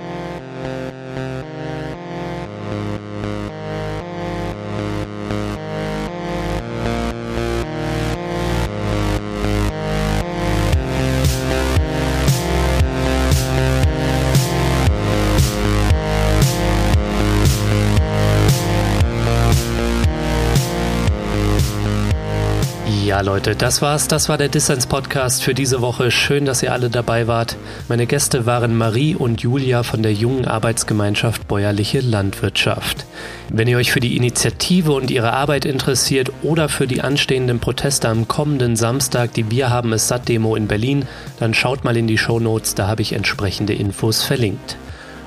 Leute, 23.47 23.57
das 23.59 23.83
war's. 23.83 24.09
Das 24.09 24.31
war 24.31 24.39
der 24.39 24.49
Dissens 24.49 24.87
Podcast 24.87 25.43
für 25.43 25.53
diese 25.53 25.83
Woche. 25.83 26.11
Schön, 26.11 26.47
dass 26.47 26.63
ihr 26.63 26.73
alle 26.73 26.89
dabei 26.89 27.27
wart. 27.27 27.59
Meine 27.89 28.07
Gäste 28.07 28.47
waren 28.47 28.75
Marie 28.75 29.15
und 29.15 29.43
Julia 29.43 29.83
von 29.83 30.03
der 30.03 30.15
jungen 30.15 30.47
Arbeitsgemeinschaft 30.47 31.47
Bäuerliche 31.47 32.01
Landwirtschaft. 32.01 33.05
Wenn 33.51 33.69
ihr 33.69 33.77
euch 33.77 33.93
für 33.93 34.01
die 34.01 34.17
Initiative 34.17 34.93
und 34.93 35.11
ihre 35.11 35.35
Arbeit 35.35 35.67
interessiert 35.67 36.33
oder 36.43 36.71
für 36.71 36.87
die 36.87 37.03
anstehenden 37.03 37.61
Proteste 37.61 38.09
am 38.09 38.29
kommenden 38.29 38.77
Samstag, 38.77 39.35
die 39.35 39.51
Wir 39.51 39.69
haben 39.69 39.93
es 39.93 40.09
satt 40.09 40.27
Demo 40.27 40.57
in 40.57 40.67
Berlin, 40.67 41.05
dann 41.39 41.53
schaut 41.53 41.85
mal 41.85 41.99
in 41.99 42.07
die 42.07 42.17
Show 42.17 42.41
Notes, 42.41 42.75
da 42.75 42.87
habe 42.87 43.03
ich 43.03 43.13
entsprechende 43.13 43.75
Infos 43.75 44.23
verlinkt. 44.23 44.79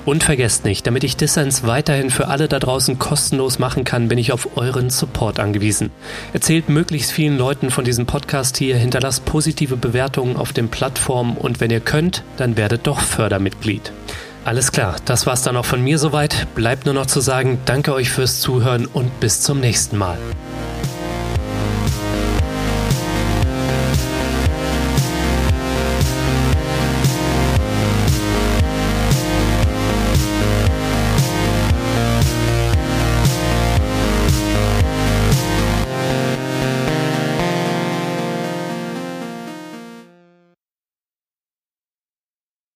Und 0.08 0.24
vergesst 0.24 0.64
nicht, 0.64 0.86
damit 0.86 1.04
ich 1.04 1.18
Dissens 1.18 1.66
weiterhin 1.66 2.08
für 2.08 2.28
alle 2.28 2.48
da 2.48 2.58
draußen 2.58 2.98
kostenlos 2.98 3.58
machen 3.58 3.84
kann, 3.84 4.08
bin 4.08 4.16
ich 4.16 4.32
auf 4.32 4.56
euren 4.56 4.88
Support 4.88 5.38
angewiesen. 5.38 5.90
Erzählt 6.32 6.70
möglichst 6.70 7.12
vielen 7.12 7.36
Leuten 7.36 7.70
von 7.70 7.84
diesem 7.84 8.06
Podcast 8.06 8.56
hier, 8.56 8.78
hinterlasst 8.78 9.26
positive 9.26 9.76
Bewertungen 9.76 10.38
auf 10.38 10.54
den 10.54 10.70
Plattformen 10.70 11.36
und 11.36 11.60
wenn 11.60 11.70
ihr 11.70 11.80
könnt, 11.80 12.22
dann 12.38 12.56
werdet 12.56 12.86
doch 12.86 13.00
Fördermitglied. 13.00 13.92
Alles 14.46 14.72
klar, 14.72 14.96
das 15.04 15.26
war's 15.26 15.42
dann 15.42 15.58
auch 15.58 15.66
von 15.66 15.84
mir 15.84 15.98
soweit. 15.98 16.46
Bleibt 16.54 16.86
nur 16.86 16.94
noch 16.94 17.04
zu 17.04 17.20
sagen, 17.20 17.58
danke 17.66 17.92
euch 17.92 18.08
fürs 18.08 18.40
Zuhören 18.40 18.86
und 18.86 19.20
bis 19.20 19.42
zum 19.42 19.60
nächsten 19.60 19.98
Mal. 19.98 20.16